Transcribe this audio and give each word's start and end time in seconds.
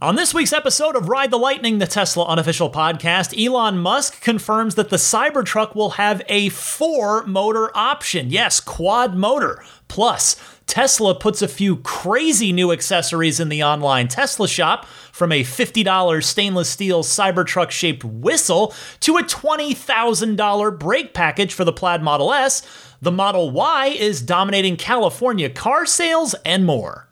On 0.00 0.14
this 0.14 0.32
week's 0.32 0.52
episode 0.52 0.94
of 0.94 1.08
Ride 1.08 1.32
the 1.32 1.36
Lightning, 1.36 1.78
the 1.78 1.86
Tesla 1.88 2.24
unofficial 2.26 2.70
podcast, 2.70 3.36
Elon 3.36 3.78
Musk 3.78 4.20
confirms 4.20 4.76
that 4.76 4.90
the 4.90 4.96
Cybertruck 4.96 5.74
will 5.74 5.90
have 5.90 6.22
a 6.28 6.50
four 6.50 7.26
motor 7.26 7.76
option. 7.76 8.30
Yes, 8.30 8.60
quad 8.60 9.16
motor. 9.16 9.60
Plus, 9.88 10.36
Tesla 10.68 11.16
puts 11.16 11.42
a 11.42 11.48
few 11.48 11.78
crazy 11.78 12.52
new 12.52 12.70
accessories 12.70 13.40
in 13.40 13.48
the 13.48 13.64
online 13.64 14.06
Tesla 14.06 14.46
shop, 14.46 14.84
from 14.84 15.32
a 15.32 15.42
$50 15.42 16.22
stainless 16.22 16.70
steel 16.70 17.02
Cybertruck 17.02 17.72
shaped 17.72 18.04
whistle 18.04 18.72
to 19.00 19.16
a 19.16 19.24
$20,000 19.24 20.78
brake 20.78 21.12
package 21.12 21.52
for 21.52 21.64
the 21.64 21.72
Plaid 21.72 22.04
Model 22.04 22.32
S. 22.32 22.62
The 23.02 23.10
Model 23.10 23.50
Y 23.50 23.88
is 23.88 24.22
dominating 24.22 24.76
California 24.76 25.50
car 25.50 25.86
sales 25.86 26.36
and 26.44 26.64
more. 26.64 27.07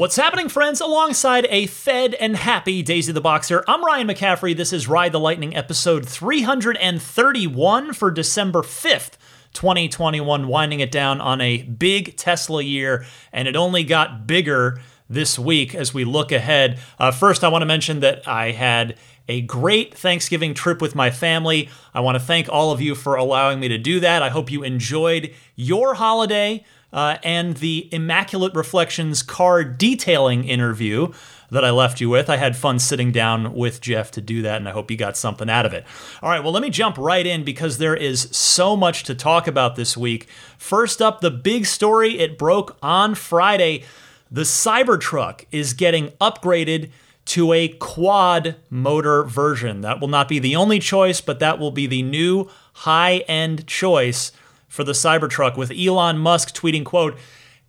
What's 0.00 0.16
happening, 0.16 0.48
friends? 0.48 0.80
Alongside 0.80 1.46
a 1.50 1.66
fed 1.66 2.14
and 2.14 2.34
happy 2.34 2.82
Daisy 2.82 3.12
the 3.12 3.20
Boxer, 3.20 3.62
I'm 3.68 3.84
Ryan 3.84 4.08
McCaffrey. 4.08 4.56
This 4.56 4.72
is 4.72 4.88
Ride 4.88 5.12
the 5.12 5.20
Lightning 5.20 5.54
episode 5.54 6.08
331 6.08 7.92
for 7.92 8.10
December 8.10 8.62
5th. 8.62 9.18
2021, 9.52 10.48
winding 10.48 10.80
it 10.80 10.90
down 10.90 11.20
on 11.20 11.42
a 11.42 11.64
big 11.64 12.16
Tesla 12.16 12.62
year, 12.62 13.04
and 13.30 13.46
it 13.46 13.56
only 13.56 13.84
got 13.84 14.26
bigger 14.26 14.80
this 15.10 15.38
week 15.38 15.74
as 15.74 15.92
we 15.92 16.06
look 16.06 16.32
ahead. 16.32 16.78
Uh, 16.98 17.10
first, 17.10 17.44
I 17.44 17.48
want 17.48 17.60
to 17.60 17.66
mention 17.66 18.00
that 18.00 18.26
I 18.26 18.52
had 18.52 18.96
a 19.28 19.42
great 19.42 19.94
Thanksgiving 19.94 20.54
trip 20.54 20.80
with 20.80 20.94
my 20.94 21.10
family. 21.10 21.68
I 21.92 22.00
want 22.00 22.14
to 22.14 22.24
thank 22.24 22.48
all 22.48 22.72
of 22.72 22.80
you 22.80 22.94
for 22.94 23.16
allowing 23.16 23.60
me 23.60 23.68
to 23.68 23.76
do 23.76 24.00
that. 24.00 24.22
I 24.22 24.30
hope 24.30 24.50
you 24.50 24.62
enjoyed 24.62 25.34
your 25.56 25.92
holiday 25.92 26.64
uh, 26.92 27.18
and 27.22 27.56
the 27.58 27.88
Immaculate 27.92 28.54
Reflections 28.54 29.22
car 29.22 29.64
detailing 29.64 30.44
interview 30.44 31.12
that 31.50 31.64
I 31.64 31.70
left 31.70 32.00
you 32.00 32.08
with. 32.08 32.30
I 32.30 32.36
had 32.36 32.56
fun 32.56 32.78
sitting 32.78 33.12
down 33.12 33.54
with 33.54 33.80
Jeff 33.80 34.10
to 34.12 34.20
do 34.20 34.42
that, 34.42 34.56
and 34.56 34.68
I 34.68 34.72
hope 34.72 34.90
you 34.90 34.96
got 34.96 35.16
something 35.16 35.50
out 35.50 35.66
of 35.66 35.72
it. 35.72 35.84
All 36.22 36.30
right, 36.30 36.42
well, 36.42 36.52
let 36.52 36.62
me 36.62 36.70
jump 36.70 36.96
right 36.96 37.26
in 37.26 37.44
because 37.44 37.78
there 37.78 37.96
is 37.96 38.28
so 38.30 38.76
much 38.76 39.04
to 39.04 39.14
talk 39.14 39.46
about 39.46 39.76
this 39.76 39.96
week. 39.96 40.28
First 40.58 41.02
up, 41.02 41.20
the 41.20 41.30
big 41.30 41.66
story 41.66 42.18
it 42.18 42.38
broke 42.38 42.76
on 42.82 43.14
Friday. 43.14 43.84
The 44.30 44.42
Cybertruck 44.42 45.44
is 45.50 45.72
getting 45.72 46.08
upgraded 46.20 46.90
to 47.26 47.52
a 47.52 47.68
quad 47.68 48.56
motor 48.70 49.24
version. 49.24 49.82
That 49.82 50.00
will 50.00 50.08
not 50.08 50.28
be 50.28 50.38
the 50.38 50.56
only 50.56 50.78
choice, 50.78 51.20
but 51.20 51.38
that 51.40 51.58
will 51.58 51.70
be 51.70 51.86
the 51.86 52.02
new 52.02 52.48
high 52.72 53.18
end 53.28 53.66
choice 53.66 54.32
for 54.70 54.84
the 54.84 54.92
Cybertruck 54.92 55.58
with 55.58 55.72
Elon 55.76 56.16
Musk 56.16 56.54
tweeting, 56.54 56.84
quote, 56.84 57.18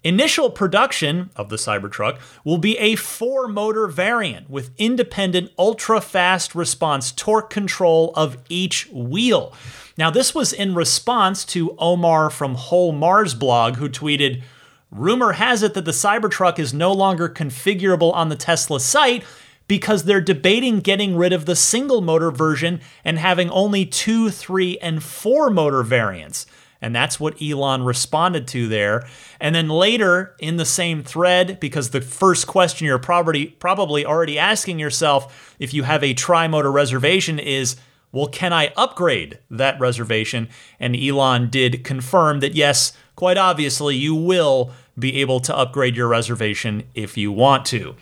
Initial 0.04 0.50
production 0.50 1.30
of 1.36 1.50
the 1.50 1.58
Cybertruck 1.58 2.20
will 2.44 2.58
be 2.58 2.78
a 2.78 2.96
four 2.96 3.48
motor 3.48 3.86
variant 3.88 4.50
with 4.50 4.72
independent 4.78 5.52
ultra 5.60 6.00
fast 6.00 6.56
response 6.56 7.12
torque 7.12 7.50
control 7.50 8.12
of 8.16 8.38
each 8.50 8.88
wheel. 8.92 9.54
Now, 9.98 10.10
this 10.10 10.34
was 10.34 10.54
in 10.54 10.74
response 10.74 11.44
to 11.46 11.76
Omar 11.78 12.30
from 12.30 12.56
Whole 12.56 12.94
Mars 12.94 13.36
blog, 13.36 13.76
who 13.76 13.90
tweeted, 13.90 14.42
Rumor 14.90 15.34
has 15.34 15.64
it 15.64 15.74
that 15.76 15.86
the 15.86 15.92
Cybertruck 15.92 16.58
is 16.58 16.74
no 16.74 16.92
longer 16.92 17.30
configurable 17.30 18.14
on 18.14 18.30
the 18.30 18.36
Tesla 18.36 18.80
site 18.80 19.24
because 19.68 20.04
they're 20.04 20.20
debating 20.20 20.80
getting 20.80 21.16
rid 21.16 21.32
of 21.32 21.46
the 21.46 21.56
single 21.56 22.02
motor 22.02 22.30
version 22.32 22.82
and 23.06 23.18
having 23.18 23.50
only 23.52 23.86
two, 23.86 24.30
three, 24.30 24.78
and 24.80 25.02
four 25.04 25.50
motor 25.50 25.84
variants. 25.84 26.46
And 26.82 26.96
that's 26.96 27.20
what 27.20 27.40
Elon 27.42 27.84
responded 27.84 28.48
to 28.50 28.68
there. 28.68 29.08
And 29.40 29.54
then 29.54 29.70
later 29.70 30.36
in 30.40 30.58
the 30.58 30.66
same 30.66 31.04
thread, 31.04 31.60
because 31.60 31.92
the 31.92 32.02
first 32.02 32.48
question 32.48 32.88
you're 32.88 32.98
probably 32.98 33.48
probably 33.48 34.06
already 34.06 34.40
asking 34.40 34.80
yourself 34.80 35.56
if 35.60 35.74
you 35.74 35.84
have 35.84 36.04
a 36.04 36.16
tri-motor 36.16 36.72
reservation 36.72 37.38
is, 37.38 37.76
well, 38.12 38.28
can 38.28 38.52
I 38.52 38.74
upgrade 38.76 39.38
that 39.52 39.80
reservation? 39.80 40.50
And 40.80 40.96
Elon 40.96 41.50
did 41.50 41.84
confirm 41.84 42.40
that 42.40 42.56
yes, 42.56 42.94
quite 43.16 43.38
obviously, 43.38 43.96
you 43.96 44.16
will 44.16 44.72
be 44.98 45.22
able 45.22 45.40
to 45.42 45.56
upgrade 45.56 45.96
your 45.96 46.08
reservation 46.08 46.84
if 46.96 47.18
you 47.18 47.32
want 47.32 47.66
to. 47.68 47.96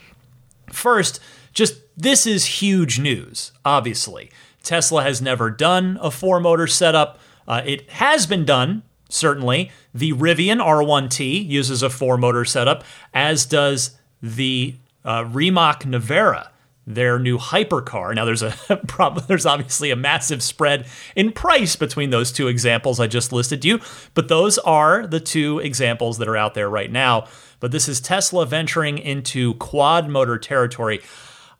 First, 0.72 1.20
just 1.52 1.76
this 1.96 2.26
is 2.26 2.44
huge 2.46 2.98
news, 2.98 3.52
obviously. 3.64 4.30
Tesla 4.62 5.02
has 5.02 5.22
never 5.22 5.50
done 5.50 5.98
a 6.00 6.10
four 6.10 6.40
motor 6.40 6.66
setup. 6.66 7.18
Uh, 7.50 7.62
it 7.66 7.90
has 7.90 8.28
been 8.28 8.44
done, 8.44 8.80
certainly. 9.08 9.72
The 9.92 10.12
Rivian 10.12 10.64
R1T 10.64 11.48
uses 11.48 11.82
a 11.82 11.90
four 11.90 12.16
motor 12.16 12.44
setup, 12.44 12.84
as 13.12 13.44
does 13.44 13.98
the 14.22 14.76
uh, 15.04 15.24
Rimac 15.24 15.80
Nevera, 15.80 16.50
their 16.86 17.18
new 17.18 17.38
hypercar. 17.38 18.14
Now, 18.14 18.24
there's 18.24 18.44
a 18.44 18.54
there's 19.26 19.46
obviously 19.46 19.90
a 19.90 19.96
massive 19.96 20.44
spread 20.44 20.86
in 21.16 21.32
price 21.32 21.74
between 21.74 22.10
those 22.10 22.30
two 22.30 22.46
examples 22.46 23.00
I 23.00 23.08
just 23.08 23.32
listed 23.32 23.62
to 23.62 23.68
you, 23.68 23.80
but 24.14 24.28
those 24.28 24.56
are 24.58 25.04
the 25.08 25.18
two 25.18 25.58
examples 25.58 26.18
that 26.18 26.28
are 26.28 26.36
out 26.36 26.54
there 26.54 26.70
right 26.70 26.92
now. 26.92 27.26
But 27.58 27.72
this 27.72 27.88
is 27.88 28.00
Tesla 28.00 28.46
venturing 28.46 28.96
into 28.96 29.54
quad 29.54 30.08
motor 30.08 30.38
territory. 30.38 31.00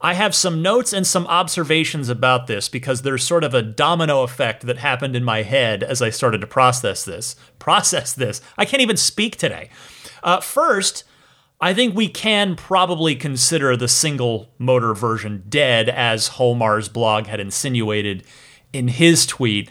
I 0.03 0.15
have 0.15 0.34
some 0.34 0.62
notes 0.62 0.93
and 0.94 1.06
some 1.06 1.27
observations 1.27 2.09
about 2.09 2.47
this 2.47 2.71
because 2.71 3.03
there's 3.03 3.22
sort 3.22 3.44
of 3.44 3.53
a 3.53 3.61
domino 3.61 4.22
effect 4.22 4.65
that 4.66 4.78
happened 4.78 5.15
in 5.15 5.25
my 5.25 5.43
head 5.43 5.83
as 5.83 6.00
I 6.00 6.09
started 6.09 6.41
to 6.41 6.47
process 6.47 7.05
this. 7.05 7.37
Process 7.59 8.15
this. 8.15 8.41
I 8.56 8.65
can't 8.65 8.81
even 8.81 8.97
speak 8.97 9.37
today. 9.37 9.69
Uh, 10.22 10.41
first, 10.41 11.05
I 11.61 11.75
think 11.75 11.94
we 11.94 12.09
can 12.09 12.56
probably 12.56 13.15
consider 13.15 13.77
the 13.77 13.87
single 13.88 14.50
motor 14.59 14.94
version 14.94 15.44
dead, 15.47 15.91
as 15.91 16.28
Whole 16.28 16.55
Mars 16.55 16.88
blog 16.88 17.27
had 17.27 17.38
insinuated 17.38 18.25
in 18.72 18.88
his 18.88 19.27
tweet. 19.27 19.69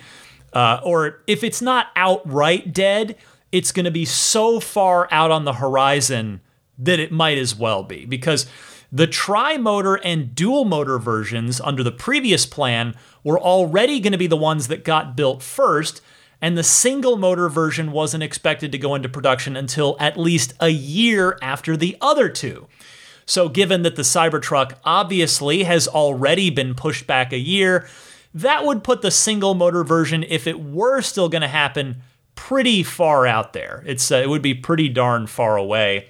Uh, 0.53 0.79
or 0.83 1.23
if 1.25 1.43
it's 1.43 1.63
not 1.63 1.87
outright 1.95 2.71
dead, 2.73 3.15
it's 3.51 3.71
going 3.71 3.85
to 3.85 3.91
be 3.91 4.05
so 4.05 4.59
far 4.59 5.07
out 5.09 5.31
on 5.31 5.45
the 5.45 5.53
horizon 5.53 6.41
that 6.77 6.99
it 6.99 7.11
might 7.11 7.39
as 7.39 7.55
well 7.55 7.81
be. 7.81 8.05
Because 8.05 8.45
the 8.91 9.07
tri 9.07 9.57
motor 9.57 9.95
and 9.95 10.33
dual 10.33 10.65
motor 10.65 10.97
versions 10.97 11.61
under 11.61 11.83
the 11.83 11.91
previous 11.91 12.45
plan 12.45 12.95
were 13.23 13.39
already 13.39 13.99
going 13.99 14.13
to 14.13 14.17
be 14.17 14.27
the 14.27 14.37
ones 14.37 14.67
that 14.67 14.83
got 14.83 15.15
built 15.15 15.43
first, 15.43 16.01
and 16.41 16.57
the 16.57 16.63
single 16.63 17.17
motor 17.17 17.49
version 17.49 17.91
wasn't 17.91 18.23
expected 18.23 18.71
to 18.71 18.77
go 18.77 18.95
into 18.95 19.09
production 19.09 19.55
until 19.55 19.95
at 19.99 20.17
least 20.17 20.53
a 20.59 20.69
year 20.69 21.37
after 21.41 21.77
the 21.77 21.97
other 22.01 22.29
two. 22.29 22.67
So, 23.25 23.47
given 23.47 23.83
that 23.83 23.95
the 23.95 24.01
Cybertruck 24.01 24.77
obviously 24.83 25.63
has 25.63 25.87
already 25.87 26.49
been 26.49 26.73
pushed 26.73 27.05
back 27.05 27.31
a 27.31 27.37
year, 27.37 27.87
that 28.33 28.65
would 28.65 28.83
put 28.83 29.03
the 29.03 29.11
single 29.11 29.53
motor 29.53 29.83
version, 29.83 30.23
if 30.27 30.47
it 30.47 30.59
were 30.59 31.01
still 31.01 31.29
going 31.29 31.43
to 31.43 31.47
happen, 31.47 32.01
pretty 32.33 32.81
far 32.81 33.27
out 33.27 33.53
there. 33.53 33.83
It's 33.85 34.11
uh, 34.11 34.15
it 34.15 34.29
would 34.29 34.41
be 34.41 34.55
pretty 34.55 34.89
darn 34.89 35.27
far 35.27 35.57
away. 35.57 36.07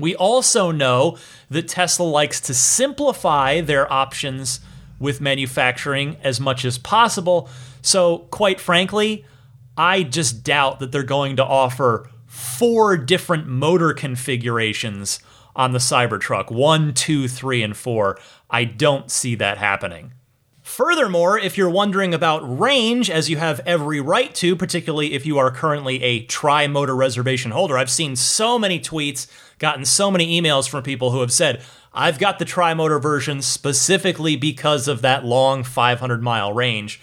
We 0.00 0.16
also 0.16 0.70
know 0.70 1.18
that 1.50 1.68
Tesla 1.68 2.04
likes 2.04 2.40
to 2.42 2.54
simplify 2.54 3.60
their 3.60 3.90
options 3.92 4.60
with 4.98 5.20
manufacturing 5.20 6.16
as 6.22 6.40
much 6.40 6.64
as 6.64 6.78
possible. 6.78 7.48
So, 7.82 8.18
quite 8.30 8.60
frankly, 8.60 9.24
I 9.76 10.02
just 10.02 10.44
doubt 10.44 10.78
that 10.80 10.92
they're 10.92 11.02
going 11.02 11.36
to 11.36 11.44
offer 11.44 12.08
four 12.26 12.96
different 12.96 13.46
motor 13.46 13.92
configurations 13.92 15.20
on 15.56 15.72
the 15.72 15.78
Cybertruck 15.78 16.50
one, 16.50 16.94
two, 16.94 17.26
three, 17.28 17.62
and 17.62 17.76
four. 17.76 18.18
I 18.50 18.64
don't 18.64 19.10
see 19.10 19.34
that 19.36 19.58
happening. 19.58 20.12
Furthermore, 20.62 21.36
if 21.36 21.58
you're 21.58 21.68
wondering 21.68 22.14
about 22.14 22.60
range, 22.60 23.10
as 23.10 23.28
you 23.28 23.38
have 23.38 23.60
every 23.66 24.00
right 24.00 24.32
to, 24.36 24.54
particularly 24.54 25.14
if 25.14 25.26
you 25.26 25.36
are 25.36 25.50
currently 25.50 26.00
a 26.02 26.24
tri 26.26 26.68
motor 26.68 26.94
reservation 26.94 27.50
holder, 27.50 27.76
I've 27.76 27.90
seen 27.90 28.14
so 28.14 28.56
many 28.56 28.78
tweets 28.78 29.26
gotten 29.60 29.84
so 29.84 30.10
many 30.10 30.40
emails 30.40 30.68
from 30.68 30.82
people 30.82 31.12
who 31.12 31.20
have 31.20 31.32
said, 31.32 31.62
I've 31.92 32.18
got 32.18 32.40
the 32.40 32.44
tri 32.44 32.74
motor 32.74 32.98
version 32.98 33.42
specifically 33.42 34.34
because 34.34 34.88
of 34.88 35.02
that 35.02 35.24
long 35.24 35.62
500 35.62 36.22
mile 36.22 36.52
range. 36.52 37.00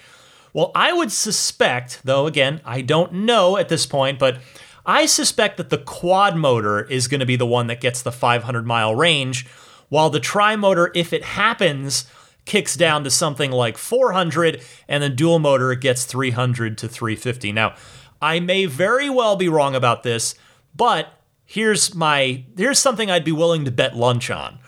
Well, 0.53 0.71
I 0.73 0.91
would 0.91 1.11
suspect, 1.11 2.01
though, 2.03 2.25
again, 2.25 2.59
I 2.65 2.81
don't 2.81 3.13
know 3.13 3.57
at 3.57 3.69
this 3.69 3.85
point, 3.85 4.17
but 4.17 4.39
I 4.85 5.05
suspect 5.05 5.57
that 5.57 5.69
the 5.69 5.77
quad 5.77 6.35
motor 6.35 6.83
is 6.83 7.07
going 7.07 7.19
to 7.19 7.25
be 7.25 7.35
the 7.35 7.45
one 7.45 7.67
that 7.67 7.79
gets 7.81 8.01
the 8.01 8.11
500 8.11 8.65
mile 8.65 8.95
range, 8.95 9.45
while 9.89 10.09
the 10.09 10.19
tri 10.19 10.55
motor, 10.55 10.91
if 10.95 11.13
it 11.13 11.23
happens, 11.23 12.09
kicks 12.45 12.75
down 12.75 13.03
to 13.03 13.11
something 13.11 13.51
like 13.51 13.77
400, 13.77 14.63
and 14.87 15.03
the 15.03 15.09
dual 15.09 15.37
motor 15.37 15.75
gets 15.75 16.05
300 16.05 16.77
to 16.79 16.87
350. 16.87 17.51
Now, 17.51 17.75
I 18.21 18.39
may 18.39 18.65
very 18.65 19.09
well 19.09 19.35
be 19.35 19.49
wrong 19.49 19.75
about 19.75 20.03
this, 20.03 20.33
but 20.75 21.16
here's 21.47 21.95
my 21.95 22.43
here's 22.55 22.77
something 22.77 23.09
I'd 23.09 23.23
be 23.23 23.31
willing 23.31 23.65
to 23.65 23.71
bet 23.71 23.95
lunch 23.95 24.29
on. 24.29 24.59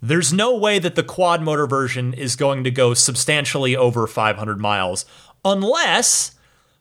There's 0.00 0.32
no 0.32 0.56
way 0.56 0.80
that 0.80 0.96
the 0.96 1.04
quad 1.04 1.42
motor 1.42 1.68
version 1.68 2.12
is 2.12 2.34
going 2.34 2.64
to 2.64 2.72
go 2.72 2.92
substantially 2.92 3.76
over 3.76 4.08
500 4.08 4.58
miles 4.58 5.04
unless 5.44 6.34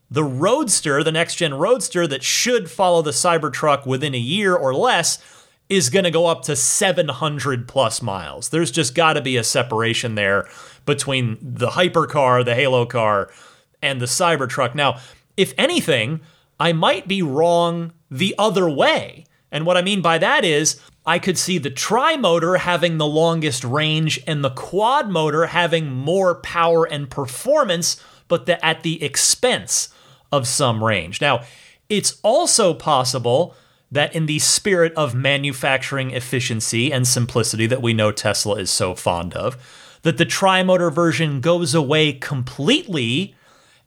the 0.09 0.23
Roadster, 0.23 1.03
the 1.03 1.11
next 1.11 1.35
gen 1.35 1.53
Roadster 1.53 2.07
that 2.07 2.23
should 2.23 2.71
follow 2.71 3.01
the 3.01 3.11
Cybertruck 3.11 3.85
within 3.85 4.15
a 4.15 4.19
year 4.19 4.55
or 4.55 4.73
less, 4.73 5.19
is 5.69 5.89
going 5.89 6.03
to 6.03 6.11
go 6.11 6.25
up 6.25 6.41
to 6.43 6.55
700 6.55 7.67
plus 7.67 8.01
miles. 8.01 8.49
There's 8.49 8.71
just 8.71 8.95
got 8.95 9.13
to 9.13 9.21
be 9.21 9.37
a 9.37 9.43
separation 9.43 10.15
there 10.15 10.49
between 10.85 11.37
the 11.41 11.69
hypercar, 11.69 12.43
the 12.43 12.55
Halo 12.55 12.85
car, 12.85 13.31
and 13.81 14.01
the 14.01 14.05
Cybertruck. 14.05 14.75
Now, 14.75 14.99
if 15.37 15.53
anything, 15.57 16.21
I 16.59 16.73
might 16.73 17.07
be 17.07 17.21
wrong 17.21 17.93
the 18.09 18.35
other 18.37 18.69
way. 18.69 19.25
And 19.51 19.65
what 19.65 19.77
I 19.77 19.81
mean 19.81 20.01
by 20.01 20.17
that 20.17 20.45
is, 20.45 20.79
I 21.05 21.19
could 21.19 21.37
see 21.37 21.57
the 21.57 21.69
tri 21.69 22.15
motor 22.15 22.57
having 22.57 22.97
the 22.97 23.07
longest 23.07 23.63
range 23.63 24.21
and 24.27 24.43
the 24.43 24.51
quad 24.51 25.09
motor 25.09 25.47
having 25.47 25.91
more 25.91 26.35
power 26.35 26.85
and 26.85 27.09
performance, 27.09 28.01
but 28.27 28.45
the, 28.45 28.63
at 28.63 28.83
the 28.83 29.03
expense 29.03 29.89
of 30.31 30.47
some 30.47 30.83
range. 30.83 31.19
Now, 31.19 31.43
it's 31.89 32.19
also 32.23 32.73
possible 32.73 33.55
that 33.91 34.15
in 34.15 34.25
the 34.25 34.39
spirit 34.39 34.93
of 34.93 35.13
manufacturing 35.13 36.11
efficiency 36.11 36.93
and 36.93 37.05
simplicity 37.05 37.67
that 37.67 37.81
we 37.81 37.93
know 37.93 38.11
Tesla 38.11 38.55
is 38.55 38.69
so 38.69 38.95
fond 38.95 39.33
of, 39.33 39.57
that 40.03 40.17
the 40.17 40.25
tri-motor 40.25 40.89
version 40.89 41.41
goes 41.41 41.75
away 41.75 42.13
completely 42.13 43.35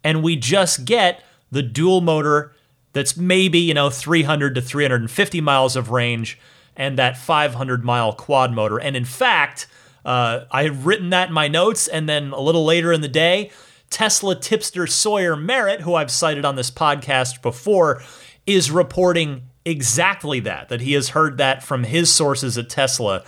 and 0.02 0.22
we 0.22 0.37
just 0.37 0.84
get 0.84 1.25
the 1.50 1.62
dual 1.62 2.02
motor 2.02 2.54
that's 2.94 3.17
maybe, 3.17 3.58
you 3.58 3.75
know, 3.75 3.91
300 3.91 4.55
to 4.55 4.62
350 4.62 5.41
miles 5.43 5.76
of 5.76 5.91
range 5.91 6.38
and 6.76 6.99
that 6.99 7.19
500 7.19 7.85
mile 7.85 8.14
quad 8.14 8.52
motor. 8.52 8.79
And 8.81 8.96
in 8.96 9.05
fact, 9.05 9.67
uh, 10.05 10.44
I 10.50 10.62
had 10.62 10.87
written 10.87 11.11
that 11.11 11.29
in 11.29 11.35
my 11.35 11.49
notes, 11.49 11.88
and 11.88 12.08
then 12.08 12.32
a 12.32 12.41
little 12.41 12.64
later 12.64 12.93
in 12.93 13.00
the 13.00 13.08
day, 13.08 13.50
Tesla 13.91 14.35
tipster 14.35 14.87
Sawyer 14.87 15.37
Merritt, 15.37 15.82
who 15.82 15.94
I've 15.94 16.11
cited 16.11 16.44
on 16.44 16.56
this 16.56 16.70
podcast 16.70 17.43
before, 17.43 18.02
is 18.46 18.70
reporting 18.70 19.43
exactly 19.64 20.40
that, 20.40 20.69
that 20.69 20.81
he 20.81 20.93
has 20.93 21.11
heard 21.11 21.38
that 21.38 21.62
from 21.62 21.85
his 21.85 22.12
sources 22.12 22.58
at 22.58 22.69
Tesla. 22.69 23.25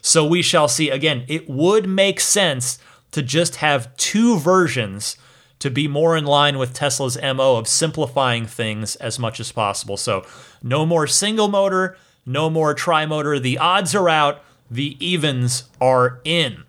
So 0.00 0.26
we 0.26 0.42
shall 0.42 0.68
see. 0.68 0.90
Again, 0.90 1.24
it 1.28 1.48
would 1.48 1.88
make 1.88 2.20
sense 2.20 2.78
to 3.12 3.22
just 3.22 3.56
have 3.56 3.94
two 3.96 4.38
versions 4.38 5.16
to 5.62 5.70
be 5.70 5.88
more 5.88 6.16
in 6.16 6.24
line 6.24 6.58
with 6.58 6.74
Tesla's 6.74 7.20
MO 7.20 7.56
of 7.56 7.66
simplifying 7.66 8.46
things 8.46 8.94
as 8.96 9.18
much 9.18 9.40
as 9.40 9.50
possible. 9.50 9.96
So 9.96 10.24
no 10.62 10.86
more 10.86 11.06
single 11.06 11.48
motor, 11.48 11.96
no 12.24 12.48
more 12.48 12.74
tri 12.74 13.06
motor. 13.06 13.38
The 13.38 13.58
odds 13.58 13.94
are 13.94 14.08
out, 14.08 14.44
the 14.70 14.96
evens 15.04 15.64
are 15.80 16.20
in. 16.24 16.64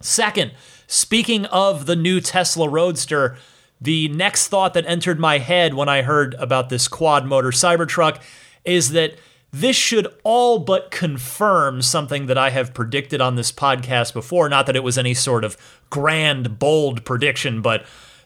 Second, 0.00 0.52
Speaking 0.86 1.46
of 1.46 1.86
the 1.86 1.96
new 1.96 2.20
Tesla 2.20 2.68
Roadster, 2.68 3.36
the 3.80 4.08
next 4.08 4.48
thought 4.48 4.74
that 4.74 4.86
entered 4.86 5.18
my 5.18 5.38
head 5.38 5.74
when 5.74 5.88
I 5.88 6.02
heard 6.02 6.34
about 6.34 6.68
this 6.68 6.88
quad 6.88 7.26
motor 7.26 7.50
Cybertruck 7.50 8.20
is 8.64 8.90
that 8.90 9.16
this 9.52 9.76
should 9.76 10.06
all 10.24 10.58
but 10.58 10.90
confirm 10.90 11.80
something 11.80 12.26
that 12.26 12.38
I 12.38 12.50
have 12.50 12.74
predicted 12.74 13.20
on 13.20 13.36
this 13.36 13.52
podcast 13.52 14.12
before. 14.12 14.48
Not 14.48 14.66
that 14.66 14.76
it 14.76 14.82
was 14.82 14.98
any 14.98 15.14
sort 15.14 15.44
of 15.44 15.56
grand, 15.90 16.58
bold 16.58 17.04
prediction, 17.04 17.62
but 17.62 17.84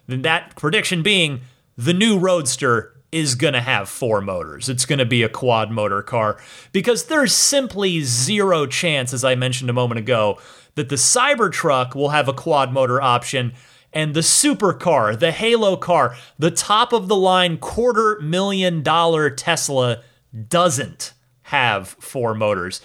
that 0.08 0.56
prediction 0.56 1.02
being 1.02 1.42
the 1.76 1.94
new 1.94 2.18
Roadster 2.18 2.94
is 3.12 3.34
going 3.34 3.54
to 3.54 3.60
have 3.60 3.88
four 3.88 4.20
motors. 4.20 4.68
It's 4.68 4.84
going 4.84 4.98
to 4.98 5.06
be 5.06 5.22
a 5.22 5.28
quad 5.28 5.70
motor 5.70 6.02
car 6.02 6.38
because 6.72 7.06
there's 7.06 7.34
simply 7.34 8.00
zero 8.00 8.66
chance, 8.66 9.14
as 9.14 9.24
I 9.24 9.34
mentioned 9.34 9.70
a 9.70 9.74
moment 9.74 9.98
ago, 9.98 10.38
that 10.74 10.88
the 10.88 10.96
Cybertruck 10.96 11.94
will 11.94 12.10
have 12.10 12.28
a 12.28 12.34
quad 12.34 12.72
motor 12.72 13.00
option 13.00 13.54
and 13.92 14.12
the 14.12 14.20
supercar, 14.20 15.18
the 15.18 15.32
Halo 15.32 15.76
car, 15.76 16.16
the 16.38 16.50
top 16.50 16.92
of 16.92 17.08
the 17.08 17.16
line 17.16 17.56
quarter 17.56 18.20
million 18.20 18.82
dollar 18.82 19.30
Tesla 19.30 20.02
doesn't 20.48 21.14
have 21.42 21.88
four 21.88 22.34
motors. 22.34 22.82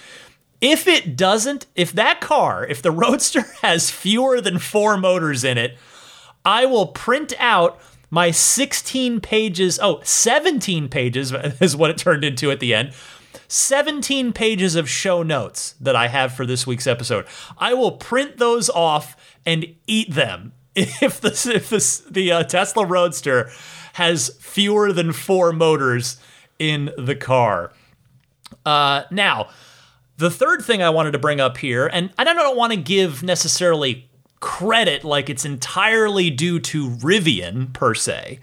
If 0.62 0.88
it 0.88 1.18
doesn't, 1.18 1.66
if 1.76 1.92
that 1.92 2.22
car, 2.22 2.66
if 2.66 2.82
the 2.82 2.92
Roadster 2.92 3.42
has 3.62 3.92
fewer 3.92 4.40
than 4.40 4.60
four 4.60 4.96
motors 4.96 5.44
in 5.44 5.58
it, 5.58 5.78
I 6.46 6.66
will 6.66 6.88
print 6.88 7.34
out 7.40 7.80
my 8.10 8.32
16 8.32 9.22
pages, 9.22 9.80
oh, 9.82 10.00
17 10.04 10.90
pages 10.90 11.32
is 11.62 11.76
what 11.76 11.90
it 11.90 11.98
turned 11.98 12.24
into 12.24 12.52
at 12.52 12.60
the 12.60 12.74
end 12.74 12.94
17 13.48 14.34
pages 14.34 14.76
of 14.76 14.90
show 14.90 15.22
notes 15.22 15.76
that 15.80 15.96
I 15.96 16.08
have 16.08 16.34
for 16.34 16.46
this 16.46 16.66
week's 16.66 16.88
episode. 16.88 17.26
I 17.58 17.74
will 17.74 17.92
print 17.92 18.38
those 18.38 18.70
off 18.70 19.16
and 19.46 19.66
eat 19.86 20.12
them 20.12 20.54
if 20.76 21.22
the 21.22 21.30
if 21.54 21.70
the, 22.10 22.32
uh, 22.32 22.44
Tesla 22.44 22.86
Roadster 22.86 23.52
has 23.94 24.36
fewer 24.40 24.92
than 24.92 25.14
four 25.14 25.54
motors 25.54 26.18
in 26.58 26.92
the 26.98 27.16
car. 27.16 27.72
Uh, 28.66 29.04
now, 29.12 29.50
the 30.18 30.32
third 30.32 30.64
thing 30.64 30.82
I 30.82 30.90
wanted 30.90 31.12
to 31.12 31.20
bring 31.20 31.40
up 31.40 31.58
here, 31.58 31.88
and 31.88 32.12
I 32.18 32.24
don't 32.24 32.58
want 32.58 32.74
to 32.74 32.78
give 32.78 33.22
necessarily 33.22 34.10
credit 34.44 35.06
like 35.06 35.30
it's 35.30 35.46
entirely 35.46 36.30
due 36.30 36.60
to 36.60 36.90
Rivian 36.90 37.72
per 37.72 37.96
se, 37.96 38.42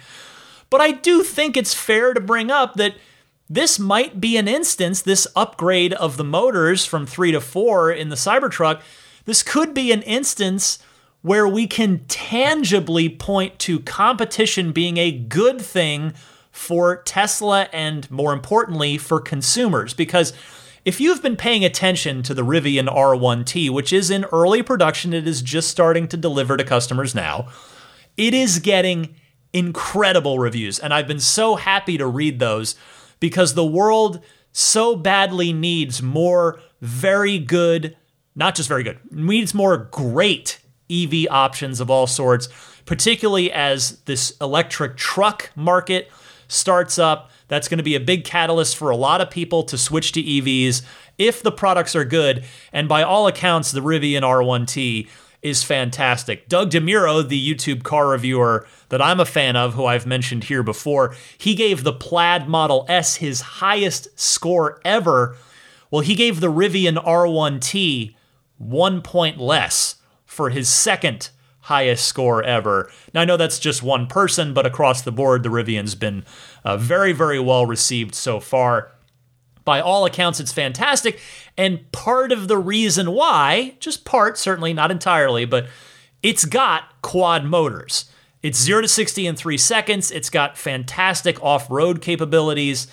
but 0.71 0.81
I 0.81 0.93
do 0.93 1.23
think 1.23 1.59
it's 1.59 1.75
fair 1.75 2.15
to 2.15 2.21
bring 2.23 2.51
up 2.51 2.75
that 2.77 2.95
this 3.51 3.79
might 3.79 4.19
be 4.19 4.39
an 4.39 4.49
instance, 4.49 5.03
this 5.03 5.27
upgrade 5.37 5.93
of 5.93 6.17
the 6.17 6.25
motors 6.25 6.87
from 6.87 7.05
three 7.05 7.33
to 7.33 7.41
four 7.41 7.93
in 7.93 8.09
the 8.09 8.17
Cybertruck, 8.17 8.81
this 9.27 9.43
could 9.43 9.75
be 9.75 9.93
an 9.93 10.01
instance 10.03 10.79
where 11.21 11.47
we 11.47 11.67
can 11.67 11.99
tangibly 12.09 13.11
point 13.11 13.59
to 13.59 13.81
competition 13.81 14.73
being 14.73 14.97
a 14.97 15.13
good 15.13 15.61
thing 15.61 16.15
for 16.51 17.03
Tesla 17.03 17.69
and 17.75 18.11
more 18.11 18.33
importantly 18.33 18.97
for 18.97 19.21
consumers. 19.21 19.93
Because 19.93 20.33
if 20.85 21.01
you've 21.01 21.23
been 21.23 21.37
paying 21.37 21.65
attention 21.65 22.23
to 22.23 22.35
the 22.35 22.45
Rivian 22.45 22.89
R1T, 22.89 23.71
which 23.71 23.93
is 23.93 24.11
in 24.11 24.25
early 24.27 24.63
production, 24.63 25.13
it 25.13 25.27
is 25.27 25.43
just 25.43 25.69
starting 25.69 26.09
to 26.09 26.17
deliver 26.17 26.57
to 26.57 26.65
customers 26.65 27.15
now, 27.15 27.49
it 28.17 28.35
is 28.35 28.59
getting 28.59 29.15
incredible 29.53 30.39
reviews. 30.39 30.79
And 30.79 30.95
I've 30.95 31.09
been 31.09 31.21
so 31.21 31.57
happy 31.57 31.99
to 31.99 32.07
read 32.07 32.39
those 32.39 32.77
because 33.19 33.55
the 33.55 33.65
world 33.65 34.23
so 34.53 34.97
badly 34.97 35.53
needs 35.53 36.03
more 36.03 36.61
very 36.81 37.39
good, 37.39 37.97
not 38.35 38.55
just 38.55 38.69
very 38.69 38.83
good, 38.83 38.99
needs 39.11 39.55
more 39.55 39.77
great 39.77 40.61
EV 40.91 41.27
options 41.31 41.81
of 41.81 41.91
all 41.91 42.07
sorts, 42.07 42.49
particularly 42.85 43.53
as 43.53 44.01
this 44.03 44.37
electric 44.41 44.97
truck 44.97 45.51
market 45.55 46.11
starts 46.49 46.99
up. 46.99 47.30
That's 47.51 47.67
going 47.67 47.79
to 47.79 47.85
be 47.85 47.97
a 47.97 48.01
big 48.01 48.23
catalyst 48.23 48.77
for 48.77 48.91
a 48.91 48.97
lot 48.97 49.21
of 49.21 49.29
people 49.29 49.65
to 49.65 49.77
switch 49.77 50.13
to 50.13 50.23
EVs 50.23 50.83
if 51.19 51.43
the 51.43 51.51
products 51.51 51.97
are 51.97 52.05
good. 52.05 52.45
And 52.73 52.89
by 52.89 53.03
all 53.03 53.27
accounts, 53.27 53.73
the 53.73 53.81
Rivian 53.81 54.23
R1T 54.23 55.09
is 55.43 55.65
fantastic. 55.65 56.49
Doug 56.49 56.71
DeMuro, 56.71 57.29
the 57.29 57.55
YouTube 57.55 57.83
car 57.83 58.11
reviewer 58.11 58.69
that 58.91 59.03
I'm 59.03 59.19
a 59.19 59.25
fan 59.25 59.57
of, 59.57 59.75
who 59.75 59.85
I've 59.85 60.07
mentioned 60.07 60.45
here 60.45 60.63
before, 60.63 61.17
he 61.37 61.57
gave 61.57 61.83
the 61.83 61.93
Plaid 61.93 62.47
Model 62.49 62.87
S 62.89 63.17
his 63.17 63.41
highest 63.41 64.17
score 64.19 64.81
ever. 64.85 65.37
Well, 65.91 66.03
he 66.03 66.15
gave 66.15 66.39
the 66.39 66.53
Rivian 66.53 67.03
R1T 67.03 68.15
one 68.59 69.03
point 69.03 69.41
less 69.41 69.97
for 70.25 70.51
his 70.51 70.69
second 70.69 71.31
highest 71.63 72.05
score 72.05 72.43
ever. 72.43 72.91
Now, 73.13 73.23
I 73.23 73.25
know 73.25 73.37
that's 73.37 73.59
just 73.59 73.83
one 73.83 74.07
person, 74.07 74.55
but 74.55 74.67
across 74.67 75.03
the 75.03 75.13
board, 75.13 75.43
the 75.43 75.49
Rivian's 75.49 75.95
been 75.95 76.25
uh, 76.65 76.77
very, 76.77 77.13
very 77.13 77.41
well 77.41 77.67
received 77.67 78.15
so 78.15 78.41
far. 78.41 78.93
By 79.65 79.81
all 79.81 80.05
accounts, 80.05 80.41
it's 80.41 80.53
fantastic. 80.53 81.21
And 81.57 81.91
part 81.93 82.33
of 82.33 82.49
the 82.49 82.59
reason 82.59 83.13
why, 83.13 83.77
just 83.79 84.05
part, 84.05 84.39
certainly 84.39 84.73
not 84.73 84.91
entirely, 84.91 85.45
but 85.45 85.67
it's 86.23 86.45
got 86.45 87.01
quad 87.03 87.45
motors. 87.45 88.07
It's 88.43 88.59
0 88.59 88.83
to 88.83 88.89
60 88.89 89.27
in 89.27 89.37
three 89.37 89.59
seconds. 89.59 90.11
It's 90.11 90.31
got 90.31 90.57
fantastic 90.57 91.43
off 91.43 91.71
road 91.71 92.01
capabilities. 92.01 92.87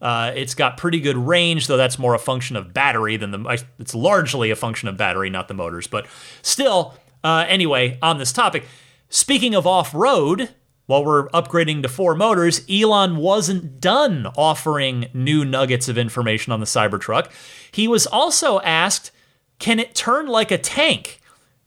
Uh, 0.00 0.32
it's 0.34 0.54
got 0.54 0.76
pretty 0.76 1.00
good 1.00 1.16
range, 1.16 1.66
though 1.66 1.76
that's 1.76 1.98
more 1.98 2.14
a 2.14 2.18
function 2.18 2.56
of 2.56 2.74
battery 2.74 3.16
than 3.16 3.30
the. 3.30 3.64
It's 3.78 3.94
largely 3.94 4.50
a 4.50 4.56
function 4.56 4.88
of 4.88 4.96
battery, 4.96 5.30
not 5.30 5.48
the 5.48 5.54
motors. 5.54 5.86
But 5.86 6.06
still, 6.42 6.94
uh, 7.22 7.44
anyway, 7.48 7.98
on 8.02 8.18
this 8.18 8.32
topic, 8.32 8.66
speaking 9.08 9.54
of 9.54 9.66
off 9.66 9.94
road, 9.94 10.50
while 10.86 11.04
we're 11.04 11.28
upgrading 11.28 11.82
to 11.82 11.88
four 11.88 12.14
motors, 12.14 12.64
Elon 12.70 13.16
wasn't 13.16 13.80
done 13.80 14.26
offering 14.36 15.06
new 15.14 15.44
nuggets 15.44 15.88
of 15.88 15.96
information 15.96 16.52
on 16.52 16.60
the 16.60 16.66
Cybertruck. 16.66 17.30
He 17.72 17.88
was 17.88 18.06
also 18.06 18.60
asked, 18.60 19.10
Can 19.58 19.78
it 19.78 19.94
turn 19.94 20.26
like 20.26 20.50
a 20.50 20.58
tank? 20.58 21.20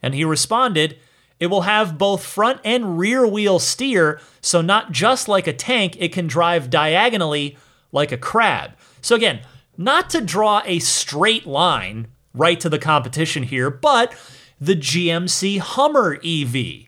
And 0.04 0.14
he 0.14 0.24
responded, 0.24 1.00
It 1.40 1.48
will 1.48 1.62
have 1.62 1.98
both 1.98 2.24
front 2.24 2.62
and 2.64 3.00
rear 3.00 3.26
wheel 3.26 3.58
steer, 3.58 4.22
so 4.40 4.62
not 4.62 4.92
just 4.92 5.28
like 5.28 5.48
a 5.48 5.54
tank, 5.54 5.98
it 6.00 6.14
can 6.14 6.28
drive 6.28 6.70
diagonally 6.70 7.58
like 7.92 8.12
a 8.12 8.18
crab. 8.18 8.72
So, 9.02 9.16
again, 9.16 9.42
not 9.78 10.10
to 10.12 10.22
draw 10.22 10.62
a 10.66 10.80
straight 10.80 11.48
line 11.48 12.08
right 12.34 12.60
to 12.60 12.70
the 12.70 12.80
competition 12.80 13.44
here, 13.44 13.72
but 13.72 14.14
the 14.60 14.76
GMC 14.76 15.60
Hummer 15.60 16.20
EV. 16.24 16.87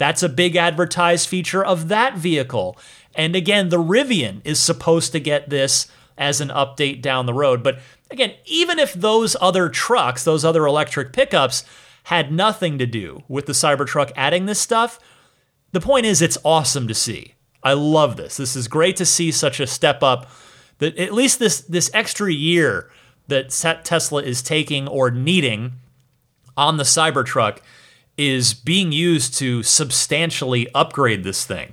That's 0.00 0.22
a 0.22 0.30
big 0.30 0.56
advertised 0.56 1.28
feature 1.28 1.62
of 1.62 1.88
that 1.88 2.16
vehicle. 2.16 2.78
And 3.14 3.36
again, 3.36 3.68
the 3.68 3.76
Rivian 3.76 4.40
is 4.44 4.58
supposed 4.58 5.12
to 5.12 5.20
get 5.20 5.50
this 5.50 5.88
as 6.16 6.40
an 6.40 6.48
update 6.48 7.02
down 7.02 7.26
the 7.26 7.34
road. 7.34 7.62
But 7.62 7.80
again, 8.10 8.32
even 8.46 8.78
if 8.78 8.94
those 8.94 9.36
other 9.42 9.68
trucks, 9.68 10.24
those 10.24 10.42
other 10.42 10.64
electric 10.64 11.12
pickups, 11.12 11.64
had 12.04 12.32
nothing 12.32 12.78
to 12.78 12.86
do 12.86 13.24
with 13.28 13.44
the 13.44 13.52
Cybertruck 13.52 14.10
adding 14.16 14.46
this 14.46 14.58
stuff, 14.58 14.98
the 15.72 15.82
point 15.82 16.06
is 16.06 16.22
it's 16.22 16.38
awesome 16.46 16.88
to 16.88 16.94
see. 16.94 17.34
I 17.62 17.74
love 17.74 18.16
this. 18.16 18.38
This 18.38 18.56
is 18.56 18.68
great 18.68 18.96
to 18.96 19.04
see 19.04 19.30
such 19.30 19.60
a 19.60 19.66
step 19.66 20.02
up 20.02 20.30
that 20.78 20.96
at 20.96 21.12
least 21.12 21.38
this 21.40 21.60
this 21.60 21.90
extra 21.92 22.32
year 22.32 22.90
that 23.28 23.50
Tesla 23.84 24.22
is 24.22 24.40
taking 24.40 24.88
or 24.88 25.10
needing 25.10 25.72
on 26.56 26.78
the 26.78 26.84
Cybertruck 26.84 27.58
is 28.20 28.52
being 28.52 28.92
used 28.92 29.34
to 29.38 29.62
substantially 29.62 30.68
upgrade 30.74 31.24
this 31.24 31.46
thing. 31.46 31.72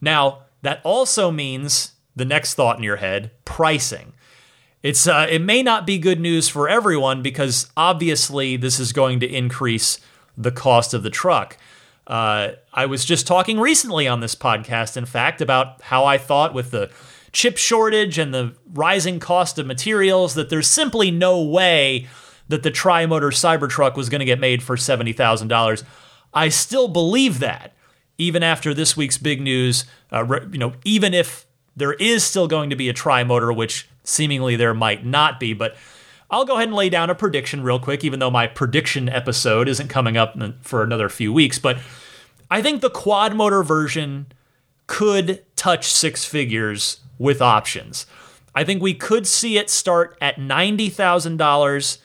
Now, 0.00 0.44
that 0.62 0.80
also 0.84 1.32
means 1.32 1.92
the 2.14 2.24
next 2.24 2.54
thought 2.54 2.76
in 2.76 2.84
your 2.84 2.96
head, 2.96 3.32
pricing. 3.44 4.12
It's 4.80 5.08
uh, 5.08 5.26
it 5.28 5.42
may 5.42 5.62
not 5.64 5.86
be 5.86 5.98
good 5.98 6.20
news 6.20 6.48
for 6.48 6.68
everyone 6.68 7.20
because 7.20 7.68
obviously 7.76 8.56
this 8.56 8.78
is 8.78 8.92
going 8.92 9.18
to 9.20 9.26
increase 9.26 9.98
the 10.36 10.52
cost 10.52 10.94
of 10.94 11.02
the 11.02 11.10
truck. 11.10 11.56
Uh, 12.06 12.50
I 12.72 12.86
was 12.86 13.04
just 13.04 13.26
talking 13.26 13.58
recently 13.58 14.06
on 14.06 14.20
this 14.20 14.36
podcast, 14.36 14.96
in 14.96 15.04
fact, 15.04 15.40
about 15.40 15.82
how 15.82 16.04
I 16.04 16.16
thought 16.16 16.54
with 16.54 16.70
the 16.70 16.90
chip 17.32 17.56
shortage 17.56 18.18
and 18.18 18.32
the 18.32 18.54
rising 18.72 19.18
cost 19.18 19.58
of 19.58 19.66
materials 19.66 20.34
that 20.34 20.48
there's 20.48 20.68
simply 20.68 21.10
no 21.10 21.42
way 21.42 22.06
that 22.48 22.62
the 22.62 22.70
tri-motor 22.70 23.30
Cybertruck 23.30 23.96
was 23.96 24.08
going 24.08 24.20
to 24.20 24.24
get 24.24 24.40
made 24.40 24.62
for 24.62 24.76
$70,000. 24.76 25.84
I 26.34 26.48
still 26.48 26.88
believe 26.88 27.40
that 27.40 27.74
even 28.18 28.42
after 28.42 28.74
this 28.74 28.96
week's 28.96 29.18
big 29.18 29.40
news, 29.40 29.84
uh, 30.10 30.40
you 30.50 30.58
know, 30.58 30.74
even 30.84 31.14
if 31.14 31.46
there 31.76 31.92
is 31.94 32.24
still 32.24 32.48
going 32.48 32.70
to 32.70 32.76
be 32.76 32.88
a 32.88 32.92
tri-motor 32.92 33.52
which 33.52 33.88
seemingly 34.02 34.56
there 34.56 34.74
might 34.74 35.04
not 35.06 35.38
be, 35.38 35.52
but 35.52 35.76
I'll 36.30 36.44
go 36.44 36.56
ahead 36.56 36.68
and 36.68 36.76
lay 36.76 36.90
down 36.90 37.10
a 37.10 37.14
prediction 37.14 37.62
real 37.62 37.78
quick, 37.78 38.04
even 38.04 38.18
though 38.18 38.30
my 38.30 38.46
prediction 38.46 39.08
episode 39.08 39.68
isn't 39.68 39.88
coming 39.88 40.16
up 40.16 40.36
for 40.62 40.82
another 40.82 41.08
few 41.08 41.32
weeks. 41.32 41.58
But 41.58 41.78
I 42.50 42.60
think 42.60 42.80
the 42.80 42.90
quad 42.90 43.34
motor 43.34 43.62
version 43.62 44.26
could 44.86 45.44
touch 45.56 45.92
six 45.92 46.24
figures 46.24 47.00
with 47.18 47.40
options. 47.40 48.06
I 48.54 48.64
think 48.64 48.82
we 48.82 48.94
could 48.94 49.26
see 49.26 49.56
it 49.56 49.70
start 49.70 50.18
at 50.20 50.36
$90,000 50.36 51.98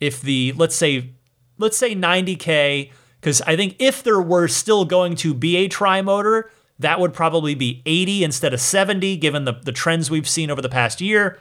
if 0.00 0.20
the 0.20 0.52
let's 0.56 0.74
say 0.74 1.10
let's 1.58 1.76
say 1.76 1.94
90k 1.94 2.90
because 3.20 3.42
I 3.42 3.56
think 3.56 3.76
if 3.78 4.02
there 4.02 4.20
were 4.20 4.46
still 4.48 4.84
going 4.84 5.16
to 5.16 5.34
be 5.34 5.56
a 5.56 5.68
tri 5.68 6.02
motor, 6.02 6.50
that 6.78 7.00
would 7.00 7.12
probably 7.12 7.54
be 7.54 7.82
80 7.86 8.24
instead 8.24 8.54
of 8.54 8.60
70 8.60 9.16
given 9.16 9.44
the, 9.44 9.52
the 9.52 9.72
trends 9.72 10.10
we've 10.10 10.28
seen 10.28 10.50
over 10.50 10.62
the 10.62 10.68
past 10.68 11.00
year. 11.00 11.40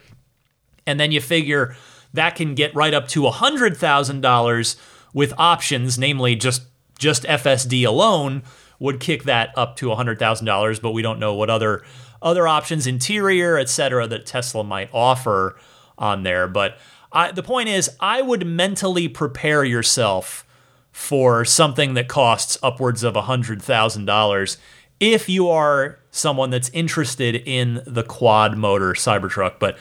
And 0.87 0.99
then 0.99 1.11
you 1.11 1.21
figure 1.21 1.75
that 2.13 2.35
can 2.35 2.55
get 2.55 2.73
right 2.73 2.93
up 2.93 3.07
to 3.09 3.21
$100,000 3.21 4.75
with 5.13 5.33
options, 5.37 5.97
namely 5.97 6.35
just 6.35 6.63
just 6.97 7.23
FSD 7.23 7.85
alone 7.85 8.43
would 8.79 8.99
kick 8.99 9.23
that 9.23 9.49
up 9.57 9.75
to 9.75 9.87
$100,000, 9.87 10.81
but 10.81 10.91
we 10.91 11.01
don't 11.01 11.19
know 11.19 11.33
what 11.33 11.49
other 11.49 11.83
other 12.21 12.47
options, 12.47 12.87
interior, 12.87 13.57
etc., 13.57 14.07
that 14.07 14.25
Tesla 14.25 14.63
might 14.63 14.89
offer 14.93 15.57
on 15.97 16.23
there. 16.23 16.47
But 16.47 16.77
I, 17.11 17.31
the 17.31 17.43
point 17.43 17.69
is, 17.69 17.89
I 17.99 18.21
would 18.21 18.45
mentally 18.45 19.07
prepare 19.07 19.63
yourself 19.63 20.45
for 20.91 21.43
something 21.43 21.93
that 21.95 22.07
costs 22.07 22.57
upwards 22.63 23.03
of 23.03 23.15
$100,000 23.15 24.57
if 24.99 25.27
you 25.27 25.49
are 25.49 25.99
someone 26.09 26.49
that's 26.49 26.69
interested 26.69 27.35
in 27.35 27.81
the 27.85 28.03
quad 28.03 28.57
motor 28.57 28.93
Cybertruck. 28.93 29.59
But 29.59 29.77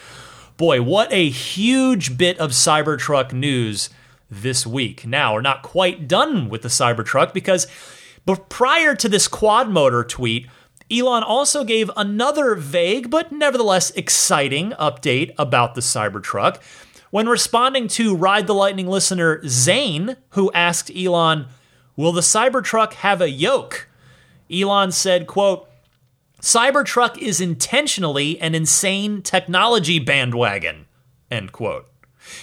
boy, 0.56 0.82
what 0.82 1.12
a 1.12 1.28
huge 1.28 2.18
bit 2.18 2.38
of 2.38 2.50
Cybertruck 2.50 3.32
news 3.32 3.90
this 4.30 4.66
week. 4.66 5.06
Now, 5.06 5.34
we're 5.34 5.40
not 5.40 5.62
quite 5.62 6.08
done 6.08 6.48
with 6.48 6.62
the 6.62 6.68
Cybertruck 6.68 7.32
because 7.32 7.66
but 8.26 8.48
prior 8.48 8.94
to 8.94 9.08
this 9.08 9.28
quad 9.28 9.68
motor 9.68 10.02
tweet, 10.02 10.48
Elon 10.90 11.22
also 11.22 11.64
gave 11.64 11.90
another 11.96 12.54
vague 12.54 13.10
but 13.10 13.32
nevertheless 13.32 13.90
exciting 13.92 14.70
update 14.72 15.32
about 15.38 15.74
the 15.74 15.80
Cybertruck. 15.80 16.60
When 17.14 17.28
responding 17.28 17.86
to 17.90 18.16
Ride 18.16 18.48
the 18.48 18.54
Lightning 18.54 18.88
listener 18.88 19.40
Zane, 19.46 20.16
who 20.30 20.50
asked 20.50 20.90
Elon, 20.90 21.46
"Will 21.94 22.10
the 22.10 22.22
Cybertruck 22.22 22.94
have 22.94 23.20
a 23.20 23.30
yoke?" 23.30 23.88
Elon 24.52 24.90
said, 24.90 25.28
quote, 25.28 25.68
Cybertruck 26.40 27.16
is 27.18 27.40
intentionally 27.40 28.40
an 28.40 28.56
insane 28.56 29.22
technology 29.22 30.00
bandwagon, 30.00 30.86
end 31.30 31.52
quote. 31.52 31.86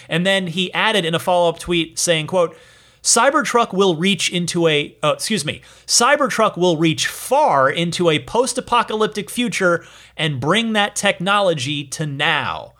And 0.08 0.25
then 0.25 0.48
he 0.48 0.72
added 0.72 1.04
in 1.04 1.16
a 1.16 1.20
follow-up 1.20 1.60
tweet 1.60 2.00
saying, 2.00 2.28
quote, 2.28 2.58
Cybertruck 3.04 3.74
will 3.74 3.98
reach 3.98 4.30
into 4.30 4.70
a, 4.70 4.96
oh, 5.04 5.10
excuse 5.10 5.44
me, 5.44 5.62
Cybertruck 5.86 6.56
will 6.56 6.78
reach 6.78 7.08
far 7.08 7.70
into 7.70 8.10
a 8.10 8.20
post 8.20 8.58
apocalyptic 8.58 9.30
future 9.30 9.84
and 10.16 10.40
bring 10.40 10.72
that 10.72 10.96
technology 10.96 11.84
to 11.88 12.06
now. 12.06 12.72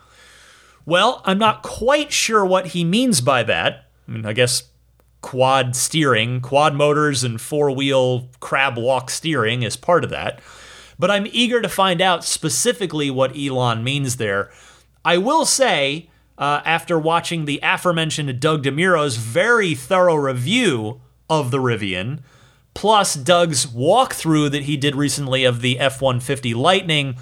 Well, 0.86 1.22
I'm 1.26 1.38
not 1.38 1.64
quite 1.64 2.12
sure 2.12 2.46
what 2.46 2.68
he 2.68 2.84
means 2.84 3.22
by 3.22 3.44
that. 3.44 3.86
I 4.08 4.12
mean, 4.12 4.26
I 4.26 4.34
guess 4.34 4.64
quad 5.22 5.76
steering, 5.76 6.42
quad 6.42 6.74
motors, 6.76 7.24
and 7.24 7.40
four 7.40 7.72
wheel 7.72 8.30
crab 8.40 8.78
walk 8.78 9.10
steering 9.10 9.64
is 9.64 9.78
part 9.78 10.04
of 10.04 10.10
that. 10.10 10.42
But 10.98 11.12
I'm 11.12 11.28
eager 11.32 11.62
to 11.62 11.70
find 11.70 12.02
out 12.02 12.24
specifically 12.24 13.10
what 13.10 13.38
Elon 13.38 13.84
means 13.84 14.18
there. 14.18 14.52
I 15.04 15.18
will 15.18 15.46
say, 15.46 16.10
uh, 16.38 16.62
after 16.66 16.98
watching 16.98 17.46
the 17.46 17.60
aforementioned 17.64 18.40
Doug 18.40 18.64
DeMuro's 18.64 19.18
very 19.18 19.76
thorough 19.76 20.16
review 20.16 21.02
of 21.30 21.52
the 21.52 21.60
Rivian, 21.60 22.20
plus 22.74 23.16
Doug's 23.16 23.66
walkthrough 23.66 24.52
that 24.52 24.64
he 24.64 24.78
did 24.78 24.96
recently 24.96 25.44
of 25.44 25.62
the 25.62 25.80
F 25.80 26.02
150 26.02 26.54
Lightning, 26.54 27.16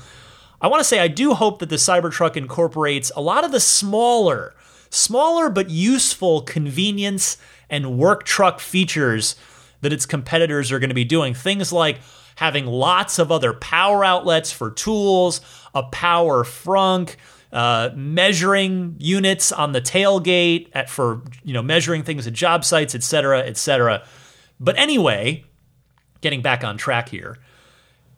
I 0.61 0.67
want 0.67 0.81
to 0.81 0.83
say 0.83 0.99
I 0.99 1.07
do 1.07 1.33
hope 1.33 1.59
that 1.59 1.69
the 1.69 1.77
Cybertruck 1.77 2.35
incorporates 2.35 3.11
a 3.15 3.21
lot 3.21 3.43
of 3.43 3.51
the 3.51 3.59
smaller, 3.59 4.53
smaller 4.89 5.49
but 5.49 5.69
useful 5.69 6.41
convenience 6.41 7.37
and 7.69 7.97
work 7.97 8.23
truck 8.23 8.59
features 8.59 9.35
that 9.81 9.93
its 9.93 10.05
competitors 10.05 10.71
are 10.71 10.79
going 10.79 10.89
to 10.89 10.95
be 10.95 11.05
doing. 11.05 11.33
Things 11.33 11.71
like 11.71 11.99
having 12.35 12.65
lots 12.65 13.19
of 13.19 13.31
other 13.31 13.53
power 13.53 14.03
outlets 14.03 14.51
for 14.51 14.71
tools, 14.71 15.41
a 15.73 15.83
power 15.83 16.43
frunk, 16.43 17.15
uh, 17.51 17.89
measuring 17.95 18.95
units 18.99 19.51
on 19.51 19.71
the 19.71 19.81
tailgate 19.81 20.69
at, 20.73 20.89
for 20.89 21.21
you 21.43 21.53
know 21.53 21.63
measuring 21.63 22.03
things 22.03 22.27
at 22.27 22.33
job 22.33 22.63
sites, 22.65 22.93
et 22.93 23.03
cetera, 23.03 23.39
et 23.39 23.57
cetera. 23.57 24.03
But 24.59 24.77
anyway, 24.77 25.45
getting 26.21 26.41
back 26.41 26.63
on 26.63 26.77
track 26.77 27.09
here, 27.09 27.37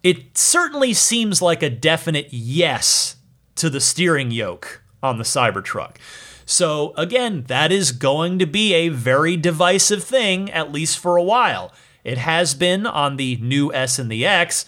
it 0.03 0.37
certainly 0.37 0.93
seems 0.93 1.41
like 1.41 1.61
a 1.61 1.69
definite 1.69 2.27
yes 2.31 3.17
to 3.55 3.69
the 3.69 3.81
steering 3.81 4.31
yoke 4.31 4.81
on 5.03 5.17
the 5.17 5.23
Cybertruck. 5.23 5.97
So, 6.45 6.93
again, 6.97 7.43
that 7.47 7.71
is 7.71 7.91
going 7.91 8.39
to 8.39 8.45
be 8.45 8.73
a 8.73 8.89
very 8.89 9.37
divisive 9.37 10.03
thing, 10.03 10.51
at 10.51 10.71
least 10.71 10.97
for 10.99 11.15
a 11.15 11.23
while. 11.23 11.71
It 12.03 12.17
has 12.17 12.55
been 12.55 12.85
on 12.85 13.17
the 13.17 13.37
new 13.37 13.73
S 13.73 13.99
and 13.99 14.11
the 14.11 14.25
X, 14.25 14.65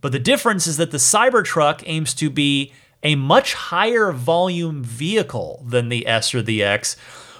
but 0.00 0.12
the 0.12 0.18
difference 0.18 0.66
is 0.66 0.76
that 0.78 0.90
the 0.90 0.98
Cybertruck 0.98 1.82
aims 1.86 2.14
to 2.14 2.30
be 2.30 2.72
a 3.02 3.14
much 3.16 3.54
higher 3.54 4.12
volume 4.12 4.82
vehicle 4.82 5.64
than 5.68 5.88
the 5.88 6.06
S 6.06 6.34
or 6.34 6.42
the 6.42 6.62
X, 6.62 6.96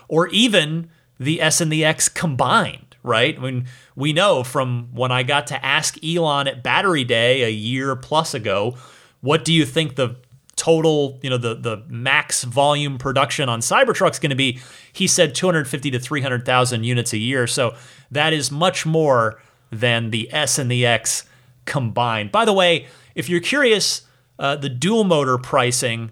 or 0.09 0.29
even 0.29 0.91
the 1.19 1.41
S 1.41 1.61
and 1.61 1.73
the 1.73 1.85
X 1.85 2.09
combined, 2.09 2.90
right? 3.03 3.37
I 3.37 3.41
mean, 3.41 3.67
we 3.97 4.13
know 4.13 4.45
from 4.45 4.89
when 4.93 5.13
I 5.13 5.23
got 5.23 5.47
to 5.49 5.65
ask 5.65 6.03
Elon 6.05 6.49
at 6.49 6.63
Battery 6.63 7.05
Day 7.05 7.43
a 7.43 7.51
year 7.51 7.97
plus 7.97 8.35
ago, 8.35 8.77
what 9.21 9.45
do 9.45 9.53
you 9.53 9.65
think 9.65 9.97
the 9.97 10.17
total, 10.57 11.19
you 11.23 11.31
know, 11.31 11.39
the 11.39 11.55
the 11.55 11.83
max 11.89 12.45
volume 12.45 12.99
production 12.99 13.49
on 13.49 13.61
Cybertruck's 13.61 14.19
going 14.19 14.31
to 14.31 14.37
be, 14.37 14.61
he 14.93 15.07
said 15.07 15.35
250 15.35 15.91
to 15.93 15.99
300,000 15.99 16.85
units 16.85 17.13
a 17.13 17.19
year. 17.19 17.47
So 17.47 17.75
that 18.11 18.33
is 18.33 18.51
much 18.51 18.85
more 18.85 19.41
than 19.71 20.11
the 20.11 20.31
S 20.33 20.59
and 20.59 20.71
the 20.71 20.85
X 20.85 21.25
combined. 21.65 22.31
By 22.31 22.45
the 22.45 22.53
way, 22.53 22.87
if 23.15 23.29
you're 23.29 23.41
curious, 23.41 24.03
uh, 24.39 24.57
the 24.57 24.69
dual 24.69 25.05
motor 25.05 25.39
pricing, 25.39 26.11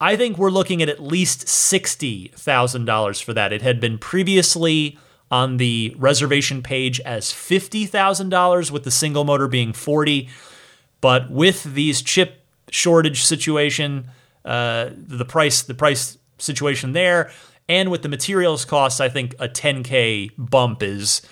I 0.00 0.16
think 0.16 0.38
we're 0.38 0.50
looking 0.50 0.82
at 0.82 0.88
at 0.88 1.00
least 1.00 1.46
$60,000 1.46 3.22
for 3.22 3.32
that. 3.32 3.52
It 3.52 3.62
had 3.62 3.80
been 3.80 3.98
previously 3.98 4.98
on 5.30 5.56
the 5.56 5.94
reservation 5.98 6.62
page 6.62 7.00
as 7.00 7.26
$50,000 7.26 8.70
with 8.70 8.84
the 8.84 8.90
single 8.90 9.24
motor 9.24 9.48
being 9.48 9.72
40, 9.72 10.28
but 11.00 11.30
with 11.30 11.64
these 11.64 12.02
chip 12.02 12.44
shortage 12.70 13.24
situation, 13.24 14.08
uh, 14.44 14.90
the 14.94 15.24
price 15.24 15.62
the 15.62 15.74
price 15.74 16.18
situation 16.38 16.92
there. 16.92 17.30
And 17.68 17.90
with 17.90 18.02
the 18.02 18.08
materials 18.08 18.64
costs, 18.64 19.00
I 19.00 19.08
think 19.08 19.34
a 19.38 19.48
10K 19.48 20.32
bump 20.36 20.82
is 20.82 21.22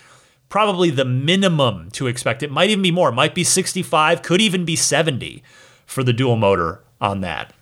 probably 0.48 0.90
the 0.90 1.04
minimum 1.04 1.90
to 1.92 2.06
expect. 2.06 2.42
It 2.42 2.50
might 2.50 2.70
even 2.70 2.82
be 2.82 2.90
more. 2.90 3.10
It 3.10 3.14
might 3.14 3.34
be 3.34 3.44
65, 3.44 4.22
could 4.22 4.40
even 4.40 4.64
be 4.64 4.76
70 4.76 5.42
for 5.86 6.02
the 6.02 6.12
dual 6.12 6.36
motor 6.36 6.82
on 7.00 7.20
that. 7.20 7.52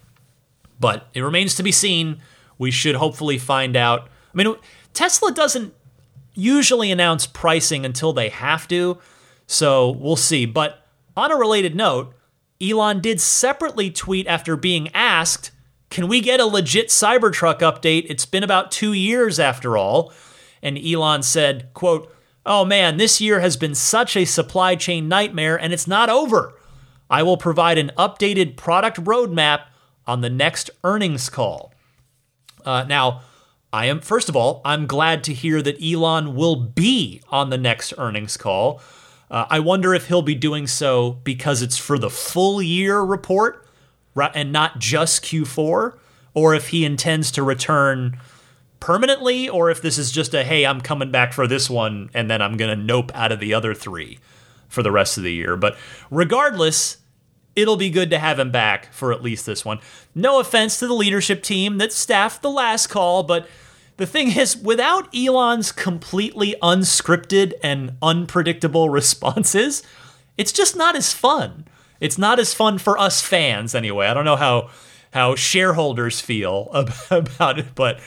But 0.79 1.09
it 1.15 1.23
remains 1.23 1.55
to 1.57 1.63
be 1.63 1.73
seen. 1.73 2.21
We 2.59 2.71
should 2.71 2.97
hopefully 2.97 3.39
find 3.39 3.77
out. 3.77 4.09
I 4.33 4.37
mean, 4.37 4.55
Tesla 4.93 5.33
doesn't 5.33 5.75
usually 6.35 6.91
announce 6.91 7.27
pricing 7.27 7.85
until 7.85 8.13
they 8.13 8.29
have 8.29 8.69
to, 8.69 8.99
so 9.47 9.91
we'll 9.91 10.17
see. 10.17 10.47
But 10.47 10.87
on 11.17 11.33
a 11.33 11.37
related 11.37 11.75
note, 11.75 12.15
Elon 12.61 13.01
did 13.01 13.21
separately 13.21 13.91
tweet 13.91 14.27
after 14.27 14.57
being 14.57 14.89
asked, 14.95 15.51
Can 15.89 16.09
we 16.09 16.21
get 16.21 16.41
a 16.41 16.47
legit 16.47 16.89
Cybertruck 16.89 17.61
update? 17.61 18.07
It's 18.09 18.27
been 18.27 18.45
about 18.45 18.71
two 18.71 18.93
years 18.93 19.39
after 19.41 19.77
all. 19.77 20.13
And 20.63 20.79
Elon 20.79 21.23
said, 21.23 21.71
quote, 21.73 22.15
Oh 22.45 22.65
man, 22.65 22.97
this 22.97 23.21
year 23.21 23.41
has 23.41 23.57
been 23.57 23.75
such 23.75 24.17
a 24.17 24.25
supply 24.25 24.77
chain 24.77 25.09
nightmare 25.09 25.59
and 25.59 25.73
it's 25.73 25.87
not 25.87 26.09
over. 26.09 26.55
I 27.09 27.23
will 27.23 27.37
provide 27.37 27.79
an 27.79 27.93
updated 27.99 28.57
product 28.57 29.03
roadmap 29.03 29.63
on 30.07 30.21
the 30.21 30.31
next 30.31 30.71
earnings 30.85 31.29
call. 31.29 31.73
Uh, 32.65 32.85
now, 32.85 33.23
I 33.73 33.87
am, 33.87 34.01
first 34.01 34.29
of 34.29 34.37
all, 34.37 34.61
I'm 34.65 34.87
glad 34.87 35.23
to 35.25 35.35
hear 35.35 35.63
that 35.63 35.83
Elon 35.83 36.35
will 36.35 36.57
be 36.57 37.23
on 37.31 37.51
the 37.51 37.59
next 37.59 37.95
earnings 37.99 38.37
call. 38.37 38.81
Uh, 39.31 39.47
I 39.49 39.61
wonder 39.61 39.95
if 39.95 40.09
he'll 40.09 40.23
be 40.23 40.35
doing 40.35 40.67
so 40.67 41.13
because 41.13 41.63
it's 41.63 41.77
for 41.77 41.99
the 41.99 42.11
full 42.11 42.61
year 42.61 43.01
report 43.01 43.67
right, 44.15 44.33
and 44.35 44.53
not 44.53 44.79
just 44.79 45.25
Q4, 45.25 45.97
or 46.35 46.55
if 46.55 46.69
he 46.69 46.85
intends 46.85 47.31
to 47.33 47.43
return 47.43 48.21
permanently, 48.81 49.49
or 49.49 49.71
if 49.71 49.83
this 49.83 49.99
is 49.99 50.11
just 50.11 50.35
a 50.35 50.43
hey, 50.43 50.67
I'm 50.67 50.81
coming 50.81 51.11
back 51.11 51.33
for 51.33 51.47
this 51.47 51.69
one 51.71 52.11
and 52.15 52.31
then 52.31 52.43
I'm 52.43 52.57
going 52.57 52.77
to 52.77 52.85
nope 52.85 53.13
out 53.15 53.33
of 53.33 53.41
the 53.41 53.55
other 53.55 53.75
three 53.75 54.19
for 54.69 54.83
the 54.83 54.91
rest 54.91 55.17
of 55.17 55.23
the 55.23 55.33
year. 55.33 55.57
But 55.57 55.77
regardless, 56.11 56.99
it'll 57.57 57.77
be 57.77 57.91
good 57.91 58.11
to 58.11 58.19
have 58.19 58.39
him 58.39 58.51
back 58.51 58.93
for 58.93 59.13
at 59.13 59.23
least 59.23 59.47
this 59.47 59.65
one. 59.65 59.79
No 60.15 60.41
offense 60.41 60.79
to 60.79 60.87
the 60.87 60.95
leadership 60.95 61.43
team 61.43 61.79
that 61.79 61.93
staffed 61.93 62.43
the 62.43 62.51
last 62.51 62.89
call, 62.89 63.23
but 63.23 63.49
the 63.97 64.07
thing 64.07 64.33
is, 64.37 64.57
without 64.57 65.15
Elon's 65.15 65.73
completely 65.73 66.55
unscripted 66.63 67.55
and 67.63 67.97
unpredictable 68.03 68.89
responses, 68.91 69.83
it's 70.37 70.53
just 70.53 70.77
not 70.77 70.97
as 70.97 71.13
fun. 71.13 71.67
It's 72.01 72.17
not 72.17 72.39
as 72.39 72.55
fun 72.55 72.79
for 72.79 72.97
us 72.99 73.21
fans, 73.21 73.75
anyway. 73.75 74.07
I 74.07 74.15
don't 74.15 74.25
know 74.25 74.37
how 74.37 74.71
how 75.13 75.35
shareholders 75.35 76.21
feel 76.21 76.71
about 77.11 77.59
it, 77.59 77.75
but 77.75 78.01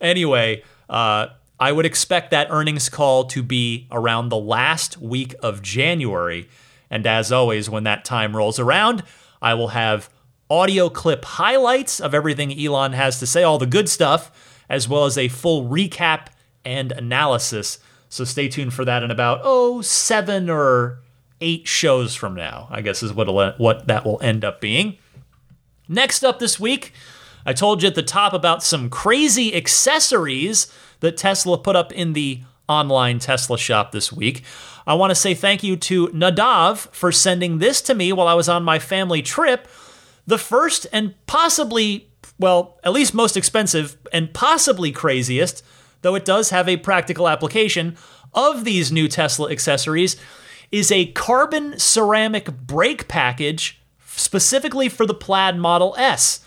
anyway, 0.00 0.62
uh, 0.90 1.28
I 1.58 1.72
would 1.72 1.86
expect 1.86 2.30
that 2.30 2.48
earnings 2.50 2.88
call 2.88 3.24
to 3.26 3.42
be 3.42 3.86
around 3.90 4.28
the 4.28 4.36
last 4.36 4.98
week 4.98 5.34
of 5.42 5.62
January. 5.62 6.48
And 6.90 7.06
as 7.06 7.30
always, 7.30 7.70
when 7.70 7.84
that 7.84 8.04
time 8.04 8.36
rolls 8.36 8.58
around, 8.58 9.04
I 9.40 9.54
will 9.54 9.68
have 9.68 10.10
audio 10.50 10.88
clip 10.88 11.24
highlights 11.24 12.00
of 12.00 12.12
everything 12.12 12.52
Elon 12.60 12.92
has 12.92 13.20
to 13.20 13.26
say, 13.26 13.42
all 13.44 13.58
the 13.58 13.66
good 13.66 13.88
stuff, 13.88 14.64
as 14.68 14.88
well 14.88 15.04
as 15.04 15.16
a 15.16 15.28
full 15.28 15.68
recap 15.68 16.26
and 16.64 16.90
analysis. 16.92 17.78
So 18.08 18.24
stay 18.24 18.48
tuned 18.48 18.74
for 18.74 18.84
that 18.84 19.04
in 19.04 19.10
about, 19.10 19.40
oh, 19.44 19.80
seven 19.82 20.50
or 20.50 20.98
eight 21.40 21.68
shows 21.68 22.14
from 22.14 22.34
now, 22.34 22.66
I 22.70 22.80
guess 22.80 23.02
is 23.02 23.12
what, 23.12 23.58
what 23.58 23.86
that 23.86 24.04
will 24.04 24.20
end 24.20 24.44
up 24.44 24.60
being. 24.60 24.98
Next 25.88 26.24
up 26.24 26.38
this 26.38 26.58
week, 26.58 26.92
I 27.46 27.52
told 27.52 27.82
you 27.82 27.88
at 27.88 27.94
the 27.94 28.02
top 28.02 28.32
about 28.32 28.62
some 28.62 28.90
crazy 28.90 29.54
accessories 29.54 30.72
that 31.00 31.16
Tesla 31.16 31.56
put 31.56 31.76
up 31.76 31.92
in 31.92 32.12
the 32.12 32.42
online 32.70 33.18
Tesla 33.18 33.58
shop 33.58 33.90
this 33.90 34.12
week. 34.12 34.44
I 34.86 34.94
want 34.94 35.10
to 35.10 35.16
say 35.16 35.34
thank 35.34 35.64
you 35.64 35.76
to 35.76 36.06
Nadav 36.08 36.88
for 36.92 37.10
sending 37.10 37.58
this 37.58 37.82
to 37.82 37.94
me 37.94 38.12
while 38.12 38.28
I 38.28 38.34
was 38.34 38.48
on 38.48 38.62
my 38.62 38.78
family 38.78 39.22
trip. 39.22 39.66
The 40.26 40.38
first 40.38 40.86
and 40.92 41.14
possibly, 41.26 42.08
well, 42.38 42.78
at 42.84 42.92
least 42.92 43.12
most 43.12 43.36
expensive 43.36 43.98
and 44.12 44.32
possibly 44.32 44.92
craziest, 44.92 45.64
though 46.02 46.14
it 46.14 46.24
does 46.24 46.50
have 46.50 46.68
a 46.68 46.76
practical 46.76 47.28
application, 47.28 47.96
of 48.32 48.64
these 48.64 48.92
new 48.92 49.08
Tesla 49.08 49.50
accessories 49.50 50.16
is 50.70 50.92
a 50.92 51.06
carbon 51.12 51.76
ceramic 51.78 52.52
brake 52.66 53.08
package 53.08 53.82
specifically 54.06 54.88
for 54.88 55.04
the 55.04 55.14
Plaid 55.14 55.56
Model 55.56 55.96
S. 55.98 56.44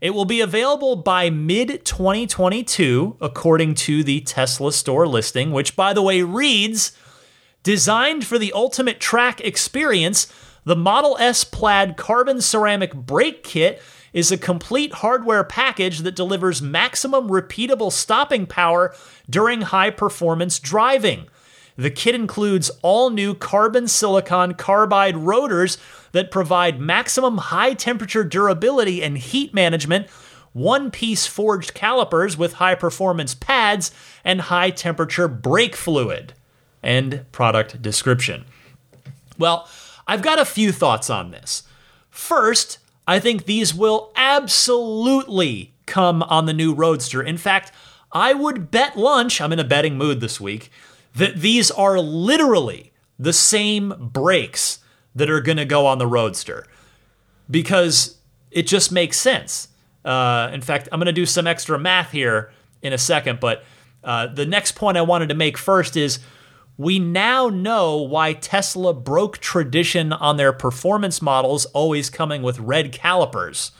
It 0.00 0.14
will 0.14 0.24
be 0.24 0.40
available 0.40 0.96
by 0.96 1.28
mid 1.30 1.84
2022, 1.84 3.16
according 3.20 3.74
to 3.74 4.02
the 4.04 4.20
Tesla 4.20 4.72
store 4.72 5.08
listing, 5.08 5.50
which, 5.50 5.74
by 5.74 5.92
the 5.92 6.02
way, 6.02 6.22
reads 6.22 6.96
Designed 7.64 8.24
for 8.24 8.38
the 8.38 8.52
ultimate 8.52 9.00
track 9.00 9.40
experience, 9.40 10.32
the 10.64 10.76
Model 10.76 11.16
S 11.18 11.42
Plaid 11.42 11.96
carbon 11.96 12.40
ceramic 12.40 12.94
brake 12.94 13.42
kit 13.42 13.82
is 14.12 14.30
a 14.30 14.38
complete 14.38 14.92
hardware 14.94 15.42
package 15.42 15.98
that 16.00 16.14
delivers 16.14 16.62
maximum 16.62 17.28
repeatable 17.28 17.90
stopping 17.90 18.46
power 18.46 18.94
during 19.28 19.62
high 19.62 19.90
performance 19.90 20.60
driving. 20.60 21.26
The 21.76 21.90
kit 21.90 22.14
includes 22.14 22.70
all 22.82 23.10
new 23.10 23.34
carbon 23.34 23.88
silicon 23.88 24.54
carbide 24.54 25.16
rotors 25.16 25.76
that 26.12 26.30
provide 26.30 26.80
maximum 26.80 27.38
high 27.38 27.74
temperature 27.74 28.22
durability 28.22 29.02
and 29.02 29.18
heat 29.18 29.52
management, 29.52 30.08
one 30.52 30.90
piece 30.90 31.26
forged 31.26 31.74
calipers 31.74 32.36
with 32.36 32.54
high 32.54 32.76
performance 32.76 33.34
pads, 33.34 33.90
and 34.24 34.42
high 34.42 34.70
temperature 34.70 35.26
brake 35.26 35.74
fluid. 35.74 36.32
End 36.82 37.24
product 37.32 37.82
description. 37.82 38.44
Well, 39.36 39.68
I've 40.06 40.22
got 40.22 40.38
a 40.38 40.44
few 40.44 40.70
thoughts 40.70 41.10
on 41.10 41.32
this. 41.32 41.64
First, 42.08 42.78
I 43.06 43.18
think 43.18 43.44
these 43.44 43.74
will 43.74 44.12
absolutely 44.14 45.74
come 45.86 46.22
on 46.22 46.46
the 46.46 46.52
new 46.52 46.72
Roadster. 46.72 47.22
In 47.22 47.36
fact, 47.36 47.72
I 48.12 48.32
would 48.32 48.70
bet 48.70 48.96
lunch, 48.96 49.40
I'm 49.40 49.52
in 49.52 49.58
a 49.58 49.64
betting 49.64 49.98
mood 49.98 50.20
this 50.20 50.40
week, 50.40 50.70
that 51.14 51.40
these 51.40 51.70
are 51.70 51.98
literally 51.98 52.92
the 53.18 53.32
same 53.32 53.94
brakes 53.98 54.80
that 55.14 55.30
are 55.30 55.40
going 55.40 55.58
to 55.58 55.64
go 55.64 55.86
on 55.86 55.98
the 55.98 56.06
Roadster 56.06 56.66
because 57.50 58.18
it 58.50 58.66
just 58.66 58.90
makes 58.90 59.18
sense. 59.18 59.68
Uh, 60.04 60.50
in 60.52 60.60
fact, 60.60 60.88
I'm 60.90 60.98
going 60.98 61.06
to 61.06 61.12
do 61.12 61.26
some 61.26 61.46
extra 61.46 61.78
math 61.78 62.10
here 62.10 62.52
in 62.82 62.92
a 62.92 62.98
second, 62.98 63.40
but 63.40 63.64
uh, 64.02 64.26
the 64.26 64.44
next 64.44 64.72
point 64.72 64.96
I 64.96 65.02
wanted 65.02 65.28
to 65.30 65.34
make 65.34 65.56
first 65.56 65.96
is 65.96 66.18
we 66.76 66.98
now 66.98 67.48
know 67.48 67.98
why 67.98 68.32
Tesla 68.32 68.92
broke 68.92 69.38
tradition 69.38 70.12
on 70.12 70.36
their 70.36 70.52
performance 70.52 71.22
models, 71.22 71.66
always 71.66 72.10
coming 72.10 72.42
with 72.42 72.58
red 72.58 72.92
calipers 72.92 73.70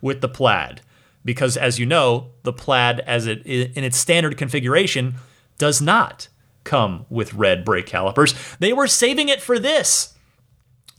with 0.00 0.20
the 0.20 0.28
Plaid. 0.28 0.80
Because 1.24 1.56
as 1.56 1.78
you 1.78 1.84
know, 1.84 2.30
the 2.42 2.52
Plaid, 2.52 3.00
as 3.00 3.26
it 3.26 3.44
in 3.44 3.84
its 3.84 3.98
standard 3.98 4.38
configuration, 4.38 5.16
does 5.58 5.82
not 5.82 6.28
come 6.68 7.06
with 7.08 7.34
red 7.34 7.64
brake 7.64 7.86
calipers. 7.86 8.34
They 8.58 8.72
were 8.72 8.86
saving 8.86 9.28
it 9.28 9.40
for 9.40 9.58
this. 9.58 10.14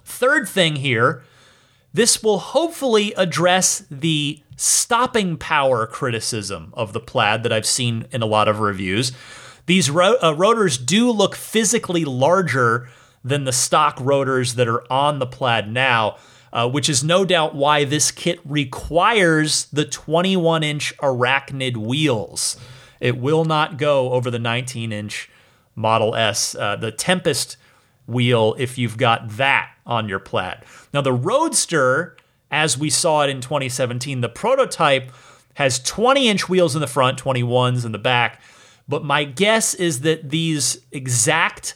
Third 0.04 0.50
thing 0.50 0.78
here, 0.78 1.24
this 1.94 2.24
will 2.24 2.40
hopefully 2.40 3.14
address 3.16 3.86
the 3.90 4.42
stopping 4.56 5.38
power 5.38 5.88
criticism 5.88 6.74
of 6.74 6.94
the 6.94 7.00
Plaid 7.00 7.44
that 7.44 7.54
I've 7.54 7.66
seen 7.66 8.08
in 8.12 8.22
a 8.22 8.26
lot 8.28 8.48
of 8.48 8.60
reviews. 8.60 9.12
These 9.68 9.90
ro- 9.90 10.18
uh, 10.22 10.34
rotors 10.36 10.78
do 10.78 11.12
look 11.12 11.36
physically 11.36 12.04
larger 12.04 12.90
than 13.24 13.44
the 13.44 13.54
stock 13.54 13.98
rotors 14.02 14.56
that 14.56 14.68
are 14.68 14.84
on 14.92 15.20
the 15.20 15.28
Plaid 15.28 15.72
now, 15.72 16.18
uh, 16.52 16.68
which 16.68 16.90
is 16.90 17.04
no 17.04 17.24
doubt 17.24 17.54
why 17.54 17.84
this 17.84 18.12
kit 18.12 18.40
requires 18.44 19.66
the 19.66 19.86
21 19.86 20.64
inch 20.64 20.98
arachnid 20.98 21.78
wheels. 21.78 22.58
It 23.00 23.18
will 23.18 23.46
not 23.46 23.78
go 23.78 24.12
over 24.14 24.32
the 24.32 24.40
19 24.40 24.92
inch 24.92 25.30
Model 25.80 26.14
S, 26.14 26.56
uh, 26.56 26.76
the 26.76 26.92
Tempest 26.92 27.56
wheel, 28.06 28.54
if 28.60 28.78
you've 28.78 28.98
got 28.98 29.30
that 29.38 29.72
on 29.86 30.10
your 30.10 30.20
Plaid. 30.20 30.58
Now, 30.94 31.00
the 31.00 31.14
Roadster, 31.14 32.18
as 32.52 32.78
we 32.78 32.90
saw 32.90 33.24
it 33.24 33.30
in 33.30 33.40
2017, 33.40 34.20
the 34.20 34.28
prototype 34.28 35.12
has 35.54 35.80
20 35.80 36.28
inch 36.28 36.50
wheels 36.50 36.76
in 36.76 36.82
the 36.82 36.88
front, 36.88 37.22
21s 37.22 37.86
in 37.86 37.94
the 37.94 37.98
back. 37.98 38.42
But 38.90 39.06
my 39.06 39.24
guess 39.24 39.74
is 39.74 40.02
that 40.02 40.30
these 40.30 40.80
exact 40.92 41.76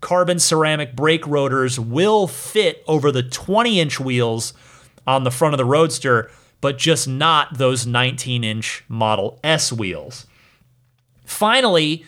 carbon 0.00 0.38
ceramic 0.38 0.94
brake 0.94 1.26
rotors 1.26 1.80
will 1.80 2.28
fit 2.28 2.84
over 2.86 3.10
the 3.10 3.22
20 3.24 3.80
inch 3.80 3.98
wheels 3.98 4.54
on 5.08 5.24
the 5.24 5.30
front 5.30 5.54
of 5.54 5.58
the 5.58 5.64
Roadster, 5.64 6.30
but 6.60 6.78
just 6.78 7.08
not 7.08 7.58
those 7.58 7.84
19 7.84 8.44
inch 8.44 8.84
Model 8.88 9.40
S 9.42 9.72
wheels. 9.72 10.26
Finally, 11.24 12.04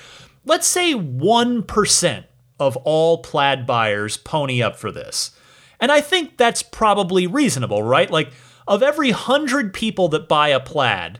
let's 0.45 0.67
say 0.67 0.93
1% 0.93 2.23
of 2.59 2.77
all 2.77 3.17
plaid 3.19 3.65
buyers 3.65 4.17
pony 4.17 4.61
up 4.61 4.75
for 4.77 4.91
this. 4.91 5.31
And 5.79 5.91
I 5.91 6.01
think 6.01 6.37
that's 6.37 6.63
probably 6.63 7.27
reasonable, 7.27 7.83
right? 7.83 8.09
Like 8.09 8.31
of 8.67 8.81
every 8.81 9.11
100 9.11 9.73
people 9.73 10.07
that 10.09 10.27
buy 10.27 10.49
a 10.49 10.59
plaid, 10.59 11.19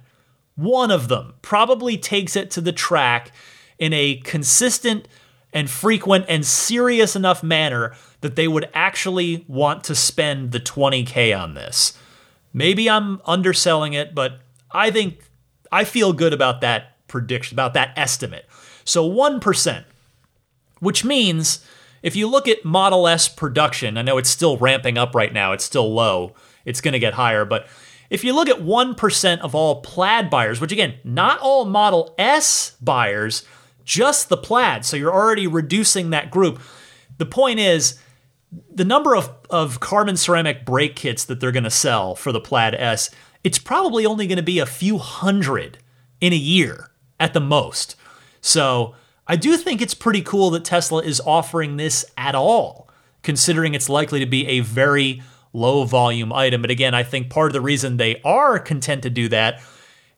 one 0.56 0.92
of 0.92 1.10
them 1.10 1.34
probably 1.42 1.98
takes 1.98 2.36
it 2.36 2.50
to 2.52 2.62
the 2.62 2.72
track 2.72 3.32
in 3.78 3.92
a 3.94 4.16
consistent 4.18 5.08
and 5.52 5.70
frequent 5.70 6.26
and 6.28 6.46
serious 6.46 7.16
enough 7.16 7.44
manner 7.44 7.94
that 8.22 8.36
they 8.36 8.48
would 8.48 8.70
actually 8.74 9.46
want 9.48 9.84
to 9.86 9.96
spend 9.96 10.52
the 10.52 10.60
20K 10.60 11.38
on 11.38 11.54
this. 11.54 11.98
Maybe 12.54 12.90
I'm 12.90 13.22
underselling 13.26 13.94
it, 13.94 14.16
but 14.16 14.40
I 14.72 14.92
think 14.92 15.20
I 15.72 15.84
feel 15.84 16.14
good 16.14 16.34
about 16.34 16.62
that 16.62 17.08
prediction, 17.08 17.56
about 17.56 17.74
that 17.74 17.94
estimate. 17.98 18.46
So 18.86 19.10
1%, 19.10 19.84
which 20.80 21.04
means 21.04 21.66
if 22.02 22.16
you 22.16 22.28
look 22.28 22.48
at 22.48 22.64
Model 22.64 23.08
S 23.08 23.28
production, 23.28 23.98
I 23.98 24.04
know 24.04 24.18
it's 24.18 24.30
still 24.30 24.58
ramping 24.58 24.98
up 24.98 25.16
right 25.16 25.34
now, 25.34 25.52
it's 25.52 25.66
still 25.66 25.94
low, 25.94 26.36
it's 26.64 26.82
going 26.82 26.94
to 26.94 27.00
get 27.00 27.16
higher, 27.16 27.46
but 27.46 27.68
if 28.10 28.24
you 28.24 28.34
look 28.34 28.48
at 28.48 28.62
1% 28.62 29.40
of 29.40 29.56
all 29.56 29.82
plaid 29.82 30.30
buyers, 30.30 30.62
which 30.62 30.72
again, 30.72 30.96
not 31.04 31.40
all 31.40 31.66
Model 31.66 32.14
S 32.18 32.78
buyers, 32.80 33.44
just 33.84 34.30
the 34.30 34.38
plaid, 34.38 34.86
so 34.86 34.96
you're 34.96 35.14
already 35.14 35.48
reducing 35.48 36.12
that 36.12 36.32
group. 36.32 36.62
The 37.18 37.26
point 37.26 37.60
is, 37.60 38.00
the 38.74 38.86
number 38.86 39.16
of, 39.16 39.32
of 39.50 39.80
carbon 39.80 40.18
ceramic 40.18 40.66
brake 40.66 40.96
kits 40.96 41.26
that 41.26 41.40
they're 41.40 41.52
going 41.52 41.64
to 41.64 41.70
sell 41.70 42.16
for 42.16 42.32
the 42.32 42.40
Plaid 42.40 42.76
S, 42.76 43.10
it's 43.44 43.60
probably 43.60 44.06
only 44.06 44.28
going 44.28 44.38
to 44.38 44.44
be 44.44 44.60
a 44.60 44.66
few 44.66 44.98
hundred 44.98 45.80
in 46.22 46.34
a 46.34 46.38
year 46.38 46.92
at 47.20 47.34
the 47.34 47.40
most. 47.42 47.96
So 48.46 48.94
I 49.28 49.38
do 49.38 49.58
think 49.58 49.82
it's 49.82 49.96
pretty 49.96 50.22
cool 50.22 50.52
that 50.52 50.64
Tesla 50.64 51.02
is 51.02 51.20
offering 51.26 51.78
this 51.78 52.06
at 52.16 52.36
all, 52.36 52.88
considering 53.24 53.74
it's 53.74 53.90
likely 53.90 54.20
to 54.20 54.28
be 54.28 54.46
a 54.48 54.60
very 54.60 55.24
low 55.52 55.84
volume 55.84 56.32
item. 56.32 56.62
But 56.62 56.70
again, 56.70 56.94
I 56.94 57.02
think 57.02 57.32
part 57.32 57.48
of 57.48 57.54
the 57.54 57.62
reason 57.62 57.98
they 57.98 58.22
are 58.22 58.60
content 58.60 59.02
to 59.02 59.10
do 59.10 59.28
that 59.30 59.62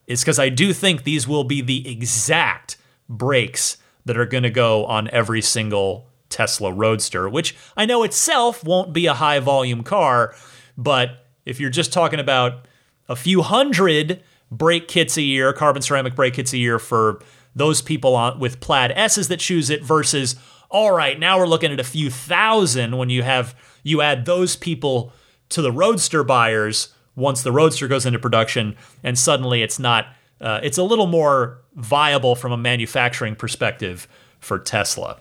is 0.06 0.20
because 0.20 0.38
I 0.38 0.50
do 0.50 0.74
think 0.74 1.04
these 1.04 1.26
will 1.26 1.44
be 1.44 1.62
the 1.62 1.90
exact 1.90 2.76
brakes 3.08 3.78
that 4.04 4.18
are 4.18 4.26
going 4.26 4.42
to 4.42 4.50
go 4.50 4.84
on 4.84 5.08
every 5.08 5.40
single 5.40 6.06
Tesla 6.28 6.70
Roadster, 6.70 7.30
which 7.30 7.56
I 7.78 7.86
know 7.86 8.02
itself 8.02 8.62
won't 8.62 8.92
be 8.92 9.06
a 9.06 9.14
high 9.14 9.38
volume 9.38 9.82
car, 9.82 10.34
but 10.76 11.26
if 11.46 11.58
you're 11.58 11.70
just 11.70 11.94
talking 11.94 12.20
about 12.20 12.66
a 13.08 13.16
few 13.16 13.40
hundred 13.40 14.22
brake 14.50 14.86
kits 14.86 15.16
a 15.16 15.22
year, 15.22 15.54
carbon 15.54 15.80
ceramic 15.80 16.14
brake 16.14 16.34
kits 16.34 16.52
a 16.52 16.58
year 16.58 16.78
for 16.78 17.22
those 17.58 17.82
people 17.82 18.16
on, 18.16 18.38
with 18.38 18.60
plaid 18.60 18.92
S's 18.92 19.28
that 19.28 19.40
choose 19.40 19.70
it 19.70 19.82
versus 19.82 20.36
all 20.70 20.92
right, 20.92 21.18
now 21.18 21.38
we're 21.38 21.46
looking 21.46 21.72
at 21.72 21.80
a 21.80 21.84
few 21.84 22.10
thousand 22.10 22.98
when 22.98 23.08
you 23.08 23.22
have 23.22 23.54
you 23.82 24.02
add 24.02 24.26
those 24.26 24.56
people 24.56 25.12
to 25.50 25.62
the 25.62 25.72
Roadster 25.72 26.22
buyers 26.22 26.92
once 27.16 27.42
the 27.42 27.52
Roadster 27.52 27.88
goes 27.88 28.04
into 28.04 28.18
production, 28.18 28.76
and 29.02 29.18
suddenly 29.18 29.62
it's 29.62 29.78
not. 29.78 30.06
Uh, 30.40 30.60
it's 30.62 30.78
a 30.78 30.84
little 30.84 31.06
more 31.08 31.58
viable 31.74 32.36
from 32.36 32.52
a 32.52 32.56
manufacturing 32.56 33.34
perspective 33.34 34.06
for 34.38 34.58
Tesla. 34.58 35.18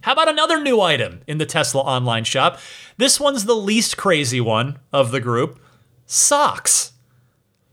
How 0.00 0.12
about 0.12 0.28
another 0.28 0.60
new 0.60 0.80
item 0.80 1.20
in 1.26 1.38
the 1.38 1.46
Tesla 1.46 1.80
online 1.80 2.24
shop? 2.24 2.58
This 2.96 3.18
one's 3.18 3.44
the 3.44 3.56
least 3.56 3.96
crazy 3.96 4.40
one 4.40 4.78
of 4.92 5.10
the 5.10 5.20
group 5.20 5.58
socks. 6.06 6.92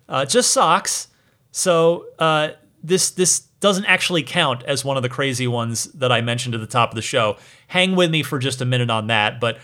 Uh, 0.10 0.26
just 0.26 0.52
socks. 0.52 1.08
So 1.52 2.08
uh, 2.20 2.50
this 2.84 3.12
this 3.12 3.48
doesn't 3.62 3.86
actually 3.86 4.24
count 4.24 4.64
as 4.64 4.84
one 4.84 4.98
of 4.98 5.04
the 5.04 5.10
crazy 5.10 5.48
ones 5.48 5.86
that 5.94 6.12
I 6.12 6.20
mentioned 6.20 6.54
at 6.54 6.62
the 6.62 6.68
top 6.68 6.90
of 6.90 6.96
the 6.96 7.02
show. 7.02 7.38
Hang 7.68 7.96
with 7.96 8.12
me 8.12 8.24
for 8.24 8.40
just 8.40 8.60
a 8.60 8.66
minute 8.66 8.90
on 8.90 9.08
that, 9.08 9.40
but 9.40 9.60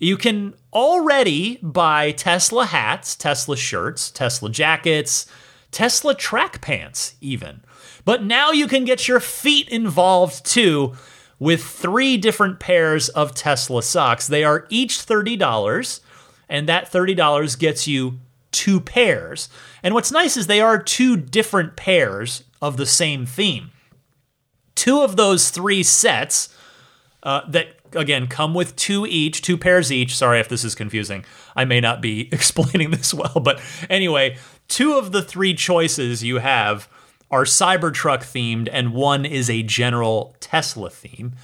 you 0.00 0.16
can 0.16 0.54
already 0.72 1.58
buy 1.62 2.10
Tesla 2.10 2.66
hats, 2.66 3.14
Tesla 3.14 3.56
shirts, 3.56 4.10
Tesla 4.10 4.50
jackets, 4.50 5.26
Tesla 5.70 6.14
track 6.14 6.60
pants, 6.60 7.14
even. 7.20 7.60
But 8.04 8.22
now 8.24 8.50
you 8.50 8.66
can 8.66 8.84
get 8.84 9.06
your 9.06 9.20
feet 9.20 9.68
involved 9.68 10.44
too 10.44 10.94
with 11.38 11.62
three 11.62 12.16
different 12.16 12.60
pairs 12.60 13.08
of 13.10 13.34
Tesla 13.34 13.82
socks. 13.82 14.26
They 14.26 14.44
are 14.44 14.66
each 14.70 14.98
$30, 14.98 16.00
and 16.48 16.68
that 16.68 16.90
$30 16.90 17.58
gets 17.58 17.86
you 17.86 18.20
two 18.52 18.80
pairs. 18.80 19.48
And 19.82 19.94
what's 19.94 20.12
nice 20.12 20.36
is 20.36 20.46
they 20.46 20.60
are 20.60 20.82
two 20.82 21.16
different 21.16 21.76
pairs 21.76 22.44
of 22.64 22.78
the 22.78 22.86
same 22.86 23.26
theme. 23.26 23.70
Two 24.74 25.02
of 25.02 25.16
those 25.16 25.50
three 25.50 25.82
sets 25.82 26.48
uh, 27.22 27.42
that 27.50 27.76
again 27.92 28.26
come 28.26 28.54
with 28.54 28.74
two 28.74 29.06
each, 29.06 29.42
two 29.42 29.58
pairs 29.58 29.92
each. 29.92 30.16
Sorry 30.16 30.40
if 30.40 30.48
this 30.48 30.64
is 30.64 30.74
confusing. 30.74 31.26
I 31.54 31.66
may 31.66 31.80
not 31.80 32.00
be 32.00 32.28
explaining 32.32 32.90
this 32.90 33.12
well, 33.12 33.38
but 33.44 33.60
anyway, 33.90 34.38
two 34.66 34.94
of 34.94 35.12
the 35.12 35.22
three 35.22 35.52
choices 35.52 36.24
you 36.24 36.38
have 36.38 36.88
are 37.30 37.44
Cybertruck 37.44 38.20
themed, 38.20 38.70
and 38.72 38.94
one 38.94 39.26
is 39.26 39.50
a 39.50 39.62
general 39.62 40.34
Tesla 40.40 40.88
theme. 40.88 41.34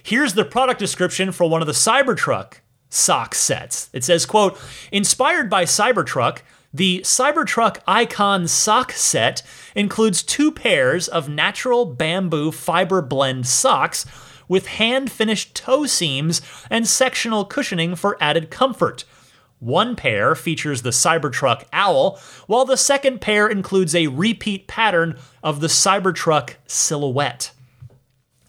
Here's 0.00 0.34
the 0.34 0.44
product 0.44 0.78
description 0.78 1.32
for 1.32 1.50
one 1.50 1.60
of 1.60 1.66
the 1.66 1.72
Cybertruck 1.72 2.54
sock 2.88 3.34
sets. 3.34 3.90
It 3.92 4.04
says, 4.04 4.26
quote, 4.26 4.60
inspired 4.92 5.50
by 5.50 5.64
Cybertruck, 5.64 6.38
the 6.72 7.00
Cybertruck 7.00 7.78
Icon 7.86 8.46
sock 8.46 8.92
set 8.92 9.42
includes 9.74 10.22
two 10.22 10.52
pairs 10.52 11.08
of 11.08 11.28
natural 11.28 11.86
bamboo 11.86 12.52
fiber 12.52 13.00
blend 13.00 13.46
socks 13.46 14.04
with 14.48 14.66
hand 14.66 15.10
finished 15.10 15.54
toe 15.54 15.86
seams 15.86 16.42
and 16.70 16.86
sectional 16.86 17.44
cushioning 17.44 17.96
for 17.96 18.16
added 18.20 18.50
comfort. 18.50 19.04
One 19.60 19.96
pair 19.96 20.34
features 20.34 20.82
the 20.82 20.90
Cybertruck 20.90 21.64
owl, 21.72 22.20
while 22.46 22.64
the 22.64 22.76
second 22.76 23.20
pair 23.20 23.48
includes 23.48 23.94
a 23.94 24.06
repeat 24.08 24.66
pattern 24.68 25.18
of 25.42 25.60
the 25.60 25.66
Cybertruck 25.66 26.54
silhouette. 26.66 27.50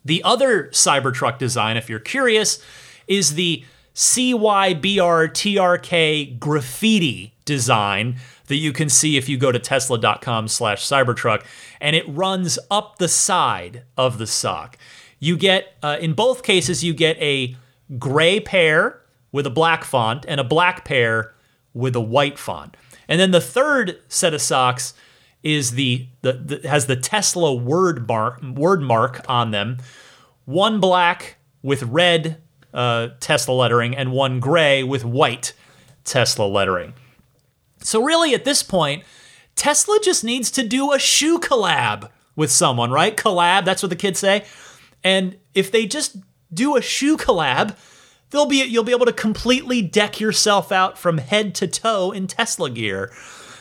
The 0.05 0.23
other 0.23 0.65
Cybertruck 0.67 1.37
design, 1.39 1.77
if 1.77 1.89
you're 1.89 1.99
curious, 1.99 2.61
is 3.07 3.35
the 3.35 3.63
CYBRTRK 3.95 4.79
graffiti 6.39 7.33
design 7.49 8.15
that 8.47 8.55
you 8.55 8.71
can 8.71 8.87
see 8.87 9.17
if 9.17 9.27
you 9.27 9.37
go 9.37 9.51
to 9.51 9.59
tesla.com 9.59 10.47
slash 10.47 10.85
cybertruck 10.85 11.43
and 11.81 11.95
it 11.95 12.07
runs 12.07 12.57
up 12.71 12.97
the 12.97 13.07
side 13.07 13.83
of 13.97 14.17
the 14.17 14.27
sock 14.27 14.77
you 15.19 15.35
get 15.35 15.75
uh, 15.83 15.97
in 15.99 16.13
both 16.13 16.43
cases 16.43 16.83
you 16.83 16.93
get 16.93 17.17
a 17.21 17.55
gray 17.97 18.39
pair 18.39 19.01
with 19.31 19.45
a 19.45 19.49
black 19.49 19.83
font 19.83 20.25
and 20.27 20.39
a 20.39 20.43
black 20.43 20.85
pair 20.85 21.33
with 21.73 21.95
a 21.95 22.01
white 22.01 22.39
font. 22.39 22.75
And 23.07 23.19
then 23.19 23.31
the 23.31 23.41
third 23.41 23.99
set 24.07 24.33
of 24.33 24.41
socks 24.41 24.93
is 25.43 25.71
the, 25.71 26.07
the, 26.21 26.33
the 26.33 26.67
has 26.67 26.87
the 26.87 26.95
Tesla 26.95 27.53
word 27.53 28.07
mark 28.07 28.41
word 28.43 28.81
mark 28.81 29.21
on 29.29 29.51
them. 29.51 29.77
One 30.45 30.79
black 30.79 31.37
with 31.61 31.83
red 31.83 32.41
uh, 32.73 33.09
Tesla 33.19 33.53
lettering 33.53 33.95
and 33.95 34.11
one 34.11 34.39
gray 34.39 34.83
with 34.83 35.05
white 35.05 35.53
Tesla 36.03 36.45
lettering. 36.45 36.93
So 37.81 38.03
really, 38.03 38.33
at 38.33 38.45
this 38.45 38.63
point, 38.63 39.03
Tesla 39.55 39.99
just 40.01 40.23
needs 40.23 40.51
to 40.51 40.67
do 40.67 40.93
a 40.93 40.99
shoe 40.99 41.39
collab 41.39 42.09
with 42.35 42.51
someone, 42.51 42.91
right? 42.91 43.15
Collab, 43.15 43.65
that's 43.65 43.83
what 43.83 43.89
the 43.89 43.95
kids 43.95 44.19
say. 44.19 44.45
And 45.03 45.37
if 45.53 45.71
they 45.71 45.85
just 45.85 46.17
do 46.53 46.75
a 46.75 46.81
shoe 46.81 47.17
collab, 47.17 47.75
they'll 48.29 48.45
be 48.45 48.63
you'll 48.63 48.83
be 48.83 48.93
able 48.93 49.05
to 49.05 49.13
completely 49.13 49.81
deck 49.81 50.19
yourself 50.19 50.71
out 50.71 50.97
from 50.97 51.17
head 51.17 51.55
to 51.55 51.67
toe 51.67 52.11
in 52.11 52.27
Tesla 52.27 52.69
gear. 52.69 53.11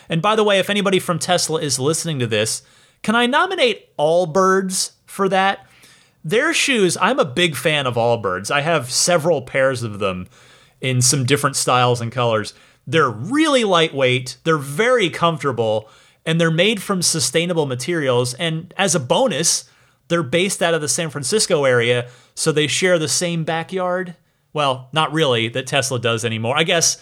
And 0.08 0.22
by 0.22 0.36
the 0.36 0.44
way, 0.44 0.58
if 0.58 0.70
anybody 0.70 0.98
from 0.98 1.18
Tesla 1.18 1.60
is 1.60 1.78
listening 1.78 2.18
to 2.20 2.26
this, 2.26 2.62
can 3.02 3.14
I 3.14 3.26
nominate 3.26 3.96
Allbirds 3.96 4.92
for 5.06 5.28
that? 5.28 5.66
Their 6.24 6.52
shoes, 6.52 6.96
I'm 7.00 7.18
a 7.18 7.24
big 7.24 7.56
fan 7.56 7.86
of 7.86 7.94
Allbirds. 7.94 8.50
I 8.50 8.62
have 8.62 8.90
several 8.90 9.42
pairs 9.42 9.82
of 9.82 9.98
them 9.98 10.28
in 10.80 11.00
some 11.02 11.24
different 11.24 11.56
styles 11.56 12.00
and 12.00 12.12
colors. 12.12 12.54
They're 12.88 13.10
really 13.10 13.64
lightweight, 13.64 14.38
they're 14.44 14.56
very 14.56 15.10
comfortable, 15.10 15.90
and 16.24 16.40
they're 16.40 16.50
made 16.50 16.82
from 16.82 17.02
sustainable 17.02 17.66
materials. 17.66 18.32
And 18.34 18.72
as 18.78 18.94
a 18.94 19.00
bonus, 19.00 19.70
they're 20.08 20.22
based 20.22 20.62
out 20.62 20.72
of 20.72 20.80
the 20.80 20.88
San 20.88 21.10
Francisco 21.10 21.64
area, 21.64 22.08
so 22.34 22.50
they 22.50 22.66
share 22.66 22.98
the 22.98 23.06
same 23.06 23.44
backyard. 23.44 24.16
Well, 24.54 24.88
not 24.94 25.12
really 25.12 25.48
that 25.48 25.66
Tesla 25.66 26.00
does 26.00 26.24
anymore. 26.24 26.56
I 26.56 26.64
guess 26.64 26.96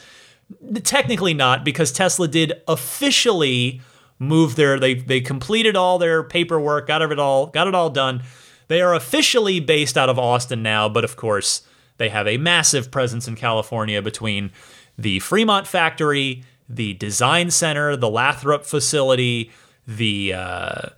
technically 0.83 1.35
not 1.35 1.65
because 1.65 1.93
Tesla 1.93 2.27
did 2.27 2.53
officially 2.67 3.81
move 4.19 4.57
there. 4.57 4.81
They 4.81 4.95
they 4.95 5.21
completed 5.21 5.77
all 5.77 5.99
their 5.99 6.25
paperwork, 6.25 6.89
got 6.89 7.01
it 7.01 7.19
all 7.19 7.47
got 7.47 7.69
it 7.69 7.77
all 7.77 7.91
done. 7.91 8.25
They 8.67 8.81
are 8.81 8.93
officially 8.93 9.61
based 9.61 9.97
out 9.97 10.09
of 10.09 10.19
Austin 10.19 10.65
now, 10.65 10.89
but 10.89 11.05
of 11.05 11.15
course, 11.15 11.63
they 11.99 12.09
have 12.09 12.27
a 12.27 12.39
massive 12.39 12.91
presence 12.91 13.29
in 13.29 13.37
California 13.37 14.03
between 14.03 14.51
the 14.99 15.19
Fremont 15.21 15.67
factory, 15.67 16.45
the 16.69 16.95
design 16.95 17.51
center, 17.51 17.97
the 17.97 18.11
Lathrop 18.11 18.65
facility, 18.65 19.51
the 19.87 20.35
uh, 20.35 20.89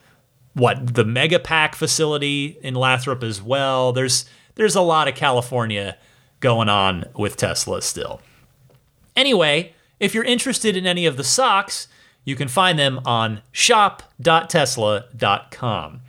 what 0.55 0.95
the 0.95 1.05
Megapack 1.05 1.75
facility 1.75 2.59
in 2.63 2.75
Lathrop 2.75 3.23
as 3.23 3.43
well. 3.43 3.93
There's 3.93 4.25
there's 4.55 4.75
a 4.75 4.81
lot 4.81 5.09
of 5.09 5.15
California 5.15 5.99
going 6.41 6.69
on 6.69 7.05
with 7.17 7.37
Tesla 7.37 7.83
still. 7.83 8.21
Anyway, 9.17 9.75
if 9.99 10.15
you're 10.15 10.25
interested 10.25 10.77
in 10.77 10.87
any 10.87 11.07
of 11.07 11.17
the 11.17 11.25
socks, 11.25 11.89
you 12.25 12.37
can 12.37 12.49
find 12.49 12.79
them 12.79 13.01
on 13.05 13.43
shop.tesla.com. 13.53 16.01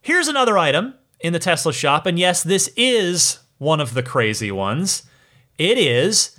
Here's 0.00 0.28
another 0.28 0.56
item 0.56 0.94
in 1.20 1.32
the 1.32 1.38
Tesla 1.38 1.72
shop, 1.72 2.06
and 2.06 2.18
yes, 2.18 2.42
this 2.42 2.70
is 2.76 3.38
one 3.58 3.80
of 3.80 3.94
the 3.94 4.02
crazy 4.02 4.52
ones. 4.52 5.04
It 5.58 5.78
is 5.78 6.35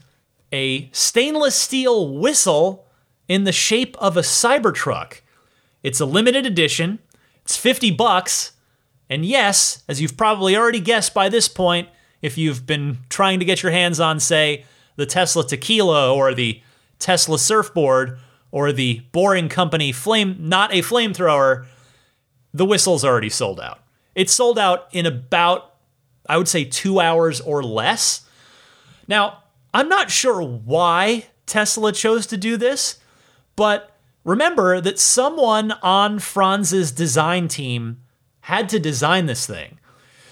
a 0.51 0.89
stainless 0.91 1.55
steel 1.55 2.13
whistle 2.13 2.85
in 3.27 3.43
the 3.43 3.51
shape 3.51 3.95
of 3.99 4.17
a 4.17 4.21
Cybertruck. 4.21 5.21
It's 5.83 5.99
a 5.99 6.05
limited 6.05 6.45
edition. 6.45 6.99
It's 7.43 7.57
50 7.57 7.91
bucks. 7.91 8.53
And 9.09 9.25
yes, 9.25 9.83
as 9.87 10.01
you've 10.01 10.17
probably 10.17 10.55
already 10.55 10.79
guessed 10.79 11.13
by 11.13 11.29
this 11.29 11.47
point, 11.47 11.89
if 12.21 12.37
you've 12.37 12.65
been 12.65 12.99
trying 13.09 13.39
to 13.39 13.45
get 13.45 13.63
your 13.63 13.71
hands 13.71 13.99
on, 13.99 14.19
say, 14.19 14.65
the 14.95 15.05
Tesla 15.05 15.45
Tequila 15.45 16.13
or 16.13 16.33
the 16.33 16.61
Tesla 16.99 17.37
surfboard 17.37 18.19
or 18.51 18.71
the 18.71 19.01
Boring 19.11 19.49
Company 19.49 19.91
flame, 19.91 20.35
not 20.39 20.73
a 20.73 20.81
flamethrower, 20.81 21.67
the 22.53 22.65
whistle's 22.65 23.05
already 23.05 23.29
sold 23.29 23.59
out. 23.59 23.79
It's 24.15 24.33
sold 24.33 24.57
out 24.57 24.87
in 24.91 25.05
about, 25.05 25.75
I 26.27 26.37
would 26.37 26.47
say, 26.47 26.63
two 26.65 26.99
hours 26.99 27.39
or 27.39 27.61
less. 27.61 28.25
Now, 29.07 29.43
I'm 29.73 29.89
not 29.89 30.11
sure 30.11 30.41
why 30.41 31.27
Tesla 31.45 31.91
chose 31.91 32.27
to 32.27 32.37
do 32.37 32.57
this, 32.57 32.99
but 33.55 33.91
remember 34.23 34.81
that 34.81 34.99
someone 34.99 35.71
on 35.83 36.19
Franz's 36.19 36.91
design 36.91 37.47
team 37.47 38.01
had 38.41 38.69
to 38.69 38.79
design 38.79 39.25
this 39.25 39.45
thing. 39.45 39.79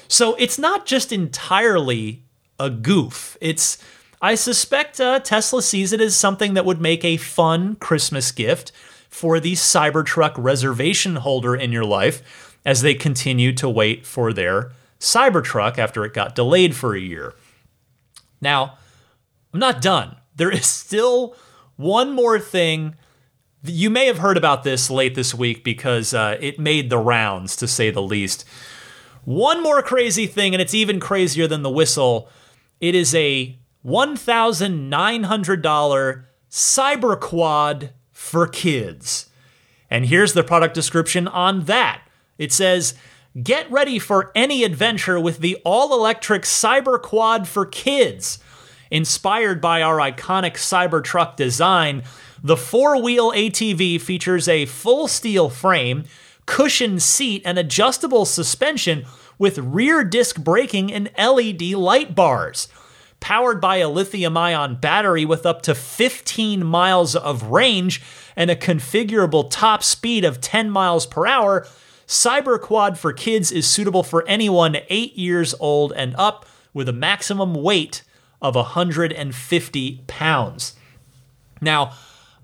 So 0.07 0.35
it's 0.35 0.59
not 0.59 0.85
just 0.85 1.11
entirely 1.11 2.23
a 2.59 2.69
goof. 2.69 3.37
It's 3.41 3.77
I 4.21 4.35
suspect 4.35 4.99
uh, 4.99 5.19
Tesla 5.19 5.61
sees 5.61 5.93
it 5.93 6.01
as 6.01 6.15
something 6.15 6.53
that 6.53 6.65
would 6.65 6.81
make 6.81 7.03
a 7.03 7.17
fun 7.17 7.75
Christmas 7.75 8.31
gift 8.31 8.71
for 9.09 9.39
the 9.39 9.53
Cybertruck 9.53 10.33
reservation 10.37 11.17
holder 11.17 11.55
in 11.55 11.71
your 11.71 11.85
life 11.85 12.57
as 12.65 12.81
they 12.81 12.95
continue 12.95 13.53
to 13.53 13.69
wait 13.69 14.05
for 14.05 14.33
their 14.33 14.71
Cybertruck 14.99 15.77
after 15.77 16.03
it 16.05 16.13
got 16.13 16.35
delayed 16.35 16.75
for 16.75 16.95
a 16.95 16.99
year. 16.99 17.33
Now, 18.41 18.77
I'm 19.55 19.59
not 19.59 19.81
done. 19.81 20.17
There 20.35 20.51
is 20.51 20.65
still 20.65 21.33
one 21.77 22.11
more 22.11 22.41
thing. 22.41 22.95
You 23.63 23.89
may 23.89 24.05
have 24.07 24.17
heard 24.17 24.35
about 24.35 24.65
this 24.65 24.89
late 24.89 25.15
this 25.15 25.33
week 25.33 25.63
because 25.63 26.13
uh, 26.13 26.35
it 26.41 26.59
made 26.59 26.89
the 26.89 26.97
rounds, 26.97 27.55
to 27.55 27.65
say 27.65 27.89
the 27.89 28.01
least. 28.01 28.43
One 29.23 29.63
more 29.63 29.81
crazy 29.81 30.27
thing, 30.27 30.53
and 30.53 30.61
it's 30.61 30.73
even 30.73 30.99
crazier 30.99 31.47
than 31.47 31.61
the 31.61 31.69
whistle. 31.69 32.27
It 32.81 32.95
is 32.95 33.15
a 33.15 33.57
$1,900 33.85 36.25
Cyber 36.51 37.21
Quad 37.21 37.93
for 38.11 38.47
kids. 38.47 39.29
And 39.89 40.07
here's 40.07 40.33
the 40.33 40.43
product 40.43 40.73
description 40.73 41.29
on 41.29 41.63
that 41.63 42.01
it 42.37 42.51
says, 42.51 42.93
Get 43.41 43.71
ready 43.71 43.99
for 43.99 44.33
any 44.35 44.65
adventure 44.65 45.17
with 45.17 45.39
the 45.39 45.55
all 45.63 45.97
electric 45.97 46.41
Cyber 46.41 47.01
Quad 47.01 47.47
for 47.47 47.65
kids. 47.65 48.39
Inspired 48.91 49.61
by 49.61 49.81
our 49.81 49.97
iconic 49.97 50.53
Cybertruck 50.53 51.35
design, 51.35 52.03
the 52.43 52.57
four 52.57 53.01
wheel 53.01 53.31
ATV 53.31 53.99
features 53.99 54.47
a 54.47 54.65
full 54.65 55.07
steel 55.07 55.49
frame, 55.49 56.03
cushioned 56.45 57.01
seat, 57.01 57.41
and 57.45 57.57
adjustable 57.57 58.25
suspension 58.25 59.05
with 59.39 59.57
rear 59.57 60.03
disc 60.03 60.41
braking 60.41 60.93
and 60.93 61.09
LED 61.17 61.61
light 61.73 62.13
bars. 62.13 62.67
Powered 63.19 63.59
by 63.59 63.77
a 63.77 63.89
lithium 63.89 64.37
ion 64.37 64.75
battery 64.75 65.25
with 65.25 65.47
up 65.47 65.63
to 65.63 65.73
15 65.73 66.63
miles 66.63 67.15
of 67.15 67.43
range 67.43 68.03
and 68.35 68.51
a 68.51 68.55
configurable 68.55 69.49
top 69.49 69.81
speed 69.81 70.23
of 70.23 70.41
10 70.41 70.69
miles 70.69 71.07
per 71.07 71.25
hour, 71.25 71.65
CyberQuad 72.07 72.97
for 72.97 73.13
Kids 73.13 73.51
is 73.51 73.67
suitable 73.67 74.03
for 74.03 74.27
anyone 74.27 74.77
8 74.89 75.17
years 75.17 75.55
old 75.59 75.91
and 75.93 76.15
up 76.17 76.45
with 76.71 76.87
a 76.87 76.93
maximum 76.93 77.55
weight 77.55 78.03
of 78.45 78.55
150 78.55 80.03
pounds. 80.05 80.75
Now, 81.61 81.93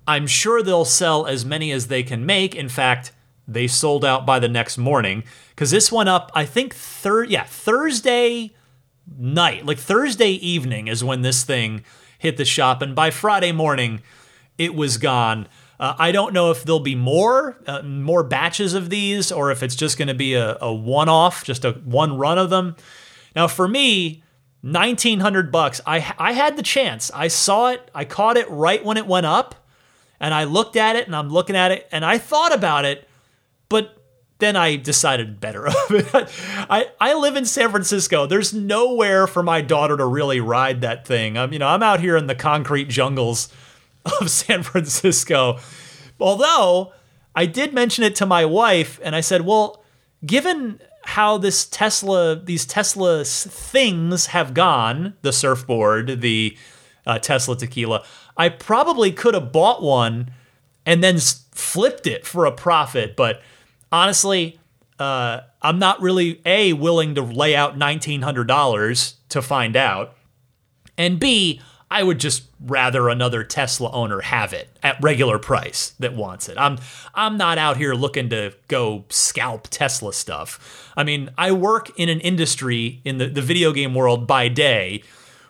I'm 0.08 0.26
sure 0.26 0.64
they'll 0.64 0.84
sell 0.84 1.28
as 1.28 1.46
many 1.46 1.72
as 1.72 1.88
they 1.88 2.02
can 2.02 2.26
make. 2.26 2.56
In 2.56 2.70
fact, 2.70 3.12
they 3.48 3.68
sold 3.68 4.04
out 4.04 4.26
by 4.26 4.40
the 4.40 4.50
next 4.50 4.78
morning 4.78 5.24
because 5.50 5.70
this 5.70 5.92
went 5.92 6.10
up, 6.10 6.32
I 6.34 6.46
think, 6.46 6.74
thir- 6.74 7.26
yeah, 7.26 7.44
Thursday 7.44 8.52
night, 9.18 9.66
like 9.66 9.78
Thursday 9.78 10.32
evening, 10.32 10.88
is 10.88 11.04
when 11.04 11.22
this 11.22 11.44
thing 11.44 11.84
hit 12.18 12.38
the 12.38 12.46
shop, 12.46 12.82
and 12.82 12.96
by 12.96 13.12
Friday 13.12 13.52
morning, 13.52 14.02
it 14.58 14.74
was 14.74 14.98
gone. 14.98 15.48
Uh, 15.80 15.96
I 15.98 16.12
don't 16.12 16.34
know 16.34 16.52
if 16.52 16.64
there'll 16.64 16.80
be 16.80 16.96
more, 16.96 17.58
uh, 17.68 17.82
more 17.84 18.24
batches 18.24 18.74
of 18.74 18.90
these, 18.90 19.32
or 19.32 19.52
if 19.52 19.62
it's 19.62 19.76
just 19.76 19.98
going 19.98 20.08
to 20.08 20.14
be 20.14 20.34
a, 20.34 20.58
a 20.62 20.74
one-off, 20.74 21.44
just 21.44 21.64
a 21.64 21.72
one 21.72 22.18
run 22.18 22.38
of 22.38 22.50
them. 22.50 22.76
Now, 23.36 23.48
for 23.48 23.68
me, 23.68 24.24
nineteen 24.64 25.20
hundred 25.20 25.52
bucks. 25.52 25.82
I 25.86 26.14
I 26.18 26.34
had 26.34 26.58
the 26.58 26.64
chance. 26.64 27.12
I 27.14 27.28
saw 27.28 27.70
it. 27.70 27.90
I 27.94 28.06
caught 28.06 28.38
it 28.38 28.50
right 28.50 28.84
when 28.84 28.98
it 28.98 29.08
went 29.08 29.26
up, 29.26 29.56
and 30.20 30.34
I 30.34 30.44
looked 30.46 30.76
at 30.76 30.96
it, 30.96 31.08
and 31.08 31.16
I'm 31.16 31.30
looking 31.30 31.56
at 31.56 31.72
it, 31.72 31.88
and 31.92 32.06
I 32.06 32.18
thought 32.18 32.54
about 32.54 32.86
it, 32.86 33.08
but 33.70 33.98
then 34.42 34.58
I 34.58 34.76
decided 34.76 35.40
better 35.40 35.68
of 35.68 35.76
it. 35.92 36.08
I, 36.14 36.88
I 37.00 37.14
live 37.14 37.38
in 37.38 37.46
San 37.46 37.70
Francisco. 37.70 38.26
There's 38.26 38.54
nowhere 38.54 39.28
for 39.28 39.42
my 39.42 39.62
daughter 39.62 39.96
to 39.96 40.06
really 40.06 40.42
ride 40.42 40.82
that 40.82 41.08
thing. 41.08 41.38
I'm, 41.38 41.54
you 41.54 41.60
know, 41.60 41.68
I'm 41.68 41.84
out 41.84 42.02
here 42.02 42.18
in 42.18 42.28
the 42.28 42.36
concrete 42.36 42.90
jungles 42.90 43.48
of 44.20 44.30
San 44.30 44.64
Francisco. 44.64 45.60
Although 46.20 46.92
I 47.36 47.46
did 47.46 47.74
mention 47.74 48.04
it 48.04 48.16
to 48.18 48.26
my 48.26 48.44
wife 48.44 49.00
and 49.04 49.16
I 49.16 49.22
said, 49.22 49.46
well, 49.46 49.84
given 50.26 50.82
how 51.12 51.38
this 51.38 51.66
Tesla, 51.66 52.36
these 52.42 52.66
Tesla 52.66 53.26
things 53.26 54.28
have 54.28 54.54
gone, 54.54 55.14
the 55.24 55.34
surfboard, 55.34 56.22
the 56.22 56.58
uh, 57.06 57.20
Tesla 57.20 57.58
tequila, 57.58 58.06
I 58.38 58.48
probably 58.48 59.12
could 59.12 59.34
have 59.34 59.52
bought 59.52 59.84
one 59.84 60.32
and 60.86 61.04
then 61.04 61.20
flipped 61.20 62.08
it 62.08 62.26
for 62.26 62.46
a 62.46 62.52
profit, 62.52 63.16
but 63.18 63.42
honestly, 63.92 64.58
uh, 65.00 65.42
I'm 65.62 65.80
not 65.80 66.02
really 66.02 66.42
a 66.46 66.74
willing 66.74 67.16
to 67.16 67.22
lay 67.22 67.56
out 67.56 67.78
nineteen 67.78 68.22
hundred 68.22 68.48
dollars 68.48 69.16
to 69.30 69.42
find 69.42 69.76
out, 69.76 70.16
and 70.98 71.20
b 71.20 71.60
I 71.92 72.04
would 72.04 72.22
just 72.22 72.44
rather 72.62 73.10
another 73.10 73.44
Tesla 73.44 73.92
owner 73.92 74.22
have 74.22 74.54
it 74.54 74.70
at 74.82 74.96
regular 75.04 75.38
price 75.38 75.94
that 76.00 76.16
wants 76.16 76.48
it. 76.48 76.58
I'm 76.58 76.78
I'm 77.14 77.38
not 77.38 77.58
out 77.58 77.76
here 77.76 77.94
looking 77.94 78.30
to 78.30 78.54
go 78.70 79.04
scalp 79.10 79.68
Tesla 79.70 80.14
stuff. 80.14 80.90
I 80.96 81.04
mean, 81.04 81.30
I 81.38 81.52
work 81.52 81.92
in 82.00 82.08
an 82.08 82.22
industry 82.22 83.02
in 83.04 83.18
the, 83.18 83.28
the 83.28 83.42
video 83.42 83.74
game 83.74 83.94
world 83.94 84.26
by 84.26 84.48
day 84.48 85.04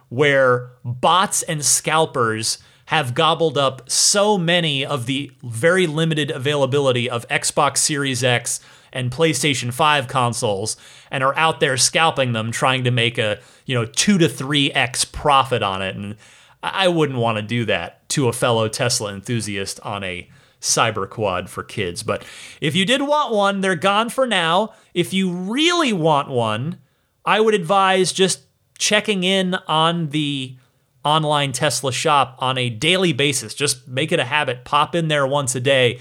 where 0.10 0.72
bots 0.84 1.44
and 1.44 1.64
scalpers 1.64 2.58
have 2.86 3.14
gobbled 3.14 3.58
up 3.58 3.90
so 3.90 4.38
many 4.38 4.84
of 4.84 5.06
the 5.06 5.32
very 5.44 5.86
limited 5.86 6.32
availability 6.32 7.08
of 7.08 7.26
Xbox 7.28 7.78
Series 7.78 8.24
X 8.24 8.60
and 8.94 9.12
PlayStation 9.12 9.74
5 9.74 10.08
consoles 10.08 10.78
and 11.10 11.24
are 11.24 11.38
out 11.38 11.60
there 11.60 11.78
scalping 11.78 12.34
them 12.34 12.52
trying 12.52 12.84
to 12.84 12.92
make 12.92 13.18
a, 13.18 13.40
you 13.66 13.76
know, 13.76 13.86
2 13.86 14.18
to 14.18 14.28
3x 14.28 15.12
profit 15.12 15.64
on 15.64 15.82
it 15.82 15.96
and 15.96 16.16
I 16.64 16.88
wouldn't 16.88 17.20
want 17.20 17.38
to 17.38 17.42
do 17.42 17.66
that 17.66 18.08
to 18.10 18.28
a 18.28 18.34
fellow 18.34 18.68
Tesla 18.68 19.14
enthusiast 19.14 19.80
on 19.82 20.04
a 20.04 20.30
cyber 20.60 21.10
quad 21.10 21.50
for 21.50 21.64
kids. 21.64 22.04
But 22.04 22.24
if 22.60 22.76
you 22.76 22.86
did 22.86 23.02
want 23.02 23.34
one, 23.34 23.62
they're 23.62 23.76
gone 23.76 24.10
for 24.10 24.28
now. 24.28 24.74
If 24.94 25.12
you 25.12 25.32
really 25.32 25.92
want 25.92 26.30
one, 26.30 26.80
I 27.26 27.40
would 27.40 27.56
advise 27.56 28.12
just 28.12 28.42
checking 28.78 29.24
in 29.24 29.56
on 29.68 30.10
the 30.10 30.56
online 31.04 31.52
Tesla 31.52 31.92
shop 31.92 32.36
on 32.40 32.60
a 32.60 32.70
daily 32.70 33.12
basis. 33.12 33.56
Just 33.56 33.88
make 33.88 34.12
it 34.12 34.20
a 34.20 34.26
habit, 34.26 34.64
pop 34.64 34.94
in 34.94 35.08
there 35.08 35.26
once 35.26 35.56
a 35.56 35.60
day 35.60 36.00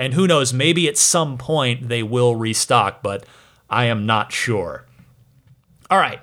And 0.00 0.14
who 0.14 0.26
knows, 0.26 0.54
maybe 0.54 0.88
at 0.88 0.96
some 0.96 1.36
point 1.36 1.90
they 1.90 2.02
will 2.02 2.34
restock, 2.34 3.02
but 3.02 3.26
I 3.68 3.84
am 3.84 4.06
not 4.06 4.32
sure. 4.32 4.86
All 5.90 5.98
right, 5.98 6.20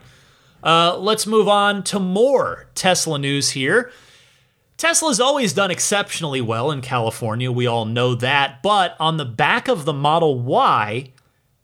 uh, 0.63 0.97
let's 0.97 1.27
move 1.27 1.47
on 1.47 1.83
to 1.83 1.99
more 1.99 2.71
Tesla 2.73 3.19
news 3.19 3.51
here. 3.51 3.91
Tesla's 4.77 5.19
always 5.19 5.53
done 5.53 5.69
exceptionally 5.69 6.41
well 6.41 6.71
in 6.71 6.81
California, 6.81 7.51
we 7.51 7.67
all 7.67 7.85
know 7.85 8.15
that, 8.15 8.63
but 8.63 8.95
on 8.99 9.17
the 9.17 9.25
back 9.25 9.67
of 9.67 9.85
the 9.85 9.93
Model 9.93 10.39
Y, 10.39 11.11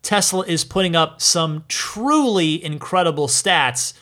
Tesla 0.02 0.44
is 0.46 0.62
putting 0.62 0.94
up 0.94 1.20
some 1.20 1.64
truly 1.66 2.64
incredible 2.64 3.26
stats 3.26 3.92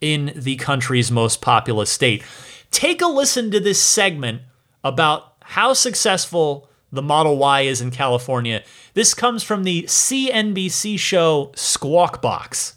in 0.00 0.32
the 0.36 0.54
country's 0.54 1.10
most 1.10 1.40
populous 1.40 1.90
state. 1.90 2.22
Take 2.70 3.02
a 3.02 3.08
listen 3.08 3.50
to 3.50 3.58
this 3.58 3.82
segment 3.82 4.42
about 4.84 5.34
how 5.42 5.72
successful 5.72 6.68
the 6.96 7.02
Model 7.02 7.36
Y 7.36 7.60
is 7.60 7.80
in 7.80 7.92
California. 7.92 8.62
This 8.94 9.14
comes 9.14 9.42
from 9.42 9.62
the 9.62 9.84
CNBC 9.84 10.98
show 10.98 11.52
Squawk 11.54 12.20
Box. 12.20 12.76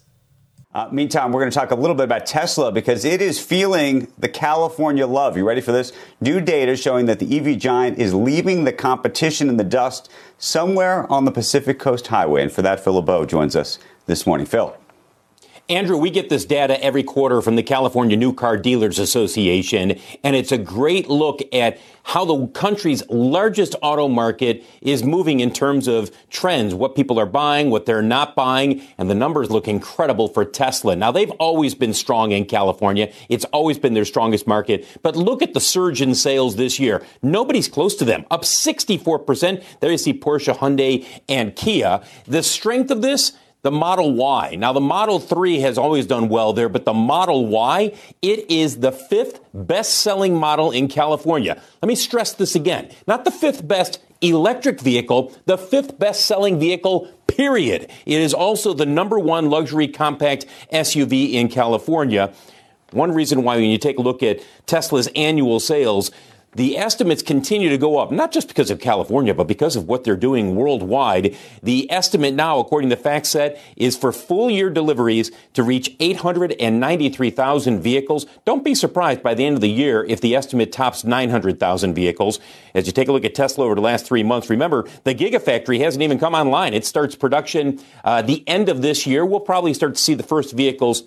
Uh, 0.72 0.88
meantime, 0.92 1.32
we're 1.32 1.42
going 1.42 1.50
to 1.50 1.58
talk 1.58 1.72
a 1.72 1.76
little 1.76 1.96
bit 1.96 2.04
about 2.04 2.28
Tesla 2.28 2.72
because 2.72 3.04
it 3.04 3.24
is 3.24 3.40
feeling 3.40 4.12
the 4.20 4.30
California 4.30 5.08
love. 5.08 5.36
You 5.36 5.48
ready 5.48 5.62
for 5.62 5.72
this? 5.72 5.92
New 6.22 6.40
data 6.40 6.76
showing 6.76 7.08
that 7.08 7.18
the 7.18 7.40
EV 7.40 7.58
giant 7.58 7.98
is 7.98 8.14
leaving 8.14 8.66
the 8.66 8.74
competition 8.74 9.50
in 9.50 9.58
the 9.58 9.64
dust 9.64 10.12
somewhere 10.38 11.12
on 11.12 11.26
the 11.26 11.32
Pacific 11.32 11.80
Coast 11.80 12.06
Highway. 12.08 12.44
And 12.44 12.52
for 12.52 12.62
that, 12.62 12.84
Phil 12.84 12.94
LeBeau 12.94 13.26
joins 13.26 13.56
us 13.56 13.80
this 14.06 14.28
morning. 14.28 14.46
Phil. 14.46 14.78
Andrew, 15.70 15.98
we 15.98 16.10
get 16.10 16.30
this 16.30 16.46
data 16.46 16.84
every 16.84 17.04
quarter 17.04 17.44
from 17.44 17.56
the 17.56 17.62
California 17.62 18.18
New 18.18 18.34
Car 18.34 18.58
Dealers 18.58 18.98
Association, 18.98 20.00
and 20.24 20.36
it's 20.36 20.52
a 20.52 20.58
great 20.58 21.08
look 21.10 21.42
at 21.54 21.78
how 22.02 22.26
the 22.26 22.48
country's 22.48 23.08
largest 23.08 23.76
auto 23.84 24.08
market 24.08 24.64
is 24.82 25.04
moving 25.04 25.42
in 25.42 25.54
terms 25.54 25.88
of 25.88 26.10
trends, 26.32 26.74
what 26.74 26.96
people 26.96 27.20
are 27.20 27.28
buying, 27.28 27.70
what 27.70 27.86
they're 27.86 28.02
not 28.02 28.36
buying, 28.36 28.82
and 28.98 29.12
the 29.12 29.16
numbers 29.16 29.52
look 29.52 29.68
incredible 29.68 30.28
for 30.28 30.44
Tesla. 30.44 30.96
Now, 30.96 31.12
they've 31.12 31.30
always 31.34 31.76
been 31.76 31.94
strong 31.94 32.32
in 32.32 32.46
California. 32.46 33.14
It's 33.30 33.46
always 33.46 33.78
been 33.78 33.94
their 33.94 34.06
strongest 34.06 34.48
market, 34.48 34.88
but 35.04 35.16
look 35.16 35.44
at 35.44 35.54
the 35.54 35.60
surge 35.60 36.02
in 36.02 36.16
sales 36.16 36.56
this 36.56 36.80
year. 36.80 37.06
Nobody's 37.22 37.68
close 37.68 37.96
to 37.98 38.06
them, 38.06 38.26
up 38.32 38.42
64%. 38.42 39.64
There 39.82 39.92
you 39.92 40.00
see 40.00 40.14
Porsche, 40.14 40.58
Hyundai, 40.58 41.06
and 41.30 41.56
Kia. 41.56 42.02
The 42.26 42.42
strength 42.42 42.90
of 42.90 43.04
this, 43.04 43.34
the 43.62 43.72
Model 43.72 44.14
Y. 44.14 44.56
Now, 44.58 44.72
the 44.72 44.82
Model 44.82 45.20
3 45.20 45.60
has 45.60 45.78
always 45.78 46.06
done 46.06 46.30
well 46.30 46.54
there, 46.54 46.70
but 46.70 46.86
the 46.86 46.94
Model 46.94 47.46
Y, 47.48 47.92
it 48.22 48.50
is 48.50 48.78
the 48.78 48.92
fifth 48.92 49.42
best 49.54 49.96
selling 49.96 50.36
model 50.36 50.72
in 50.72 50.88
California. 50.88 51.62
Let 51.82 51.88
me 51.88 51.96
stress 51.96 52.34
this 52.34 52.56
again. 52.56 52.90
Not 53.08 53.26
the 53.26 53.32
fifth 53.32 53.68
best 53.68 54.02
electric 54.22 54.80
vehicle, 54.82 55.36
the 55.46 55.58
fifth 55.58 56.00
best 56.00 56.26
selling 56.26 56.60
vehicle, 56.60 57.10
period. 57.28 57.90
It 58.06 58.22
is 58.22 58.34
also 58.34 58.74
the 58.74 58.86
number 58.86 59.20
one 59.20 59.50
luxury 59.50 59.88
compact 59.88 60.46
SUV 60.72 61.34
in 61.34 61.50
California. 61.50 62.34
One 62.92 63.12
reason 63.12 63.44
why, 63.44 63.58
when 63.58 63.70
you 63.70 63.78
take 63.78 64.00
a 64.00 64.02
look 64.02 64.24
at 64.24 64.40
Tesla's 64.66 65.10
annual 65.16 65.60
sales, 65.60 66.12
the 66.56 66.78
estimates 66.78 67.22
continue 67.22 67.70
to 67.70 67.78
go 67.78 67.98
up, 67.98 68.12
not 68.12 68.32
just 68.32 68.48
because 68.48 68.72
of 68.72 68.80
California, 68.80 69.34
but 69.34 69.48
because 69.48 69.76
of 69.76 69.88
what 69.88 70.04
they're 70.04 70.16
doing 70.16 70.56
worldwide. 70.56 71.36
The 71.62 71.90
estimate 71.92 72.34
now, 72.34 72.60
according 72.60 72.90
to 72.90 72.96
FactSet, 72.96 73.60
is 73.76 73.96
for 73.96 74.12
full 74.12 74.50
year 74.50 74.70
deliveries 74.70 75.32
to 75.54 75.62
reach 75.62 75.96
893,000 76.00 77.82
vehicles. 77.82 78.26
Don't 78.46 78.64
be 78.64 78.74
surprised 78.74 79.22
by 79.22 79.36
the 79.36 79.46
end 79.46 79.56
of 79.56 79.62
the 79.62 79.70
year 79.70 80.04
if 80.06 80.22
the 80.22 80.36
estimate 80.36 80.72
tops 80.72 81.04
900,000 81.04 81.94
vehicles. 81.94 82.40
As 82.74 82.88
you 82.88 82.94
take 82.94 83.08
a 83.08 83.12
look 83.12 83.26
at 83.26 83.36
Tesla 83.36 83.66
over 83.66 83.76
the 83.76 83.82
last 83.82 84.06
three 84.06 84.24
months, 84.24 84.50
remember, 84.50 84.88
the 85.04 85.14
Gigafactory 85.14 85.80
hasn't 85.80 86.02
even 86.02 86.18
come 86.18 86.34
online. 86.34 86.74
It 86.74 86.86
starts 86.86 87.16
production 87.16 87.80
uh, 88.04 88.24
the 88.24 88.44
end 88.48 88.70
of 88.70 88.82
this 88.82 89.06
year. 89.06 89.24
We'll 89.24 89.40
probably 89.40 89.74
start 89.76 89.96
to 89.96 90.02
see 90.02 90.16
the 90.16 90.24
first 90.24 90.54
vehicles 90.54 91.04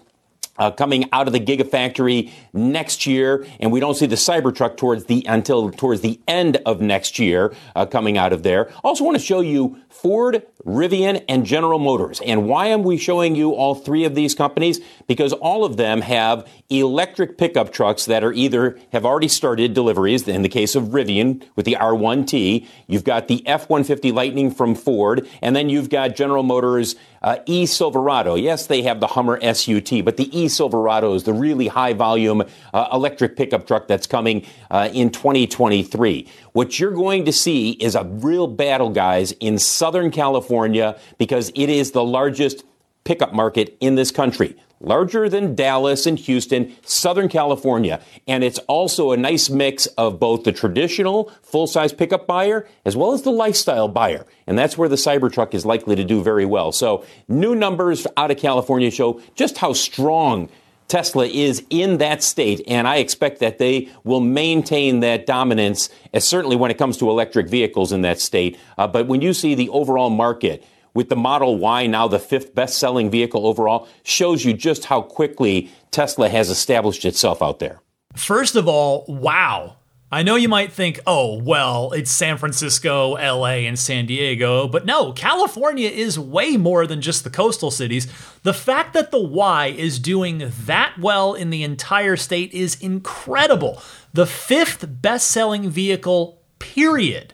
uh, 0.59 0.71
coming 0.71 1.09
out 1.13 1.27
of 1.27 1.33
the 1.33 1.41
Gigafactory 1.41 2.31
next 2.53 3.07
year, 3.07 3.47
and 3.61 3.73
we 3.73 3.81
don't 3.81 3.95
see 3.95 4.07
the 4.07 4.17
Cybertruck 4.17 4.77
towards 4.77 5.07
the 5.07 5.25
until 5.29 5.71
towards 5.71 6.01
the 6.03 6.21
end 6.29 6.59
of 6.67 6.81
next 6.81 7.19
year 7.19 7.55
uh, 7.75 7.87
coming 7.87 8.19
out 8.19 8.33
of 8.33 8.43
there. 8.43 8.71
Also, 8.85 9.05
want 9.05 9.17
to 9.17 9.25
show 9.25 9.41
you 9.41 9.79
Ford, 9.89 10.43
Rivian, 10.67 11.25
and 11.29 11.47
General 11.47 11.79
Motors. 11.79 12.21
And 12.25 12.49
why 12.49 12.67
am 12.67 12.83
we 12.83 12.97
showing 12.97 13.35
you 13.35 13.55
all 13.55 13.75
three 13.75 14.05
of 14.05 14.15
these 14.15 14.35
companies? 14.35 14.81
Because 15.07 15.33
all 15.33 15.65
of 15.65 15.77
them 15.77 16.01
have 16.03 16.49
electric 16.81 17.39
pickup 17.39 17.73
trucks 17.73 18.05
that 18.07 18.23
are 18.25 18.33
either 18.33 18.79
have 18.93 19.05
already 19.05 19.29
started 19.29 19.75
deliveries. 19.75 20.27
In 20.27 20.43
the 20.43 20.49
case 20.49 20.75
of 20.75 20.89
Rivian 20.89 21.43
with 21.57 21.67
the 21.67 21.77
R1T, 21.81 22.67
you've 22.87 23.05
got 23.05 23.29
the 23.29 23.43
F150 23.47 24.13
Lightning 24.13 24.51
from 24.51 24.75
Ford, 24.75 25.29
and 25.41 25.55
then 25.55 25.69
you've 25.69 25.91
got 25.91 26.15
General 26.15 26.43
Motors 26.43 26.95
uh, 27.23 27.39
e 27.47 27.67
Silverado. 27.67 28.35
Yes, 28.35 28.67
they 28.67 28.83
have 28.83 29.01
the 29.01 29.09
Hummer 29.09 29.39
SUT, 29.55 30.05
but 30.05 30.17
the 30.17 30.37
e 30.37 30.49
Silverado 30.49 31.15
is 31.15 31.25
the 31.25 31.33
really 31.33 31.69
high 31.69 31.93
volume 31.93 32.43
uh, 32.75 32.89
electric 32.93 33.37
pickup 33.37 33.67
truck 33.67 33.89
that's 33.89 34.07
coming 34.07 34.45
uh, 34.71 34.89
in 34.93 35.11
2023. 35.11 36.29
What 36.53 36.79
you're 36.79 36.91
going 36.91 37.25
to 37.25 37.33
see 37.33 37.71
is 37.73 37.95
a 37.95 38.05
real 38.05 38.47
battle, 38.47 38.91
guys, 38.91 39.33
in 39.33 39.59
Southern 39.59 40.11
California 40.11 40.99
because 41.19 41.51
it 41.55 41.69
is 41.69 41.93
the 41.93 42.05
largest 42.05 42.65
pickup 43.05 43.33
market 43.33 43.77
in 43.81 43.95
this 43.95 44.11
country 44.11 44.57
larger 44.83 45.29
than 45.29 45.55
Dallas 45.55 46.07
and 46.07 46.19
Houston, 46.19 46.75
Southern 46.85 47.29
California. 47.29 48.01
And 48.27 48.45
it's 48.45 48.59
also 48.61 49.13
a 49.13 49.17
nice 49.17 49.49
mix 49.49 49.87
of 49.87 50.19
both 50.19 50.45
the 50.45 50.53
traditional 50.53 51.31
full 51.43 51.67
size 51.67 51.93
pickup 51.93 52.27
buyer 52.27 52.67
as 52.85 52.97
well 52.97 53.13
as 53.13 53.23
the 53.23 53.31
lifestyle 53.31 53.89
buyer. 53.89 54.27
And 54.47 54.59
that's 54.59 54.77
where 54.77 54.89
the 54.89 54.97
Cybertruck 54.97 55.55
is 55.55 55.65
likely 55.65 55.97
to 55.97 56.05
do 56.05 56.23
very 56.23 56.45
well. 56.45 56.73
So, 56.73 57.05
new 57.29 57.55
numbers 57.55 58.07
out 58.17 58.31
of 58.31 58.39
California 58.39 58.91
show 58.91 59.21
just 59.35 59.59
how 59.59 59.73
strong 59.73 60.49
Tesla 60.89 61.25
is 61.25 61.65
in 61.71 61.99
that 61.99 62.23
state, 62.23 62.61
and 62.67 62.87
I 62.87 62.97
expect 62.97 63.39
that 63.39 63.57
they 63.57 63.89
will 64.05 64.21
maintain 64.21 65.01
that 65.01 65.25
dominance, 65.25 65.89
certainly 66.19 66.55
when 66.55 66.71
it 66.71 66.77
comes 66.77 66.99
to 66.99 67.09
electric 67.09 67.49
vehicles 67.49 67.93
in 67.93 68.03
that 68.03 68.21
state. 68.21 68.59
Uh, 68.77 68.87
but 68.87 69.07
when 69.07 69.23
you 69.23 69.33
see 69.33 69.55
the 69.55 69.71
overall 69.71 70.11
market, 70.11 70.63
with 70.95 71.09
the 71.09 71.17
Model 71.17 71.59
Y 71.59 71.87
now 71.87 72.09
the 72.09 72.19
fifth 72.19 72.55
best 72.55 72.79
selling 72.79 73.11
vehicle 73.11 73.47
overall 73.47 73.89
shows 74.03 74.45
you 74.45 74.53
just 74.53 74.87
how 74.87 75.03
quickly 75.03 75.71
Tesla 75.91 76.29
has 76.29 76.51
established 76.51 77.05
itself 77.05 77.43
out 77.43 77.59
there. 77.59 77.81
First 78.15 78.57
of 78.57 78.69
all, 78.69 79.05
wow. 79.09 79.77
I 80.15 80.23
know 80.23 80.37
you 80.37 80.49
might 80.51 80.71
think, 80.71 81.01
oh, 81.07 81.39
well, 81.39 81.93
it's 81.93 82.11
San 82.11 82.37
Francisco, 82.37 83.13
LA, 83.13 83.65
and 83.65 83.79
San 83.79 84.05
Diego, 84.05 84.69
but 84.69 84.85
no, 84.85 85.15
California 85.15 85.89
is 85.89 86.19
way 86.19 86.59
more 86.59 86.87
than 86.87 87.01
just 87.01 87.25
the 87.25 87.31
coastal 87.31 87.71
cities. 87.71 88.13
The 88.43 88.53
fact 88.53 88.93
that 88.93 89.11
the 89.11 89.23
Y 89.23 89.69
is 89.69 89.99
doing 89.99 90.53
that 90.67 90.99
well 90.99 91.33
in 91.33 91.49
the 91.49 91.63
entire 91.63 92.19
state 92.19 92.53
is 92.53 92.75
incredible. 92.75 93.81
The 94.13 94.27
fifth 94.27 94.85
best 95.01 95.31
selling 95.31 95.71
vehicle, 95.71 96.43
period. 96.59 97.33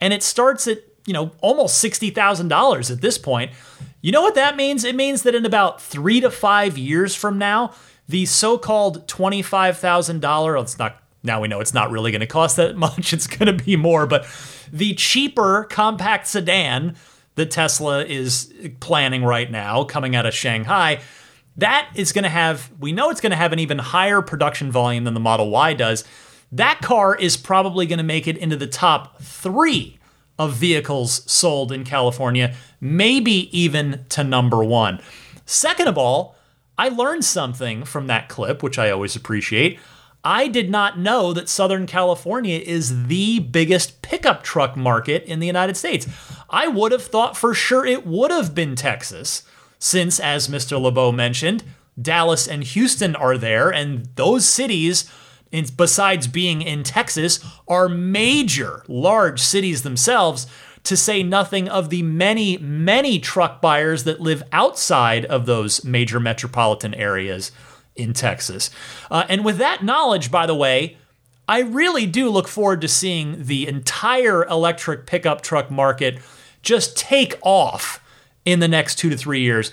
And 0.00 0.12
it 0.12 0.24
starts 0.24 0.66
at 0.66 0.78
you 1.06 1.12
know, 1.12 1.30
almost 1.40 1.82
$60,000 1.82 2.90
at 2.90 3.00
this 3.00 3.16
point. 3.16 3.52
You 4.02 4.12
know 4.12 4.22
what 4.22 4.34
that 4.34 4.56
means? 4.56 4.84
It 4.84 4.94
means 4.94 5.22
that 5.22 5.34
in 5.34 5.46
about 5.46 5.80
three 5.80 6.20
to 6.20 6.30
five 6.30 6.76
years 6.76 7.14
from 7.14 7.38
now, 7.38 7.72
the 8.08 8.26
so 8.26 8.58
called 8.58 9.06
$25,000, 9.08 10.62
it's 10.62 10.78
not, 10.78 11.02
now 11.22 11.40
we 11.40 11.48
know 11.48 11.60
it's 11.60 11.74
not 11.74 11.90
really 11.90 12.10
going 12.10 12.20
to 12.20 12.26
cost 12.26 12.56
that 12.56 12.76
much, 12.76 13.12
it's 13.12 13.26
going 13.26 13.56
to 13.56 13.64
be 13.64 13.76
more, 13.76 14.06
but 14.06 14.26
the 14.72 14.94
cheaper 14.94 15.64
compact 15.70 16.26
sedan 16.26 16.96
that 17.36 17.50
Tesla 17.50 18.04
is 18.04 18.52
planning 18.80 19.24
right 19.24 19.50
now 19.50 19.84
coming 19.84 20.16
out 20.16 20.26
of 20.26 20.34
Shanghai, 20.34 21.00
that 21.56 21.90
is 21.94 22.12
going 22.12 22.24
to 22.24 22.30
have, 22.30 22.70
we 22.80 22.92
know 22.92 23.10
it's 23.10 23.20
going 23.20 23.30
to 23.30 23.36
have 23.36 23.52
an 23.52 23.58
even 23.58 23.78
higher 23.78 24.22
production 24.22 24.70
volume 24.70 25.04
than 25.04 25.14
the 25.14 25.20
Model 25.20 25.50
Y 25.50 25.74
does. 25.74 26.04
That 26.52 26.80
car 26.80 27.14
is 27.14 27.36
probably 27.36 27.86
going 27.86 27.98
to 27.98 28.04
make 28.04 28.26
it 28.26 28.36
into 28.36 28.56
the 28.56 28.66
top 28.66 29.20
three 29.20 29.98
of 30.38 30.54
vehicles 30.54 31.30
sold 31.30 31.72
in 31.72 31.84
California, 31.84 32.54
maybe 32.80 33.48
even 33.58 34.04
to 34.10 34.22
number 34.22 34.62
one. 34.62 35.00
Second 35.44 35.88
of 35.88 35.96
all, 35.96 36.36
I 36.78 36.88
learned 36.88 37.24
something 37.24 37.84
from 37.84 38.06
that 38.08 38.28
clip, 38.28 38.62
which 38.62 38.78
I 38.78 38.90
always 38.90 39.16
appreciate. 39.16 39.78
I 40.22 40.48
did 40.48 40.70
not 40.70 40.98
know 40.98 41.32
that 41.32 41.48
Southern 41.48 41.86
California 41.86 42.58
is 42.58 43.06
the 43.06 43.38
biggest 43.38 44.02
pickup 44.02 44.42
truck 44.42 44.76
market 44.76 45.24
in 45.24 45.38
the 45.38 45.46
United 45.46 45.76
States. 45.76 46.06
I 46.50 46.66
would 46.66 46.92
have 46.92 47.04
thought 47.04 47.36
for 47.36 47.54
sure 47.54 47.86
it 47.86 48.06
would 48.06 48.30
have 48.30 48.54
been 48.54 48.74
Texas, 48.74 49.44
since, 49.78 50.18
as 50.18 50.48
Mr. 50.48 50.80
LeBeau 50.80 51.12
mentioned, 51.12 51.62
Dallas 52.00 52.46
and 52.46 52.64
Houston 52.64 53.14
are 53.16 53.38
there, 53.38 53.72
and 53.72 54.08
those 54.16 54.46
cities 54.46 55.10
besides 55.50 56.26
being 56.26 56.62
in 56.62 56.82
Texas, 56.82 57.44
are 57.68 57.88
major, 57.88 58.82
large 58.88 59.40
cities 59.40 59.82
themselves, 59.82 60.46
to 60.84 60.96
say 60.96 61.22
nothing 61.22 61.68
of 61.68 61.90
the 61.90 62.02
many, 62.02 62.56
many 62.58 63.18
truck 63.18 63.60
buyers 63.60 64.04
that 64.04 64.20
live 64.20 64.42
outside 64.52 65.24
of 65.24 65.46
those 65.46 65.84
major 65.84 66.20
metropolitan 66.20 66.94
areas 66.94 67.50
in 67.96 68.12
Texas. 68.12 68.70
Uh, 69.10 69.24
and 69.28 69.44
with 69.44 69.58
that 69.58 69.82
knowledge, 69.82 70.30
by 70.30 70.46
the 70.46 70.54
way, 70.54 70.96
I 71.48 71.60
really 71.60 72.06
do 72.06 72.28
look 72.28 72.48
forward 72.48 72.80
to 72.80 72.88
seeing 72.88 73.44
the 73.44 73.66
entire 73.66 74.44
electric 74.46 75.06
pickup 75.06 75.42
truck 75.42 75.70
market 75.70 76.18
just 76.62 76.96
take 76.96 77.34
off 77.42 78.02
in 78.44 78.60
the 78.60 78.68
next 78.68 78.96
two 78.96 79.10
to 79.10 79.16
three 79.16 79.40
years. 79.40 79.72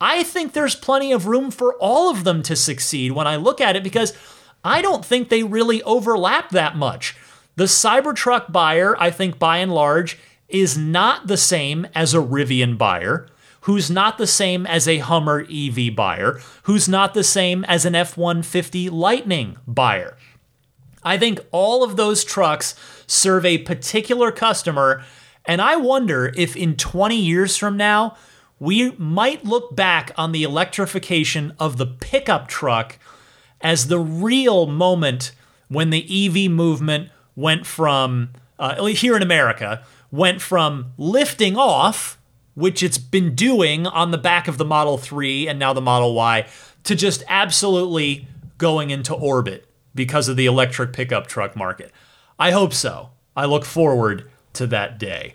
I 0.00 0.24
think 0.24 0.52
there's 0.52 0.74
plenty 0.74 1.12
of 1.12 1.26
room 1.26 1.50
for 1.52 1.74
all 1.74 2.10
of 2.10 2.24
them 2.24 2.42
to 2.44 2.56
succeed 2.56 3.12
when 3.12 3.28
I 3.28 3.36
look 3.36 3.60
at 3.60 3.76
it 3.76 3.84
because 3.84 4.12
I 4.64 4.82
don't 4.82 5.04
think 5.04 5.28
they 5.28 5.42
really 5.42 5.82
overlap 5.82 6.50
that 6.50 6.76
much. 6.76 7.16
The 7.56 7.64
Cybertruck 7.64 8.52
buyer, 8.52 8.96
I 9.00 9.10
think 9.10 9.38
by 9.38 9.58
and 9.58 9.72
large, 9.74 10.18
is 10.48 10.78
not 10.78 11.26
the 11.26 11.36
same 11.36 11.86
as 11.94 12.14
a 12.14 12.18
Rivian 12.18 12.78
buyer, 12.78 13.28
who's 13.62 13.90
not 13.90 14.18
the 14.18 14.26
same 14.26 14.66
as 14.66 14.86
a 14.86 14.98
Hummer 14.98 15.46
EV 15.50 15.94
buyer, 15.94 16.40
who's 16.64 16.88
not 16.88 17.14
the 17.14 17.24
same 17.24 17.64
as 17.64 17.84
an 17.84 17.94
F 17.94 18.16
150 18.16 18.90
Lightning 18.90 19.56
buyer. 19.66 20.16
I 21.02 21.18
think 21.18 21.40
all 21.50 21.82
of 21.82 21.96
those 21.96 22.22
trucks 22.22 22.74
serve 23.06 23.44
a 23.44 23.58
particular 23.58 24.30
customer, 24.30 25.04
and 25.44 25.60
I 25.60 25.76
wonder 25.76 26.32
if 26.36 26.56
in 26.56 26.76
20 26.76 27.16
years 27.16 27.56
from 27.56 27.76
now, 27.76 28.16
we 28.60 28.92
might 28.92 29.44
look 29.44 29.74
back 29.74 30.12
on 30.16 30.30
the 30.30 30.44
electrification 30.44 31.52
of 31.58 31.78
the 31.78 31.86
pickup 31.86 32.46
truck 32.46 32.98
as 33.62 33.86
the 33.86 33.98
real 33.98 34.66
moment 34.66 35.32
when 35.68 35.90
the 35.90 36.26
EV 36.26 36.50
movement 36.50 37.10
went 37.34 37.66
from, 37.66 38.30
uh, 38.58 38.84
here 38.86 39.16
in 39.16 39.22
America, 39.22 39.82
went 40.10 40.42
from 40.42 40.92
lifting 40.98 41.56
off, 41.56 42.18
which 42.54 42.82
it's 42.82 42.98
been 42.98 43.34
doing 43.34 43.86
on 43.86 44.10
the 44.10 44.18
back 44.18 44.46
of 44.46 44.58
the 44.58 44.64
Model 44.64 44.98
3 44.98 45.48
and 45.48 45.58
now 45.58 45.72
the 45.72 45.80
Model 45.80 46.14
Y, 46.14 46.46
to 46.84 46.94
just 46.94 47.22
absolutely 47.28 48.26
going 48.58 48.90
into 48.90 49.14
orbit 49.14 49.66
because 49.94 50.28
of 50.28 50.36
the 50.36 50.46
electric 50.46 50.92
pickup 50.92 51.26
truck 51.26 51.56
market. 51.56 51.90
I 52.38 52.50
hope 52.50 52.74
so. 52.74 53.10
I 53.36 53.46
look 53.46 53.64
forward 53.64 54.30
to 54.54 54.66
that 54.66 54.98
day. 54.98 55.34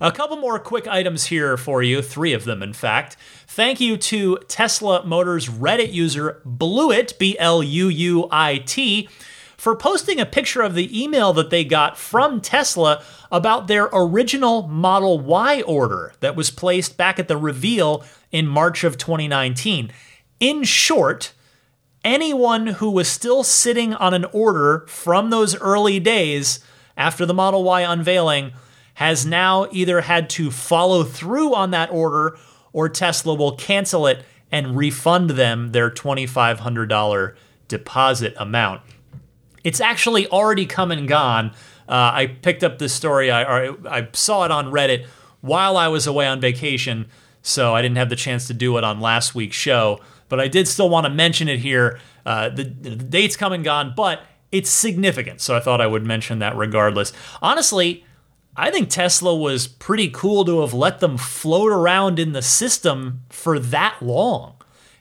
A 0.00 0.10
couple 0.10 0.36
more 0.36 0.58
quick 0.58 0.88
items 0.88 1.26
here 1.26 1.56
for 1.56 1.82
you, 1.82 2.02
three 2.02 2.32
of 2.32 2.44
them, 2.44 2.62
in 2.62 2.72
fact. 2.72 3.16
Thank 3.54 3.82
you 3.82 3.98
to 3.98 4.38
Tesla 4.48 5.04
Motors 5.04 5.46
Reddit 5.46 5.92
user 5.92 6.40
Bluit, 6.42 7.12
B 7.18 7.36
L 7.38 7.62
U 7.62 7.88
U 7.88 8.26
I 8.30 8.56
T, 8.56 9.10
for 9.58 9.76
posting 9.76 10.18
a 10.18 10.24
picture 10.24 10.62
of 10.62 10.74
the 10.74 10.88
email 11.02 11.34
that 11.34 11.50
they 11.50 11.62
got 11.62 11.98
from 11.98 12.40
Tesla 12.40 13.04
about 13.30 13.68
their 13.68 13.90
original 13.92 14.66
Model 14.68 15.20
Y 15.20 15.60
order 15.60 16.14
that 16.20 16.34
was 16.34 16.50
placed 16.50 16.96
back 16.96 17.18
at 17.18 17.28
the 17.28 17.36
reveal 17.36 18.02
in 18.30 18.46
March 18.46 18.84
of 18.84 18.96
2019. 18.96 19.92
In 20.40 20.64
short, 20.64 21.34
anyone 22.02 22.68
who 22.68 22.88
was 22.88 23.06
still 23.06 23.44
sitting 23.44 23.92
on 23.92 24.14
an 24.14 24.24
order 24.32 24.86
from 24.88 25.28
those 25.28 25.60
early 25.60 26.00
days 26.00 26.60
after 26.96 27.26
the 27.26 27.34
Model 27.34 27.64
Y 27.64 27.82
unveiling 27.82 28.52
has 28.94 29.26
now 29.26 29.66
either 29.72 30.00
had 30.00 30.30
to 30.30 30.50
follow 30.50 31.04
through 31.04 31.54
on 31.54 31.70
that 31.72 31.90
order 31.90 32.38
or 32.72 32.88
Tesla 32.88 33.34
will 33.34 33.56
cancel 33.56 34.06
it 34.06 34.24
and 34.50 34.76
refund 34.76 35.30
them 35.30 35.72
their 35.72 35.90
$2,500 35.90 37.34
deposit 37.68 38.34
amount. 38.36 38.82
It's 39.64 39.80
actually 39.80 40.26
already 40.28 40.66
come 40.66 40.90
and 40.90 41.08
gone. 41.08 41.52
Uh, 41.88 42.10
I 42.14 42.26
picked 42.26 42.62
up 42.62 42.78
this 42.78 42.92
story, 42.92 43.30
I, 43.30 43.68
I 43.68 44.08
saw 44.12 44.44
it 44.44 44.50
on 44.50 44.66
Reddit 44.66 45.06
while 45.40 45.76
I 45.76 45.88
was 45.88 46.06
away 46.06 46.26
on 46.26 46.40
vacation, 46.40 47.06
so 47.42 47.74
I 47.74 47.82
didn't 47.82 47.96
have 47.96 48.08
the 48.08 48.16
chance 48.16 48.46
to 48.48 48.54
do 48.54 48.76
it 48.78 48.84
on 48.84 49.00
last 49.00 49.34
week's 49.34 49.56
show. 49.56 50.00
But 50.28 50.40
I 50.40 50.48
did 50.48 50.68
still 50.68 50.88
want 50.88 51.04
to 51.04 51.10
mention 51.10 51.48
it 51.48 51.58
here. 51.58 51.98
Uh, 52.24 52.48
the, 52.48 52.64
the 52.64 52.96
date's 52.96 53.36
come 53.36 53.52
and 53.52 53.64
gone, 53.64 53.92
but 53.96 54.22
it's 54.50 54.70
significant, 54.70 55.40
so 55.40 55.56
I 55.56 55.60
thought 55.60 55.80
I 55.80 55.86
would 55.86 56.06
mention 56.06 56.38
that 56.38 56.56
regardless. 56.56 57.12
Honestly, 57.40 58.04
I 58.56 58.70
think 58.70 58.90
Tesla 58.90 59.34
was 59.34 59.66
pretty 59.66 60.10
cool 60.10 60.44
to 60.44 60.60
have 60.60 60.74
let 60.74 61.00
them 61.00 61.16
float 61.16 61.72
around 61.72 62.18
in 62.18 62.32
the 62.32 62.42
system 62.42 63.22
for 63.30 63.58
that 63.58 63.96
long. 64.02 64.56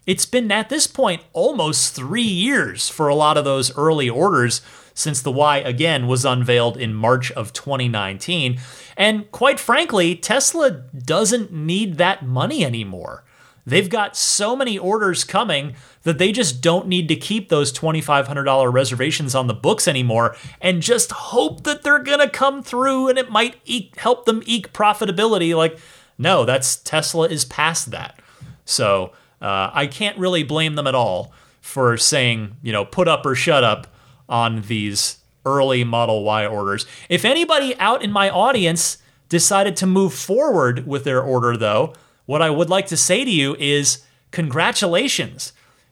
It's 0.06 0.26
been 0.26 0.52
at 0.52 0.70
this 0.70 0.88
point 0.88 1.24
almost 1.34 1.94
three 1.94 2.22
years 2.22 2.88
for 2.88 3.10
a 3.10 3.16
lot 3.16 3.38
of 3.38 3.44
those 3.44 3.76
early 3.78 4.10
orders 4.10 4.62
since 4.94 5.22
the 5.22 5.32
Y 5.32 5.58
again 5.58 6.08
was 6.08 6.24
unveiled 6.24 6.78
in 6.78 6.94
March 6.94 7.30
of 7.34 7.52
2019. 7.52 8.60
And 8.96 9.30
quite 9.32 9.60
frankly, 9.60 10.16
Tesla 10.16 10.72
doesn't 10.72 11.52
need 11.52 11.98
that 11.98 12.26
money 12.26 12.64
anymore. 12.64 13.26
They've 13.66 13.90
got 13.90 14.18
so 14.18 14.56
many 14.56 14.78
orders 14.78 15.24
coming 15.24 15.76
that 16.04 16.18
they 16.18 16.32
just 16.32 16.62
don't 16.62 16.88
need 16.88 17.08
to 17.10 17.16
keep 17.16 17.50
those 17.50 17.72
$2,500 17.72 18.74
reservations 18.74 19.36
on 19.36 19.48
the 19.48 19.54
books 19.54 19.88
anymore 19.88 20.36
and 20.60 20.82
just 20.82 21.12
hope 21.12 21.64
that 21.64 21.84
they're 21.84 22.00
going 22.00 22.20
to 22.20 22.30
come 22.30 22.64
through 22.64 23.10
and 23.10 23.18
it 23.18 23.30
might 23.30 23.56
eke, 23.66 23.96
help 23.98 24.26
them 24.26 24.42
eke 24.46 24.74
profitability. 24.74 25.56
Like, 25.56 25.78
no, 26.18 26.46
that's 26.46 26.76
Tesla 26.76 27.28
is 27.28 27.46
past 27.46 27.92
that. 27.92 28.20
So 28.66 29.12
uh, 29.42 29.70
I 29.74 29.88
can't 29.88 30.18
really 30.18 30.44
blame 30.44 30.76
them 30.76 30.88
at 30.88 30.96
all 30.96 31.34
for 31.62 31.98
saying, 31.98 32.58
you 32.62 32.72
know, 32.72 32.86
put 32.86 33.08
up 33.08 33.26
or 33.26 33.36
shut 33.36 33.64
up 33.64 33.88
on 34.28 34.62
these 34.62 35.18
early 35.46 35.84
Model 35.84 36.24
Y 36.24 36.46
orders. 36.46 36.86
If 37.10 37.26
anybody 37.26 37.78
out 37.78 38.04
in 38.04 38.12
my 38.12 38.30
audience 38.30 38.98
decided 39.30 39.76
to 39.78 39.88
move 39.88 40.14
forward 40.14 40.86
with 40.86 41.04
their 41.04 41.22
order, 41.22 41.56
though, 41.58 41.94
what 42.32 42.42
I 42.42 42.50
would 42.50 42.70
like 42.70 42.88
to 42.88 42.96
say 42.96 43.26
to 43.26 43.30
you 43.30 43.58
is 43.60 44.06
congratulations, 44.32 45.52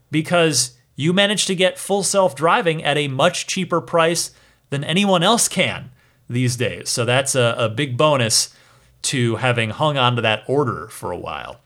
because 0.09 0.77
you 0.95 1.11
managed 1.11 1.47
to 1.47 1.55
get 1.55 1.77
full 1.77 2.01
self 2.01 2.33
driving 2.33 2.81
at 2.81 2.97
a 2.97 3.09
much 3.09 3.45
cheaper 3.45 3.81
price 3.81 4.31
than 4.69 4.85
anyone 4.85 5.21
else 5.21 5.49
can 5.49 5.91
these 6.29 6.55
days. 6.55 6.87
So 6.87 7.03
that's 7.03 7.35
a, 7.35 7.55
a 7.57 7.67
big 7.67 7.97
bonus 7.97 8.55
to 9.01 9.35
having 9.35 9.71
hung 9.71 9.97
on 9.97 10.15
to 10.15 10.21
that 10.21 10.43
order 10.47 10.87
for 10.87 11.11
a 11.11 11.17
while. 11.17 11.59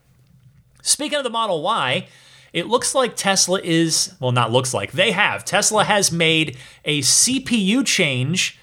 Speaking 0.82 1.18
of 1.18 1.24
the 1.24 1.30
Model 1.30 1.62
Y, 1.62 2.08
it 2.52 2.66
looks 2.66 2.96
like 2.96 3.14
Tesla 3.14 3.60
is, 3.62 4.14
well, 4.18 4.32
not 4.32 4.50
looks 4.50 4.74
like, 4.74 4.90
they 4.90 5.12
have. 5.12 5.44
Tesla 5.44 5.84
has 5.84 6.10
made 6.10 6.56
a 6.84 7.00
CPU 7.00 7.86
change 7.86 8.58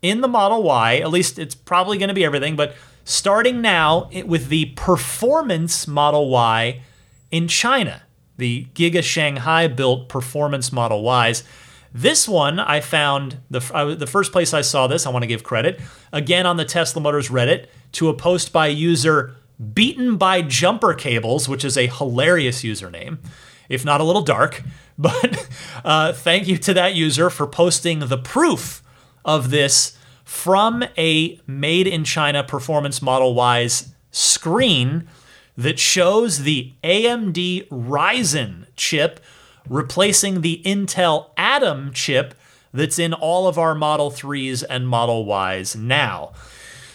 in 0.00 0.20
the 0.20 0.28
Model 0.28 0.62
Y. 0.62 0.98
At 0.98 1.10
least 1.10 1.40
it's 1.40 1.56
probably 1.56 1.98
going 1.98 2.06
to 2.06 2.14
be 2.14 2.24
everything, 2.24 2.54
but 2.54 2.76
starting 3.06 3.62
now 3.62 4.10
with 4.26 4.48
the 4.48 4.66
performance 4.74 5.86
Model 5.86 6.28
Y 6.28 6.82
in 7.30 7.48
China, 7.48 8.02
the 8.36 8.66
Giga 8.74 9.02
Shanghai 9.02 9.68
built 9.68 10.08
performance 10.08 10.72
Model 10.72 11.08
Ys. 11.24 11.44
This 11.94 12.28
one 12.28 12.58
I 12.58 12.80
found 12.80 13.38
the 13.48 13.60
the 13.98 14.06
first 14.06 14.32
place 14.32 14.52
I 14.52 14.60
saw 14.60 14.86
this. 14.86 15.06
I 15.06 15.10
want 15.10 15.22
to 15.22 15.28
give 15.28 15.44
credit 15.44 15.80
again 16.12 16.44
on 16.44 16.58
the 16.58 16.64
Tesla 16.64 17.00
Motors 17.00 17.30
Reddit 17.30 17.68
to 17.92 18.08
a 18.10 18.14
post 18.14 18.52
by 18.52 18.66
user 18.66 19.36
beaten 19.72 20.16
by 20.16 20.42
jumper 20.42 20.92
cables, 20.92 21.48
which 21.48 21.64
is 21.64 21.78
a 21.78 21.86
hilarious 21.86 22.62
username, 22.62 23.18
if 23.68 23.84
not 23.84 24.02
a 24.02 24.04
little 24.04 24.22
dark. 24.22 24.62
But 24.98 25.46
uh, 25.84 26.14
thank 26.14 26.48
you 26.48 26.56
to 26.56 26.72
that 26.72 26.94
user 26.94 27.28
for 27.28 27.46
posting 27.46 27.98
the 27.98 28.16
proof 28.16 28.82
of 29.26 29.50
this 29.50 29.95
from 30.26 30.82
a 30.98 31.40
made 31.46 31.86
in 31.86 32.02
China 32.02 32.42
performance 32.42 33.00
Model 33.00 33.32
Y's 33.32 33.94
screen 34.10 35.08
that 35.56 35.78
shows 35.78 36.40
the 36.40 36.72
AMD 36.82 37.68
Ryzen 37.68 38.66
chip 38.74 39.20
replacing 39.68 40.40
the 40.40 40.60
Intel 40.64 41.30
Atom 41.36 41.92
chip 41.92 42.34
that's 42.74 42.98
in 42.98 43.14
all 43.14 43.46
of 43.46 43.56
our 43.56 43.72
Model 43.72 44.10
3s 44.10 44.64
and 44.68 44.88
Model 44.88 45.24
Ys 45.24 45.76
now. 45.76 46.32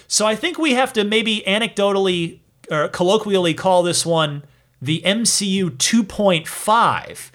So 0.08 0.28
I 0.28 0.36
think 0.36 0.58
we 0.58 0.74
have 0.74 0.92
to 0.94 1.06
maybe 1.06 1.42
anecdotally 1.48 2.40
or 2.70 2.90
colloquially 2.90 3.54
call 3.54 3.82
this 3.82 4.06
one 4.06 4.44
the 4.82 5.02
MCU 5.06 5.70
2.5 5.70 7.32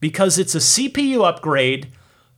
because 0.00 0.40
it's 0.40 0.56
a 0.56 0.58
CPU 0.58 1.24
upgrade 1.24 1.92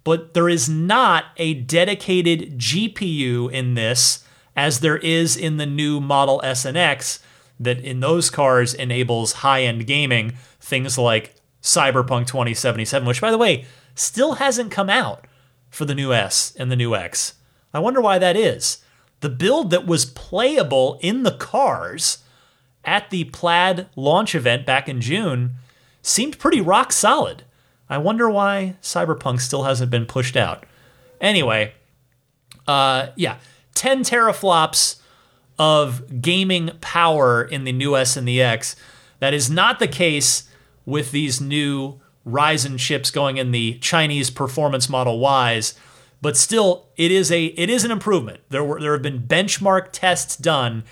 but 0.09 0.33
there 0.33 0.49
is 0.49 0.71
not 0.71 1.27
a 1.37 1.53
dedicated 1.53 2.59
GPU 2.59 3.53
in 3.53 3.75
this 3.75 4.25
as 4.57 4.81
there 4.81 4.97
is 4.97 5.37
in 5.37 5.59
the 5.59 5.67
new 5.67 6.01
Model 6.01 6.41
S 6.43 6.65
and 6.65 6.79
X 6.79 7.21
that 7.61 7.79
in 7.81 8.01
those 8.01 8.31
cars 8.31 8.73
enables 8.73 9.45
high-end 9.45 9.87
gaming, 9.87 10.33
things 10.61 10.97
like 10.97 11.35
Cyberpunk 11.61 12.27
2077, 12.27 13.07
which 13.07 13.21
by 13.21 13.31
the 13.31 13.37
way, 13.37 13.67
still 13.95 14.37
hasn't 14.37 14.71
come 14.71 14.89
out 14.89 15.27
for 15.69 15.85
the 15.85 15.95
new 15.95 16.15
S 16.15 16.55
and 16.59 16.73
the 16.73 16.77
new 16.77 16.95
X. 16.95 17.35
I 17.75 17.79
wonder 17.79 18.01
why 18.01 18.19
that 18.19 18.35
is. 18.35 18.79
The 19.21 19.29
build 19.29 19.69
that 19.73 19.87
was 19.87 20.07
playable 20.07 20.99
in 21.03 21.23
the 21.23 21.37
cars 21.37 22.25
at 22.83 23.11
the 23.11 23.25
Plaid 23.25 23.89
launch 23.95 24.35
event 24.35 24.65
back 24.65 24.89
in 24.89 25.03
June 25.03 25.57
seemed 26.01 26.39
pretty 26.39 26.63
rock 26.63 26.93
solid. 26.93 27.45
I 27.91 27.99
wonder 27.99 28.29
why 28.29 28.77
Cyberpunk 28.83 29.41
still 29.41 29.65
hasn't 29.65 29.91
been 29.91 30.07
pushed 30.07 30.37
out. 30.37 30.65
Anyway, 31.21 31.73
uh, 32.67 33.09
yeah, 33.17 33.39
10 33.75 34.05
teraflops 34.05 35.01
of 35.59 36.21
gaming 36.23 36.71
power 36.81 37.43
in 37.43 37.65
the 37.65 37.73
new 37.73 37.97
S 37.97 38.17
and 38.17 38.29
the 38.29 38.41
X. 38.41 38.77
That 39.21 39.35
is 39.35 39.51
not 39.51 39.79
the 39.79 39.89
case 39.89 40.49
with 40.85 41.11
these 41.11 41.41
new 41.41 42.01
Ryzen 42.27 42.79
chips 42.79 43.11
going 43.11 43.39
in 43.39 43.51
the 43.51 43.79
Chinese 43.79 44.31
performance 44.31 44.89
Model 44.89 45.19
Ys. 45.21 45.75
but 46.21 46.37
still, 46.37 46.89
it 46.97 47.11
is 47.11 47.31
a 47.31 47.47
it 47.47 47.71
is 47.71 47.85
an 47.85 47.91
improvement. 47.91 48.41
There 48.51 48.65
were 48.65 48.81
there 48.81 48.93
have 48.93 49.03
been 49.03 49.23
benchmark 49.23 49.89
tests 49.93 50.37
done. 50.37 50.85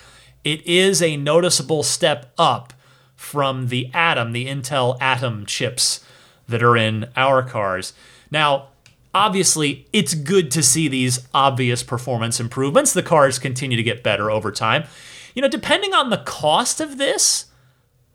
It 0.44 0.66
is 0.66 1.03
a 1.03 1.16
noticeable 1.16 1.82
step 1.82 2.32
up 2.38 2.72
from 3.16 3.68
the 3.68 3.90
Atom, 3.92 4.32
the 4.32 4.47
Intel 4.47 4.97
Atom 5.01 5.47
chips 5.47 6.05
that 6.49 6.62
are 6.62 6.76
in 6.76 7.09
our 7.16 7.42
cars. 7.42 7.92
Now, 8.30 8.68
obviously, 9.14 9.86
it's 9.92 10.14
good 10.14 10.51
to 10.53 10.62
see 10.62 10.88
these 10.88 11.26
obvious 11.32 11.82
performance 11.82 12.40
improvements. 12.40 12.92
The 12.92 13.03
cars 13.03 13.38
continue 13.38 13.76
to 13.76 13.82
get 13.82 14.03
better 14.03 14.30
over 14.30 14.53
time. 14.53 14.84
You 15.34 15.42
know, 15.42 15.49
depending 15.49 15.94
on 15.94 16.11
the 16.11 16.18
cost 16.18 16.80
of 16.80 16.99
this, 16.99 17.47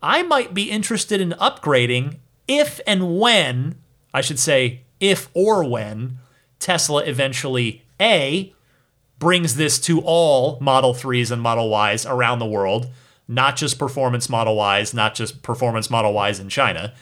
I 0.02 0.22
might 0.22 0.54
be 0.54 0.70
interested 0.70 1.20
in 1.20 1.30
upgrading 1.32 2.16
if 2.48 2.80
and 2.86 3.18
when, 3.18 3.76
I 4.12 4.20
should 4.20 4.38
say, 4.38 4.82
if 4.98 5.28
or 5.34 5.68
when 5.68 6.18
Tesla 6.58 7.02
eventually 7.04 7.82
A 8.00 8.52
brings 9.18 9.54
this 9.54 9.78
to 9.80 10.00
all 10.00 10.58
Model 10.60 10.94
3s 10.94 11.30
and 11.30 11.40
Model 11.40 11.72
Ys 11.72 12.04
around 12.04 12.40
the 12.40 12.46
world, 12.46 12.90
not 13.28 13.56
just 13.56 13.78
performance 13.78 14.28
Model 14.28 14.60
Ys, 14.60 14.92
not 14.92 15.14
just 15.14 15.42
performance 15.42 15.88
Model 15.88 16.20
Ys 16.26 16.40
in 16.40 16.48
China. 16.48 16.92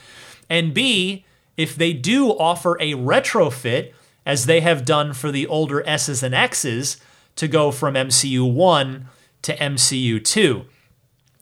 And 0.51 0.75
B, 0.75 1.25
if 1.57 1.77
they 1.77 1.95
do 1.95 2.31
offer 2.31 2.77
a 2.81 2.95
retrofit, 2.95 3.93
as 4.27 4.47
they 4.47 4.61
have 4.61 4.85
done 4.85 5.15
for 5.15 5.33
the 5.33 5.47
older 5.47 5.87
S's 5.87 6.23
and 6.23 6.35
X's, 6.35 6.99
to 7.37 7.49
go 7.49 7.71
from 7.71 7.95
MCU 7.95 8.53
1 8.53 9.09
to 9.43 9.57
MCU 9.57 10.23
2. 10.23 10.65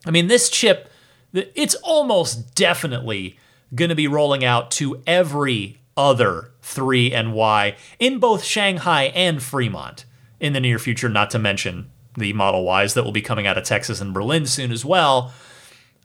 I 0.06 0.10
mean, 0.10 0.28
this 0.28 0.48
chip, 0.48 0.88
it's 1.32 1.74
almost 1.76 2.54
definitely 2.54 3.36
going 3.74 3.88
to 3.88 3.94
be 3.94 4.06
rolling 4.06 4.44
out 4.44 4.70
to 4.72 5.02
every 5.06 5.80
other 5.96 6.52
3 6.62 7.12
and 7.12 7.32
Y 7.32 7.74
in 7.98 8.18
both 8.18 8.44
Shanghai 8.44 9.04
and 9.14 9.42
Fremont 9.42 10.04
in 10.38 10.52
the 10.52 10.60
near 10.60 10.78
future, 10.78 11.08
not 11.08 11.30
to 11.30 11.38
mention 11.38 11.90
the 12.16 12.32
Model 12.32 12.64
Ys 12.82 12.94
that 12.94 13.04
will 13.04 13.12
be 13.12 13.22
coming 13.22 13.46
out 13.46 13.58
of 13.58 13.64
Texas 13.64 14.00
and 14.00 14.14
Berlin 14.14 14.46
soon 14.46 14.70
as 14.70 14.84
well. 14.84 15.32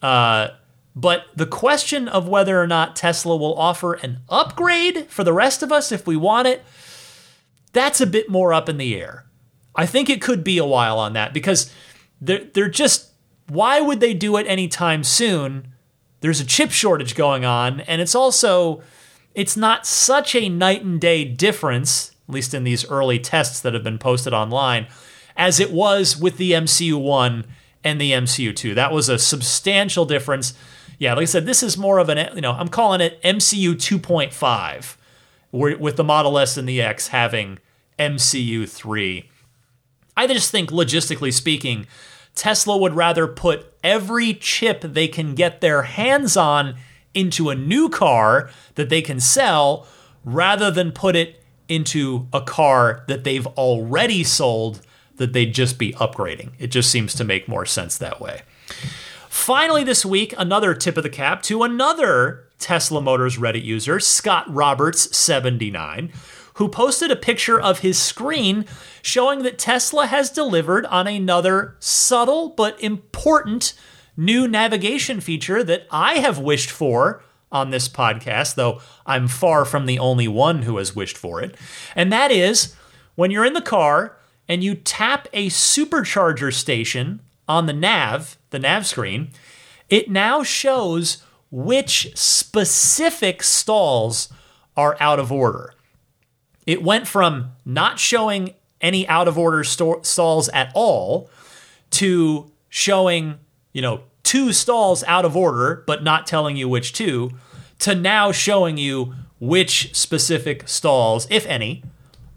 Uh, 0.01 0.49
but 0.95 1.25
the 1.35 1.47
question 1.47 2.07
of 2.07 2.27
whether 2.27 2.61
or 2.61 2.67
not 2.67 2.95
Tesla 2.95 3.35
will 3.35 3.57
offer 3.57 3.93
an 3.95 4.19
upgrade 4.29 5.07
for 5.09 5.23
the 5.23 5.33
rest 5.33 5.63
of 5.63 5.71
us 5.71 5.91
if 5.91 6.05
we 6.05 6.15
want 6.15 6.47
it, 6.47 6.63
that's 7.71 7.99
a 7.99 8.07
bit 8.07 8.29
more 8.29 8.53
up 8.53 8.69
in 8.69 8.77
the 8.77 8.95
air. 8.95 9.25
I 9.75 9.87
think 9.87 10.09
it 10.09 10.21
could 10.21 10.43
be 10.43 10.59
a 10.59 10.65
while 10.65 10.99
on 10.99 11.13
that 11.13 11.33
because 11.33 11.71
they're, 12.21 12.43
they're 12.53 12.69
just, 12.69 13.09
why 13.47 13.81
would 13.81 13.99
they 13.99 14.13
do 14.13 14.37
it 14.37 14.45
anytime 14.47 15.03
soon? 15.03 15.73
There's 16.21 16.39
a 16.39 16.45
chip 16.45 16.71
shortage 16.71 17.15
going 17.15 17.43
on, 17.43 17.81
and 17.81 17.99
it's 17.99 18.15
also, 18.15 18.83
it's 19.33 19.57
not 19.57 19.87
such 19.87 20.35
a 20.35 20.47
night 20.47 20.83
and 20.83 21.01
day 21.01 21.25
difference, 21.25 22.11
at 22.29 22.33
least 22.33 22.53
in 22.53 22.63
these 22.63 22.89
early 22.89 23.17
tests 23.17 23.59
that 23.61 23.73
have 23.73 23.83
been 23.83 23.97
posted 23.97 24.31
online, 24.31 24.87
as 25.35 25.59
it 25.59 25.71
was 25.71 26.15
with 26.15 26.37
the 26.37 26.51
MCU 26.51 27.01
1 27.01 27.45
and 27.83 27.99
the 27.99 28.11
MCU 28.11 28.55
2. 28.55 28.75
That 28.75 28.93
was 28.93 29.09
a 29.09 29.17
substantial 29.17 30.05
difference 30.05 30.53
yeah, 30.99 31.13
like 31.13 31.23
I 31.23 31.25
said, 31.25 31.45
this 31.45 31.63
is 31.63 31.77
more 31.77 31.99
of 31.99 32.09
an, 32.09 32.35
you 32.35 32.41
know, 32.41 32.51
I'm 32.51 32.67
calling 32.67 33.01
it 33.01 33.21
MCU 33.23 33.73
2.5, 33.73 34.97
with 35.51 35.95
the 35.95 36.03
Model 36.03 36.37
S 36.39 36.57
and 36.57 36.67
the 36.67 36.81
X 36.81 37.09
having 37.09 37.59
MCU 37.99 38.67
3. 38.67 39.29
I 40.15 40.27
just 40.27 40.51
think, 40.51 40.69
logistically 40.69 41.33
speaking, 41.33 41.87
Tesla 42.35 42.77
would 42.77 42.93
rather 42.93 43.27
put 43.27 43.73
every 43.83 44.33
chip 44.33 44.81
they 44.81 45.07
can 45.07 45.35
get 45.35 45.61
their 45.61 45.83
hands 45.83 46.37
on 46.37 46.75
into 47.13 47.49
a 47.49 47.55
new 47.55 47.89
car 47.89 48.49
that 48.75 48.89
they 48.89 49.01
can 49.01 49.19
sell 49.19 49.87
rather 50.23 50.71
than 50.71 50.91
put 50.91 51.15
it 51.15 51.43
into 51.67 52.27
a 52.33 52.41
car 52.41 53.03
that 53.07 53.23
they've 53.23 53.47
already 53.47 54.23
sold 54.23 54.81
that 55.17 55.33
they'd 55.33 55.53
just 55.53 55.77
be 55.77 55.93
upgrading. 55.93 56.51
It 56.59 56.67
just 56.67 56.89
seems 56.89 57.13
to 57.15 57.23
make 57.23 57.47
more 57.47 57.65
sense 57.65 57.97
that 57.99 58.19
way. 58.19 58.41
Finally, 59.33 59.83
this 59.83 60.05
week, 60.05 60.31
another 60.37 60.75
tip 60.75 60.95
of 60.95 61.01
the 61.01 61.09
cap 61.09 61.41
to 61.41 61.63
another 61.63 62.47
Tesla 62.59 63.01
Motors 63.01 63.37
Reddit 63.37 63.65
user, 63.65 63.99
Scott 63.99 64.47
Roberts79, 64.47 66.13
who 66.53 66.69
posted 66.69 67.09
a 67.09 67.15
picture 67.15 67.59
of 67.59 67.79
his 67.79 67.97
screen 67.97 68.63
showing 69.01 69.41
that 69.41 69.57
Tesla 69.57 70.05
has 70.05 70.29
delivered 70.29 70.85
on 70.85 71.07
another 71.07 71.75
subtle 71.79 72.49
but 72.49 72.79
important 72.79 73.73
new 74.15 74.47
navigation 74.47 75.19
feature 75.19 75.63
that 75.63 75.87
I 75.89 76.19
have 76.19 76.37
wished 76.37 76.69
for 76.69 77.23
on 77.51 77.71
this 77.71 77.89
podcast, 77.89 78.53
though 78.53 78.81
I'm 79.03 79.27
far 79.27 79.65
from 79.65 79.87
the 79.87 79.97
only 79.97 80.27
one 80.27 80.61
who 80.61 80.77
has 80.77 80.95
wished 80.95 81.17
for 81.17 81.41
it. 81.41 81.57
And 81.95 82.13
that 82.13 82.29
is 82.29 82.75
when 83.15 83.31
you're 83.31 83.45
in 83.45 83.53
the 83.53 83.61
car 83.61 84.15
and 84.47 84.63
you 84.63 84.75
tap 84.75 85.27
a 85.33 85.47
supercharger 85.49 86.53
station 86.53 87.19
on 87.47 87.65
the 87.65 87.73
nav, 87.73 88.37
the 88.53 88.59
nav 88.59 88.85
screen, 88.85 89.31
it 89.89 90.09
now 90.09 90.43
shows 90.43 91.21
which 91.51 92.15
specific 92.15 93.43
stalls 93.43 94.31
are 94.77 94.95
out 95.01 95.19
of 95.19 95.31
order. 95.31 95.73
It 96.65 96.81
went 96.81 97.07
from 97.07 97.51
not 97.65 97.99
showing 97.99 98.53
any 98.79 99.05
out 99.07 99.27
of 99.27 99.37
order 99.37 99.63
stalls 99.63 100.49
at 100.49 100.71
all 100.73 101.29
to 101.91 102.49
showing, 102.69 103.39
you 103.73 103.81
know, 103.81 104.03
two 104.23 104.53
stalls 104.53 105.03
out 105.03 105.25
of 105.25 105.35
order, 105.35 105.83
but 105.85 106.03
not 106.03 106.25
telling 106.25 106.55
you 106.55 106.69
which 106.69 106.93
two, 106.93 107.31
to 107.79 107.93
now 107.93 108.31
showing 108.31 108.77
you 108.77 109.13
which 109.39 109.93
specific 109.93 110.67
stalls, 110.69 111.27
if 111.29 111.45
any, 111.45 111.83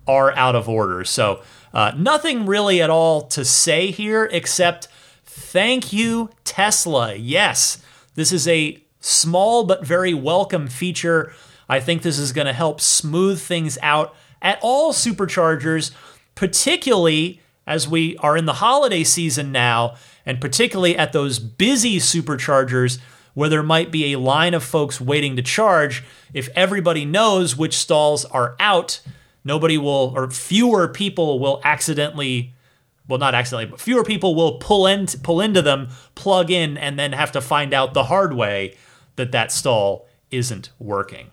are 0.06 0.32
out 0.32 0.56
of 0.56 0.68
order. 0.68 1.04
So, 1.04 1.42
uh, 1.72 1.92
nothing 1.96 2.46
really 2.46 2.82
at 2.82 2.90
all 2.90 3.22
to 3.28 3.44
say 3.44 3.90
here 3.90 4.28
except 4.32 4.88
Thank 5.38 5.92
you, 5.92 6.30
Tesla. 6.44 7.14
Yes, 7.14 7.82
this 8.14 8.32
is 8.32 8.48
a 8.48 8.82
small 9.00 9.64
but 9.64 9.86
very 9.86 10.14
welcome 10.14 10.66
feature. 10.66 11.30
I 11.68 11.78
think 11.78 12.00
this 12.00 12.18
is 12.18 12.32
going 12.32 12.46
to 12.46 12.54
help 12.54 12.80
smooth 12.80 13.38
things 13.38 13.76
out 13.82 14.16
at 14.40 14.58
all 14.62 14.94
superchargers, 14.94 15.90
particularly 16.34 17.42
as 17.66 17.86
we 17.86 18.16
are 18.16 18.34
in 18.34 18.46
the 18.46 18.54
holiday 18.54 19.04
season 19.04 19.52
now, 19.52 19.96
and 20.24 20.40
particularly 20.40 20.96
at 20.96 21.12
those 21.12 21.38
busy 21.38 21.98
superchargers 21.98 22.98
where 23.34 23.50
there 23.50 23.62
might 23.62 23.92
be 23.92 24.14
a 24.14 24.18
line 24.18 24.54
of 24.54 24.64
folks 24.64 25.02
waiting 25.02 25.36
to 25.36 25.42
charge. 25.42 26.02
If 26.32 26.48
everybody 26.56 27.04
knows 27.04 27.54
which 27.58 27.76
stalls 27.76 28.24
are 28.24 28.56
out, 28.58 29.02
nobody 29.44 29.76
will, 29.76 30.14
or 30.16 30.30
fewer 30.30 30.88
people 30.88 31.38
will 31.38 31.60
accidentally 31.62 32.54
well, 33.08 33.18
not 33.18 33.34
accidentally, 33.34 33.70
but 33.70 33.80
fewer 33.80 34.04
people 34.04 34.34
will 34.34 34.58
pull 34.58 34.86
in, 34.86 35.06
pull 35.22 35.40
into 35.40 35.62
them, 35.62 35.88
plug 36.14 36.50
in, 36.50 36.76
and 36.76 36.98
then 36.98 37.12
have 37.12 37.32
to 37.32 37.40
find 37.40 37.72
out 37.72 37.94
the 37.94 38.04
hard 38.04 38.34
way 38.34 38.74
that 39.16 39.32
that 39.32 39.52
stall 39.52 40.06
isn't 40.30 40.70
working. 40.78 41.30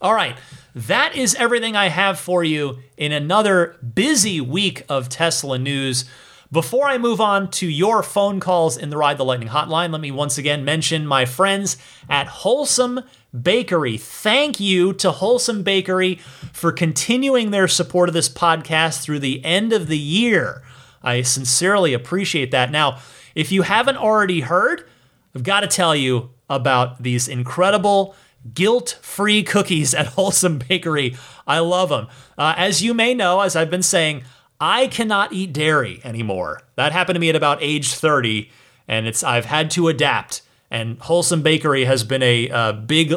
All 0.00 0.14
right, 0.14 0.36
that 0.74 1.16
is 1.16 1.34
everything 1.36 1.74
I 1.74 1.88
have 1.88 2.20
for 2.20 2.44
you 2.44 2.78
in 2.96 3.12
another 3.12 3.76
busy 3.94 4.40
week 4.40 4.84
of 4.88 5.08
Tesla 5.08 5.58
news. 5.58 6.04
Before 6.52 6.86
I 6.86 6.98
move 6.98 7.20
on 7.20 7.50
to 7.52 7.66
your 7.66 8.02
phone 8.02 8.38
calls 8.38 8.76
in 8.76 8.90
the 8.90 8.96
Ride 8.96 9.18
the 9.18 9.24
Lightning 9.24 9.48
hotline, 9.48 9.90
let 9.90 10.00
me 10.00 10.10
once 10.10 10.38
again 10.38 10.64
mention 10.64 11.06
my 11.06 11.24
friends 11.24 11.76
at 12.08 12.28
Wholesome 12.28 13.00
Bakery. 13.42 13.96
Thank 13.96 14.60
you 14.60 14.92
to 14.94 15.10
Wholesome 15.10 15.62
Bakery 15.62 16.16
for 16.52 16.70
continuing 16.70 17.50
their 17.50 17.66
support 17.66 18.08
of 18.08 18.12
this 18.12 18.28
podcast 18.28 19.02
through 19.02 19.18
the 19.18 19.44
end 19.44 19.72
of 19.72 19.88
the 19.88 19.98
year. 19.98 20.62
I 21.06 21.22
sincerely 21.22 21.94
appreciate 21.94 22.50
that. 22.50 22.70
Now, 22.70 22.98
if 23.34 23.52
you 23.52 23.62
haven't 23.62 23.96
already 23.96 24.40
heard, 24.40 24.86
I've 25.34 25.44
got 25.44 25.60
to 25.60 25.68
tell 25.68 25.94
you 25.94 26.30
about 26.50 27.02
these 27.02 27.28
incredible 27.28 28.16
guilt 28.52 28.98
free 29.00 29.42
cookies 29.42 29.94
at 29.94 30.06
Wholesome 30.16 30.58
Bakery. 30.58 31.16
I 31.46 31.60
love 31.60 31.88
them. 31.90 32.08
Uh, 32.36 32.54
as 32.56 32.82
you 32.82 32.92
may 32.92 33.14
know, 33.14 33.40
as 33.40 33.54
I've 33.54 33.70
been 33.70 33.82
saying, 33.82 34.24
I 34.60 34.88
cannot 34.88 35.32
eat 35.32 35.52
dairy 35.52 36.00
anymore. 36.02 36.62
That 36.74 36.92
happened 36.92 37.16
to 37.16 37.20
me 37.20 37.28
at 37.28 37.36
about 37.36 37.58
age 37.60 37.94
30, 37.94 38.50
and 38.88 39.06
it's 39.06 39.22
I've 39.22 39.44
had 39.44 39.70
to 39.72 39.88
adapt. 39.88 40.42
And 40.70 40.98
Wholesome 41.00 41.42
Bakery 41.42 41.84
has 41.84 42.02
been 42.02 42.22
a, 42.22 42.48
a 42.48 42.72
big 42.72 43.14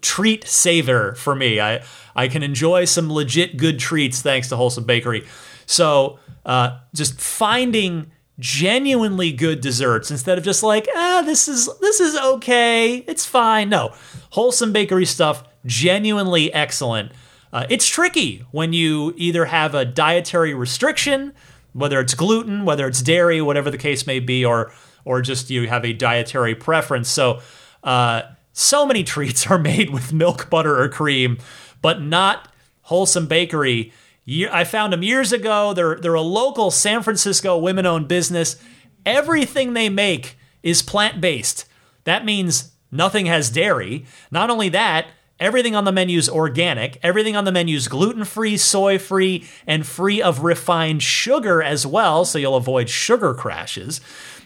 treat 0.00 0.46
saver 0.46 1.14
for 1.14 1.34
me. 1.34 1.60
I 1.60 1.82
I 2.14 2.28
can 2.28 2.42
enjoy 2.42 2.84
some 2.84 3.12
legit 3.12 3.56
good 3.56 3.78
treats 3.78 4.22
thanks 4.22 4.48
to 4.48 4.56
Wholesome 4.56 4.84
Bakery. 4.84 5.26
So 5.66 6.18
uh, 6.44 6.78
just 6.94 7.20
finding 7.20 8.10
genuinely 8.38 9.30
good 9.30 9.60
desserts 9.60 10.10
instead 10.10 10.38
of 10.38 10.42
just 10.42 10.62
like 10.62 10.88
ah 10.96 11.22
this 11.24 11.46
is 11.46 11.68
this 11.80 12.00
is 12.00 12.16
okay 12.16 12.96
it's 12.96 13.24
fine. 13.26 13.68
No 13.68 13.92
wholesome 14.30 14.72
bakery 14.72 15.06
stuff 15.06 15.44
genuinely 15.66 16.52
excellent. 16.52 17.12
Uh, 17.52 17.66
it's 17.68 17.86
tricky 17.86 18.44
when 18.50 18.72
you 18.72 19.12
either 19.16 19.44
have 19.44 19.74
a 19.74 19.84
dietary 19.84 20.54
restriction 20.54 21.32
whether 21.72 22.00
it's 22.00 22.14
gluten 22.14 22.64
whether 22.64 22.86
it's 22.86 23.02
dairy 23.02 23.40
whatever 23.40 23.70
the 23.70 23.78
case 23.78 24.06
may 24.06 24.18
be 24.18 24.44
or 24.44 24.72
or 25.04 25.20
just 25.20 25.50
you 25.50 25.68
have 25.68 25.84
a 25.84 25.92
dietary 25.92 26.54
preference. 26.54 27.08
So 27.08 27.40
uh, 27.84 28.22
so 28.52 28.86
many 28.86 29.04
treats 29.14 29.46
are 29.46 29.58
made 29.58 29.90
with 29.90 30.12
milk 30.12 30.48
butter 30.50 30.80
or 30.82 30.88
cream 30.88 31.38
but 31.82 32.00
not 32.00 32.48
wholesome 32.82 33.26
bakery 33.26 33.92
I 34.26 34.64
found 34.64 34.92
them 34.92 35.02
years 35.02 35.32
ago. 35.32 35.74
They're 35.74 35.96
they're 35.96 36.14
a 36.14 36.20
local 36.20 36.70
San 36.70 37.02
Francisco 37.02 37.56
women-owned 37.58 38.08
business. 38.08 38.56
Everything 39.04 39.72
they 39.72 39.88
make 39.88 40.36
is 40.62 40.82
plant-based. 40.82 41.64
That 42.04 42.24
means 42.24 42.72
nothing 42.90 43.26
has 43.26 43.50
dairy. 43.50 44.06
Not 44.30 44.48
only 44.48 44.68
that, 44.68 45.06
everything 45.40 45.74
on 45.74 45.84
the 45.84 45.90
menu 45.90 46.18
is 46.18 46.28
organic. 46.28 47.00
Everything 47.02 47.34
on 47.34 47.44
the 47.44 47.50
menu 47.50 47.76
is 47.76 47.88
gluten-free, 47.88 48.56
soy-free, 48.58 49.44
and 49.66 49.84
free 49.84 50.22
of 50.22 50.44
refined 50.44 51.02
sugar 51.02 51.60
as 51.60 51.84
well, 51.84 52.24
so 52.24 52.38
you'll 52.38 52.54
avoid 52.54 52.88
sugar 52.88 53.34
crashes. 53.34 54.00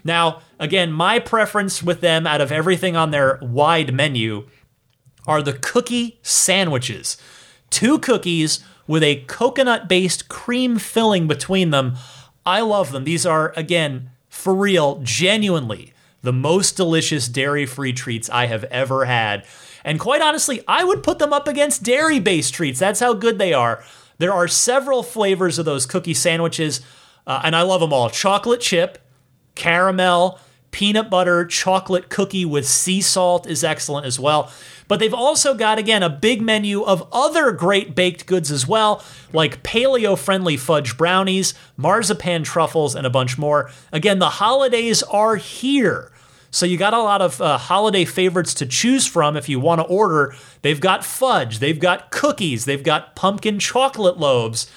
Now, 0.05 0.41
again, 0.59 0.91
my 0.91 1.18
preference 1.18 1.83
with 1.83 2.01
them 2.01 2.27
out 2.27 2.41
of 2.41 2.51
everything 2.51 2.97
on 2.97 3.11
their 3.11 3.39
wide 3.43 3.93
menu 3.93 4.47
are 5.27 5.43
the 5.43 5.53
cookie 5.53 6.18
sandwiches. 6.22 7.18
Two 7.68 7.99
cookies 7.99 8.64
with 8.87 9.03
a 9.03 9.24
coconut 9.26 9.89
based 9.89 10.28
cream 10.28 10.78
filling 10.78 11.26
between 11.26 11.70
them. 11.70 11.97
I 12.45 12.61
love 12.61 12.93
them. 12.93 13.05
These 13.05 13.26
are, 13.26 13.53
again, 13.57 14.11
for 14.28 14.55
real, 14.55 15.01
genuinely 15.03 15.93
the 16.22 16.32
most 16.32 16.76
delicious 16.76 17.28
dairy 17.28 17.66
free 17.66 17.93
treats 17.93 18.28
I 18.30 18.47
have 18.47 18.64
ever 18.64 19.05
had. 19.05 19.47
And 19.84 20.01
quite 20.01 20.20
honestly, 20.20 20.61
I 20.66 20.82
would 20.82 21.05
put 21.05 21.20
them 21.20 21.32
up 21.32 21.47
against 21.47 21.84
dairy 21.84 22.18
based 22.18 22.53
treats. 22.53 22.80
That's 22.80 23.01
how 23.01 23.14
good 23.14 23.39
they 23.39 23.53
are. 23.53 23.84
There 24.18 24.32
are 24.32 24.49
several 24.49 25.03
flavors 25.05 25.59
of 25.59 25.66
those 25.66 25.87
cookie 25.87 26.14
sandwiches, 26.14 26.80
uh, 27.26 27.43
and 27.45 27.55
I 27.55 27.62
love 27.62 27.80
them 27.80 27.93
all 27.93 28.11
chocolate 28.11 28.61
chip, 28.61 28.99
caramel, 29.55 30.41
peanut 30.77 31.09
butter, 31.09 31.47
chocolate 31.47 32.11
cookie 32.11 32.45
with 32.45 32.68
sea 32.68 33.01
salt 33.01 33.47
is 33.47 33.64
excellent 33.64 34.05
as 34.05 34.20
well. 34.20 34.53
But 34.89 35.01
they've 35.01 35.14
also 35.14 35.55
got, 35.55 35.79
again, 35.79 36.03
a 36.03 36.11
big 36.11 36.43
menu 36.43 36.83
of 36.83 37.09
other 37.12 37.51
great 37.53 37.95
baked 37.95 38.27
goods 38.27 38.51
as 38.51 38.68
well, 38.68 39.03
like 39.33 39.62
paleo 39.62 40.18
friendly 40.18 40.59
fudge 40.59 40.99
brownies, 40.99 41.55
marzipan 41.79 42.43
truffles, 42.43 42.95
and 42.95 43.07
a 43.07 43.11
bunch 43.11 43.39
more. 43.39 43.70
Again, 43.91 44.18
the 44.18 44.29
holidays 44.29 45.03
are 45.05 45.37
here. 45.37 46.12
So 46.51 46.66
you 46.66 46.77
got 46.77 46.93
a 46.93 47.03
lot 47.03 47.22
of 47.22 47.41
uh, 47.41 47.57
holiday 47.57 48.05
favorites 48.05 48.53
to 48.53 48.66
choose 48.66 49.07
from 49.07 49.35
if 49.35 49.49
you 49.49 49.59
want 49.59 49.81
to 49.81 49.87
order. 49.87 50.37
They've 50.61 50.79
got 50.79 51.07
fudge, 51.07 51.59
they've 51.59 51.81
got 51.81 52.11
cookies, 52.11 52.66
they've 52.66 52.85
got 52.85 53.16
pumpkin 53.16 53.59
chocolate 53.59 54.18
loaves. 54.18 54.70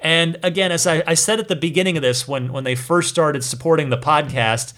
And 0.00 0.38
again, 0.42 0.72
as 0.72 0.86
I, 0.86 1.02
I 1.06 1.12
said 1.12 1.40
at 1.40 1.48
the 1.48 1.56
beginning 1.56 1.98
of 1.98 2.02
this, 2.02 2.26
when, 2.26 2.54
when 2.54 2.64
they 2.64 2.74
first 2.74 3.10
started 3.10 3.44
supporting 3.44 3.90
the 3.90 3.98
podcast, 3.98 4.72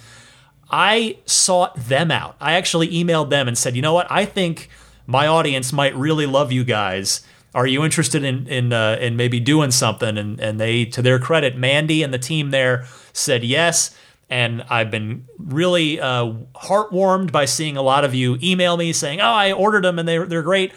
I 0.71 1.19
sought 1.27 1.77
them 1.77 2.11
out. 2.11 2.37
I 2.41 2.53
actually 2.53 2.89
emailed 2.89 3.31
them 3.31 3.49
and 3.49 3.57
said, 3.57 3.77
you 3.77 3.83
know 3.83 3.93
what? 3.93 4.11
I 4.11 4.25
think 4.25 4.69
my 5.07 5.27
audience 5.27 5.73
might 5.73 5.95
really 5.95 6.27
love 6.27 6.53
you 6.53 6.65
guys. 6.65 7.23
Are 7.55 7.67
you 7.67 7.85
interested 7.85 8.25
in 8.25 8.49
in 8.49 8.73
uh, 8.73 8.97
in 9.01 9.17
maybe 9.17 9.39
doing 9.39 9.71
something? 9.71 10.19
And 10.19 10.41
and 10.41 10.59
they, 10.61 10.85
to 10.87 11.03
their 11.03 11.21
credit, 11.21 11.57
Mandy 11.57 12.03
and 12.03 12.13
the 12.13 12.19
team 12.19 12.51
there 12.51 12.85
said 13.13 13.45
yes. 13.45 13.97
And 14.29 14.65
I've 14.69 14.91
been 14.91 15.27
really 15.39 16.01
uh, 16.01 16.33
heartwarmed 16.57 17.31
by 17.31 17.45
seeing 17.45 17.77
a 17.77 17.83
lot 17.83 18.05
of 18.05 18.15
you 18.15 18.39
email 18.43 18.77
me 18.77 18.93
saying, 18.93 19.21
"Oh, 19.21 19.31
I 19.31 19.53
ordered 19.53 19.85
them 19.85 20.01
and 20.01 20.09
they're 20.09 20.27
they're 20.27 20.43
great." 20.43 20.73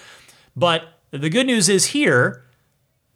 But 0.56 0.84
the 1.10 1.30
good 1.30 1.48
news 1.48 1.68
is 1.68 1.88
here 1.88 2.44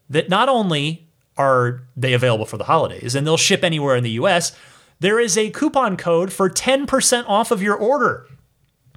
that 0.09 0.30
not 0.30 0.49
only 0.49 1.07
are 1.38 1.84
they 1.95 2.13
available 2.13 2.45
for 2.45 2.57
the 2.57 2.63
holidays 2.65 3.15
and 3.15 3.26
they'll 3.26 3.38
ship 3.38 3.63
anywhere 3.63 3.95
in 3.95 4.03
the 4.03 4.11
US, 4.11 4.55
there 5.01 5.19
is 5.19 5.35
a 5.35 5.49
coupon 5.49 5.97
code 5.97 6.31
for 6.31 6.47
10% 6.47 7.25
off 7.27 7.49
of 7.49 7.61
your 7.61 7.75
order. 7.75 8.27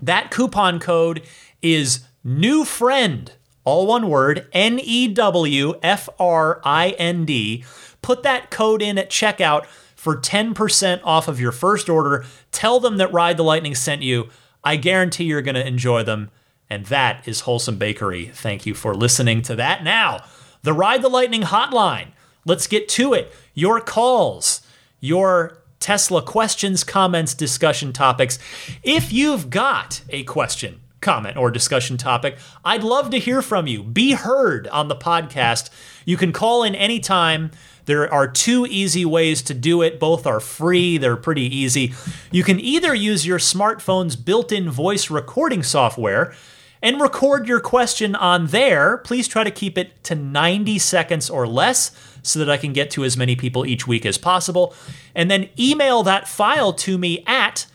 That 0.02 0.30
coupon 0.30 0.78
code 0.78 1.22
is 1.62 2.04
new 2.22 2.66
friend, 2.66 3.32
all 3.64 3.86
one 3.86 4.10
word, 4.10 4.46
N 4.52 4.78
E 4.78 5.08
W 5.08 5.74
F 5.82 6.10
R 6.18 6.60
I 6.62 6.90
N 6.90 7.24
D. 7.24 7.64
Put 8.02 8.22
that 8.22 8.50
code 8.50 8.82
in 8.82 8.98
at 8.98 9.08
checkout 9.08 9.64
for 9.96 10.14
10% 10.20 11.00
off 11.04 11.26
of 11.26 11.40
your 11.40 11.52
first 11.52 11.88
order. 11.88 12.26
Tell 12.52 12.80
them 12.80 12.98
that 12.98 13.10
Ride 13.10 13.38
the 13.38 13.42
Lightning 13.42 13.74
sent 13.74 14.02
you. 14.02 14.28
I 14.62 14.76
guarantee 14.76 15.24
you're 15.24 15.40
going 15.40 15.54
to 15.54 15.66
enjoy 15.66 16.02
them. 16.02 16.30
And 16.68 16.84
that 16.86 17.26
is 17.26 17.40
Wholesome 17.40 17.78
Bakery. 17.78 18.26
Thank 18.26 18.66
you 18.66 18.74
for 18.74 18.94
listening 18.94 19.40
to 19.42 19.56
that. 19.56 19.82
Now, 19.82 20.22
the 20.62 20.74
Ride 20.74 21.00
the 21.00 21.08
Lightning 21.08 21.42
hotline. 21.42 22.08
Let's 22.44 22.66
get 22.66 22.90
to 22.90 23.14
it. 23.14 23.32
Your 23.54 23.80
calls, 23.80 24.60
your 25.00 25.63
Tesla 25.84 26.22
questions, 26.22 26.82
comments, 26.82 27.34
discussion 27.34 27.92
topics. 27.92 28.38
If 28.82 29.12
you've 29.12 29.50
got 29.50 30.00
a 30.08 30.22
question, 30.22 30.80
comment, 31.02 31.36
or 31.36 31.50
discussion 31.50 31.98
topic, 31.98 32.38
I'd 32.64 32.82
love 32.82 33.10
to 33.10 33.18
hear 33.18 33.42
from 33.42 33.66
you. 33.66 33.82
Be 33.82 34.12
heard 34.12 34.66
on 34.68 34.88
the 34.88 34.96
podcast. 34.96 35.68
You 36.06 36.16
can 36.16 36.32
call 36.32 36.62
in 36.62 36.74
anytime. 36.74 37.50
There 37.84 38.10
are 38.10 38.26
two 38.26 38.64
easy 38.64 39.04
ways 39.04 39.42
to 39.42 39.52
do 39.52 39.82
it. 39.82 40.00
Both 40.00 40.26
are 40.26 40.40
free, 40.40 40.96
they're 40.96 41.16
pretty 41.16 41.54
easy. 41.54 41.92
You 42.32 42.44
can 42.44 42.58
either 42.58 42.94
use 42.94 43.26
your 43.26 43.38
smartphone's 43.38 44.16
built 44.16 44.52
in 44.52 44.70
voice 44.70 45.10
recording 45.10 45.62
software 45.62 46.32
and 46.80 46.98
record 46.98 47.46
your 47.46 47.60
question 47.60 48.14
on 48.14 48.46
there. 48.46 48.96
Please 48.96 49.28
try 49.28 49.44
to 49.44 49.50
keep 49.50 49.76
it 49.76 50.02
to 50.04 50.14
90 50.14 50.78
seconds 50.78 51.28
or 51.28 51.46
less 51.46 51.90
so 52.24 52.38
that 52.40 52.50
I 52.50 52.56
can 52.56 52.72
get 52.72 52.90
to 52.92 53.04
as 53.04 53.16
many 53.16 53.36
people 53.36 53.64
each 53.64 53.86
week 53.86 54.04
as 54.04 54.18
possible. 54.18 54.74
And 55.14 55.30
then 55.30 55.48
email 55.58 56.02
that 56.02 56.26
file 56.26 56.72
to 56.72 56.98
me 56.98 57.22
at 57.26 57.66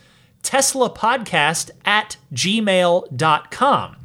teslapodcast 0.42 1.70
at 1.84 2.16
gmail.com. 2.34 3.96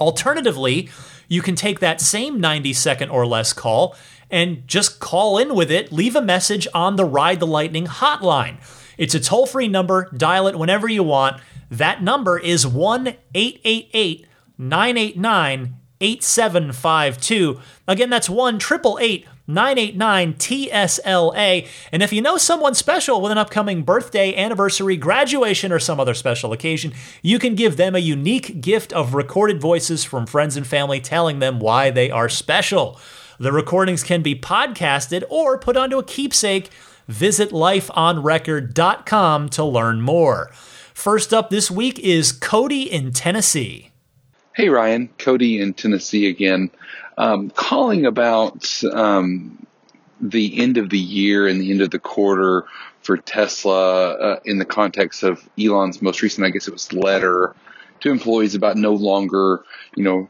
Alternatively, 0.00 0.88
you 1.28 1.42
can 1.42 1.54
take 1.54 1.80
that 1.80 2.00
same 2.00 2.40
90 2.40 2.72
second 2.72 3.10
or 3.10 3.26
less 3.26 3.52
call 3.52 3.94
and 4.30 4.66
just 4.66 5.00
call 5.00 5.38
in 5.38 5.54
with 5.54 5.70
it, 5.70 5.92
leave 5.92 6.16
a 6.16 6.22
message 6.22 6.66
on 6.72 6.96
the 6.96 7.04
Ride 7.04 7.40
the 7.40 7.46
Lightning 7.46 7.86
hotline. 7.86 8.56
It's 8.96 9.14
a 9.14 9.20
toll 9.20 9.46
free 9.46 9.68
number, 9.68 10.10
dial 10.16 10.46
it 10.46 10.58
whenever 10.58 10.88
you 10.88 11.02
want. 11.02 11.40
That 11.70 12.02
number 12.02 12.38
is 12.38 12.66
1 12.66 13.14
888 13.34 14.26
989 14.58 15.76
8752. 16.00 17.60
Again, 17.86 18.10
that's 18.10 18.30
1 18.30 18.56
888 18.56 19.26
989 19.50 20.34
TSLA. 20.34 21.66
And 21.92 22.02
if 22.02 22.12
you 22.12 22.22
know 22.22 22.36
someone 22.36 22.74
special 22.74 23.20
with 23.20 23.32
an 23.32 23.38
upcoming 23.38 23.82
birthday, 23.82 24.34
anniversary, 24.36 24.96
graduation, 24.96 25.72
or 25.72 25.78
some 25.78 26.00
other 26.00 26.14
special 26.14 26.52
occasion, 26.52 26.92
you 27.22 27.38
can 27.38 27.54
give 27.54 27.76
them 27.76 27.94
a 27.94 28.00
unique 28.00 28.60
gift 28.60 28.92
of 28.92 29.14
recorded 29.14 29.60
voices 29.60 30.04
from 30.04 30.26
friends 30.26 30.56
and 30.56 30.66
family 30.66 31.00
telling 31.00 31.38
them 31.40 31.58
why 31.58 31.90
they 31.90 32.10
are 32.10 32.28
special. 32.28 32.98
The 33.38 33.52
recordings 33.52 34.02
can 34.04 34.22
be 34.22 34.34
podcasted 34.34 35.24
or 35.28 35.58
put 35.58 35.76
onto 35.76 35.98
a 35.98 36.04
keepsake. 36.04 36.70
Visit 37.08 37.50
lifeonrecord.com 37.50 39.48
to 39.48 39.64
learn 39.64 40.00
more. 40.00 40.50
First 40.94 41.34
up 41.34 41.50
this 41.50 41.70
week 41.70 41.98
is 41.98 42.30
Cody 42.30 42.82
in 42.82 43.12
Tennessee. 43.12 43.89
Hey, 44.52 44.68
Ryan. 44.68 45.08
Cody 45.16 45.60
in 45.60 45.74
Tennessee 45.74 46.28
again 46.28 46.72
um, 47.16 47.50
calling 47.50 48.04
about 48.04 48.82
um, 48.82 49.64
the 50.20 50.60
end 50.60 50.76
of 50.76 50.90
the 50.90 50.98
year 50.98 51.46
and 51.46 51.60
the 51.60 51.70
end 51.70 51.82
of 51.82 51.90
the 51.90 52.00
quarter 52.00 52.64
for 53.00 53.16
Tesla 53.16 54.10
uh, 54.10 54.40
in 54.44 54.58
the 54.58 54.64
context 54.64 55.22
of 55.22 55.48
Elon's 55.58 56.02
most 56.02 56.20
recent, 56.20 56.44
I 56.44 56.50
guess 56.50 56.66
it 56.66 56.72
was 56.72 56.92
letter 56.92 57.54
to 58.00 58.10
employees 58.10 58.56
about 58.56 58.76
no 58.76 58.94
longer, 58.94 59.62
you 59.94 60.02
know, 60.02 60.28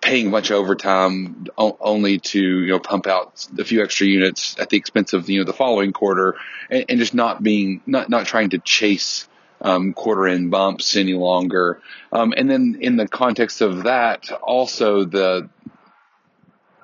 paying 0.00 0.34
of 0.34 0.50
overtime 0.50 1.46
only 1.56 2.18
to 2.18 2.40
you 2.40 2.72
know 2.72 2.80
pump 2.80 3.06
out 3.06 3.46
a 3.56 3.64
few 3.64 3.84
extra 3.84 4.04
units 4.04 4.58
at 4.58 4.68
the 4.68 4.76
expense 4.76 5.12
of 5.12 5.30
you 5.30 5.38
know 5.38 5.44
the 5.44 5.52
following 5.52 5.92
quarter 5.92 6.34
and, 6.68 6.86
and 6.88 6.98
just 6.98 7.14
not 7.14 7.40
being 7.40 7.80
not 7.86 8.10
not 8.10 8.26
trying 8.26 8.50
to 8.50 8.58
chase 8.58 9.28
um, 9.62 9.92
quarter 9.92 10.26
end 10.26 10.50
bumps 10.50 10.96
any 10.96 11.14
longer 11.14 11.80
um, 12.12 12.34
and 12.36 12.50
then 12.50 12.78
in 12.80 12.96
the 12.96 13.08
context 13.08 13.60
of 13.60 13.84
that 13.84 14.30
also 14.42 15.04
the 15.04 15.48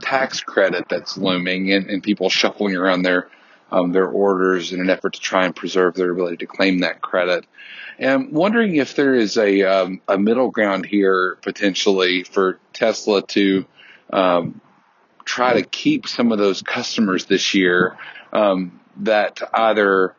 tax 0.01 0.41
credit 0.41 0.89
that's 0.89 1.19
looming 1.19 1.73
and, 1.73 1.91
and 1.91 2.03
people 2.03 2.31
shuffling 2.31 2.77
around 2.77 3.03
their 3.03 3.29
um, 3.71 3.93
their 3.93 4.09
orders 4.09 4.73
in 4.73 4.81
an 4.81 4.91
effort 4.91 5.15
to 5.15 5.21
try 5.21 5.45
and 5.45 5.55
preserve 5.55 5.95
their 5.95 6.11
ability 6.11 6.39
to 6.39 6.47
claim 6.47 6.79
that 6.79 7.03
credit. 7.03 7.45
And 7.99 8.11
I'm 8.11 8.33
wondering 8.33 8.77
if 8.77 8.97
there 8.97 9.15
is 9.15 9.37
a 9.37 9.63
um, 9.63 10.01
a 10.09 10.17
middle 10.17 10.51
ground 10.51 10.87
here 10.87 11.37
potentially 11.43 12.25
for 12.25 12.59
Tesla 12.73 13.23
to 13.29 13.67
um, 14.11 14.61
try 15.25 15.55
to 15.55 15.63
keep 15.63 16.09
some 16.09 16.33
of 16.33 16.39
those 16.39 16.63
customers 16.63 17.27
this 17.27 17.55
year 17.55 17.99
um, 18.33 18.81
that 18.99 19.41
either 19.53 20.15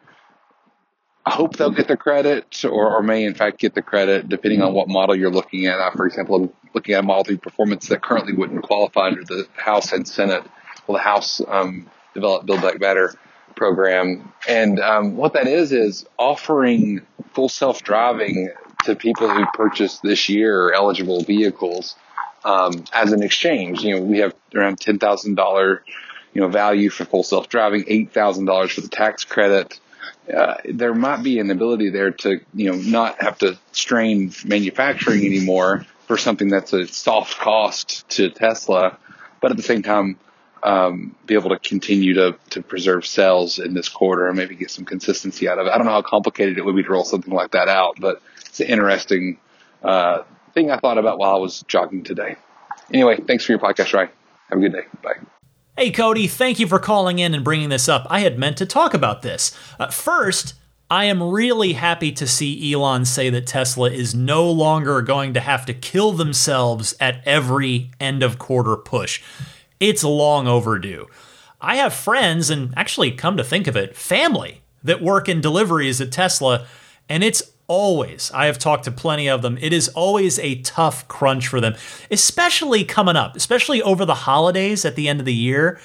hope 1.29 1.55
they'll 1.55 1.71
get 1.71 1.87
the 1.87 1.97
credit 1.97 2.63
or, 2.65 2.97
or, 2.97 3.03
may 3.03 3.23
in 3.23 3.33
fact 3.33 3.59
get 3.59 3.73
the 3.73 3.81
credit 3.81 4.29
depending 4.29 4.61
on 4.61 4.73
what 4.73 4.87
model 4.87 5.15
you're 5.15 5.31
looking 5.31 5.65
at. 5.65 5.79
Uh, 5.79 5.91
for 5.91 6.05
example, 6.05 6.53
looking 6.73 6.95
at 6.95 6.99
a 6.99 7.03
Model 7.03 7.23
3 7.23 7.37
performance 7.37 7.87
that 7.87 8.01
currently 8.01 8.33
wouldn't 8.33 8.63
qualify 8.63 9.07
under 9.07 9.23
the 9.23 9.47
House 9.55 9.91
and 9.91 10.07
Senate, 10.07 10.43
well, 10.87 10.97
the 10.97 11.03
House 11.03 11.41
um, 11.47 11.89
developed 12.13 12.45
Build 12.45 12.61
Back 12.61 12.79
Better 12.79 13.13
program. 13.55 14.31
And 14.47 14.79
um, 14.79 15.17
what 15.17 15.33
that 15.33 15.47
is 15.47 15.71
is 15.71 16.05
offering 16.17 17.01
full 17.33 17.49
self-driving 17.49 18.51
to 18.85 18.95
people 18.95 19.29
who 19.29 19.45
purchase 19.53 19.99
this 19.99 20.29
year 20.29 20.71
eligible 20.71 21.23
vehicles 21.23 21.95
um, 22.43 22.83
as 22.93 23.11
an 23.11 23.23
exchange. 23.23 23.81
You 23.81 23.95
know, 23.97 24.01
we 24.03 24.19
have 24.19 24.33
around 24.55 24.79
ten 24.79 24.99
thousand 24.99 25.35
dollar 25.35 25.83
you 26.33 26.41
know, 26.41 26.47
value 26.47 26.89
for 26.89 27.05
full 27.05 27.23
self 27.23 27.49
driving, 27.49 27.85
eight 27.87 28.13
thousand 28.13 28.45
dollars 28.45 28.71
for 28.71 28.81
the 28.81 28.87
tax 28.87 29.23
credit. 29.23 29.79
Uh, 30.33 30.55
there 30.65 30.93
might 30.93 31.23
be 31.23 31.39
an 31.39 31.49
ability 31.51 31.89
there 31.89 32.11
to, 32.11 32.39
you 32.53 32.71
know, 32.71 32.77
not 32.77 33.21
have 33.21 33.37
to 33.39 33.57
strain 33.71 34.31
manufacturing 34.45 35.25
anymore 35.25 35.85
for 36.07 36.17
something 36.17 36.49
that's 36.49 36.73
a 36.73 36.87
soft 36.87 37.37
cost 37.37 38.07
to 38.09 38.29
Tesla, 38.29 38.97
but 39.41 39.51
at 39.51 39.57
the 39.57 39.63
same 39.63 39.83
time, 39.83 40.19
um, 40.61 41.15
be 41.25 41.35
able 41.35 41.51
to 41.51 41.59
continue 41.59 42.15
to, 42.15 42.37
to 42.49 42.61
preserve 42.61 43.05
sales 43.05 43.59
in 43.59 43.73
this 43.73 43.89
quarter 43.89 44.27
and 44.27 44.37
maybe 44.37 44.55
get 44.55 44.71
some 44.71 44.85
consistency 44.85 45.47
out 45.47 45.57
of 45.57 45.67
it. 45.67 45.69
I 45.71 45.77
don't 45.77 45.85
know 45.85 45.93
how 45.93 46.01
complicated 46.01 46.57
it 46.57 46.65
would 46.65 46.75
be 46.75 46.83
to 46.83 46.89
roll 46.89 47.05
something 47.05 47.33
like 47.33 47.51
that 47.51 47.69
out, 47.69 47.97
but 47.99 48.21
it's 48.45 48.59
an 48.59 48.67
interesting 48.67 49.39
uh, 49.83 50.23
thing 50.53 50.71
I 50.71 50.77
thought 50.77 50.97
about 50.97 51.17
while 51.17 51.35
I 51.35 51.39
was 51.39 51.63
jogging 51.67 52.03
today. 52.03 52.35
Anyway, 52.93 53.19
thanks 53.25 53.45
for 53.45 53.53
your 53.53 53.59
podcast, 53.59 53.93
Ryan. 53.93 54.09
Have 54.49 54.59
a 54.59 54.61
good 54.61 54.73
day. 54.73 54.85
Bye. 55.01 55.38
Hey, 55.79 55.91
Cody, 55.91 56.27
thank 56.27 56.59
you 56.59 56.67
for 56.67 56.77
calling 56.77 57.19
in 57.19 57.33
and 57.33 57.41
bringing 57.41 57.69
this 57.69 57.87
up. 57.87 58.05
I 58.09 58.19
had 58.19 58.37
meant 58.37 58.57
to 58.57 58.65
talk 58.65 58.93
about 58.93 59.21
this. 59.21 59.57
Uh, 59.79 59.87
first, 59.87 60.55
I 60.89 61.05
am 61.05 61.23
really 61.23 61.71
happy 61.71 62.11
to 62.11 62.27
see 62.27 62.73
Elon 62.73 63.05
say 63.05 63.29
that 63.29 63.47
Tesla 63.47 63.89
is 63.89 64.13
no 64.13 64.51
longer 64.51 65.01
going 65.01 65.33
to 65.35 65.39
have 65.39 65.65
to 65.67 65.73
kill 65.73 66.11
themselves 66.11 66.95
at 66.99 67.25
every 67.25 67.91
end 67.97 68.23
of 68.23 68.37
quarter 68.37 68.75
push. 68.75 69.21
It's 69.79 70.03
long 70.03 70.49
overdue. 70.49 71.07
I 71.61 71.77
have 71.77 71.93
friends, 71.93 72.49
and 72.49 72.73
actually, 72.75 73.11
come 73.11 73.37
to 73.37 73.43
think 73.45 73.65
of 73.65 73.77
it, 73.77 73.95
family 73.95 74.61
that 74.83 75.01
work 75.01 75.29
in 75.29 75.39
deliveries 75.39 76.01
at 76.01 76.11
Tesla, 76.11 76.67
and 77.07 77.23
it's 77.23 77.53
always, 77.69 78.29
I 78.33 78.47
have 78.47 78.59
talked 78.59 78.83
to 78.85 78.91
plenty 78.91 79.29
of 79.29 79.41
them, 79.41 79.57
it 79.61 79.71
is 79.71 79.87
always 79.89 80.37
a 80.39 80.61
tough 80.61 81.07
crunch 81.07 81.47
for 81.47 81.61
them, 81.61 81.75
especially 82.11 82.83
coming 82.83 83.15
up, 83.15 83.37
especially 83.37 83.81
over 83.81 84.03
the 84.03 84.15
holidays 84.15 84.83
at 84.83 84.95
the 84.95 85.07
end 85.07 85.21
of 85.21 85.25
the 85.25 85.33
year. 85.33 85.79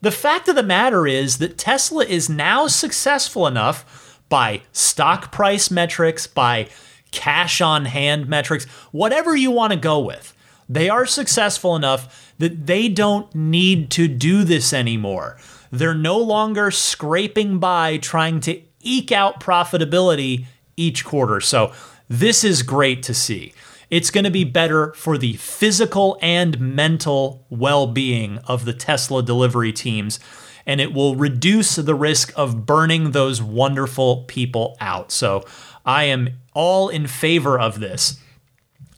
The 0.00 0.10
fact 0.10 0.48
of 0.48 0.56
the 0.56 0.62
matter 0.62 1.06
is 1.06 1.38
that 1.38 1.58
Tesla 1.58 2.04
is 2.04 2.28
now 2.28 2.66
successful 2.66 3.46
enough 3.46 4.20
by 4.28 4.62
stock 4.72 5.30
price 5.30 5.70
metrics, 5.70 6.26
by 6.26 6.68
cash 7.10 7.60
on 7.60 7.84
hand 7.84 8.28
metrics, 8.28 8.64
whatever 8.90 9.36
you 9.36 9.50
want 9.50 9.72
to 9.72 9.78
go 9.78 10.00
with. 10.00 10.34
They 10.68 10.88
are 10.88 11.06
successful 11.06 11.76
enough 11.76 12.32
that 12.38 12.66
they 12.66 12.88
don't 12.88 13.34
need 13.34 13.90
to 13.92 14.08
do 14.08 14.44
this 14.44 14.72
anymore. 14.72 15.38
They're 15.70 15.94
no 15.94 16.18
longer 16.18 16.70
scraping 16.70 17.58
by 17.58 17.98
trying 17.98 18.40
to 18.40 18.60
eke 18.80 19.12
out 19.12 19.40
profitability 19.40 20.46
each 20.78 21.04
quarter. 21.04 21.40
So, 21.40 21.72
this 22.08 22.42
is 22.42 22.62
great 22.62 23.02
to 23.02 23.12
see. 23.12 23.52
It's 23.90 24.10
going 24.10 24.24
to 24.24 24.30
be 24.30 24.44
better 24.44 24.92
for 24.94 25.18
the 25.18 25.34
physical 25.34 26.18
and 26.22 26.58
mental 26.58 27.44
well 27.50 27.86
being 27.86 28.38
of 28.46 28.64
the 28.64 28.72
Tesla 28.72 29.22
delivery 29.22 29.72
teams, 29.72 30.18
and 30.66 30.80
it 30.80 30.92
will 30.92 31.16
reduce 31.16 31.76
the 31.76 31.94
risk 31.94 32.32
of 32.36 32.64
burning 32.64 33.10
those 33.10 33.42
wonderful 33.42 34.24
people 34.24 34.76
out. 34.80 35.12
So, 35.12 35.44
I 35.84 36.04
am 36.04 36.30
all 36.54 36.88
in 36.88 37.06
favor 37.06 37.58
of 37.58 37.80
this. 37.80 38.18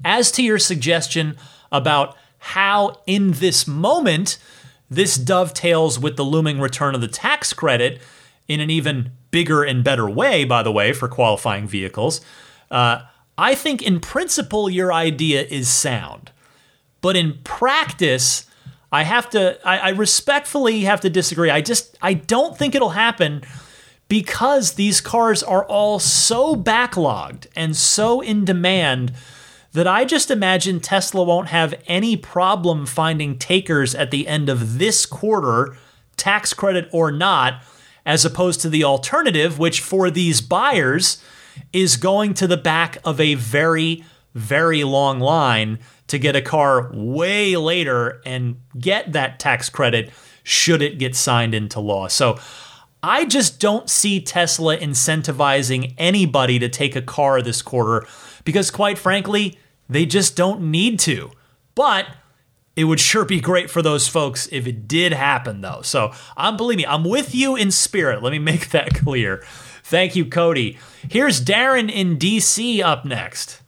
As 0.05 0.31
to 0.33 0.43
your 0.43 0.59
suggestion 0.59 1.37
about 1.71 2.17
how, 2.39 3.01
in 3.07 3.33
this 3.33 3.67
moment, 3.67 4.39
this 4.91 5.17
dovetails 5.17 5.99
with 5.99 6.17
the 6.17 6.25
looming 6.25 6.59
return 6.59 6.95
of 6.95 7.01
the 7.01 7.09
tax 7.09 7.53
credit 7.53 8.01
in 8.51 8.59
an 8.59 8.69
even 8.69 9.13
bigger 9.31 9.63
and 9.63 9.85
better 9.85 10.11
way, 10.11 10.45
by 10.45 10.61
the 10.61 10.73
way, 10.73 10.93
for 10.93 11.07
qualifying 11.07 11.69
vehicles. 11.69 12.21
Uh, 12.69 13.03
I 13.39 13.55
think 13.55 13.81
in 13.81 14.01
principle, 14.01 14.69
your 14.69 14.93
idea 14.93 15.43
is 15.43 15.69
sound. 15.69 16.33
But 17.01 17.15
in 17.15 17.39
practice, 17.45 18.47
I 18.91 19.05
have 19.05 19.31
to, 19.31 19.57
I, 19.65 19.79
I 19.79 19.89
respectfully 19.91 20.81
have 20.81 21.01
to 21.03 21.09
disagree. 21.11 21.49
I 21.49 21.61
just, 21.61 21.97
I 22.03 22.15
don't 22.15 22.59
think 22.59 22.75
it'll 22.75 22.91
happen 22.91 23.43
because 24.09 24.73
these 24.73 25.01
cars 25.01 25.45
are 25.45 25.65
all 25.65 26.01
so 26.01 26.57
backlogged 26.57 27.47
and 27.55 27.77
so 27.77 28.21
in 28.21 28.45
demand 28.45 29.13
that 29.75 29.87
I 29.87 30.05
just 30.05 30.29
imagine 30.29 30.81
Tesla 30.81 31.23
won't 31.23 31.49
have 31.51 31.73
any 31.87 32.17
problem 32.17 32.85
finding 32.85 33.39
takers 33.39 33.95
at 33.95 34.11
the 34.11 34.27
end 34.27 34.49
of 34.49 34.79
this 34.79 35.07
quarter, 35.07 35.77
tax 36.17 36.53
credit 36.53 36.89
or 36.93 37.13
not, 37.13 37.63
as 38.05 38.25
opposed 38.25 38.61
to 38.61 38.69
the 38.69 38.85
alternative, 38.85 39.59
which 39.59 39.81
for 39.81 40.11
these 40.11 40.41
buyers 40.41 41.23
is 41.73 41.97
going 41.97 42.35
to 42.35 42.47
the 42.47 42.57
back 42.57 42.99
of 43.05 43.21
a 43.21 43.35
very, 43.35 44.05
very 44.35 44.85
long 44.85 45.21
line 45.21 45.79
to 46.07 46.19
get 46.19 46.35
a 46.35 46.43
car 46.43 46.91
way 46.93 47.57
later 47.57 48.21
and 48.25 48.61
get 48.79 49.13
that 49.13 49.39
tax 49.39 49.69
credit 49.69 50.11
should 50.43 50.83
it 50.83 50.99
get 50.99 51.15
signed 51.15 51.55
into 51.55 51.79
law. 51.79 52.09
So 52.09 52.39
I 53.03 53.25
just 53.25 53.61
don't 53.61 53.89
see 53.89 54.21
Tesla 54.21 54.77
incentivizing 54.77 55.95
anybody 55.97 56.59
to 56.59 56.69
take 56.69 56.97
a 56.97 57.03
car 57.03 57.41
this 57.41 57.63
quarter 57.63 58.07
because, 58.45 58.71
quite 58.71 58.99
frankly, 58.99 59.59
they 59.89 60.07
just 60.07 60.37
don't 60.37 60.71
need 60.71 60.99
to. 61.01 61.31
But 61.75 62.07
it 62.77 62.85
would 62.85 63.01
sure 63.01 63.25
be 63.25 63.41
great 63.41 63.71
for 63.71 63.83
those 63.83 64.09
folks 64.09 64.49
if 64.53 64.67
it 64.67 64.87
did 64.89 65.13
happen, 65.13 65.61
though. 65.61 65.83
So 65.83 66.13
I'm 66.37 66.57
believe 66.57 66.79
me, 66.79 66.87
I'm 66.87 67.05
with 67.05 67.35
you 67.35 67.57
in 67.57 67.71
spirit. 67.71 68.23
Let 68.23 68.31
me 68.31 68.39
make 68.39 68.71
that 68.71 68.95
clear. 68.95 69.43
Thank 69.83 70.15
you, 70.15 70.25
Cody. 70.25 70.79
Here's 71.09 71.45
Darren 71.45 71.91
in 71.91 72.19
DC 72.19 72.83
up 72.83 73.05
next. 73.05 73.61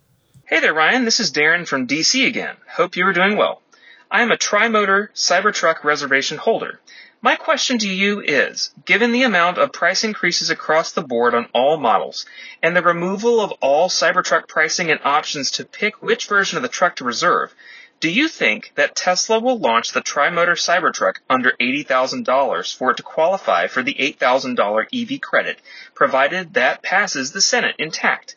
Hey 0.45 0.61
there, 0.61 0.75
Ryan. 0.75 1.05
This 1.05 1.19
is 1.19 1.33
Darren 1.33 1.67
from 1.67 1.87
DC 1.87 2.27
again. 2.27 2.57
Hope 2.69 2.97
you 2.97 3.07
are 3.07 3.13
doing 3.13 3.37
well. 3.37 3.63
I 4.11 4.23
am 4.23 4.31
a 4.31 4.37
tri-motor 4.37 5.11
Cybertruck 5.15 5.83
reservation 5.85 6.37
holder. 6.37 6.79
My 7.23 7.37
question 7.37 7.79
to 7.79 7.89
you 7.89 8.21
is, 8.21 8.71
given 8.85 9.13
the 9.13 9.23
amount 9.23 9.57
of 9.57 9.73
price 9.73 10.05
increases 10.05 10.51
across 10.51 10.93
the 10.93 11.03
board 11.03 11.35
on 11.35 11.49
all 11.55 11.79
models, 11.79 12.27
and 12.63 12.77
the 12.77 12.83
removal 12.83 13.41
of 13.41 13.53
all 13.61 13.89
Cybertruck 13.89 14.49
pricing 14.49 14.91
and 14.91 15.01
options 15.05 15.53
to 15.53 15.65
pick 15.65 16.03
which 16.03 16.27
version 16.27 16.57
of 16.57 16.63
the 16.63 16.69
truck 16.69 16.97
to 16.97 17.05
reserve, 17.05 17.55
do 18.03 18.11
you 18.11 18.27
think 18.27 18.73
that 18.75 18.97
Tesla 18.97 19.39
will 19.39 19.61
launch 19.61 19.93
the 19.93 20.01
tri-motor 20.01 20.55
Cybertruck 20.55 21.19
under 21.31 21.53
$80,000 21.53 22.77
for 22.77 22.91
it 22.91 22.97
to 22.97 23.05
qualify 23.05 23.69
for 23.69 23.85
the 23.85 23.95
$8,000 23.95 24.87
EV 24.93 25.21
credit, 25.21 25.61
provided 25.95 26.55
that 26.55 26.83
passes 26.83 27.31
the 27.31 27.41
Senate 27.41 27.77
intact? 27.79 28.35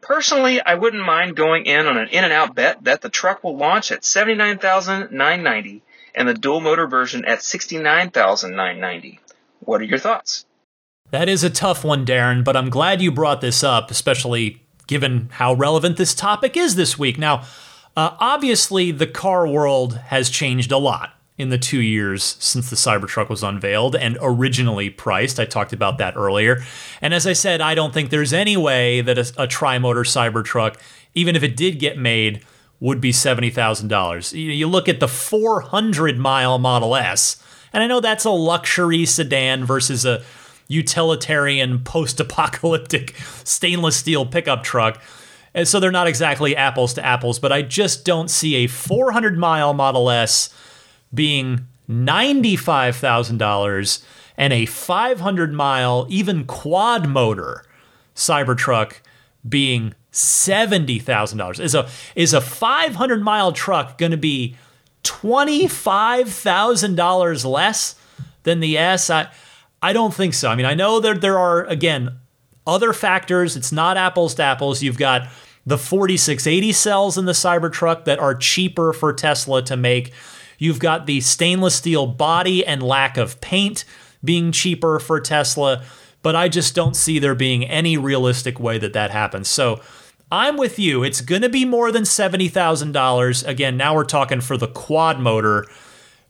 Personally, 0.00 0.60
I 0.60 0.76
wouldn't 0.76 1.04
mind 1.04 1.34
going 1.34 1.66
in 1.66 1.86
on 1.86 1.98
an 1.98 2.06
in 2.10 2.22
and 2.22 2.32
out 2.32 2.54
bet 2.54 2.84
that 2.84 3.00
the 3.00 3.08
truck 3.08 3.42
will 3.42 3.56
launch 3.56 3.90
at 3.90 4.02
$79,990 4.02 5.80
and 6.14 6.28
the 6.28 6.34
dual 6.34 6.60
motor 6.60 6.86
version 6.86 7.24
at 7.24 7.40
$69,990. 7.40 9.18
What 9.58 9.80
are 9.80 9.84
your 9.84 9.98
thoughts? 9.98 10.46
That 11.10 11.28
is 11.28 11.42
a 11.42 11.50
tough 11.50 11.82
one, 11.84 12.06
Darren, 12.06 12.44
but 12.44 12.56
I'm 12.56 12.70
glad 12.70 13.02
you 13.02 13.10
brought 13.10 13.40
this 13.40 13.64
up, 13.64 13.90
especially 13.90 14.62
given 14.86 15.30
how 15.32 15.54
relevant 15.54 15.96
this 15.96 16.14
topic 16.14 16.56
is 16.56 16.76
this 16.76 16.96
week. 16.96 17.18
Now, 17.18 17.42
uh, 17.96 18.16
obviously, 18.18 18.90
the 18.90 19.06
car 19.06 19.46
world 19.46 19.96
has 20.06 20.30
changed 20.30 20.72
a 20.72 20.78
lot 20.78 21.10
in 21.36 21.48
the 21.48 21.58
two 21.58 21.80
years 21.80 22.36
since 22.38 22.70
the 22.70 22.76
Cybertruck 22.76 23.28
was 23.28 23.42
unveiled 23.42 23.96
and 23.96 24.16
originally 24.20 24.88
priced. 24.88 25.40
I 25.40 25.44
talked 25.44 25.72
about 25.72 25.98
that 25.98 26.16
earlier. 26.16 26.62
And 27.00 27.12
as 27.12 27.26
I 27.26 27.32
said, 27.32 27.60
I 27.60 27.74
don't 27.74 27.92
think 27.92 28.10
there's 28.10 28.32
any 28.32 28.56
way 28.56 29.00
that 29.00 29.18
a, 29.18 29.32
a 29.42 29.46
tri 29.46 29.78
motor 29.78 30.02
Cybertruck, 30.02 30.76
even 31.14 31.34
if 31.34 31.42
it 31.42 31.56
did 31.56 31.80
get 31.80 31.98
made, 31.98 32.44
would 32.78 33.00
be 33.00 33.12
$70,000. 33.12 34.56
You 34.58 34.68
look 34.68 34.88
at 34.88 35.00
the 35.00 35.08
400 35.08 36.18
mile 36.18 36.58
Model 36.58 36.94
S, 36.94 37.42
and 37.72 37.82
I 37.82 37.86
know 37.86 38.00
that's 38.00 38.24
a 38.24 38.30
luxury 38.30 39.04
sedan 39.04 39.64
versus 39.64 40.04
a 40.04 40.22
utilitarian 40.68 41.82
post 41.82 42.20
apocalyptic 42.20 43.14
stainless 43.44 43.96
steel 43.96 44.24
pickup 44.26 44.62
truck. 44.62 45.02
And 45.54 45.68
so 45.68 45.78
they're 45.78 45.92
not 45.92 46.08
exactly 46.08 46.56
apples 46.56 46.94
to 46.94 47.04
apples, 47.04 47.38
but 47.38 47.52
I 47.52 47.60
just 47.62 48.04
don't 48.04 48.28
see 48.28 48.56
a 48.56 48.66
400 48.66 49.38
mile 49.38 49.72
Model 49.72 50.10
S 50.10 50.52
being 51.12 51.68
$95,000 51.88 54.04
and 54.36 54.52
a 54.52 54.66
500 54.66 55.52
mile, 55.52 56.06
even 56.08 56.44
quad 56.44 57.08
motor 57.08 57.64
Cybertruck 58.16 58.94
being 59.48 59.94
$70,000. 60.12 61.60
Is 61.60 61.74
a 61.74 61.88
is 62.14 62.32
a 62.32 62.40
500 62.40 63.22
mile 63.22 63.52
truck 63.52 63.98
going 63.98 64.12
to 64.12 64.16
be 64.16 64.56
$25,000 65.02 67.44
less 67.44 67.96
than 68.44 68.60
the 68.60 68.78
S? 68.78 69.10
I 69.10 69.28
I 69.82 69.92
don't 69.92 70.14
think 70.14 70.32
so. 70.34 70.48
I 70.48 70.54
mean, 70.54 70.66
I 70.66 70.74
know 70.74 71.00
that 71.00 71.20
there 71.20 71.36
are 71.38 71.64
again 71.64 72.16
other 72.66 72.92
factors. 72.92 73.56
It's 73.56 73.72
not 73.72 73.96
apples 73.96 74.34
to 74.36 74.42
apples. 74.42 74.82
You've 74.82 74.98
got 74.98 75.28
the 75.66 75.78
4680 75.78 76.72
cells 76.72 77.18
in 77.18 77.24
the 77.24 77.32
Cybertruck 77.32 78.04
that 78.04 78.18
are 78.18 78.34
cheaper 78.34 78.92
for 78.92 79.12
Tesla 79.12 79.62
to 79.62 79.76
make. 79.76 80.12
You've 80.58 80.78
got 80.78 81.06
the 81.06 81.20
stainless 81.20 81.76
steel 81.76 82.06
body 82.06 82.64
and 82.64 82.82
lack 82.82 83.16
of 83.16 83.40
paint 83.40 83.84
being 84.22 84.52
cheaper 84.52 84.98
for 84.98 85.20
Tesla, 85.20 85.84
but 86.22 86.36
I 86.36 86.48
just 86.48 86.74
don't 86.74 86.96
see 86.96 87.18
there 87.18 87.34
being 87.34 87.64
any 87.64 87.96
realistic 87.96 88.58
way 88.58 88.78
that 88.78 88.92
that 88.92 89.10
happens. 89.10 89.48
So 89.48 89.80
I'm 90.30 90.56
with 90.56 90.78
you. 90.78 91.02
It's 91.02 91.20
going 91.20 91.42
to 91.42 91.48
be 91.48 91.64
more 91.64 91.92
than 91.92 92.04
$70,000. 92.04 93.46
Again, 93.46 93.76
now 93.76 93.94
we're 93.94 94.04
talking 94.04 94.40
for 94.40 94.56
the 94.56 94.68
quad 94.68 95.20
motor. 95.20 95.66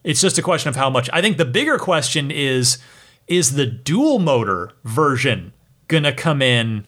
It's 0.03 0.21
just 0.21 0.39
a 0.39 0.43
question 0.43 0.69
of 0.69 0.77
how 0.77 0.91
much. 0.91 1.09
I 1.13 1.21
think 1.21 1.39
the 1.39 1.45
bigger 1.45 1.79
question 1.79 2.31
is 2.31 2.79
is 3.27 3.55
the 3.55 3.65
dual 3.65 4.19
motor 4.19 4.73
version 4.85 5.51
to 5.89 6.13
come 6.13 6.43
in 6.43 6.87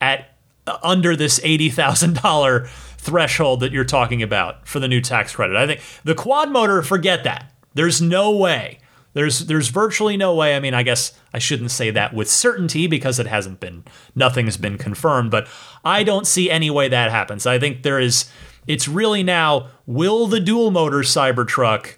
at 0.00 0.36
uh, 0.66 0.78
under 0.82 1.16
this 1.16 1.38
$80,000 1.40 2.68
threshold 2.98 3.60
that 3.60 3.72
you're 3.72 3.84
talking 3.84 4.22
about 4.22 4.66
for 4.66 4.80
the 4.80 4.88
new 4.88 5.00
tax 5.00 5.34
credit? 5.34 5.56
I 5.56 5.66
think 5.66 5.80
the 6.04 6.14
quad 6.14 6.50
motor, 6.50 6.82
forget 6.82 7.24
that. 7.24 7.52
There's 7.74 8.00
no 8.00 8.30
way. 8.30 8.80
There's 9.12 9.46
there's 9.46 9.68
virtually 9.68 10.18
no 10.18 10.34
way. 10.34 10.54
I 10.54 10.60
mean, 10.60 10.74
I 10.74 10.82
guess 10.82 11.18
I 11.32 11.38
shouldn't 11.38 11.70
say 11.70 11.90
that 11.90 12.12
with 12.12 12.28
certainty 12.28 12.86
because 12.86 13.18
it 13.18 13.26
hasn't 13.26 13.60
been 13.60 13.82
nothing's 14.14 14.58
been 14.58 14.76
confirmed, 14.76 15.30
but 15.30 15.48
I 15.86 16.04
don't 16.04 16.26
see 16.26 16.50
any 16.50 16.68
way 16.68 16.88
that 16.88 17.10
happens. 17.10 17.46
I 17.46 17.58
think 17.58 17.82
there 17.82 17.98
is 17.98 18.30
it's 18.66 18.86
really 18.86 19.22
now 19.22 19.68
will 19.86 20.26
the 20.26 20.38
dual 20.38 20.70
motor 20.70 20.98
Cybertruck 20.98 21.94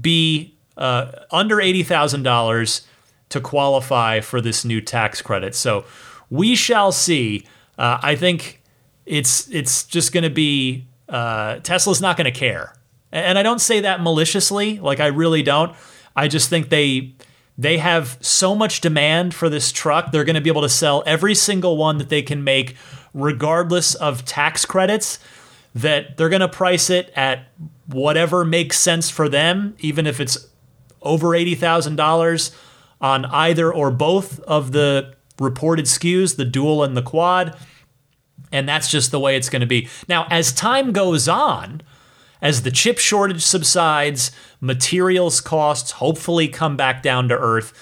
be 0.00 0.58
uh, 0.76 1.12
under 1.30 1.56
$80,000 1.56 2.86
to 3.28 3.40
qualify 3.40 4.20
for 4.20 4.40
this 4.40 4.64
new 4.64 4.80
tax 4.80 5.22
credit. 5.22 5.54
So 5.54 5.84
we 6.30 6.54
shall 6.54 6.92
see. 6.92 7.46
Uh, 7.78 7.98
I 8.02 8.16
think 8.16 8.62
it's 9.06 9.48
it's 9.50 9.84
just 9.84 10.12
going 10.12 10.24
to 10.24 10.30
be 10.30 10.86
uh, 11.08 11.56
Tesla's 11.60 12.00
not 12.00 12.16
going 12.16 12.32
to 12.32 12.38
care, 12.38 12.74
and 13.12 13.38
I 13.38 13.42
don't 13.42 13.60
say 13.60 13.80
that 13.80 14.02
maliciously. 14.02 14.78
Like 14.78 15.00
I 15.00 15.06
really 15.06 15.42
don't. 15.42 15.74
I 16.16 16.28
just 16.28 16.50
think 16.50 16.68
they 16.68 17.14
they 17.56 17.78
have 17.78 18.18
so 18.20 18.54
much 18.54 18.80
demand 18.80 19.34
for 19.34 19.48
this 19.48 19.72
truck. 19.72 20.12
They're 20.12 20.24
going 20.24 20.34
to 20.34 20.40
be 20.40 20.50
able 20.50 20.62
to 20.62 20.68
sell 20.68 21.02
every 21.06 21.34
single 21.34 21.76
one 21.76 21.98
that 21.98 22.08
they 22.08 22.22
can 22.22 22.44
make, 22.44 22.76
regardless 23.14 23.94
of 23.94 24.24
tax 24.24 24.64
credits. 24.64 25.18
That 25.74 26.16
they're 26.16 26.30
going 26.30 26.40
to 26.40 26.48
price 26.48 26.90
it 26.90 27.12
at 27.14 27.46
whatever 27.86 28.44
makes 28.44 28.78
sense 28.78 29.10
for 29.10 29.28
them, 29.28 29.76
even 29.78 30.06
if 30.06 30.18
it's 30.18 30.48
over 31.02 31.34
eighty 31.34 31.54
thousand 31.54 31.96
dollars 31.96 32.50
on 33.00 33.24
either 33.26 33.72
or 33.72 33.90
both 33.90 34.40
of 34.40 34.72
the 34.72 35.14
reported 35.38 35.86
SKUs, 35.86 36.36
the 36.36 36.44
dual 36.44 36.82
and 36.82 36.96
the 36.96 37.02
quad. 37.02 37.56
And 38.50 38.68
that's 38.68 38.90
just 38.90 39.10
the 39.10 39.20
way 39.20 39.36
it's 39.36 39.50
going 39.50 39.60
to 39.60 39.66
be. 39.66 39.88
Now, 40.08 40.26
as 40.30 40.52
time 40.52 40.92
goes 40.92 41.28
on, 41.28 41.82
as 42.40 42.62
the 42.62 42.70
chip 42.70 42.98
shortage 42.98 43.42
subsides, 43.42 44.30
materials 44.60 45.40
costs 45.40 45.92
hopefully 45.92 46.48
come 46.48 46.76
back 46.76 47.02
down 47.02 47.28
to 47.28 47.38
earth, 47.38 47.72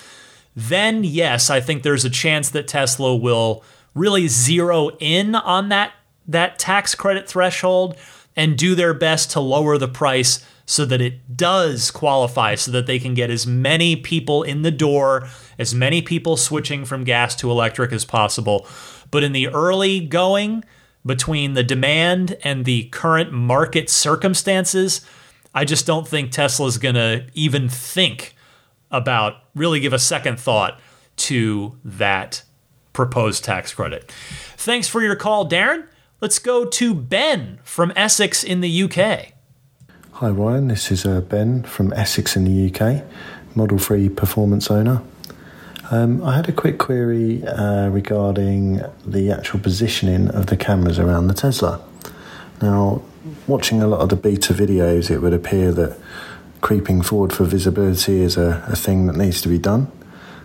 then 0.56 1.04
yes, 1.04 1.50
I 1.50 1.60
think 1.60 1.82
there's 1.82 2.04
a 2.04 2.10
chance 2.10 2.50
that 2.50 2.66
Tesla 2.66 3.14
will 3.14 3.62
really 3.94 4.28
zero 4.28 4.90
in 4.98 5.34
on 5.34 5.68
that 5.68 5.92
that 6.28 6.58
tax 6.58 6.94
credit 6.94 7.28
threshold 7.28 7.96
and 8.34 8.58
do 8.58 8.74
their 8.74 8.92
best 8.92 9.30
to 9.30 9.40
lower 9.40 9.78
the 9.78 9.88
price 9.88 10.44
so 10.66 10.84
that 10.84 11.00
it 11.00 11.36
does 11.36 11.90
qualify, 11.92 12.56
so 12.56 12.72
that 12.72 12.86
they 12.86 12.98
can 12.98 13.14
get 13.14 13.30
as 13.30 13.46
many 13.46 13.94
people 13.96 14.42
in 14.42 14.62
the 14.62 14.70
door, 14.70 15.28
as 15.58 15.74
many 15.74 16.02
people 16.02 16.36
switching 16.36 16.84
from 16.84 17.04
gas 17.04 17.36
to 17.36 17.50
electric 17.50 17.92
as 17.92 18.04
possible. 18.04 18.66
But 19.10 19.22
in 19.22 19.32
the 19.32 19.48
early 19.48 20.00
going, 20.00 20.64
between 21.06 21.54
the 21.54 21.62
demand 21.62 22.36
and 22.42 22.64
the 22.64 22.84
current 22.86 23.32
market 23.32 23.88
circumstances, 23.88 25.06
I 25.54 25.64
just 25.64 25.86
don't 25.86 26.06
think 26.06 26.32
Tesla's 26.32 26.78
going 26.78 26.96
to 26.96 27.26
even 27.32 27.68
think 27.68 28.34
about, 28.90 29.36
really 29.54 29.78
give 29.78 29.92
a 29.92 29.98
second 30.00 30.40
thought 30.40 30.80
to 31.16 31.78
that 31.84 32.42
proposed 32.92 33.44
tax 33.44 33.72
credit. 33.72 34.10
Thanks 34.56 34.88
for 34.88 35.00
your 35.00 35.16
call, 35.16 35.48
Darren. 35.48 35.86
Let's 36.20 36.38
go 36.38 36.64
to 36.64 36.94
Ben 36.94 37.60
from 37.62 37.92
Essex 37.94 38.42
in 38.42 38.60
the 38.60 38.82
UK. 38.82 39.35
Hi 40.20 40.30
Ryan, 40.30 40.68
this 40.68 40.90
is 40.90 41.04
uh, 41.04 41.20
Ben 41.20 41.62
from 41.64 41.92
Essex 41.92 42.36
in 42.36 42.44
the 42.44 42.72
UK, 42.72 43.04
Model 43.54 43.76
3 43.76 44.08
performance 44.08 44.70
owner. 44.70 45.02
Um, 45.90 46.24
I 46.24 46.34
had 46.34 46.48
a 46.48 46.52
quick 46.52 46.78
query 46.78 47.46
uh, 47.46 47.90
regarding 47.90 48.80
the 49.04 49.30
actual 49.30 49.60
positioning 49.60 50.28
of 50.28 50.46
the 50.46 50.56
cameras 50.56 50.98
around 50.98 51.26
the 51.26 51.34
Tesla. 51.34 51.84
Now, 52.62 53.02
watching 53.46 53.82
a 53.82 53.86
lot 53.86 54.00
of 54.00 54.08
the 54.08 54.16
beta 54.16 54.54
videos, 54.54 55.10
it 55.10 55.18
would 55.18 55.34
appear 55.34 55.70
that 55.72 55.98
creeping 56.62 57.02
forward 57.02 57.34
for 57.34 57.44
visibility 57.44 58.22
is 58.22 58.38
a, 58.38 58.64
a 58.68 58.74
thing 58.74 59.08
that 59.08 59.16
needs 59.16 59.42
to 59.42 59.50
be 59.50 59.58
done. 59.58 59.92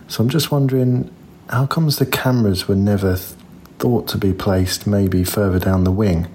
So 0.06 0.22
I'm 0.22 0.28
just 0.28 0.50
wondering, 0.50 1.10
how 1.48 1.64
comes 1.64 1.96
the 1.96 2.04
cameras 2.04 2.68
were 2.68 2.76
never 2.76 3.16
th- 3.16 3.30
thought 3.78 4.06
to 4.08 4.18
be 4.18 4.34
placed 4.34 4.86
maybe 4.86 5.24
further 5.24 5.58
down 5.58 5.84
the 5.84 5.90
wing? 5.90 6.28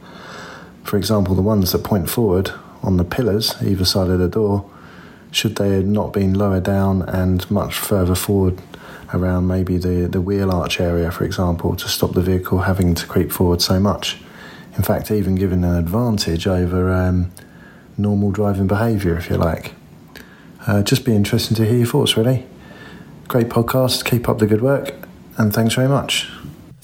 For 0.83 0.97
example, 0.97 1.35
the 1.35 1.43
ones 1.43 1.71
that 1.73 1.83
point 1.83 2.09
forward 2.09 2.51
on 2.83 2.97
the 2.97 3.03
pillars 3.03 3.55
either 3.61 3.85
side 3.85 4.09
of 4.09 4.19
the 4.19 4.27
door, 4.27 4.69
should 5.31 5.55
they 5.55 5.71
have 5.71 5.85
not 5.85 6.13
been 6.13 6.33
lower 6.33 6.59
down 6.59 7.01
and 7.03 7.49
much 7.51 7.77
further 7.77 8.15
forward 8.15 8.61
around 9.13 9.47
maybe 9.47 9.77
the, 9.77 10.07
the 10.07 10.21
wheel 10.21 10.51
arch 10.51 10.79
area, 10.79 11.11
for 11.11 11.23
example, 11.23 11.75
to 11.75 11.87
stop 11.87 12.13
the 12.13 12.21
vehicle 12.21 12.59
having 12.59 12.93
to 12.95 13.05
creep 13.05 13.31
forward 13.31 13.61
so 13.61 13.79
much. 13.79 14.17
In 14.75 14.83
fact, 14.83 15.11
even 15.11 15.35
giving 15.35 15.63
an 15.63 15.75
advantage 15.75 16.45
over 16.45 16.91
um, 16.91 17.31
normal 17.97 18.31
driving 18.31 18.67
behaviour, 18.67 19.17
if 19.17 19.29
you 19.29 19.37
like. 19.37 19.73
Uh, 20.65 20.83
just 20.83 21.05
be 21.05 21.15
interesting 21.15 21.55
to 21.55 21.65
hear 21.65 21.77
your 21.77 21.87
thoughts, 21.87 22.17
really. 22.17 22.45
Great 23.27 23.47
podcast, 23.49 24.05
keep 24.05 24.27
up 24.27 24.39
the 24.39 24.47
good 24.47 24.61
work, 24.61 24.93
and 25.37 25.53
thanks 25.53 25.73
very 25.73 25.87
much. 25.87 26.29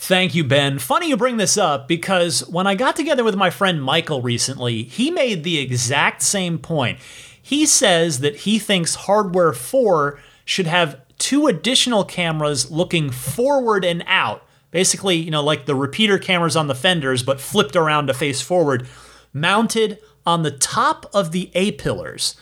Thank 0.06 0.36
you, 0.36 0.44
Ben. 0.44 0.80
Funny 0.80 1.08
you 1.08 1.16
bring 1.16 1.38
this 1.38 1.58
up 1.58 1.88
because 1.88 2.46
when 2.50 2.68
I 2.68 2.76
got 2.76 2.98
together 2.98 3.24
with 3.24 3.38
my 3.38 3.50
friend 3.50 3.82
Michael 3.82 4.22
recently, 4.22 4.84
he 4.84 5.10
made 5.10 5.46
the 5.46 5.60
exact 5.60 6.22
same 6.22 6.58
point. 6.58 7.00
He 7.42 7.66
says 7.66 8.20
that 8.20 8.36
he 8.40 8.60
thinks 8.60 8.96
hardware 8.96 9.54
4 9.54 10.20
should 10.44 10.68
have 10.68 11.00
two 11.20 11.48
additional 11.48 12.04
cameras 12.04 12.70
looking 12.70 13.12
forward 13.12 13.86
and 13.86 14.04
out. 14.06 14.46
Basically, 14.72 15.16
you 15.16 15.32
know, 15.32 15.42
like 15.42 15.68
the 15.68 15.74
repeater 15.74 16.20
cameras 16.20 16.58
on 16.58 16.68
the 16.68 16.76
fenders, 16.76 17.24
but 17.24 17.40
flipped 17.40 17.78
around 17.78 18.08
to 18.08 18.14
face 18.14 18.42
forward, 18.42 18.86
mounted 19.32 20.00
on 20.26 20.44
the 20.44 20.52
top 20.52 21.06
of 21.14 21.32
the 21.32 21.50
A 21.56 21.72
pillars. 21.72 22.36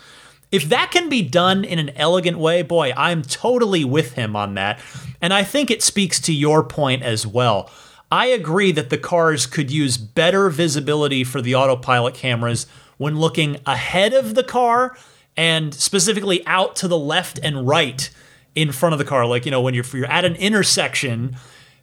If 0.52 0.66
that 0.70 0.92
can 0.92 1.08
be 1.08 1.22
done 1.22 1.64
in 1.64 1.80
an 1.80 1.92
elegant 1.96 2.38
way, 2.38 2.62
boy, 2.62 2.92
I'm 2.98 3.22
totally 3.22 3.86
with 3.86 4.14
him 4.14 4.36
on 4.36 4.56
that. 4.56 4.80
And 5.22 5.34
I 5.34 5.44
think 5.44 5.72
it 5.72 5.82
speaks 5.82 6.20
to 6.22 6.34
your 6.34 6.64
point 6.64 7.04
as 7.04 7.26
well. 7.26 7.70
I 8.12 8.26
agree 8.26 8.74
that 8.74 8.90
the 8.90 8.98
cars 8.98 9.46
could 9.46 9.72
use 9.72 9.98
better 9.98 10.50
visibility 10.50 11.24
for 11.24 11.42
the 11.42 11.56
autopilot 11.56 12.14
cameras 12.14 12.68
when 12.98 13.18
looking 13.18 13.58
ahead 13.66 14.14
of 14.14 14.36
the 14.36 14.44
car 14.44 14.98
and 15.38 15.74
specifically 15.74 16.46
out 16.46 16.76
to 16.78 16.90
the 16.90 16.98
left 16.98 17.40
and 17.42 17.66
right 17.66 18.10
in 18.54 18.74
front 18.74 18.92
of 18.92 19.00
the 19.00 19.06
car. 19.06 19.26
Like, 19.26 19.46
you 19.46 19.52
know, 19.52 19.62
when 19.62 19.74
you're, 19.74 19.86
you're 19.94 20.06
at 20.12 20.26
an 20.26 20.36
intersection 20.36 21.38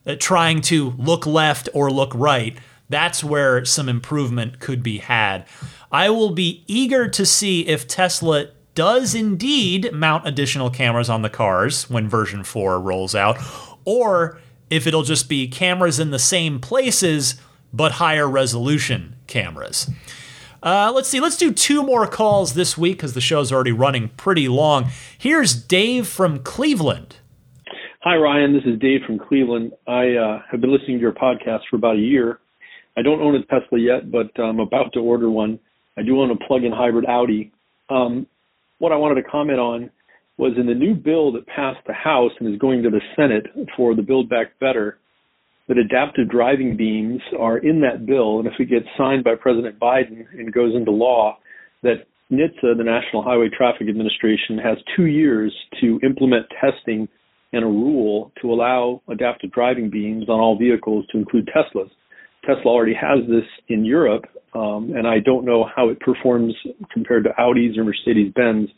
uh, 0.07 0.16
trying 0.19 0.61
to 0.62 0.91
look 0.99 1.27
left 1.27 1.71
or 1.73 1.91
look 1.91 2.12
right, 2.14 2.59
that's 2.91 3.25
where 3.25 3.64
some 3.64 3.89
improvement 3.89 4.61
could 4.61 4.83
be 4.83 4.99
had. 4.99 5.47
I 5.91 6.11
will 6.11 6.31
be 6.31 6.64
eager 6.66 7.09
to 7.09 7.25
see 7.25 7.66
if 7.66 7.89
Tesla 7.89 8.49
does 8.79 9.12
indeed 9.12 9.93
mount 9.93 10.24
additional 10.24 10.70
cameras 10.70 11.11
on 11.11 11.22
the 11.22 11.29
cars 11.29 11.91
when 11.91 12.09
version 12.09 12.45
4 12.45 12.79
rolls 12.79 13.12
out, 13.12 13.37
or 13.85 14.39
if 14.70 14.87
it'll 14.87 15.03
just 15.03 15.29
be 15.29 15.49
cameras 15.49 15.99
in 15.99 16.12
the 16.12 16.18
same 16.20 16.61
places 16.61 17.41
but 17.72 17.91
higher 17.91 18.29
resolution 18.29 19.16
cameras. 19.26 19.91
Uh, 20.62 20.93
let's 20.95 21.09
see, 21.09 21.18
let's 21.18 21.37
do 21.37 21.51
two 21.51 21.83
more 21.83 22.07
calls 22.07 22.55
this 22.55 22.79
week 22.79 22.99
because 22.99 23.14
the 23.14 23.20
show's 23.20 23.51
already 23.51 23.72
running 23.72 24.11
pretty 24.11 24.47
long. 24.47 24.89
Here's 25.18 25.61
Dave 25.61 26.07
from 26.07 26.39
Cleveland. 26.45 27.16
Hi, 28.03 28.14
Ryan. 28.14 28.53
This 28.53 28.62
is 28.64 28.79
Dave 28.79 29.01
from 29.05 29.18
Cleveland. 29.18 29.72
I 29.89 30.14
uh, 30.14 30.43
have 30.49 30.61
been 30.61 30.70
listening 30.70 30.99
to 30.99 31.03
your 31.03 31.11
podcast 31.11 31.62
for 31.68 31.74
about 31.74 31.97
a 31.97 32.01
year. 32.01 32.39
I 32.97 33.03
don't 33.03 33.20
own 33.20 33.35
a 33.35 33.43
Tesla 33.43 33.81
yet, 33.81 34.12
but 34.12 34.41
I'm 34.41 34.61
about 34.61 34.93
to 34.93 35.01
order 35.01 35.29
one. 35.29 35.59
I 35.97 36.03
do 36.03 36.20
own 36.20 36.31
a 36.31 36.37
plug-in 36.37 36.70
hybrid 36.70 37.07
Audi. 37.07 37.51
Um, 37.91 38.29
what 38.79 38.93
I 38.93 38.97
wanted 38.97 39.22
to 39.22 39.29
comment 39.29 39.59
on 39.59 39.91
was 40.37 40.53
in 40.57 40.66
the 40.66 40.74
new 40.74 40.95
bill 40.95 41.33
that 41.33 41.47
passed 41.47 41.81
the 41.87 41.93
House 41.93 42.31
and 42.39 42.53
is 42.53 42.59
going 42.59 42.83
to 42.85 42.91
the 42.91 43.01
Senate 43.16 43.47
for 43.76 43.95
the 43.95 44.03
Build 44.03 44.29
Back 44.29 44.59
Better, 44.61 44.99
that 45.66 45.76
adaptive 45.76 46.31
driving 46.31 46.76
beams 46.76 47.20
are 47.39 47.59
in 47.59 47.81
that 47.83 48.07
bill. 48.07 48.39
And 48.39 48.47
if 48.47 48.55
it 48.59 48.70
gets 48.70 48.87
signed 48.97 49.24
by 49.24 49.35
President 49.35 49.79
Biden 49.79 50.24
and 50.33 50.53
goes 50.53 50.74
into 50.74 50.93
law, 50.93 51.39
that 51.83 52.07
NHTSA, 52.33 52.76
the 52.76 52.85
National 52.85 53.22
Highway 53.22 53.49
Traffic 53.55 53.89
Administration, 53.89 54.59
has 54.59 54.79
two 54.97 55.07
years 55.07 55.53
to 55.81 55.99
implement 56.03 56.47
testing 56.61 57.09
and 57.53 57.64
a 57.64 57.66
rule 57.66 58.31
to 58.43 58.53
allow 58.53 59.03
adaptive 59.09 59.51
driving 59.53 59.91
beams 59.91 60.29
on 60.29 60.39
all 60.39 60.59
vehicles 60.59 61.05
to 61.11 61.18
include 61.18 61.49
Teslas. 61.49 61.91
Tesla 62.45 62.70
already 62.70 62.95
has 62.95 63.20
this 63.29 63.45
in 63.68 63.85
Europe, 63.85 64.24
um, 64.55 64.92
and 64.96 65.07
I 65.07 65.18
don't 65.18 65.44
know 65.44 65.66
how 65.74 65.88
it 65.88 66.01
performs 66.01 66.55
compared 66.92 67.24
to 67.24 67.30
Audis 67.38 67.76
or 67.76 67.84
Mercedes 67.84 68.32
Benz 68.34 68.68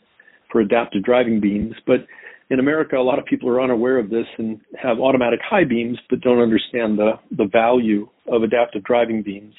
for 0.51 0.61
adaptive 0.61 1.03
driving 1.03 1.39
beams. 1.39 1.73
But 1.87 2.05
in 2.49 2.59
America, 2.59 2.97
a 2.97 3.01
lot 3.01 3.19
of 3.19 3.25
people 3.25 3.49
are 3.49 3.61
unaware 3.61 3.97
of 3.97 4.09
this 4.09 4.25
and 4.37 4.59
have 4.81 4.99
automatic 4.99 5.39
high 5.43 5.63
beams, 5.63 5.97
but 6.09 6.21
don't 6.21 6.41
understand 6.41 6.99
the, 6.99 7.13
the 7.37 7.47
value 7.51 8.07
of 8.27 8.43
adaptive 8.43 8.83
driving 8.83 9.23
beams. 9.23 9.53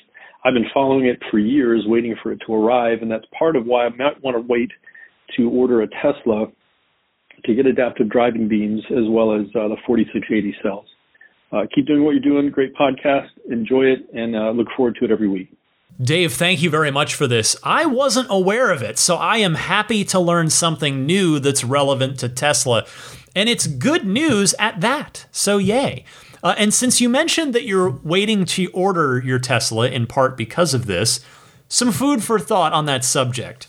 I've 0.45 0.55
been 0.55 0.67
following 0.75 1.07
it 1.07 1.19
for 1.31 1.39
years, 1.39 1.85
waiting 1.87 2.15
for 2.23 2.33
it 2.33 2.41
to 2.47 2.55
arrive, 2.55 2.99
and 3.01 3.11
that's 3.11 3.25
part 3.39 3.57
of 3.57 3.65
why 3.65 3.87
I 3.87 3.89
might 3.91 4.23
want 4.23 4.37
to 4.37 4.45
wait 4.47 4.71
to 5.37 5.49
order 5.49 5.83
a 5.83 5.89
Tesla 6.03 6.47
to 7.45 7.55
get 7.55 7.67
adaptive 7.67 8.11
driving 8.11 8.49
beams 8.49 8.83
as 8.91 9.05
well 9.09 9.35
as 9.35 9.47
uh, 9.55 9.69
the 9.69 9.77
4680 9.87 10.55
cells. 10.63 10.87
Uh, 11.53 11.63
keep 11.75 11.87
doing 11.87 12.05
what 12.05 12.13
you're 12.13 12.21
doing. 12.21 12.51
Great 12.51 12.75
podcast. 12.75 13.29
Enjoy 13.51 13.83
it 13.83 14.01
and 14.15 14.35
uh, 14.35 14.51
look 14.51 14.67
forward 14.77 14.97
to 14.99 15.05
it 15.05 15.11
every 15.11 15.29
week. 15.29 15.51
Dave, 16.01 16.33
thank 16.33 16.63
you 16.63 16.71
very 16.71 16.91
much 16.91 17.15
for 17.15 17.27
this. 17.27 17.57
I 17.63 17.87
wasn't 17.87 18.29
aware 18.31 18.71
of 18.71 18.83
it, 18.83 18.99
so 18.99 19.17
I 19.17 19.39
am 19.39 19.55
happy 19.55 20.05
to 20.07 20.19
learn 20.19 20.51
something 20.51 21.07
new 21.07 21.39
that's 21.39 21.65
relevant 21.65 22.19
to 22.21 22.29
Tesla. 22.29 22.87
And 23.37 23.49
it's 23.49 23.67
good 23.67 24.07
news 24.07 24.55
at 24.59 24.81
that. 24.81 25.27
So, 25.31 25.59
yay. 25.59 26.05
Uh, 26.43 26.55
and 26.59 26.75
since 26.75 27.01
you 27.01 27.09
mentioned 27.09 27.55
that 27.55 27.65
you're 27.65 28.01
waiting 28.03 28.45
to 28.47 28.67
order 28.73 29.21
your 29.25 29.39
Tesla 29.39 29.89
in 29.89 30.07
part 30.07 30.37
because 30.37 30.75
of 30.75 30.87
this, 30.87 31.21
some 31.69 31.93
food 31.93 32.23
for 32.23 32.39
thought 32.39 32.73
on 32.73 32.87
that 32.87 33.05
subject. 33.05 33.67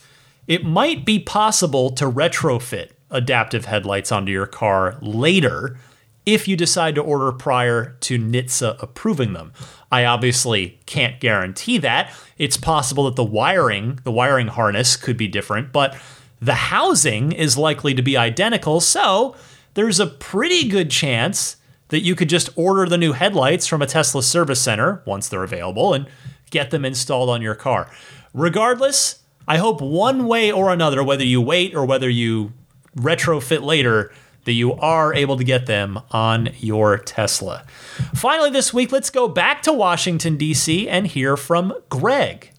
It 0.47 0.65
might 0.65 1.05
be 1.05 1.19
possible 1.19 1.91
to 1.91 2.09
retrofit 2.09 2.89
adaptive 3.09 3.65
headlights 3.65 4.11
onto 4.11 4.31
your 4.31 4.47
car 4.47 4.97
later 5.01 5.77
if 6.25 6.47
you 6.47 6.55
decide 6.55 6.95
to 6.95 7.01
order 7.01 7.31
prior 7.31 7.97
to 8.01 8.17
NHTSA 8.17 8.81
approving 8.81 9.33
them. 9.33 9.53
I 9.91 10.05
obviously 10.05 10.79
can't 10.85 11.19
guarantee 11.19 11.77
that. 11.79 12.13
It's 12.37 12.57
possible 12.57 13.05
that 13.05 13.15
the 13.15 13.23
wiring, 13.23 13.99
the 14.03 14.11
wiring 14.11 14.47
harness 14.47 14.95
could 14.95 15.17
be 15.17 15.27
different, 15.27 15.71
but 15.71 15.95
the 16.41 16.55
housing 16.55 17.31
is 17.31 17.57
likely 17.57 17.93
to 17.93 18.01
be 18.01 18.17
identical, 18.17 18.79
so 18.79 19.35
there's 19.75 19.99
a 19.99 20.07
pretty 20.07 20.67
good 20.67 20.89
chance 20.89 21.57
that 21.89 22.01
you 22.01 22.15
could 22.15 22.29
just 22.29 22.49
order 22.55 22.87
the 22.87 22.97
new 22.97 23.13
headlights 23.13 23.67
from 23.67 23.81
a 23.81 23.87
Tesla 23.87 24.23
service 24.23 24.61
center 24.61 25.03
once 25.05 25.29
they're 25.29 25.43
available 25.43 25.93
and 25.93 26.07
get 26.49 26.71
them 26.71 26.85
installed 26.85 27.29
on 27.29 27.41
your 27.41 27.55
car. 27.55 27.89
Regardless, 28.33 29.19
I 29.47 29.57
hope 29.57 29.81
one 29.81 30.25
way 30.27 30.51
or 30.51 30.71
another, 30.71 31.03
whether 31.03 31.23
you 31.23 31.39
wait 31.39 31.75
or 31.75 31.85
whether 31.85 32.09
you 32.09 32.53
retrofit 32.97 33.61
later, 33.61 34.11
that 34.45 34.53
you 34.53 34.73
are 34.73 35.13
able 35.13 35.37
to 35.37 35.43
get 35.43 35.65
them 35.65 35.99
on 36.11 36.49
your 36.59 36.97
Tesla. 36.97 37.65
Finally, 38.13 38.51
this 38.51 38.73
week, 38.73 38.91
let's 38.91 39.09
go 39.09 39.27
back 39.27 39.61
to 39.63 39.73
Washington, 39.73 40.37
D.C. 40.37 40.87
and 40.89 41.07
hear 41.07 41.37
from 41.37 41.73
Greg. 41.89 42.51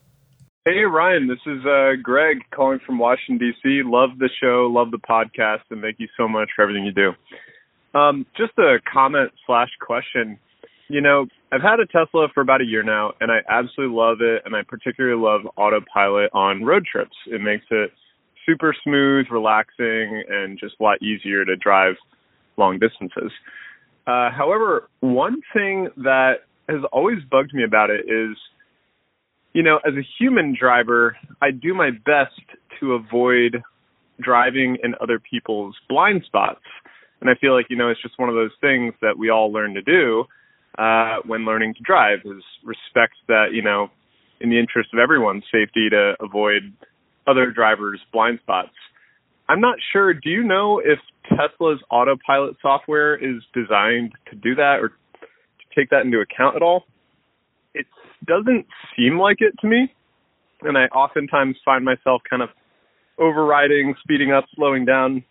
Hey, 0.64 0.80
Ryan, 0.80 1.26
this 1.26 1.40
is 1.46 1.64
uh, 1.66 1.92
Greg 2.02 2.38
calling 2.50 2.80
from 2.86 2.98
Washington, 2.98 3.36
D.C. 3.36 3.82
Love 3.84 4.18
the 4.18 4.30
show, 4.40 4.66
love 4.72 4.90
the 4.90 4.98
podcast, 4.98 5.60
and 5.70 5.82
thank 5.82 5.96
you 5.98 6.08
so 6.16 6.26
much 6.26 6.48
for 6.56 6.62
everything 6.62 6.84
you 6.86 6.92
do. 6.92 7.12
Um, 7.98 8.24
just 8.34 8.52
a 8.58 8.78
comment 8.90 9.30
slash 9.46 9.68
question. 9.78 10.38
You 10.88 11.02
know, 11.02 11.26
I've 11.52 11.60
had 11.60 11.80
a 11.80 11.86
Tesla 11.86 12.28
for 12.32 12.40
about 12.40 12.62
a 12.62 12.64
year 12.64 12.82
now, 12.82 13.12
and 13.20 13.30
I 13.30 13.40
absolutely 13.48 13.94
love 13.94 14.22
it, 14.22 14.42
and 14.46 14.56
I 14.56 14.62
particularly 14.66 15.20
love 15.20 15.42
autopilot 15.56 16.30
on 16.32 16.64
road 16.64 16.86
trips. 16.90 17.16
It 17.26 17.42
makes 17.42 17.64
it 17.70 17.90
super 18.46 18.74
smooth, 18.84 19.26
relaxing, 19.30 20.22
and 20.28 20.58
just 20.58 20.74
a 20.80 20.82
lot 20.82 21.02
easier 21.02 21.44
to 21.44 21.56
drive 21.56 21.94
long 22.56 22.78
distances. 22.78 23.32
Uh, 24.06 24.30
however, 24.30 24.88
one 25.00 25.40
thing 25.52 25.88
that 25.96 26.44
has 26.68 26.80
always 26.92 27.18
bugged 27.30 27.54
me 27.54 27.64
about 27.64 27.90
it 27.90 28.04
is, 28.06 28.36
you 29.52 29.62
know, 29.62 29.78
as 29.86 29.94
a 29.94 30.06
human 30.18 30.56
driver, 30.58 31.16
I 31.40 31.50
do 31.50 31.74
my 31.74 31.90
best 31.90 32.40
to 32.80 32.94
avoid 32.94 33.62
driving 34.20 34.78
in 34.82 34.94
other 35.00 35.18
people's 35.18 35.74
blind 35.88 36.22
spots. 36.26 36.62
And 37.20 37.30
I 37.30 37.34
feel 37.40 37.54
like, 37.54 37.66
you 37.70 37.76
know, 37.76 37.88
it's 37.88 38.02
just 38.02 38.18
one 38.18 38.28
of 38.28 38.34
those 38.34 38.50
things 38.60 38.94
that 39.00 39.16
we 39.16 39.30
all 39.30 39.52
learn 39.52 39.74
to 39.74 39.82
do 39.82 40.24
uh, 40.78 41.16
when 41.26 41.44
learning 41.44 41.74
to 41.74 41.82
drive 41.82 42.20
is 42.24 42.42
respect 42.64 43.14
that, 43.28 43.48
you 43.52 43.62
know, 43.62 43.88
in 44.40 44.50
the 44.50 44.58
interest 44.58 44.90
of 44.92 44.98
everyone's 44.98 45.44
safety 45.50 45.88
to 45.90 46.14
avoid 46.20 46.72
other 47.26 47.50
drivers' 47.50 48.00
blind 48.12 48.38
spots. 48.42 48.70
I'm 49.48 49.60
not 49.60 49.76
sure. 49.92 50.14
Do 50.14 50.30
you 50.30 50.42
know 50.42 50.80
if 50.82 50.98
Tesla's 51.28 51.80
autopilot 51.90 52.56
software 52.62 53.14
is 53.16 53.42
designed 53.52 54.12
to 54.30 54.36
do 54.36 54.54
that 54.54 54.78
or 54.80 54.88
to 54.88 55.66
take 55.76 55.90
that 55.90 56.02
into 56.02 56.20
account 56.20 56.56
at 56.56 56.62
all? 56.62 56.84
It 57.74 57.86
doesn't 58.26 58.66
seem 58.96 59.18
like 59.18 59.38
it 59.40 59.54
to 59.60 59.66
me. 59.66 59.92
And 60.62 60.78
I 60.78 60.84
oftentimes 60.84 61.56
find 61.64 61.84
myself 61.84 62.22
kind 62.28 62.42
of 62.42 62.48
overriding, 63.18 63.94
speeding 64.02 64.32
up, 64.32 64.44
slowing 64.54 64.84
down, 64.84 65.24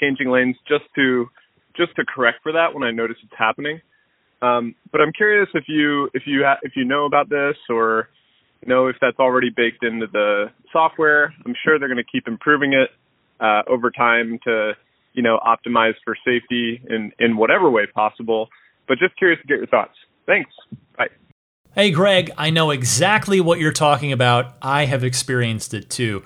changing 0.00 0.30
lanes 0.30 0.56
just 0.68 0.84
to 0.94 1.26
just 1.76 1.94
to 1.96 2.04
correct 2.04 2.38
for 2.42 2.52
that 2.52 2.74
when 2.74 2.82
I 2.82 2.90
notice 2.90 3.16
it's 3.22 3.32
happening. 3.36 3.80
Um, 4.42 4.74
but 4.90 5.00
I'm 5.00 5.12
curious 5.12 5.48
if 5.54 5.64
you 5.68 6.10
if 6.14 6.22
you 6.26 6.42
ha- 6.44 6.58
if 6.62 6.72
you 6.76 6.84
know 6.84 7.06
about 7.06 7.28
this 7.28 7.56
or 7.68 8.08
know 8.66 8.86
if 8.88 8.96
that's 9.00 9.18
already 9.18 9.50
baked 9.50 9.84
into 9.84 10.06
the 10.06 10.50
software. 10.72 11.34
I'm 11.44 11.54
sure 11.64 11.78
they're 11.78 11.88
going 11.88 11.96
to 11.98 12.10
keep 12.10 12.28
improving 12.28 12.72
it 12.72 12.90
uh, 13.40 13.62
over 13.68 13.90
time 13.90 14.38
to, 14.44 14.72
you 15.14 15.22
know, 15.22 15.38
optimize 15.46 15.94
for 16.04 16.16
safety 16.24 16.80
in 16.88 17.12
in 17.18 17.36
whatever 17.36 17.70
way 17.70 17.86
possible. 17.86 18.48
But 18.86 18.98
just 18.98 19.16
curious 19.16 19.40
to 19.40 19.46
get 19.46 19.58
your 19.58 19.66
thoughts. 19.66 19.94
Thanks. 20.26 20.50
Bye. 20.96 21.08
Hey, 21.74 21.90
Greg, 21.90 22.30
I 22.36 22.50
know 22.50 22.70
exactly 22.70 23.40
what 23.40 23.60
you're 23.60 23.72
talking 23.72 24.12
about. 24.12 24.56
I 24.60 24.86
have 24.86 25.04
experienced 25.04 25.72
it 25.72 25.88
too. 25.88 26.22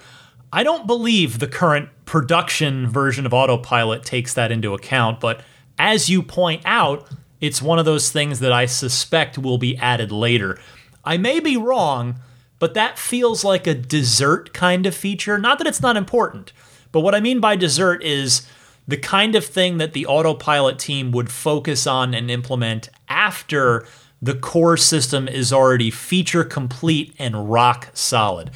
I 0.52 0.62
don't 0.62 0.86
believe 0.86 1.40
the 1.40 1.48
current 1.48 1.88
production 2.04 2.88
version 2.88 3.26
of 3.26 3.34
Autopilot 3.34 4.04
takes 4.04 4.34
that 4.34 4.52
into 4.52 4.72
account, 4.72 5.20
but 5.20 5.42
as 5.78 6.08
you 6.08 6.22
point 6.22 6.62
out, 6.64 7.08
it's 7.40 7.60
one 7.60 7.78
of 7.78 7.84
those 7.84 8.10
things 8.10 8.40
that 8.40 8.52
I 8.52 8.66
suspect 8.66 9.36
will 9.36 9.58
be 9.58 9.76
added 9.78 10.12
later. 10.12 10.58
I 11.04 11.16
may 11.16 11.40
be 11.40 11.56
wrong, 11.56 12.16
but 12.58 12.74
that 12.74 12.98
feels 12.98 13.44
like 13.44 13.66
a 13.66 13.74
dessert 13.74 14.52
kind 14.52 14.86
of 14.86 14.94
feature. 14.94 15.38
Not 15.38 15.58
that 15.58 15.66
it's 15.66 15.82
not 15.82 15.96
important, 15.96 16.52
but 16.92 17.00
what 17.00 17.14
I 17.14 17.20
mean 17.20 17.40
by 17.40 17.56
dessert 17.56 18.02
is 18.02 18.48
the 18.86 18.96
kind 18.96 19.34
of 19.34 19.44
thing 19.44 19.78
that 19.78 19.92
the 19.92 20.06
autopilot 20.06 20.78
team 20.78 21.10
would 21.12 21.30
focus 21.30 21.86
on 21.86 22.14
and 22.14 22.30
implement 22.30 22.90
after 23.08 23.86
the 24.20 24.34
core 24.34 24.76
system 24.76 25.28
is 25.28 25.52
already 25.52 25.90
feature 25.90 26.44
complete 26.44 27.14
and 27.18 27.50
rock 27.50 27.90
solid. 27.92 28.50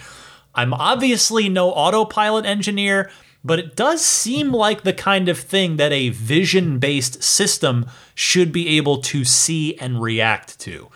I'm 0.54 0.72
obviously 0.72 1.48
no 1.48 1.70
autopilot 1.70 2.46
engineer, 2.46 3.10
but 3.44 3.58
it 3.58 3.76
does 3.76 4.04
seem 4.04 4.52
like 4.52 4.82
the 4.82 4.92
kind 4.92 5.28
of 5.28 5.38
thing 5.38 5.76
that 5.76 5.92
a 5.92 6.08
vision 6.08 6.78
based 6.78 7.22
system 7.22 7.86
should 8.14 8.50
be 8.52 8.76
able 8.76 9.00
to 9.02 9.24
see 9.24 9.76
and 9.78 10.02
react 10.02 10.58
to. 10.60 10.88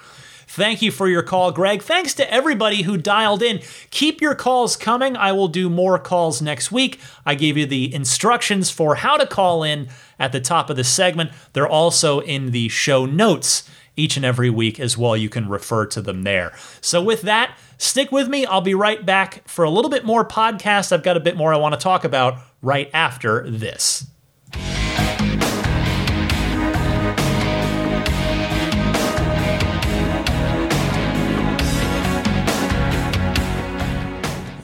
Thank 0.53 0.83
you 0.83 0.91
for 0.91 1.09
your 1.09 1.23
call, 1.23 1.51
Greg. 1.51 1.81
Thanks 1.83 2.13
to 2.13 2.31
everybody 2.31 2.83
who 2.83 2.99
dialed 2.99 3.43
in. 3.43 3.63
Keep 3.89 4.21
your 4.21 4.35
calls 4.35 4.77
coming. 4.77 5.17
I 5.17 5.33
will 5.33 5.49
do 5.49 5.71
more 5.71 5.99
calls 5.99 6.43
next 6.43 6.71
week. 6.71 7.01
I 7.25 7.35
gave 7.35 7.57
you 7.57 7.65
the 7.65 7.95
instructions 7.95 8.71
for 8.71 8.97
how 8.97 9.17
to 9.17 9.27
call 9.27 9.63
in 9.63 9.89
at 10.19 10.31
the 10.33 10.43
top 10.43 10.69
of 10.69 10.77
the 10.77 10.85
segment. 10.85 11.31
They're 11.55 11.67
also 11.67 12.21
in 12.21 12.51
the 12.51 12.69
show 12.69 13.07
notes 13.07 13.67
each 13.97 14.19
and 14.19 14.27
every 14.27 14.51
week 14.51 14.79
as 14.79 14.99
well. 14.99 15.17
You 15.17 15.31
can 15.31 15.49
refer 15.49 15.87
to 15.87 16.03
them 16.03 16.23
there. 16.23 16.53
So, 16.83 17.03
with 17.03 17.23
that, 17.23 17.57
stick 17.79 18.13
with 18.13 18.29
me. 18.29 18.45
I'll 18.45 18.61
be 18.61 18.75
right 18.75 19.07
back 19.07 19.49
for 19.49 19.65
a 19.65 19.71
little 19.71 19.91
bit 19.91 20.05
more 20.05 20.23
podcast. 20.23 20.93
I've 20.93 21.03
got 21.03 21.17
a 21.17 21.21
bit 21.21 21.35
more 21.35 21.55
I 21.55 21.57
want 21.57 21.73
to 21.73 21.81
talk 21.81 22.05
about 22.05 22.37
right 22.61 22.91
after 22.93 23.51
this. 23.51 24.07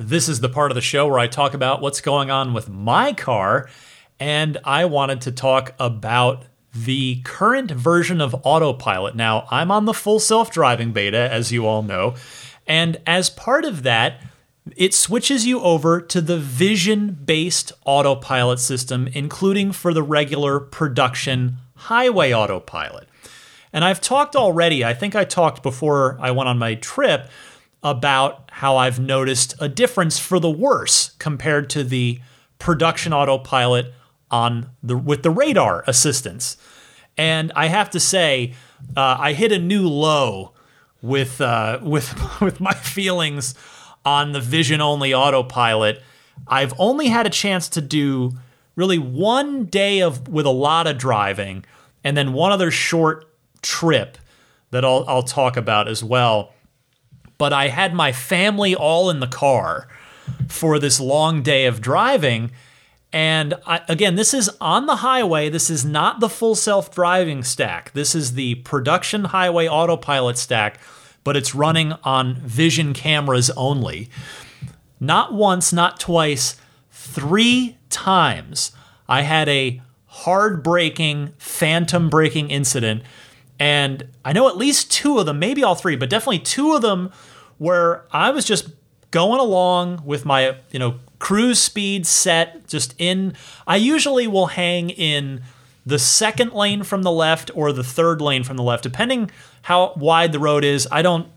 This 0.09 0.26
is 0.26 0.40
the 0.40 0.48
part 0.48 0.70
of 0.70 0.74
the 0.74 0.80
show 0.80 1.06
where 1.06 1.18
I 1.18 1.26
talk 1.26 1.52
about 1.52 1.82
what's 1.82 2.00
going 2.00 2.30
on 2.30 2.54
with 2.54 2.66
my 2.66 3.12
car. 3.12 3.68
And 4.18 4.56
I 4.64 4.86
wanted 4.86 5.20
to 5.22 5.32
talk 5.32 5.74
about 5.78 6.46
the 6.74 7.20
current 7.24 7.70
version 7.70 8.22
of 8.22 8.34
autopilot. 8.42 9.14
Now, 9.14 9.46
I'm 9.50 9.70
on 9.70 9.84
the 9.84 9.92
full 9.92 10.18
self 10.18 10.50
driving 10.50 10.92
beta, 10.92 11.30
as 11.30 11.52
you 11.52 11.66
all 11.66 11.82
know. 11.82 12.14
And 12.66 13.02
as 13.06 13.28
part 13.28 13.66
of 13.66 13.82
that, 13.82 14.22
it 14.76 14.94
switches 14.94 15.46
you 15.46 15.61
over 15.61 16.00
to 16.00 16.22
the 16.22 16.38
vision 16.38 17.12
based 17.12 17.72
autopilot 17.84 18.61
system, 18.61 19.09
including 19.09 19.72
for 19.72 19.92
the 19.92 20.02
regular 20.02 20.59
production 20.59 21.59
highway 21.74 22.32
autopilot. 22.32 23.09
And 23.74 23.84
I've 23.84 24.00
talked 24.00 24.34
already, 24.34 24.86
I 24.86 24.94
think 24.94 25.14
I 25.14 25.24
talked 25.24 25.62
before 25.62 26.16
I 26.18 26.30
went 26.30 26.48
on 26.48 26.56
my 26.56 26.76
trip 26.76 27.28
about 27.83 28.51
how 28.55 28.76
I've 28.76 28.99
noticed 28.99 29.55
a 29.61 29.68
difference 29.68 30.18
for 30.18 30.41
the 30.41 30.51
worse 30.51 31.11
compared 31.18 31.70
to 31.70 31.85
the 31.85 32.20
production 32.59 33.12
autopilot 33.12 33.95
on 34.31 34.70
the 34.83 34.97
with 34.97 35.22
the 35.22 35.31
radar 35.31 35.85
assistance. 35.87 36.57
And 37.16 37.53
I 37.55 37.66
have 37.66 37.91
to 37.91 38.01
say, 38.01 38.55
uh, 38.97 39.16
I 39.18 39.33
hit 39.33 39.53
a 39.53 39.59
new 39.59 39.89
low 39.89 40.53
with 41.03 41.41
uh, 41.41 41.79
with 41.83 42.41
with 42.41 42.61
my 42.61 42.74
feelings 42.74 43.55
on 44.05 44.33
the 44.33 44.41
vision 44.41 44.81
only 44.81 45.14
autopilot. 45.14 46.03
I've 46.47 46.72
only 46.79 47.09
had 47.09 47.26
a 47.26 47.31
chance 47.31 47.68
to 47.70 47.81
do 47.81 48.33
really 48.76 48.99
one 48.99 49.64
day 49.64 50.01
of 50.01 50.29
with 50.29 50.47
a 50.47 50.51
lot 50.51 50.87
of 50.87 50.99
driving, 50.99 51.64
and 52.03 52.16
then 52.16 52.33
one 52.33 52.53
other 52.53 52.70
short 52.70 53.26
trip 53.62 54.18
that 54.70 54.85
I'll 54.85 55.05
I'll 55.07 55.22
talk 55.22 55.57
about 55.57 55.89
as 55.89 56.03
well 56.03 56.53
but 57.39 57.53
I 57.53 57.68
had 57.68 57.95
my 57.95 58.12
family 58.12 58.74
all 58.74 59.09
in 59.09 59.20
the 59.20 59.26
car 59.26 59.89
for 60.49 60.78
this 60.78 61.01
long 61.01 61.43
day 61.43 61.66
of 61.66 61.80
driving. 61.80 62.51
And 63.12 63.55
I, 63.66 63.80
again, 63.89 64.16
this 64.16 64.34
is 64.34 64.51
on 64.61 64.86
the 64.86 64.97
highway. 64.97 65.49
This 65.49 65.70
is 65.70 65.84
not 65.84 66.20
the 66.20 66.28
full 66.28 66.55
self 66.55 66.95
driving 66.95 67.43
stack. 67.43 67.93
This 67.93 68.14
is 68.14 68.34
the 68.34 68.57
production 68.57 69.26
highway 69.26 69.66
autopilot 69.66 70.36
stack, 70.36 70.78
but 71.24 71.36
it's 71.36 71.55
running 71.55 71.93
on 72.05 72.34
vision 72.34 72.93
cameras 72.93 73.51
only. 73.51 74.11
Not 75.01 75.32
once, 75.32 75.72
not 75.72 76.01
twice, 76.01 76.61
three 76.91 77.78
times 77.89 78.72
I 79.09 79.22
had 79.22 79.49
a 79.49 79.80
hard 80.07 80.62
braking, 80.62 81.32
phantom 81.39 82.11
braking 82.11 82.51
incident. 82.51 83.03
And 83.59 84.09
I 84.24 84.32
know 84.32 84.49
at 84.49 84.57
least 84.57 84.93
two 84.93 85.18
of 85.18 85.26
them, 85.26 85.39
maybe 85.39 85.62
all 85.62 85.74
three, 85.74 85.97
but 85.97 86.11
definitely 86.11 86.41
two 86.41 86.74
of 86.74 86.82
them 86.82 87.11
where 87.59 88.04
I 88.11 88.30
was 88.30 88.44
just 88.44 88.70
going 89.11 89.40
along 89.40 90.02
with 90.04 90.24
my, 90.24 90.56
you 90.70 90.78
know, 90.78 91.00
cruise 91.18 91.59
speed 91.59 92.06
set 92.06 92.66
just 92.68 92.94
in. 92.98 93.34
I 93.66 93.76
usually 93.76 94.26
will 94.26 94.46
hang 94.46 94.90
in 94.90 95.42
the 95.84 95.98
second 95.98 96.52
lane 96.52 96.82
from 96.82 97.02
the 97.02 97.11
left 97.11 97.50
or 97.54 97.72
the 97.72 97.84
third 97.84 98.20
lane 98.20 98.44
from 98.44 98.56
the 98.56 98.62
left, 98.62 98.82
depending 98.82 99.30
how 99.62 99.94
wide 99.96 100.32
the 100.32 100.38
road 100.38 100.64
is. 100.64 100.86
I 100.92 101.02
don't 101.02 101.28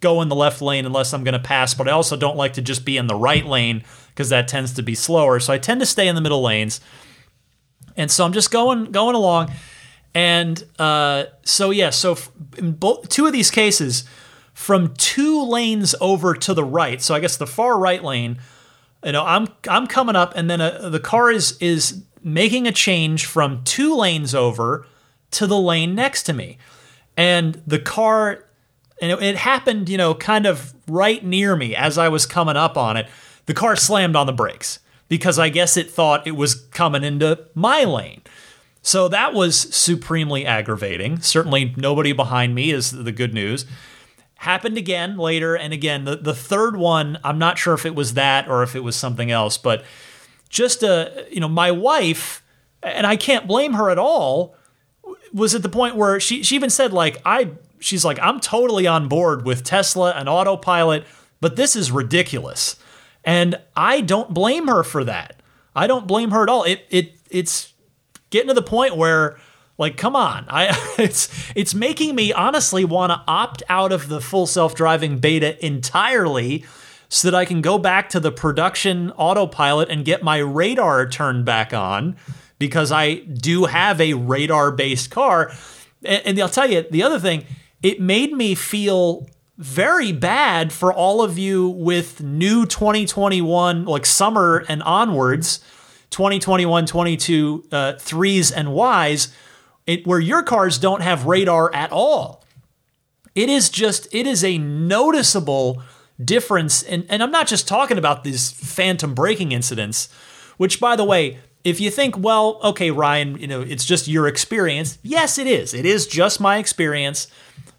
go 0.00 0.22
in 0.22 0.28
the 0.28 0.36
left 0.36 0.62
lane 0.62 0.86
unless 0.86 1.12
I'm 1.12 1.24
going 1.24 1.32
to 1.32 1.38
pass, 1.38 1.74
but 1.74 1.88
I 1.88 1.92
also 1.92 2.16
don't 2.16 2.36
like 2.36 2.54
to 2.54 2.62
just 2.62 2.84
be 2.84 2.96
in 2.96 3.06
the 3.06 3.16
right 3.16 3.44
lane 3.44 3.82
because 4.10 4.28
that 4.28 4.48
tends 4.48 4.72
to 4.74 4.82
be 4.82 4.94
slower. 4.94 5.40
So 5.40 5.52
I 5.52 5.58
tend 5.58 5.80
to 5.80 5.86
stay 5.86 6.06
in 6.06 6.14
the 6.14 6.20
middle 6.20 6.42
lanes. 6.42 6.80
And 7.96 8.10
so 8.10 8.24
I'm 8.24 8.32
just 8.32 8.50
going 8.50 8.92
going 8.92 9.16
along, 9.16 9.50
and 10.14 10.62
uh, 10.78 11.24
so 11.44 11.70
yeah, 11.70 11.88
so 11.88 12.18
in 12.58 12.72
both 12.72 13.08
two 13.08 13.26
of 13.26 13.32
these 13.32 13.50
cases, 13.50 14.04
from 14.56 14.94
two 14.94 15.44
lanes 15.44 15.94
over 16.00 16.32
to 16.34 16.54
the 16.54 16.64
right. 16.64 17.02
So 17.02 17.14
I 17.14 17.20
guess 17.20 17.36
the 17.36 17.46
far 17.46 17.78
right 17.78 18.02
lane. 18.02 18.38
You 19.04 19.12
know, 19.12 19.22
I'm 19.22 19.48
I'm 19.68 19.86
coming 19.86 20.16
up, 20.16 20.32
and 20.34 20.48
then 20.48 20.62
a, 20.62 20.68
uh, 20.68 20.88
the 20.88 20.98
car 20.98 21.30
is 21.30 21.58
is 21.60 22.02
making 22.22 22.66
a 22.66 22.72
change 22.72 23.26
from 23.26 23.62
two 23.64 23.94
lanes 23.94 24.34
over 24.34 24.86
to 25.32 25.46
the 25.46 25.58
lane 25.58 25.94
next 25.94 26.22
to 26.24 26.32
me, 26.32 26.56
and 27.18 27.62
the 27.66 27.78
car, 27.78 28.46
and 29.00 29.12
it, 29.12 29.22
it 29.22 29.36
happened, 29.36 29.90
you 29.90 29.98
know, 29.98 30.14
kind 30.14 30.46
of 30.46 30.74
right 30.88 31.22
near 31.22 31.54
me 31.54 31.76
as 31.76 31.98
I 31.98 32.08
was 32.08 32.24
coming 32.24 32.56
up 32.56 32.78
on 32.78 32.96
it. 32.96 33.06
The 33.44 33.54
car 33.54 33.76
slammed 33.76 34.16
on 34.16 34.26
the 34.26 34.32
brakes 34.32 34.78
because 35.06 35.38
I 35.38 35.50
guess 35.50 35.76
it 35.76 35.90
thought 35.90 36.26
it 36.26 36.34
was 36.34 36.54
coming 36.54 37.04
into 37.04 37.46
my 37.54 37.84
lane. 37.84 38.22
So 38.80 39.06
that 39.08 39.34
was 39.34 39.74
supremely 39.76 40.46
aggravating. 40.46 41.20
Certainly, 41.20 41.74
nobody 41.76 42.12
behind 42.12 42.54
me 42.54 42.70
is 42.70 42.90
the 42.90 43.12
good 43.12 43.34
news. 43.34 43.66
Happened 44.36 44.76
again 44.76 45.16
later, 45.16 45.56
and 45.56 45.72
again, 45.72 46.04
the, 46.04 46.16
the 46.16 46.34
third 46.34 46.76
one, 46.76 47.18
I'm 47.24 47.38
not 47.38 47.58
sure 47.58 47.74
if 47.74 47.86
it 47.86 47.94
was 47.94 48.14
that 48.14 48.48
or 48.48 48.62
if 48.62 48.76
it 48.76 48.84
was 48.84 48.94
something 48.94 49.30
else, 49.30 49.58
but 49.58 49.84
just 50.48 50.82
a, 50.82 51.26
you 51.30 51.40
know, 51.40 51.48
my 51.48 51.70
wife, 51.70 52.44
and 52.82 53.06
I 53.06 53.16
can't 53.16 53.46
blame 53.48 53.72
her 53.74 53.90
at 53.90 53.98
all, 53.98 54.54
was 55.32 55.54
at 55.54 55.62
the 55.62 55.68
point 55.68 55.96
where 55.96 56.20
she, 56.20 56.42
she 56.42 56.54
even 56.54 56.70
said, 56.70 56.92
like, 56.92 57.20
I, 57.24 57.50
she's 57.80 58.04
like, 58.04 58.18
I'm 58.20 58.40
totally 58.40 58.86
on 58.86 59.08
board 59.08 59.44
with 59.44 59.64
Tesla 59.64 60.12
and 60.12 60.28
autopilot, 60.28 61.04
but 61.40 61.56
this 61.56 61.74
is 61.74 61.90
ridiculous. 61.90 62.76
And 63.24 63.58
I 63.74 64.02
don't 64.02 64.32
blame 64.32 64.68
her 64.68 64.82
for 64.84 65.02
that. 65.04 65.42
I 65.74 65.86
don't 65.86 66.06
blame 66.06 66.30
her 66.30 66.42
at 66.42 66.48
all. 66.48 66.62
It 66.64 66.86
it 66.88 67.16
it's 67.30 67.74
getting 68.30 68.48
to 68.48 68.54
the 68.54 68.62
point 68.62 68.96
where 68.96 69.38
like 69.78 69.96
come 69.96 70.16
on. 70.16 70.46
I 70.48 70.94
it's 70.98 71.28
it's 71.54 71.74
making 71.74 72.14
me 72.14 72.32
honestly 72.32 72.84
want 72.84 73.12
to 73.12 73.22
opt 73.26 73.62
out 73.68 73.92
of 73.92 74.08
the 74.08 74.20
full 74.20 74.46
self-driving 74.46 75.18
beta 75.18 75.64
entirely 75.64 76.64
so 77.08 77.30
that 77.30 77.36
I 77.36 77.44
can 77.44 77.60
go 77.60 77.78
back 77.78 78.08
to 78.10 78.20
the 78.20 78.32
production 78.32 79.12
autopilot 79.12 79.88
and 79.90 80.04
get 80.04 80.22
my 80.22 80.38
radar 80.38 81.08
turned 81.08 81.44
back 81.44 81.72
on 81.72 82.16
because 82.58 82.90
I 82.90 83.16
do 83.16 83.66
have 83.66 84.00
a 84.00 84.14
radar 84.14 84.72
based 84.72 85.10
car. 85.10 85.52
And, 86.04 86.22
and 86.26 86.40
I'll 86.40 86.48
tell 86.48 86.68
you 86.68 86.84
the 86.90 87.02
other 87.02 87.20
thing, 87.20 87.44
it 87.82 88.00
made 88.00 88.32
me 88.32 88.54
feel 88.54 89.28
very 89.58 90.12
bad 90.12 90.72
for 90.72 90.92
all 90.92 91.22
of 91.22 91.38
you 91.38 91.68
with 91.68 92.22
new 92.22 92.66
2021, 92.66 93.84
like 93.86 94.04
summer 94.04 94.64
and 94.68 94.82
onwards, 94.82 95.60
2021, 96.10 96.86
22 96.86 97.64
uh, 97.72 97.92
threes 97.94 98.50
and 98.50 98.68
Ys, 98.68 99.34
it, 99.86 100.06
where 100.06 100.20
your 100.20 100.42
cars 100.42 100.78
don't 100.78 101.02
have 101.02 101.26
radar 101.26 101.72
at 101.74 101.92
all. 101.92 102.44
It 103.34 103.48
is 103.48 103.68
just, 103.70 104.08
it 104.12 104.26
is 104.26 104.42
a 104.42 104.58
noticeable 104.58 105.82
difference. 106.22 106.82
And, 106.82 107.04
and 107.08 107.22
I'm 107.22 107.30
not 107.30 107.46
just 107.46 107.68
talking 107.68 107.98
about 107.98 108.24
these 108.24 108.50
phantom 108.50 109.14
braking 109.14 109.52
incidents, 109.52 110.08
which, 110.56 110.80
by 110.80 110.96
the 110.96 111.04
way, 111.04 111.38
if 111.62 111.80
you 111.80 111.90
think, 111.90 112.16
well, 112.16 112.60
okay, 112.62 112.90
Ryan, 112.90 113.36
you 113.38 113.46
know, 113.46 113.60
it's 113.60 113.84
just 113.84 114.08
your 114.08 114.26
experience. 114.26 114.98
Yes, 115.02 115.36
it 115.36 115.46
is. 115.46 115.74
It 115.74 115.84
is 115.84 116.06
just 116.06 116.40
my 116.40 116.58
experience 116.58 117.28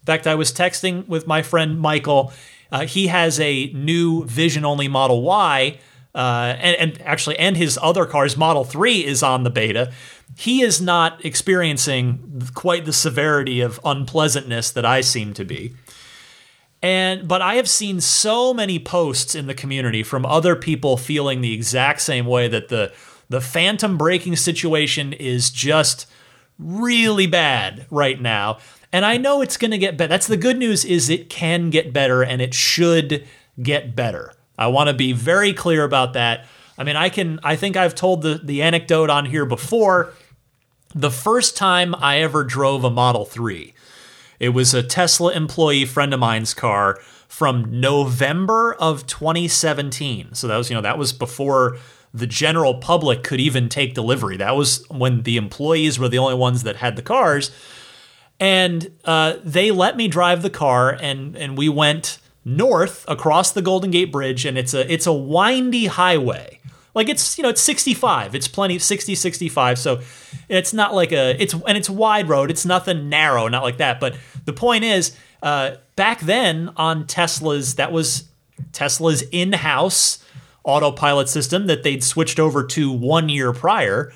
In 0.01 0.05
fact, 0.05 0.26
I 0.26 0.36
was 0.36 0.53
texting 0.53 1.05
with 1.10 1.28
my 1.28 1.41
friend 1.41 1.78
Michael. 1.78 2.32
Uh, 2.72 2.86
he 2.86 3.08
has 3.08 3.41
a 3.41 3.68
new 3.74 4.24
vision 4.24 4.64
only 4.64 4.88
Model 4.88 5.22
Y, 5.22 5.80
uh, 6.18 6.57
and, 6.59 6.76
and, 6.78 7.01
actually, 7.03 7.38
and 7.38 7.55
his 7.55 7.78
other 7.80 8.07
cars, 8.07 8.36
Model 8.36 8.63
3, 8.63 9.05
is 9.05 9.22
on 9.22 9.43
the 9.43 9.51
beta. 9.51 9.93
He 10.36 10.63
is 10.63 10.82
not 10.82 11.24
experiencing 11.24 12.41
quite 12.55 12.86
the 12.86 12.93
severity 12.93 13.61
of 13.61 13.80
unpleasantness 13.86 14.72
that 14.72 14.84
I 14.84 15.01
seem 15.01 15.36
to 15.36 15.45
be. 15.45 15.76
And 16.82 17.28
but 17.28 17.43
I 17.43 17.55
have 17.55 17.70
seen 17.70 18.01
so 18.01 18.51
many 18.51 18.80
posts 18.80 19.36
in 19.36 19.45
the 19.45 19.53
community 19.53 20.01
from 20.01 20.26
other 20.26 20.55
people 20.55 20.97
feeling 20.97 21.41
the 21.41 21.53
exact 21.53 22.01
same 22.01 22.26
way 22.26 22.47
that 22.47 22.70
the 22.70 22.93
the 23.30 23.41
phantom 23.41 23.97
braking 23.97 24.36
situation 24.36 25.13
is 25.13 25.51
just 25.51 26.07
really 26.57 27.28
bad 27.28 27.86
right 27.91 28.20
now. 28.20 28.57
And 28.91 29.05
I 29.05 29.18
know 29.18 29.41
it's 29.41 29.57
going 29.57 29.72
to 29.72 29.78
get 29.78 29.97
better. 29.97 30.09
That's 30.09 30.28
the 30.28 30.38
good 30.38 30.57
news 30.57 30.84
is 30.84 31.09
it 31.09 31.30
can 31.30 31.70
get 31.70 31.93
better 31.93 32.24
and 32.24 32.41
it 32.41 32.53
should 32.53 33.28
get 33.61 33.95
better. 33.95 34.34
I 34.58 34.68
want 34.68 34.88
to 34.88 34.93
be 34.93 35.14
very 35.14 35.53
clear 35.53 35.84
about 35.84 36.14
that. 36.14 36.45
I 36.78 36.84
mean, 36.84 36.95
I 36.95 37.10
can 37.10 37.39
I 37.43 37.55
think 37.55 37.78
I've 37.78 37.95
told 37.95 38.22
the 38.22 38.39
the 38.43 38.62
anecdote 38.62 39.10
on 39.10 39.26
here 39.26 39.45
before. 39.45 40.14
The 40.95 41.12
first 41.12 41.58
time 41.58 41.93
I 41.95 42.20
ever 42.20 42.43
drove 42.43 42.84
a 42.84 42.89
Model 42.89 43.26
3, 43.26 43.74
it 44.39 44.49
was 44.49 44.74
a 44.74 44.82
Tesla 44.82 45.34
employee 45.34 45.86
friend 45.86 46.14
of 46.14 46.20
mine's 46.20 46.53
car 46.53 46.97
from 47.28 47.80
November 47.80 48.74
of 48.74 49.05
2017. 49.05 50.34
So 50.34 50.47
that 50.47 50.55
was, 50.58 50.70
you 50.70 50.75
know, 50.75 50.82
that 50.82 50.97
was 50.97 51.12
before 51.12 51.78
the 52.13 52.25
general 52.25 52.75
public 52.75 53.24
could 53.24 53.42
even 53.42 53.67
take 53.67 53.93
delivery. 53.93 54.38
That 54.38 54.55
was 54.55 54.88
when 54.89 55.24
the 55.24 55.36
employees 55.36 56.00
were 56.00 56.08
the 56.08 56.17
only 56.17 56.36
ones 56.36 56.63
that 56.63 56.78
had 56.78 56.96
the 56.96 57.01
cars 57.01 57.51
and 58.39 58.92
uh, 59.05 59.36
they 59.43 59.71
let 59.71 59.97
me 59.97 60.08
drive 60.08 60.42
the 60.42 60.50
car, 60.50 60.92
and 60.92 61.36
and 61.36 61.58
we 61.58 61.70
went 61.70 62.20
north 62.47 63.03
across 63.09 63.51
the 63.51 63.61
Golden 63.61 63.91
Gate 63.91 64.11
Bridge, 64.11 64.45
and 64.45 64.57
it's 64.57 64.74
a 64.74 64.91
it's 64.91 65.05
a 65.05 65.13
windy 65.13 65.87
highway. 65.87 66.59
Like 66.95 67.09
it's 67.09 67.37
you 67.37 67.43
know 67.43 67.49
it's 67.49 67.61
65. 67.61 68.33
It's 68.33 68.47
plenty 68.47 68.79
60 68.79 69.13
65. 69.13 69.78
So 69.78 70.01
it's 70.47 70.74
not 70.74 70.95
like 70.95 71.11
a 71.11 71.39
it's 71.41 71.53
and 71.53 71.78
it's 71.78 71.89
wide 71.89 72.29
road. 72.29 72.49
It's 72.49 72.65
nothing 72.65 73.09
narrow, 73.09 73.47
not 73.47 73.63
like 73.63 73.78
that. 73.78 73.99
But 73.99 74.15
the 74.45 74.53
point 74.53 74.86
is, 74.86 75.15
uh, 75.43 75.75
back 75.95 76.21
then 76.21 76.71
on 76.78 77.03
Teslas, 77.03 77.75
that 77.75 77.91
was 77.91 78.29
Tesla's 78.71 79.24
in-house 79.32 80.24
autopilot 80.63 81.29
system 81.29 81.67
that 81.67 81.83
they'd 81.83 82.03
switched 82.03 82.39
over 82.39 82.63
to 82.63 82.91
one 82.91 83.29
year 83.29 83.53
prior. 83.53 84.11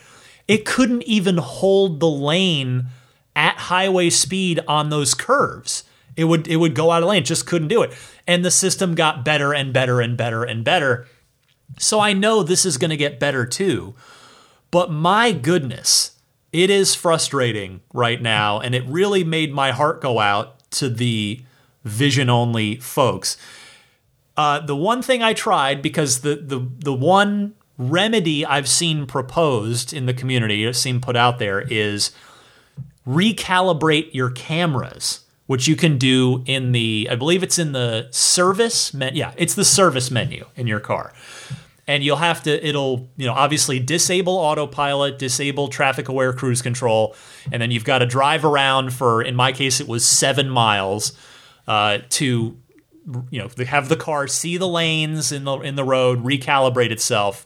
It 0.47 0.65
couldn't 0.65 1.03
even 1.03 1.37
hold 1.37 1.99
the 1.99 2.09
lane 2.09 2.87
at 3.35 3.57
highway 3.57 4.09
speed 4.09 4.59
on 4.67 4.89
those 4.89 5.13
curves. 5.13 5.83
It 6.15 6.25
would 6.25 6.47
it 6.47 6.57
would 6.57 6.75
go 6.75 6.91
out 6.91 7.03
of 7.03 7.09
lane, 7.09 7.23
just 7.23 7.47
couldn't 7.47 7.69
do 7.69 7.81
it. 7.81 7.93
And 8.27 8.43
the 8.43 8.51
system 8.51 8.95
got 8.95 9.25
better 9.25 9.53
and 9.53 9.73
better 9.73 10.01
and 10.01 10.17
better 10.17 10.43
and 10.43 10.63
better. 10.63 11.07
So 11.77 11.99
I 11.99 12.13
know 12.13 12.43
this 12.43 12.65
is 12.65 12.77
going 12.77 12.89
to 12.89 12.97
get 12.97 13.19
better 13.19 13.45
too. 13.45 13.95
But 14.71 14.91
my 14.91 15.31
goodness, 15.31 16.17
it 16.51 16.69
is 16.69 16.95
frustrating 16.95 17.81
right 17.93 18.21
now 18.21 18.59
and 18.59 18.75
it 18.75 18.85
really 18.85 19.23
made 19.23 19.53
my 19.53 19.71
heart 19.71 20.01
go 20.01 20.19
out 20.19 20.69
to 20.71 20.89
the 20.89 21.41
vision 21.83 22.29
only 22.29 22.75
folks. 22.75 23.37
Uh, 24.37 24.59
the 24.59 24.75
one 24.75 25.01
thing 25.01 25.21
I 25.21 25.33
tried 25.33 25.81
because 25.81 26.21
the 26.21 26.35
the 26.35 26.67
the 26.79 26.93
one 26.93 27.53
remedy 27.77 28.45
I've 28.45 28.69
seen 28.69 29.05
proposed 29.05 29.91
in 29.91 30.05
the 30.05 30.13
community, 30.13 30.71
seen 30.73 31.01
put 31.01 31.15
out 31.15 31.39
there 31.39 31.61
is 31.61 32.11
recalibrate 33.07 34.13
your 34.13 34.29
cameras, 34.29 35.20
which 35.51 35.67
you 35.67 35.75
can 35.75 35.97
do 35.97 36.41
in 36.45 36.71
the, 36.71 37.09
I 37.11 37.15
believe 37.15 37.43
it's 37.43 37.59
in 37.59 37.73
the 37.73 38.07
service 38.09 38.93
menu. 38.93 39.19
Yeah, 39.19 39.33
it's 39.35 39.53
the 39.53 39.65
service 39.65 40.09
menu 40.09 40.45
in 40.55 40.65
your 40.65 40.79
car. 40.79 41.11
And 41.87 42.05
you'll 42.05 42.15
have 42.15 42.41
to, 42.43 42.65
it'll, 42.65 43.09
you 43.17 43.25
know, 43.25 43.33
obviously 43.33 43.77
disable 43.77 44.37
autopilot, 44.37 45.19
disable 45.19 45.67
traffic 45.67 46.07
aware 46.07 46.31
cruise 46.31 46.61
control. 46.61 47.17
And 47.51 47.61
then 47.61 47.69
you've 47.69 47.83
got 47.83 47.97
to 47.97 48.05
drive 48.05 48.45
around 48.45 48.93
for, 48.93 49.21
in 49.21 49.35
my 49.35 49.51
case, 49.51 49.81
it 49.81 49.89
was 49.89 50.05
seven 50.05 50.49
miles 50.49 51.11
uh, 51.67 51.97
to 52.11 52.57
you 53.29 53.41
know, 53.41 53.49
have 53.65 53.89
the 53.89 53.97
car 53.97 54.29
see 54.29 54.55
the 54.55 54.69
lanes 54.69 55.33
in 55.33 55.43
the 55.43 55.57
in 55.57 55.75
the 55.75 55.83
road, 55.83 56.23
recalibrate 56.23 56.91
itself. 56.91 57.45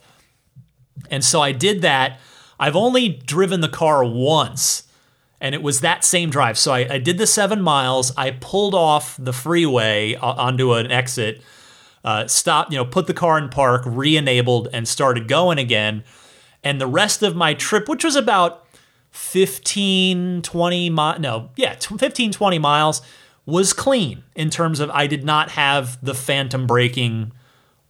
And 1.09 1.25
so 1.25 1.41
I 1.41 1.53
did 1.53 1.81
that. 1.81 2.19
I've 2.59 2.75
only 2.75 3.09
driven 3.09 3.61
the 3.61 3.67
car 3.67 4.05
once, 4.05 4.83
and 5.41 5.53
it 5.53 5.61
was 5.61 5.81
that 5.81 6.03
same 6.03 6.29
drive. 6.29 6.57
So 6.57 6.71
I, 6.71 6.93
I 6.93 6.97
did 6.97 7.17
the 7.17 7.27
seven 7.27 7.61
miles. 7.61 8.11
I 8.17 8.31
pulled 8.31 8.73
off 8.73 9.17
the 9.19 9.33
freeway 9.33 10.15
onto 10.15 10.73
an 10.73 10.91
exit, 10.91 11.41
uh, 12.03 12.27
stopped, 12.27 12.71
you 12.71 12.77
know, 12.77 12.85
put 12.85 13.07
the 13.07 13.13
car 13.13 13.37
in 13.37 13.49
park, 13.49 13.83
re-enabled, 13.85 14.69
and 14.71 14.87
started 14.87 15.27
going 15.27 15.57
again. 15.57 16.03
And 16.63 16.79
the 16.79 16.87
rest 16.87 17.21
of 17.21 17.35
my 17.35 17.53
trip, 17.53 17.87
which 17.87 18.03
was 18.03 18.15
about 18.15 18.65
15, 19.11 20.41
20 20.41 20.89
miles, 20.89 21.19
no, 21.19 21.51
yeah, 21.55 21.75
15, 21.75 22.31
20 22.31 22.59
miles, 22.59 23.01
was 23.45 23.73
clean 23.73 24.23
in 24.35 24.49
terms 24.49 24.79
of 24.79 24.89
I 24.89 25.07
did 25.07 25.23
not 25.23 25.51
have 25.51 26.03
the 26.03 26.15
phantom 26.15 26.65
braking 26.65 27.31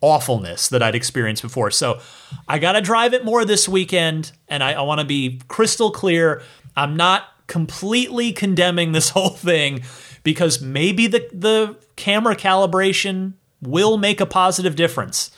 awfulness 0.02 0.68
that 0.68 0.84
I'd 0.84 0.96
experienced 0.96 1.42
before. 1.42 1.72
So 1.72 2.00
I 2.48 2.60
got 2.60 2.74
to 2.74 2.82
drive 2.82 3.14
it 3.14 3.24
more 3.24 3.46
this 3.46 3.68
weekend, 3.68 4.34
and 4.48 4.64
I, 4.64 4.74
I 4.74 4.82
want 4.82 5.00
to 5.00 5.06
be 5.06 5.42
crystal 5.48 5.90
clear. 5.90 6.42
I'm 6.76 6.96
not 6.96 7.28
completely 7.48 8.32
condemning 8.32 8.92
this 8.92 9.10
whole 9.16 9.30
thing 9.30 9.82
because 10.24 10.62
maybe 10.62 11.08
the, 11.08 11.28
the 11.32 11.78
camera 11.96 12.36
calibration 12.36 13.34
will 13.62 13.98
make 13.98 14.20
a 14.20 14.26
positive 14.26 14.76
difference. 14.76 15.32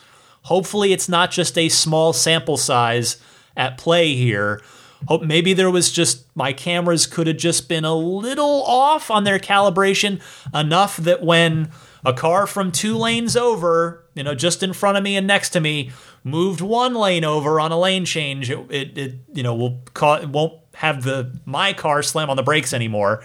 Hopefully, 0.44 0.94
it's 0.94 1.10
not 1.10 1.32
just 1.32 1.58
a 1.58 1.70
small 1.70 2.14
sample 2.14 2.58
size 2.58 3.18
at 3.56 3.78
play 3.78 4.16
here. 4.16 4.62
Hope 5.08 5.22
maybe 5.22 5.54
there 5.54 5.70
was 5.70 5.92
just 5.92 6.26
my 6.36 6.54
cameras 6.54 7.06
could 7.06 7.28
have 7.28 7.38
just 7.38 7.70
been 7.70 7.86
a 7.86 7.96
little 7.96 8.64
off 8.64 9.12
on 9.12 9.26
their 9.26 9.38
calibration 9.38 10.22
enough 10.54 10.98
that 10.98 11.22
when 11.22 11.70
a 12.04 12.14
car 12.14 12.48
from 12.48 12.72
two 12.72 12.98
lanes 12.98 13.38
over, 13.38 14.06
you 14.16 14.24
know, 14.24 14.34
just 14.34 14.64
in 14.64 14.74
front 14.74 14.98
of 14.98 15.04
me 15.04 15.16
and 15.16 15.28
next 15.28 15.50
to 15.50 15.60
me, 15.60 15.92
moved 16.24 16.62
one 16.62 16.96
lane 16.96 17.24
over 17.24 17.60
on 17.60 17.72
a 17.72 17.80
lane 17.80 18.06
change, 18.06 18.50
it, 18.50 18.60
it, 18.70 18.98
it 18.98 19.16
you 19.34 19.44
know, 19.44 19.54
will 19.54 19.84
it 20.22 20.30
won't 20.30 20.67
have 20.78 21.04
the 21.04 21.36
my 21.44 21.74
car 21.74 22.04
slam 22.04 22.30
on 22.30 22.38
the 22.38 22.44
brakes 22.44 22.72
anymore. 22.72 23.24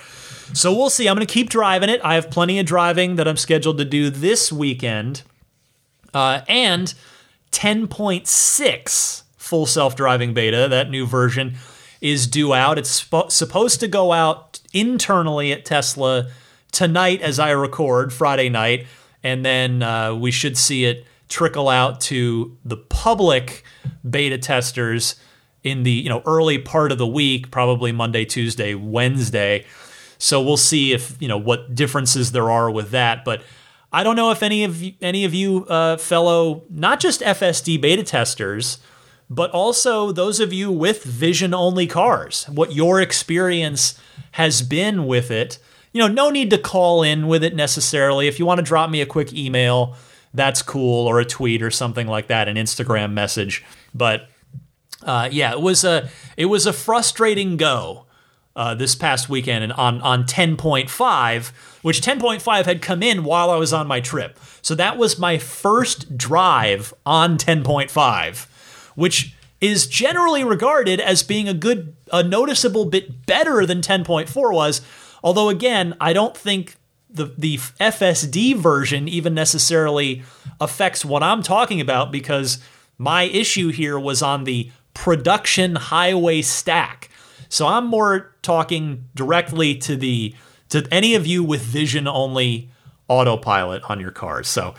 So 0.54 0.72
we'll 0.72 0.88
see. 0.88 1.06
I'm 1.06 1.14
going 1.14 1.26
to 1.26 1.32
keep 1.32 1.50
driving 1.50 1.90
it. 1.90 2.00
I 2.02 2.14
have 2.14 2.30
plenty 2.30 2.58
of 2.58 2.64
driving 2.64 3.16
that 3.16 3.28
I'm 3.28 3.36
scheduled 3.36 3.76
to 3.78 3.84
do 3.84 4.08
this 4.08 4.50
weekend, 4.50 5.22
uh, 6.14 6.40
and 6.48 6.94
10.6 7.50 9.22
full 9.36 9.66
self-driving 9.66 10.32
beta, 10.32 10.66
that 10.70 10.88
new 10.88 11.06
version, 11.06 11.56
is 12.00 12.26
due 12.26 12.54
out. 12.54 12.78
It's 12.78 12.90
sp- 13.04 13.28
supposed 13.28 13.80
to 13.80 13.88
go 13.88 14.12
out 14.12 14.60
internally 14.72 15.52
at 15.52 15.66
Tesla 15.66 16.30
tonight 16.70 17.20
as 17.20 17.38
I 17.38 17.50
record, 17.50 18.14
Friday 18.14 18.48
night, 18.48 18.86
and 19.22 19.44
then 19.44 19.82
uh, 19.82 20.14
we 20.14 20.30
should 20.30 20.56
see 20.56 20.86
it 20.86 21.06
trickle 21.28 21.68
out 21.68 22.00
to 22.02 22.56
the 22.64 22.78
public 22.78 23.62
beta 24.08 24.38
testers 24.38 25.16
in 25.62 25.82
the 25.82 25.90
you 25.90 26.08
know 26.08 26.22
early 26.26 26.58
part 26.58 26.92
of 26.92 26.98
the 26.98 27.06
week, 27.06 27.50
probably 27.50 27.92
Monday, 27.92 28.24
Tuesday, 28.24 28.74
Wednesday. 28.74 29.66
So 30.18 30.40
we'll 30.40 30.56
see 30.56 30.92
if 30.92 31.16
you 31.20 31.28
know 31.28 31.38
what 31.38 31.74
differences 31.74 32.32
there 32.32 32.50
are 32.50 32.70
with 32.70 32.90
that, 32.90 33.24
but. 33.24 33.42
I 33.94 34.04
don't 34.04 34.16
know 34.16 34.30
if 34.30 34.42
any 34.42 34.64
of 34.64 34.80
you, 34.80 34.94
any 35.02 35.26
of 35.26 35.34
you 35.34 35.66
uh, 35.66 35.98
fellow, 35.98 36.62
not 36.70 36.98
just 36.98 37.20
FSD 37.20 37.78
beta 37.78 38.02
testers, 38.02 38.78
but 39.28 39.50
also 39.50 40.12
those 40.12 40.40
of 40.40 40.50
you 40.50 40.72
with 40.72 41.04
vision 41.04 41.52
only 41.52 41.86
cars, 41.86 42.48
what 42.48 42.72
your 42.72 43.02
experience 43.02 44.00
has 44.30 44.62
been 44.62 45.04
with 45.04 45.30
it 45.30 45.58
you 45.92 46.00
know, 46.00 46.08
no 46.08 46.30
need 46.30 46.50
to 46.50 46.58
call 46.58 47.02
in 47.02 47.28
with 47.28 47.44
it 47.44 47.54
necessarily. 47.54 48.26
If 48.26 48.38
you 48.38 48.46
want 48.46 48.58
to 48.58 48.64
drop 48.64 48.90
me 48.90 49.00
a 49.00 49.06
quick 49.06 49.32
email, 49.32 49.94
that's 50.34 50.62
cool, 50.62 51.06
or 51.06 51.20
a 51.20 51.24
tweet 51.24 51.62
or 51.62 51.70
something 51.70 52.06
like 52.06 52.28
that, 52.28 52.48
an 52.48 52.56
Instagram 52.56 53.12
message. 53.12 53.62
But 53.94 54.28
uh, 55.04 55.28
yeah, 55.30 55.52
it 55.52 55.60
was 55.60 55.84
a 55.84 56.08
it 56.36 56.46
was 56.46 56.66
a 56.66 56.72
frustrating 56.72 57.56
go 57.56 58.06
uh, 58.54 58.74
this 58.74 58.94
past 58.94 59.28
weekend 59.28 59.64
and 59.64 59.72
on 59.72 60.00
on 60.02 60.24
10.5, 60.24 61.48
which 61.82 62.00
10.5 62.00 62.64
had 62.64 62.82
come 62.82 63.02
in 63.02 63.24
while 63.24 63.50
I 63.50 63.56
was 63.56 63.72
on 63.72 63.86
my 63.86 64.00
trip. 64.00 64.38
So 64.62 64.74
that 64.74 64.96
was 64.96 65.18
my 65.18 65.38
first 65.38 66.16
drive 66.16 66.94
on 67.04 67.38
10.5, 67.38 68.46
which 68.94 69.34
is 69.60 69.86
generally 69.86 70.44
regarded 70.44 71.00
as 71.00 71.22
being 71.22 71.48
a 71.48 71.54
good 71.54 71.94
a 72.12 72.22
noticeable 72.22 72.84
bit 72.84 73.26
better 73.26 73.64
than 73.64 73.80
10.4 73.80 74.52
was 74.52 74.82
Although 75.22 75.48
again, 75.48 75.94
I 76.00 76.12
don't 76.12 76.36
think 76.36 76.76
the 77.08 77.26
the 77.36 77.58
FSD 77.58 78.56
version 78.56 79.08
even 79.08 79.34
necessarily 79.34 80.22
affects 80.60 81.04
what 81.04 81.22
I'm 81.22 81.42
talking 81.42 81.80
about 81.80 82.10
because 82.10 82.58
my 82.98 83.24
issue 83.24 83.70
here 83.70 83.98
was 83.98 84.22
on 84.22 84.44
the 84.44 84.70
production 84.94 85.76
highway 85.76 86.42
stack. 86.42 87.08
So 87.48 87.66
I'm 87.66 87.86
more 87.86 88.34
talking 88.42 89.08
directly 89.14 89.76
to 89.76 89.96
the 89.96 90.34
to 90.70 90.86
any 90.90 91.14
of 91.14 91.26
you 91.26 91.44
with 91.44 91.60
vision 91.60 92.08
only 92.08 92.70
autopilot 93.08 93.82
on 93.90 94.00
your 94.00 94.10
cars. 94.10 94.48
So 94.48 94.74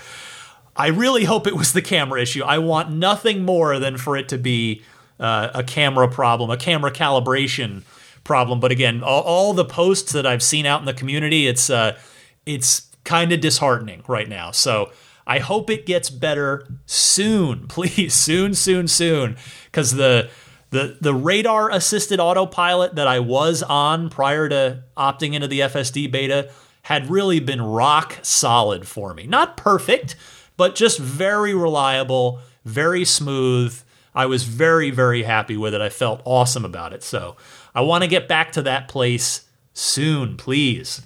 I 0.76 0.88
really 0.88 1.26
hope 1.26 1.46
it 1.46 1.56
was 1.56 1.74
the 1.74 1.84
camera 1.84 2.22
issue. 2.22 2.44
I 2.44 2.58
want 2.58 2.92
nothing 2.92 3.44
more 3.44 3.78
than 3.78 3.98
for 3.98 4.18
it 4.18 4.28
to 4.30 4.40
be 4.40 4.82
uh, 5.20 5.50
a 5.54 5.64
camera 5.64 6.08
problem, 6.08 6.50
a 6.50 6.58
camera 6.58 6.92
calibration 6.92 7.84
problem. 8.24 8.60
But 8.60 8.72
again, 8.72 9.04
all, 9.04 9.22
all 9.22 9.54
the 9.54 9.66
posts 9.66 10.12
that 10.14 10.26
I've 10.26 10.42
seen 10.42 10.66
out 10.66 10.80
in 10.80 10.86
the 10.86 10.94
community, 10.94 11.48
it's 11.48 11.70
uh, 11.70 11.98
it's 12.46 12.88
kind 13.04 13.32
of 13.32 13.40
disheartening 13.40 14.04
right 14.08 14.28
now. 14.28 14.52
So 14.52 14.92
I 15.26 15.40
hope 15.40 15.70
it 15.70 15.86
gets 15.86 16.10
better 16.10 16.68
soon, 16.86 17.68
please, 17.68 18.14
soon, 18.14 18.54
soon, 18.54 18.88
soon, 18.88 19.38
because 19.66 19.92
the 19.92 20.30
the 20.70 20.98
the 21.00 21.14
radar 21.14 21.70
assisted 21.70 22.20
autopilot 22.20 22.96
that 22.96 23.08
I 23.08 23.20
was 23.20 23.62
on 23.62 24.10
prior 24.10 24.50
to 24.50 24.84
opting 24.98 25.34
into 25.34 25.48
the 25.48 25.62
FSD 25.62 26.12
beta 26.12 26.50
had 26.84 27.10
really 27.10 27.40
been 27.40 27.62
rock 27.62 28.20
solid 28.24 28.88
for 28.88 29.14
me. 29.14 29.26
Not 29.26 29.56
perfect, 29.56 30.16
but 30.58 30.76
just 30.76 31.00
very 31.00 31.54
reliable, 31.54 32.40
very 32.66 33.06
smooth. 33.06 33.80
I 34.16 34.26
was 34.26 34.44
very, 34.44 34.92
very 34.92 35.24
happy 35.24 35.58
with 35.58 35.74
it. 35.74 35.82
I 35.82 35.90
felt 35.90 36.22
awesome 36.26 36.66
about 36.66 36.94
it. 36.94 37.04
So 37.04 37.36
I 37.74 37.82
want 37.82 38.04
to 38.04 38.10
get 38.10 38.28
back 38.28 38.52
to 38.54 38.62
that 38.64 38.88
place 38.88 39.46
soon, 39.74 40.38
please. 40.38 41.02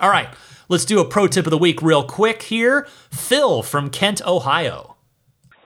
All 0.00 0.10
right, 0.10 0.28
let's 0.68 0.84
do 0.84 1.00
a 1.00 1.04
pro 1.04 1.26
tip 1.26 1.46
of 1.46 1.50
the 1.50 1.58
week 1.58 1.82
real 1.82 2.04
quick 2.04 2.42
here. 2.42 2.86
Phil 3.10 3.62
from 3.62 3.90
Kent, 3.90 4.20
Ohio. 4.26 4.96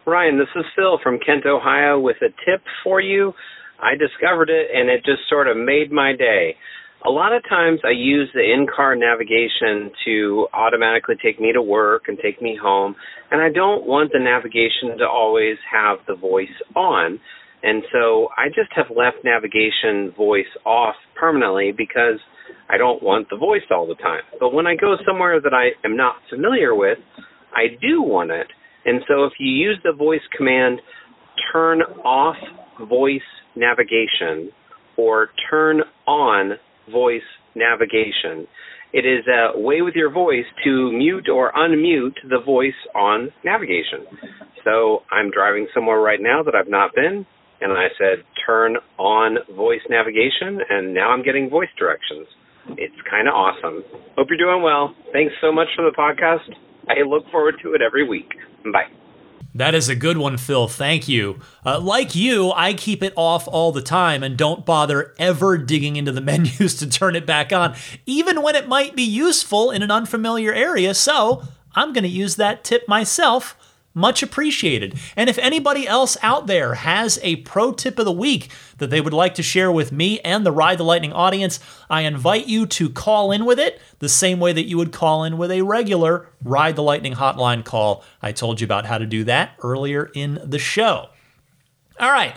Ryan, 0.07 0.39
this 0.39 0.49
is 0.57 0.65
Phil 0.75 0.99
from 1.03 1.19
Kent, 1.19 1.47
Ohio 1.47 1.99
with 1.99 2.17
a 2.23 2.29
tip 2.29 2.63
for 2.83 3.01
you. 3.01 3.33
I 3.81 3.95
discovered 3.95 4.51
it 4.51 4.69
and 4.75 4.89
it 4.89 5.05
just 5.05 5.29
sort 5.29 5.49
of 5.49 5.57
made 5.57 5.93
my 5.93 6.15
day. 6.17 6.57
A 7.07 7.11
lot 7.11 7.33
of 7.33 7.43
times 7.49 7.81
I 7.83 7.93
use 7.93 8.29
the 8.35 8.41
in 8.41 8.67
car 8.67 8.95
navigation 8.95 9.91
to 10.05 10.49
automatically 10.53 11.15
take 11.23 11.41
me 11.41 11.51
to 11.53 11.63
work 11.63 12.05
and 12.09 12.19
take 12.19 12.43
me 12.43 12.59
home, 12.61 12.95
and 13.31 13.41
I 13.41 13.49
don't 13.49 13.87
want 13.87 14.13
the 14.13 14.19
navigation 14.19 14.99
to 14.99 15.09
always 15.09 15.57
have 15.71 15.99
the 16.07 16.15
voice 16.15 16.49
on. 16.77 17.19
And 17.63 17.83
so 17.93 18.29
I 18.37 18.49
just 18.49 18.71
have 18.75 18.87
left 18.95 19.19
navigation 19.25 20.13
voice 20.17 20.51
off 20.65 20.95
permanently 21.19 21.73
because 21.77 22.19
I 22.69 22.79
don't 22.79 23.03
want 23.03 23.29
the 23.31 23.37
voice 23.37 23.63
all 23.71 23.87
the 23.87 23.97
time. 23.97 24.23
But 24.39 24.55
when 24.55 24.67
I 24.67 24.77
go 24.77 24.97
somewhere 25.07 25.41
that 25.41 25.53
I 25.53 25.71
am 25.85 25.97
not 25.97 26.17
familiar 26.31 26.75
with, 26.75 26.99
I 27.55 27.77
do 27.81 28.03
want 28.03 28.31
it. 28.31 28.47
And 28.85 29.03
so 29.07 29.25
if 29.25 29.33
you 29.39 29.51
use 29.51 29.79
the 29.85 29.93
voice 29.93 30.21
command, 30.37 30.81
turn 31.53 31.83
off 32.05 32.37
voice 32.89 33.21
navigation 33.57 34.51
or 34.97 35.29
turn 35.51 35.83
on 36.07 36.53
voice 36.91 37.23
navigation, 37.55 38.47
it 38.93 39.05
is 39.05 39.25
a 39.29 39.59
way 39.59 39.83
with 39.83 39.95
your 39.95 40.11
voice 40.11 40.47
to 40.65 40.93
mute 40.93 41.29
or 41.29 41.53
unmute 41.53 42.17
the 42.29 42.41
voice 42.45 42.73
on 42.95 43.31
navigation. 43.45 44.07
So 44.65 45.01
I'm 45.13 45.31
driving 45.31 45.69
somewhere 45.75 46.01
right 46.01 46.21
now 46.21 46.43
that 46.43 46.55
I've 46.55 46.71
not 46.71 46.95
been 46.95 47.27
and 47.61 47.73
I 47.73 47.89
said 47.99 48.25
turn 48.45 48.77
on 48.99 49.39
voice 49.55 49.81
navigation, 49.89 50.61
and 50.69 50.95
now 50.95 51.11
I'm 51.11 51.23
getting 51.23 51.51
voice 51.51 51.69
directions. 51.79 52.27
It's 52.77 52.95
kind 53.09 53.29
of 53.29 53.35
awesome. 53.35 53.85
Hope 54.17 54.29
you're 54.29 54.39
doing 54.39 54.63
well. 54.63 54.95
Thanks 55.13 55.35
so 55.41 55.53
much 55.53 55.69
for 55.75 55.83
the 55.83 55.97
podcast. 55.97 56.55
I 56.89 57.03
look 57.03 57.29
forward 57.31 57.57
to 57.63 57.75
it 57.75 57.83
every 57.83 58.07
week. 58.09 58.31
Bye. 58.73 58.89
That 59.55 59.75
is 59.75 59.89
a 59.89 59.97
good 59.97 60.17
one, 60.17 60.37
Phil. 60.37 60.69
Thank 60.69 61.09
you. 61.09 61.41
Uh, 61.67 61.81
like 61.81 62.15
you, 62.15 62.53
I 62.53 62.73
keep 62.73 63.03
it 63.03 63.13
off 63.17 63.49
all 63.49 63.73
the 63.73 63.83
time 63.83 64.23
and 64.23 64.37
don't 64.37 64.65
bother 64.65 65.15
ever 65.19 65.59
digging 65.59 65.97
into 65.97 66.13
the 66.13 66.21
menus 66.21 66.77
to 66.77 66.89
turn 66.89 67.17
it 67.17 67.27
back 67.27 67.53
on, 67.53 67.75
even 68.07 68.43
when 68.43 68.55
it 68.55 68.69
might 68.69 68.95
be 68.95 69.03
useful 69.03 69.71
in 69.71 69.83
an 69.83 69.91
unfamiliar 69.91 70.53
area. 70.53 70.95
So 70.95 71.43
I'm 71.75 71.93
going 71.93 72.05
to 72.05 72.09
use 72.09 72.37
that 72.37 72.63
tip 72.63 72.87
myself 72.87 73.57
much 73.95 74.23
appreciated. 74.23 74.99
And 75.17 75.29
if 75.29 75.39
anybody 75.39 75.87
else 75.87 76.17
out 76.23 76.47
there 76.47 76.75
has 76.75 77.19
a 77.23 77.37
pro 77.37 77.73
tip 77.73 77.99
of 77.99 78.05
the 78.05 78.13
week 78.13 78.51
that 78.79 78.91
they 78.91 79.01
would 79.01 79.13
like 79.13 79.35
to 79.35 79.43
share 79.43 79.73
with 79.73 79.93
me 79.93 80.21
and 80.21 80.47
the 80.47 80.53
Ride 80.53 80.79
the 80.79 80.85
Lightning 80.85 81.13
audience, 81.13 81.59
I 81.89 82.03
invite 82.03 82.47
you 82.47 82.67
to 82.67 82.89
call 82.89 83.33
in 83.33 83.45
with 83.45 83.59
it 83.59 83.81
the 83.99 84.09
same 84.09 84.39
way 84.41 84.53
that 84.53 84.69
you 84.69 84.77
would 84.77 84.93
call 84.93 85.25
in 85.25 85.39
with 85.39 85.51
a 85.51 85.63
regular 85.63 86.29
Ride 86.43 86.77
the 86.77 86.83
Lightning 86.83 87.15
hotline 87.15 87.65
call. 87.65 88.05
I 88.23 88.33
told 88.33 88.61
you 88.61 88.65
about 88.65 88.87
how 88.87 88.99
to 88.99 89.07
do 89.07 89.25
that 89.25 89.53
earlier 89.63 90.11
in 90.15 90.41
the 90.45 90.59
show. 90.59 91.09
All 91.99 92.13
right. 92.13 92.35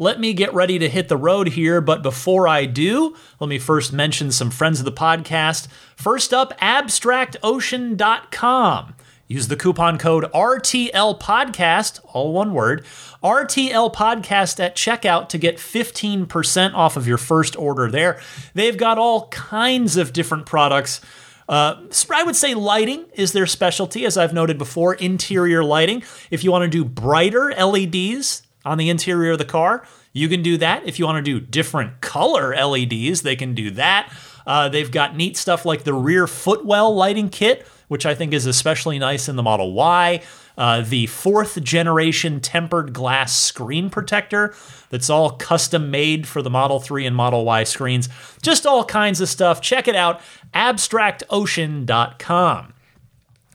Let 0.00 0.20
me 0.20 0.32
get 0.32 0.54
ready 0.54 0.78
to 0.78 0.88
hit 0.88 1.08
the 1.08 1.16
road 1.16 1.48
here, 1.48 1.80
but 1.80 2.04
before 2.04 2.46
I 2.46 2.66
do, 2.66 3.16
let 3.40 3.48
me 3.48 3.58
first 3.58 3.92
mention 3.92 4.30
some 4.30 4.50
friends 4.50 4.78
of 4.78 4.84
the 4.84 4.92
podcast. 4.92 5.66
First 5.96 6.32
up, 6.32 6.56
abstractocean.com. 6.60 8.94
Use 9.30 9.48
the 9.48 9.56
coupon 9.56 9.98
code 9.98 10.24
RTL 10.32 11.20
Podcast, 11.20 12.00
all 12.14 12.32
one 12.32 12.54
word, 12.54 12.86
RTL 13.22 13.94
Podcast 13.94 14.58
at 14.58 14.74
checkout 14.74 15.28
to 15.28 15.36
get 15.36 15.58
15% 15.58 16.72
off 16.72 16.96
of 16.96 17.06
your 17.06 17.18
first 17.18 17.54
order 17.56 17.90
there. 17.90 18.18
They've 18.54 18.76
got 18.76 18.96
all 18.96 19.28
kinds 19.28 19.98
of 19.98 20.14
different 20.14 20.46
products. 20.46 21.02
Uh, 21.46 21.76
I 22.10 22.22
would 22.22 22.36
say 22.36 22.54
lighting 22.54 23.04
is 23.12 23.32
their 23.32 23.46
specialty, 23.46 24.06
as 24.06 24.16
I've 24.16 24.32
noted 24.32 24.56
before, 24.56 24.94
interior 24.94 25.62
lighting. 25.62 26.02
If 26.30 26.42
you 26.42 26.50
want 26.50 26.62
to 26.62 26.68
do 26.68 26.82
brighter 26.86 27.52
LEDs 27.54 28.44
on 28.64 28.78
the 28.78 28.88
interior 28.88 29.32
of 29.32 29.38
the 29.38 29.44
car, 29.44 29.86
you 30.14 30.30
can 30.30 30.42
do 30.42 30.56
that. 30.56 30.86
If 30.88 30.98
you 30.98 31.04
want 31.04 31.22
to 31.22 31.38
do 31.38 31.38
different 31.38 32.00
color 32.00 32.56
LEDs, 32.56 33.20
they 33.20 33.36
can 33.36 33.54
do 33.54 33.72
that. 33.72 34.10
Uh, 34.46 34.70
they've 34.70 34.90
got 34.90 35.16
neat 35.16 35.36
stuff 35.36 35.66
like 35.66 35.84
the 35.84 35.92
rear 35.92 36.26
footwell 36.26 36.94
lighting 36.94 37.28
kit 37.28 37.66
which 37.88 38.06
I 38.06 38.14
think 38.14 38.32
is 38.32 38.46
especially 38.46 38.98
nice 38.98 39.28
in 39.28 39.36
the 39.36 39.42
Model 39.42 39.72
Y. 39.72 40.22
Uh, 40.56 40.80
the 40.82 41.06
fourth 41.06 41.62
generation 41.62 42.40
tempered 42.40 42.92
glass 42.92 43.38
screen 43.38 43.90
protector 43.90 44.54
that's 44.90 45.10
all 45.10 45.32
custom 45.32 45.90
made 45.90 46.26
for 46.26 46.40
the 46.42 46.50
Model 46.50 46.80
3 46.80 47.06
and 47.06 47.14
Model 47.14 47.44
Y 47.44 47.62
screens. 47.64 48.08
Just 48.42 48.66
all 48.66 48.84
kinds 48.84 49.20
of 49.20 49.28
stuff. 49.28 49.60
Check 49.60 49.86
it 49.86 49.94
out, 49.94 50.20
abstractocean.com. 50.54 52.72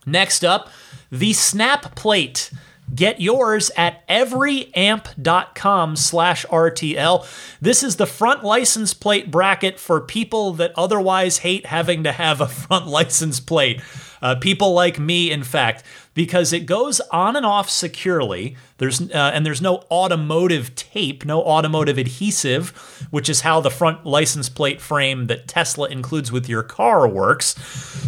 Next 0.05 0.45
up, 0.45 0.69
the 1.11 1.33
Snap 1.33 1.95
Plate. 1.95 2.51
Get 2.93 3.19
yours 3.21 3.71
at 3.75 4.07
everyamp.com 4.07 5.95
slash 5.95 6.45
RTL. 6.45 7.57
This 7.61 7.81
is 7.83 7.95
the 7.95 8.05
front 8.05 8.43
license 8.43 8.93
plate 8.93 9.31
bracket 9.31 9.79
for 9.79 10.01
people 10.01 10.53
that 10.53 10.73
otherwise 10.77 11.39
hate 11.39 11.65
having 11.65 12.03
to 12.03 12.11
have 12.11 12.41
a 12.41 12.47
front 12.47 12.87
license 12.87 13.39
plate. 13.39 13.81
Uh, 14.21 14.35
people 14.35 14.73
like 14.73 14.99
me, 14.99 15.31
in 15.31 15.43
fact, 15.43 15.83
because 16.13 16.53
it 16.53 16.65
goes 16.65 17.01
on 17.11 17.35
and 17.35 17.45
off 17.45 17.69
securely. 17.69 18.55
There's 18.77 19.01
uh, 19.01 19.31
and 19.33 19.45
there's 19.45 19.61
no 19.61 19.83
automotive 19.91 20.75
tape, 20.75 21.25
no 21.25 21.41
automotive 21.41 21.97
adhesive, 21.97 22.69
which 23.11 23.27
is 23.27 23.41
how 23.41 23.59
the 23.59 23.69
front 23.69 24.05
license 24.05 24.47
plate 24.47 24.79
frame 24.79 25.27
that 25.27 25.49
Tesla 25.49 25.89
includes 25.89 26.31
with 26.31 26.47
your 26.47 26.63
car 26.63 27.05
works. 27.05 27.55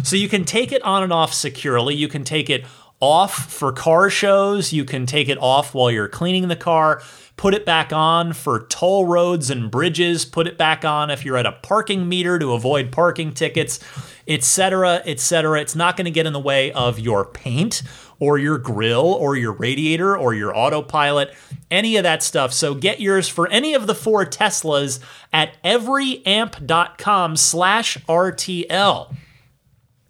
So 0.08 0.16
you 0.16 0.28
can 0.28 0.46
take 0.46 0.72
it 0.72 0.82
on 0.82 1.02
and 1.02 1.12
off 1.12 1.34
securely. 1.34 1.94
You 1.94 2.08
can 2.08 2.24
take 2.24 2.48
it 2.48 2.64
off 3.00 3.52
for 3.52 3.72
car 3.72 4.10
shows. 4.10 4.72
You 4.72 4.84
can 4.84 5.06
take 5.06 5.28
it 5.28 5.38
off 5.38 5.74
while 5.74 5.90
you're 5.90 6.08
cleaning 6.08 6.48
the 6.48 6.56
car 6.56 7.02
put 7.36 7.54
it 7.54 7.66
back 7.66 7.92
on 7.92 8.32
for 8.32 8.66
toll 8.66 9.04
roads 9.04 9.50
and 9.50 9.70
bridges, 9.70 10.24
put 10.24 10.46
it 10.46 10.56
back 10.56 10.84
on 10.84 11.10
if 11.10 11.24
you're 11.24 11.36
at 11.36 11.46
a 11.46 11.52
parking 11.52 12.08
meter 12.08 12.38
to 12.38 12.52
avoid 12.52 12.90
parking 12.90 13.32
tickets, 13.32 13.78
etc., 14.26 15.02
etc. 15.04 15.60
It's 15.60 15.76
not 15.76 15.96
going 15.96 16.06
to 16.06 16.10
get 16.10 16.26
in 16.26 16.32
the 16.32 16.40
way 16.40 16.72
of 16.72 16.98
your 16.98 17.24
paint 17.24 17.82
or 18.18 18.38
your 18.38 18.56
grill 18.56 19.04
or 19.04 19.36
your 19.36 19.52
radiator 19.52 20.16
or 20.16 20.32
your 20.32 20.56
autopilot, 20.56 21.34
any 21.70 21.96
of 21.96 22.04
that 22.04 22.22
stuff. 22.22 22.52
So 22.52 22.74
get 22.74 23.00
yours 23.00 23.28
for 23.28 23.46
any 23.48 23.74
of 23.74 23.86
the 23.86 23.94
four 23.94 24.24
Teslas 24.24 25.00
at 25.32 25.62
everyamp.com 25.62 27.36
slash 27.36 27.98
RTL. 28.08 29.14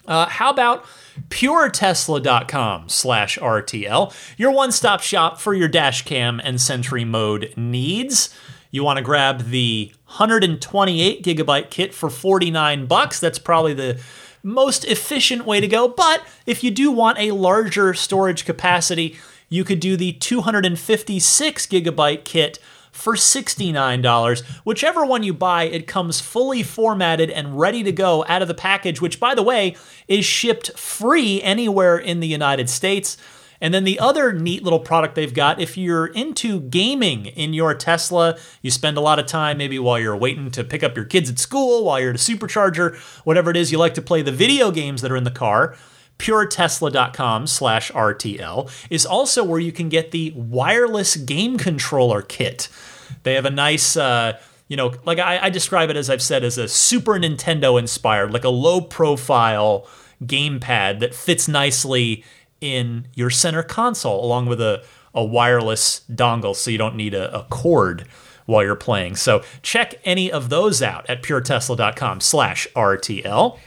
Uh, 0.07 0.27
how 0.27 0.51
about 0.51 0.85
puretesla.com 1.29 2.89
slash 2.89 3.39
RTL, 3.39 4.15
your 4.37 4.51
one-stop 4.51 5.01
shop 5.01 5.41
for 5.41 5.55
your 5.55 5.69
dash 5.69 6.03
cam 6.03 6.41
and 6.43 6.61
Sentry 6.61 7.05
mode 7.05 7.53
needs. 7.57 8.35
You 8.71 8.85
want 8.85 8.99
to 8.99 9.03
grab 9.03 9.51
the 9.51 9.93
128 10.07 11.25
gigabyte 11.25 11.71
kit 11.71 11.95
for 11.95 12.11
49 12.11 12.87
bucks. 12.87 13.21
That's 13.21 13.39
probably 13.39 13.75
the 13.75 14.01
most 14.43 14.85
efficient 14.85 15.45
way 15.45 15.61
to 15.61 15.69
go. 15.69 15.89
But 15.89 16.23
if 16.47 16.63
you 16.63 16.71
do 16.71 16.91
want 16.91 17.19
a 17.19 17.33
larger 17.33 17.95
storage 17.95 18.45
capacity, 18.45 19.17
you 19.49 19.65
could 19.65 19.81
do 19.81 19.97
the 19.97 20.13
256 20.13 21.67
gigabyte 21.67 22.25
kit 22.25 22.59
for 22.97 23.15
$69. 23.15 24.43
Whichever 24.65 25.05
one 25.05 25.23
you 25.23 25.35
buy, 25.35 25.65
it 25.65 25.87
comes 25.87 26.21
fully 26.21 26.63
formatted 26.63 27.31
and 27.31 27.59
ready 27.59 27.83
to 27.83 27.93
go 27.93 28.25
out 28.27 28.43
of 28.43 28.49
the 28.49 28.55
package, 28.55 29.01
which, 29.01 29.21
by 29.21 29.35
the 29.35 29.43
way, 29.43 29.77
is 30.09 30.25
shipped 30.25 30.77
free 30.79 31.43
anywhere 31.43 31.99
in 31.99 32.21
the 32.21 32.27
United 32.27 32.71
States. 32.71 33.17
And 33.61 33.73
then 33.73 33.85
the 33.85 33.99
other 33.99 34.33
neat 34.33 34.63
little 34.63 34.81
product 34.81 35.15
they've 35.15 35.33
got, 35.33 35.61
if 35.61 35.77
you're 35.77 36.07
into 36.07 36.61
gaming 36.61 37.27
in 37.27 37.55
your 37.55 37.75
Tesla, 37.75 38.39
you 38.61 38.71
spend 38.71 38.97
a 38.97 39.01
lot 39.01 39.19
of 39.19 39.27
time 39.27 39.59
maybe 39.59 39.79
while 39.79 39.99
you're 39.99 40.17
waiting 40.17 40.51
to 40.51 40.65
pick 40.65 40.83
up 40.83 40.97
your 40.97 41.07
kids 41.07 41.31
at 41.31 41.39
school, 41.39 41.85
while 41.85 42.01
you're 42.01 42.11
at 42.11 42.17
a 42.17 42.19
supercharger, 42.19 42.97
whatever 43.25 43.51
it 43.51 43.57
is, 43.57 43.73
you 43.73 43.79
like 43.79 43.95
to 43.95 44.03
play 44.03 44.23
the 44.23 44.33
video 44.33 44.71
games 44.71 45.01
that 45.03 45.11
are 45.13 45.17
in 45.17 45.25
the 45.25 45.31
car 45.31 45.77
puretesla.com 46.19 47.47
slash 47.47 47.91
RTL 47.93 48.71
is 48.91 49.05
also 49.05 49.45
where 49.45 49.61
you 49.61 49.73
can 49.73 49.89
get 49.89 50.11
the 50.11 50.33
wireless 50.35 51.17
game 51.17 51.59
controller 51.59 52.23
kit. 52.23 52.69
They 53.23 53.35
have 53.35 53.45
a 53.45 53.51
nice, 53.51 53.97
uh, 53.97 54.39
you 54.69 54.77
know, 54.77 54.95
like 55.05 55.19
I, 55.19 55.39
I 55.45 55.51
describe 55.51 55.91
it 55.91 55.97
as 55.97 56.09
I've 56.09 56.23
said 56.23 56.45
as 56.45 56.59
a 56.59 56.69
Super 56.69 57.15
Nintendo 57.15 57.79
inspired, 57.79 58.33
like 58.33 58.45
a 58.45 58.49
low 58.49 58.81
profile 58.81 59.87
gamepad 60.25 61.01
that 61.01 61.15
fits 61.15 61.47
nicely 61.47 62.25
in 62.61 63.07
your 63.15 63.31
center 63.31 63.63
console 63.63 64.25
along 64.25 64.47
with 64.47 64.61
a, 64.61 64.83
a 65.15 65.25
wireless 65.25 66.03
dongle 66.11 66.57
so 66.57 66.71
you 66.71 66.79
don't 66.79 66.97
need 66.97 67.15
a, 67.15 67.39
a 67.39 67.45
cord 67.45 68.07
while 68.47 68.63
you're 68.63 68.75
playing. 68.75 69.17
So 69.17 69.43
check 69.63 69.97
any 70.05 70.31
of 70.31 70.49
those 70.49 70.81
out 70.81 71.09
at 71.11 71.23
puretesla.com 71.23 72.21
slash 72.21 72.67
RTL. 72.75 73.59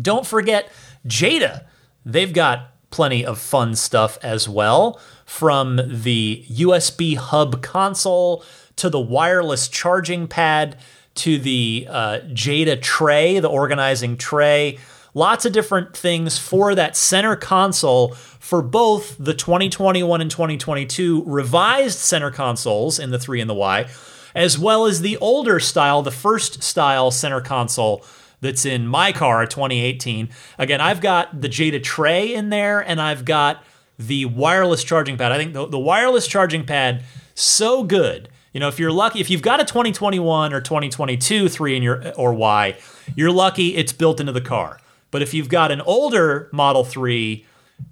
Don't 0.00 0.26
forget 0.26 0.70
Jeda, 1.06 1.64
they've 2.04 2.32
got 2.32 2.72
plenty 2.90 3.24
of 3.24 3.38
fun 3.38 3.76
stuff 3.76 4.18
as 4.22 4.48
well, 4.48 5.00
from 5.24 5.80
the 5.86 6.44
USB 6.50 7.16
hub 7.16 7.62
console 7.62 8.44
to 8.76 8.90
the 8.90 9.00
wireless 9.00 9.68
charging 9.68 10.26
pad 10.26 10.76
to 11.14 11.38
the 11.38 11.86
uh, 11.88 12.20
Jeda 12.32 12.80
tray, 12.80 13.38
the 13.38 13.48
organizing 13.48 14.16
tray. 14.16 14.78
Lots 15.14 15.44
of 15.44 15.52
different 15.52 15.96
things 15.96 16.38
for 16.38 16.74
that 16.74 16.96
center 16.96 17.36
console 17.36 18.14
for 18.14 18.62
both 18.62 19.16
the 19.18 19.34
2021 19.34 20.20
and 20.20 20.30
2022 20.30 21.24
revised 21.26 21.98
center 21.98 22.30
consoles 22.30 22.98
in 22.98 23.10
the 23.10 23.18
3 23.18 23.40
and 23.40 23.50
the 23.50 23.54
Y, 23.54 23.88
as 24.34 24.58
well 24.58 24.86
as 24.86 25.00
the 25.00 25.16
older 25.18 25.60
style, 25.60 26.02
the 26.02 26.10
first 26.10 26.62
style 26.62 27.10
center 27.10 27.40
console 27.40 28.04
that's 28.40 28.64
in 28.64 28.86
my 28.86 29.12
car, 29.12 29.44
2018. 29.46 30.30
Again, 30.58 30.80
I've 30.80 31.00
got 31.00 31.40
the 31.40 31.48
Jeda 31.48 31.82
tray 31.82 32.34
in 32.34 32.50
there, 32.50 32.80
and 32.80 33.00
I've 33.00 33.24
got 33.24 33.64
the 33.98 34.24
wireless 34.24 34.82
charging 34.82 35.16
pad. 35.16 35.32
I 35.32 35.36
think 35.36 35.52
the, 35.52 35.66
the 35.66 35.78
wireless 35.78 36.26
charging 36.26 36.64
pad 36.64 37.04
so 37.34 37.84
good. 37.84 38.28
You 38.52 38.60
know, 38.60 38.68
if 38.68 38.78
you're 38.78 38.90
lucky, 38.90 39.20
if 39.20 39.30
you've 39.30 39.42
got 39.42 39.60
a 39.60 39.64
2021 39.64 40.52
or 40.52 40.60
2022 40.60 41.48
three 41.48 41.76
in 41.76 41.82
your 41.82 42.12
or 42.14 42.32
Y, 42.32 42.76
you're 43.14 43.30
lucky 43.30 43.76
it's 43.76 43.92
built 43.92 44.18
into 44.20 44.32
the 44.32 44.40
car. 44.40 44.80
But 45.10 45.22
if 45.22 45.34
you've 45.34 45.48
got 45.48 45.70
an 45.70 45.80
older 45.82 46.48
Model 46.52 46.84
3, 46.84 47.44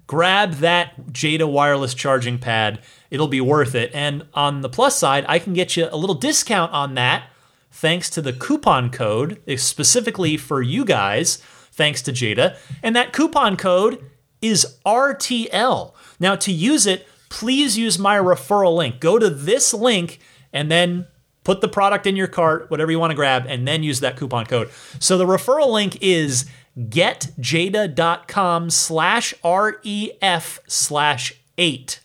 grab 0.07 0.53
that 0.55 1.07
Jeda 1.07 1.49
wireless 1.49 1.93
charging 1.93 2.39
pad. 2.39 2.79
It'll 3.09 3.27
be 3.27 3.41
worth 3.41 3.75
it. 3.75 3.91
And 3.93 4.25
on 4.33 4.61
the 4.61 4.69
plus 4.69 4.97
side, 4.97 5.25
I 5.27 5.39
can 5.39 5.53
get 5.53 5.77
you 5.77 5.87
a 5.91 5.97
little 5.97 6.15
discount 6.15 6.71
on 6.73 6.95
that 6.95 7.29
thanks 7.71 8.09
to 8.11 8.21
the 8.21 8.33
coupon 8.33 8.89
code 8.89 9.41
eh, 9.47 9.55
specifically 9.57 10.37
for 10.37 10.61
you 10.61 10.85
guys, 10.85 11.37
thanks 11.71 12.01
to 12.03 12.11
Jeda. 12.11 12.57
And 12.83 12.95
that 12.95 13.13
coupon 13.13 13.57
code 13.57 14.03
is 14.41 14.77
RTL. 14.85 15.93
Now, 16.19 16.35
to 16.35 16.51
use 16.51 16.85
it, 16.85 17.07
please 17.29 17.77
use 17.77 17.97
my 17.99 18.17
referral 18.17 18.75
link. 18.75 18.99
Go 18.99 19.19
to 19.19 19.29
this 19.29 19.73
link 19.73 20.19
and 20.51 20.69
then 20.71 21.07
put 21.43 21.61
the 21.61 21.67
product 21.67 22.05
in 22.05 22.15
your 22.15 22.27
cart, 22.27 22.69
whatever 22.69 22.91
you 22.91 22.99
want 22.99 23.11
to 23.11 23.15
grab, 23.15 23.45
and 23.47 23.67
then 23.67 23.83
use 23.83 23.99
that 24.01 24.17
coupon 24.17 24.45
code. 24.45 24.69
So 24.99 25.17
the 25.17 25.25
referral 25.25 25.71
link 25.71 25.97
is 26.01 26.45
getjeda.com 26.77 28.69
slash 28.69 29.33
ref 29.43 30.59
slash 30.67 31.33
eight. 31.57 31.99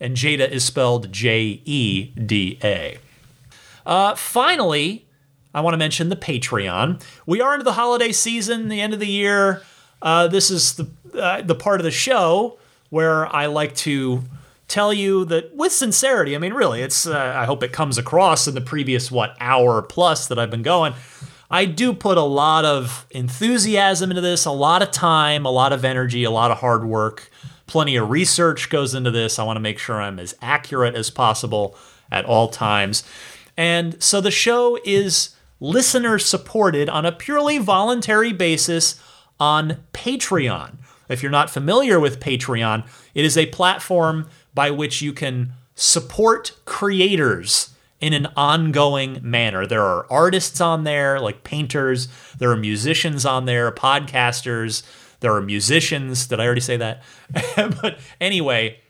And 0.00 0.16
Jeda 0.16 0.50
is 0.50 0.64
spelled 0.64 1.12
J 1.12 1.62
E 1.64 2.06
D 2.06 2.58
A. 2.64 2.98
Uh, 3.84 4.14
finally, 4.14 5.06
I 5.54 5.60
want 5.60 5.74
to 5.74 5.78
mention 5.78 6.08
the 6.08 6.16
Patreon. 6.16 7.02
We 7.26 7.40
are 7.40 7.54
into 7.54 7.64
the 7.64 7.72
holiday 7.72 8.12
season, 8.12 8.68
the 8.68 8.80
end 8.80 8.94
of 8.94 9.00
the 9.00 9.06
year. 9.06 9.62
Uh, 10.00 10.28
this 10.28 10.50
is 10.50 10.74
the 10.74 10.90
uh, 11.14 11.42
the 11.42 11.54
part 11.54 11.80
of 11.80 11.84
the 11.84 11.90
show 11.90 12.58
where 12.88 13.26
I 13.34 13.46
like 13.46 13.74
to 13.76 14.24
tell 14.68 14.92
you 14.92 15.26
that 15.26 15.54
with 15.54 15.72
sincerity, 15.72 16.34
I 16.34 16.38
mean, 16.38 16.54
really, 16.54 16.80
it's, 16.80 17.06
uh, 17.06 17.34
I 17.36 17.44
hope 17.44 17.62
it 17.62 17.72
comes 17.72 17.98
across 17.98 18.48
in 18.48 18.54
the 18.54 18.60
previous, 18.62 19.10
what, 19.10 19.36
hour 19.38 19.82
plus 19.82 20.28
that 20.28 20.38
I've 20.38 20.50
been 20.50 20.62
going. 20.62 20.94
I 21.50 21.66
do 21.66 21.92
put 21.92 22.16
a 22.16 22.22
lot 22.22 22.64
of 22.64 23.06
enthusiasm 23.10 24.10
into 24.10 24.22
this, 24.22 24.46
a 24.46 24.50
lot 24.50 24.80
of 24.80 24.90
time, 24.90 25.44
a 25.44 25.50
lot 25.50 25.74
of 25.74 25.84
energy, 25.84 26.24
a 26.24 26.30
lot 26.30 26.50
of 26.50 26.58
hard 26.58 26.86
work. 26.86 27.30
Plenty 27.66 27.96
of 27.96 28.08
research 28.08 28.70
goes 28.70 28.94
into 28.94 29.10
this. 29.10 29.38
I 29.38 29.44
want 29.44 29.56
to 29.56 29.60
make 29.60 29.78
sure 29.78 30.00
I'm 30.00 30.18
as 30.18 30.34
accurate 30.40 30.94
as 30.94 31.10
possible 31.10 31.76
at 32.10 32.24
all 32.24 32.48
times. 32.48 33.04
And 33.56 34.02
so 34.02 34.20
the 34.20 34.30
show 34.30 34.78
is 34.84 35.36
listener 35.60 36.18
supported 36.18 36.88
on 36.88 37.06
a 37.06 37.12
purely 37.12 37.58
voluntary 37.58 38.32
basis 38.32 39.00
on 39.38 39.78
Patreon. 39.92 40.78
If 41.08 41.22
you're 41.22 41.32
not 41.32 41.50
familiar 41.50 42.00
with 42.00 42.20
Patreon, 42.20 42.86
it 43.14 43.24
is 43.24 43.36
a 43.36 43.46
platform 43.46 44.28
by 44.54 44.70
which 44.70 45.02
you 45.02 45.12
can 45.12 45.52
support 45.74 46.56
creators 46.64 47.70
in 48.00 48.12
an 48.12 48.26
ongoing 48.36 49.18
manner. 49.22 49.66
There 49.66 49.82
are 49.82 50.10
artists 50.10 50.60
on 50.60 50.84
there, 50.84 51.20
like 51.20 51.44
painters, 51.44 52.08
there 52.38 52.50
are 52.50 52.56
musicians 52.56 53.24
on 53.24 53.46
there, 53.46 53.70
podcasters, 53.70 54.82
there 55.20 55.32
are 55.32 55.40
musicians. 55.40 56.26
Did 56.26 56.40
I 56.40 56.46
already 56.46 56.60
say 56.60 56.76
that? 56.78 57.02
but 57.56 57.98
anyway, 58.20 58.80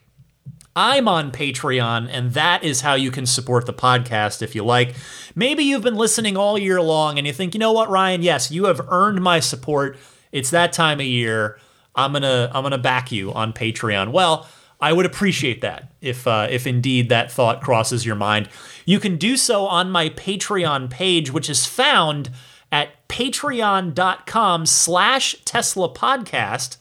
I'm 0.74 1.07
on 1.07 1.32
Patreon, 1.32 2.09
and 2.11 2.32
that 2.32 2.65
is 2.65 2.81
how 2.81 2.94
you 2.94 3.11
can 3.11 3.27
support 3.27 3.66
the 3.66 3.74
podcast 3.74 4.40
if 4.40 4.55
you 4.55 4.65
like. 4.65 4.94
Maybe 5.35 5.65
you've 5.65 5.82
been 5.82 5.97
listening 5.97 6.36
all 6.36 6.57
year 6.57 6.81
long 6.81 7.19
and 7.19 7.27
you 7.27 7.32
think, 7.32 7.53
you 7.55 7.61
know 7.61 7.73
what, 7.73 7.90
Ryan? 7.90 8.23
Yes, 8.23 8.51
you 8.51 8.65
have 8.65 8.81
earned 8.89 9.20
my 9.23 9.40
support. 9.40 9.99
It's 10.32 10.51
that 10.51 10.73
time 10.73 10.99
of 10.99 11.07
year. 11.07 11.59
I'm 11.94 12.12
gonna 12.15 12.51
I'm 12.55 12.62
gonna 12.62 12.78
back 12.78 13.12
you 13.12 13.32
on 13.35 13.53
Patreon. 13.53 14.12
Well, 14.12 14.49
I 14.81 14.94
would 14.94 15.05
appreciate 15.05 15.61
that 15.61 15.93
if 16.01 16.27
uh, 16.27 16.49
if 16.51 16.66
indeed 16.66 17.11
that 17.11 17.31
thought 17.31 17.61
crosses 17.61 18.07
your 18.07 18.16
mind. 18.16 18.49
You 18.86 18.99
can 18.99 19.16
do 19.16 19.36
so 19.36 19.66
on 19.66 19.90
my 19.90 20.09
Patreon 20.09 20.89
page, 20.90 21.31
which 21.31 21.51
is 21.51 21.66
found 21.66 22.31
at 22.73 23.07
patreon.com 23.09 24.65
slash 24.65 25.36
Tesla 25.44 25.93
podcast. 25.93 26.78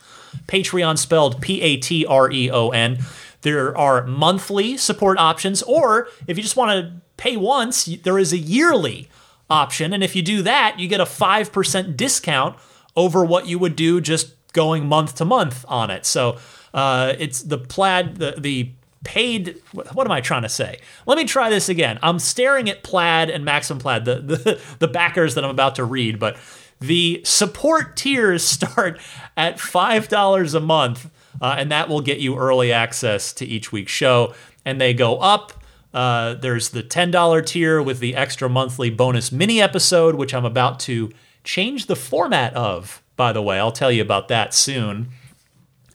Patreon 0.47 0.97
spelled 0.97 1.41
P-A-T-R-E-O-N. 1.41 2.97
There 3.41 3.75
are 3.77 4.05
monthly 4.05 4.77
support 4.77 5.17
options, 5.17 5.61
or 5.63 6.07
if 6.27 6.37
you 6.37 6.43
just 6.43 6.55
want 6.55 6.71
to 6.71 7.01
pay 7.17 7.37
once, 7.37 7.85
there 7.85 8.19
is 8.19 8.33
a 8.33 8.37
yearly 8.37 9.09
option. 9.49 9.93
And 9.93 10.03
if 10.03 10.15
you 10.15 10.21
do 10.21 10.41
that, 10.43 10.79
you 10.79 10.87
get 10.87 11.01
a 11.01 11.05
5% 11.05 11.97
discount 11.97 12.57
over 12.95 13.23
what 13.25 13.47
you 13.47 13.59
would 13.59 13.75
do 13.75 14.01
just 14.01 14.35
going 14.53 14.85
month 14.85 15.15
to 15.15 15.25
month 15.25 15.65
on 15.67 15.89
it. 15.89 16.05
So 16.05 16.37
uh, 16.73 17.13
it's 17.19 17.41
the 17.41 17.57
plaid, 17.57 18.17
the, 18.17 18.35
the 18.37 18.71
paid 19.03 19.59
what 19.73 20.05
am 20.05 20.11
i 20.11 20.21
trying 20.21 20.43
to 20.43 20.49
say 20.49 20.79
let 21.07 21.17
me 21.17 21.25
try 21.25 21.49
this 21.49 21.69
again 21.69 21.97
i'm 22.03 22.19
staring 22.19 22.69
at 22.69 22.83
plaid 22.83 23.31
and 23.31 23.43
maxim 23.43 23.79
plaid 23.79 24.05
the, 24.05 24.17
the, 24.17 24.61
the 24.77 24.87
backers 24.87 25.33
that 25.33 25.43
i'm 25.43 25.49
about 25.49 25.73
to 25.73 25.83
read 25.83 26.19
but 26.19 26.37
the 26.81 27.21
support 27.23 27.95
tiers 27.95 28.43
start 28.47 28.99
at 29.37 29.57
$5 29.57 30.55
a 30.55 30.59
month 30.59 31.09
uh, 31.41 31.55
and 31.57 31.71
that 31.71 31.89
will 31.89 32.01
get 32.01 32.19
you 32.19 32.37
early 32.37 32.71
access 32.71 33.33
to 33.33 33.45
each 33.45 33.71
week's 33.71 33.91
show. 33.91 34.33
And 34.63 34.79
they 34.79 34.93
go 34.93 35.17
up. 35.17 35.53
Uh, 35.93 36.35
there's 36.35 36.69
the 36.69 36.83
$10 36.83 37.45
tier 37.45 37.81
with 37.81 37.99
the 37.99 38.15
extra 38.15 38.47
monthly 38.47 38.89
bonus 38.89 39.29
mini 39.29 39.61
episode 39.61 40.15
which 40.15 40.33
i'm 40.33 40.45
about 40.45 40.79
to 40.79 41.11
change 41.43 41.87
the 41.87 41.97
format 41.97 42.53
of 42.53 43.01
by 43.21 43.31
the 43.31 43.41
way. 43.43 43.59
I'll 43.59 43.71
tell 43.71 43.91
you 43.91 44.01
about 44.01 44.29
that 44.29 44.51
soon. 44.51 45.09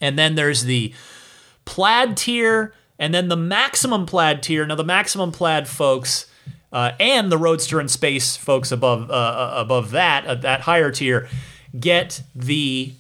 And 0.01 0.17
then 0.17 0.37
there's 0.37 0.63
the 0.63 0.95
plaid 1.65 2.17
tier 2.17 2.73
and 3.01 3.13
then 3.13 3.27
the 3.27 3.37
maximum 3.37 4.07
plaid 4.07 4.45
tier. 4.45 4.65
Now, 4.65 4.77
the 4.77 4.85
maximum 4.85 5.33
plaid 5.33 5.67
folks 5.67 6.31
uh, 6.73 6.93
and 7.01 7.33
the 7.33 7.37
Roadster 7.37 7.81
in 7.81 7.89
Space 7.89 8.37
folks 8.37 8.71
above 8.71 9.11
uh, 9.11 9.13
uh 9.13 9.55
above 9.57 9.91
that, 9.91 10.25
uh, 10.25 10.37
that 10.37 10.61
higher 10.61 10.93
tier, 10.93 11.29
get 11.79 12.23
the 12.33 12.93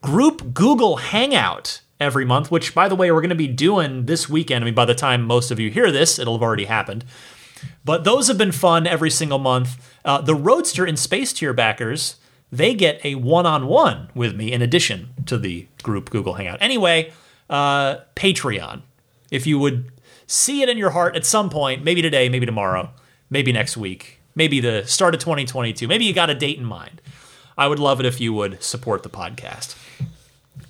group 0.00 0.54
Google 0.54 0.96
Hangout 0.96 1.82
every 2.00 2.24
month, 2.24 2.50
which, 2.50 2.74
by 2.74 2.88
the 2.88 2.96
way, 2.96 3.10
we're 3.10 3.20
going 3.20 3.28
to 3.30 3.34
be 3.34 3.48
doing 3.48 4.06
this 4.06 4.28
weekend. 4.28 4.64
I 4.64 4.66
mean, 4.66 4.74
by 4.74 4.84
the 4.84 4.94
time 4.94 5.22
most 5.22 5.50
of 5.50 5.58
you 5.58 5.70
hear 5.70 5.90
this, 5.90 6.18
it'll 6.18 6.34
have 6.34 6.42
already 6.42 6.66
happened. 6.66 7.04
But 7.84 8.04
those 8.04 8.28
have 8.28 8.38
been 8.38 8.52
fun 8.52 8.86
every 8.86 9.10
single 9.10 9.38
month. 9.38 9.96
Uh, 10.04 10.20
the 10.20 10.34
Roadster 10.34 10.86
in 10.86 10.96
Space 10.96 11.32
tier 11.32 11.52
backers, 11.52 12.16
they 12.52 12.74
get 12.74 13.04
a 13.04 13.14
one 13.14 13.46
on 13.46 13.66
one 13.66 14.10
with 14.14 14.36
me 14.36 14.52
in 14.52 14.62
addition 14.62 15.10
to 15.26 15.38
the 15.38 15.66
group 15.82 16.10
Google 16.10 16.34
Hangout. 16.34 16.58
Anyway, 16.60 17.12
uh, 17.48 17.96
Patreon 18.14 18.82
if 19.30 19.46
you 19.46 19.58
would 19.58 19.90
see 20.26 20.62
it 20.62 20.68
in 20.68 20.78
your 20.78 20.90
heart 20.90 21.16
at 21.16 21.24
some 21.24 21.50
point, 21.50 21.84
maybe 21.84 22.02
today, 22.02 22.28
maybe 22.28 22.46
tomorrow, 22.46 22.90
maybe 23.30 23.52
next 23.52 23.76
week, 23.76 24.20
maybe 24.34 24.60
the 24.60 24.84
start 24.86 25.14
of 25.14 25.20
2022, 25.20 25.88
maybe 25.88 26.04
you 26.04 26.12
got 26.12 26.30
a 26.30 26.34
date 26.34 26.58
in 26.58 26.64
mind. 26.64 27.00
I 27.58 27.68
would 27.68 27.78
love 27.78 28.00
it 28.00 28.06
if 28.06 28.20
you 28.20 28.32
would 28.34 28.62
support 28.62 29.02
the 29.02 29.08
podcast. 29.08 29.76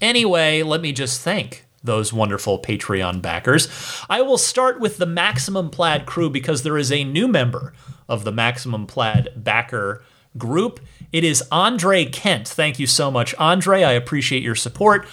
Anyway, 0.01 0.62
let 0.62 0.81
me 0.81 0.93
just 0.93 1.20
thank 1.20 1.64
those 1.82 2.12
wonderful 2.12 2.59
Patreon 2.60 3.23
backers. 3.23 3.68
I 4.10 4.23
will 4.23 4.39
start 4.39 4.81
with 4.81 4.98
the 4.98 5.06
Maximum 5.06 5.70
Plaid 5.70 6.05
crew 6.05 6.28
because 6.28 6.62
there 6.62 6.77
is 6.77 6.93
a 6.93 7.05
new 7.05 7.28
member 7.28 7.73
of 8.09 8.24
the 8.24 8.32
Maximum 8.32 8.86
Plaid 8.86 9.28
backer 9.36 10.02
group. 10.36 10.81
It 11.12 11.24
is 11.24 11.43
Andre 11.51 12.05
Kent. 12.05 12.48
Thank 12.48 12.78
you 12.78 12.86
so 12.86 13.10
much, 13.10 13.35
Andre. 13.36 13.82
I 13.82 13.93
appreciate 13.93 14.43
your 14.43 14.55
support. 14.55 15.06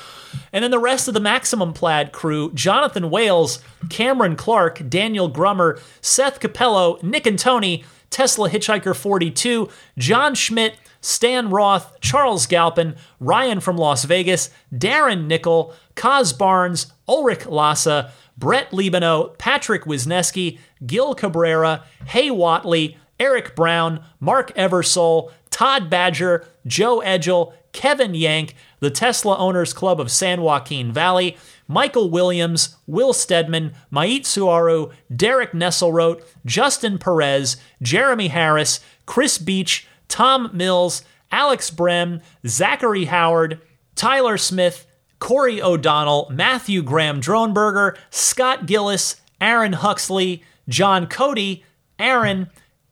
And 0.52 0.64
then 0.64 0.72
the 0.72 0.80
rest 0.80 1.08
of 1.08 1.14
the 1.14 1.20
Maximum 1.20 1.74
Plaid 1.74 2.12
crew 2.12 2.52
Jonathan 2.54 3.10
Wales, 3.10 3.60
Cameron 3.90 4.36
Clark, 4.36 4.90
Daniel 4.90 5.28
Grummer, 5.28 5.80
Seth 6.02 6.40
Capello, 6.40 7.02
Nick 7.04 7.28
and 7.28 7.38
Tony, 7.38 7.84
Tesla 8.10 8.50
Hitchhiker 8.50 8.96
42, 8.96 9.70
John 9.98 10.36
Schmidt, 10.36 10.76
Stan 11.04 11.50
Roth, 11.50 12.00
Charles 12.00 12.48
Galpin, 12.48 12.96
Ryan 13.20 13.60
from 13.60 13.76
Las 13.76 14.06
Vegas, 14.06 14.50
Darren 14.74 15.28
Nickel, 15.28 15.74
Kaz 15.96 16.36
Barnes, 16.36 16.88
Ulrich 17.08 17.46
Lassa, 17.46 18.12
Brett 18.38 18.72
Libano, 18.72 19.38
Patrick 19.38 19.84
Wisneski, 19.84 20.60
Gil 20.86 21.14
Cabrera, 21.14 21.84
Hay 22.08 22.32
Watley, 22.32 22.98
Eric 23.20 23.54
Brown, 23.54 24.04
Mark 24.22 24.56
Eversole, 24.56 25.32
Todd 25.50 25.90
Badger, 25.90 26.48
Joe 26.66 27.02
Edgel, 27.02 27.54
Kevin 27.74 28.16
Yank, 28.16 28.56
the 28.80 28.90
Tesla 28.90 29.38
Owners 29.38 29.74
Club 29.74 30.00
of 30.00 30.10
San 30.10 30.42
Joaquin 30.42 30.94
Valley, 30.94 31.36
Michael 31.68 32.10
Williams, 32.10 32.78
Will 32.88 33.12
Stedman, 33.12 33.74
Mait 33.92 34.24
Suaru, 34.24 34.94
Derek 35.14 35.52
Nesselrote, 35.52 36.24
Justin 36.46 36.98
Perez, 36.98 37.58
Jeremy 37.82 38.30
Harris, 38.30 38.80
Chris 39.06 39.38
Beach, 39.38 39.86
Tom 40.08 40.50
Mills, 40.54 41.04
Alex 41.32 41.70
Brem, 41.70 42.22
Zachary 42.46 43.06
Howard, 43.06 43.60
Tyler 43.96 44.38
Smith, 44.38 44.86
Corey 45.20 45.62
O'Donnell, 45.62 46.28
Matthew 46.32 46.82
Graham 46.82 47.22
Dronberger, 47.22 47.98
Scott 48.10 48.66
Gillis, 48.66 49.22
Aaron 49.40 49.74
Huxley, 49.74 50.44
John 50.68 51.08
Cody, 51.08 51.64
Aaron, 51.98 52.50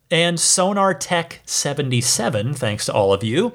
and 0.09 0.39
Sonar 0.39 0.93
Tech 0.93 1.41
77. 1.45 2.53
Thanks 2.53 2.85
to 2.85 2.93
all 2.93 3.13
of 3.13 3.23
you. 3.23 3.53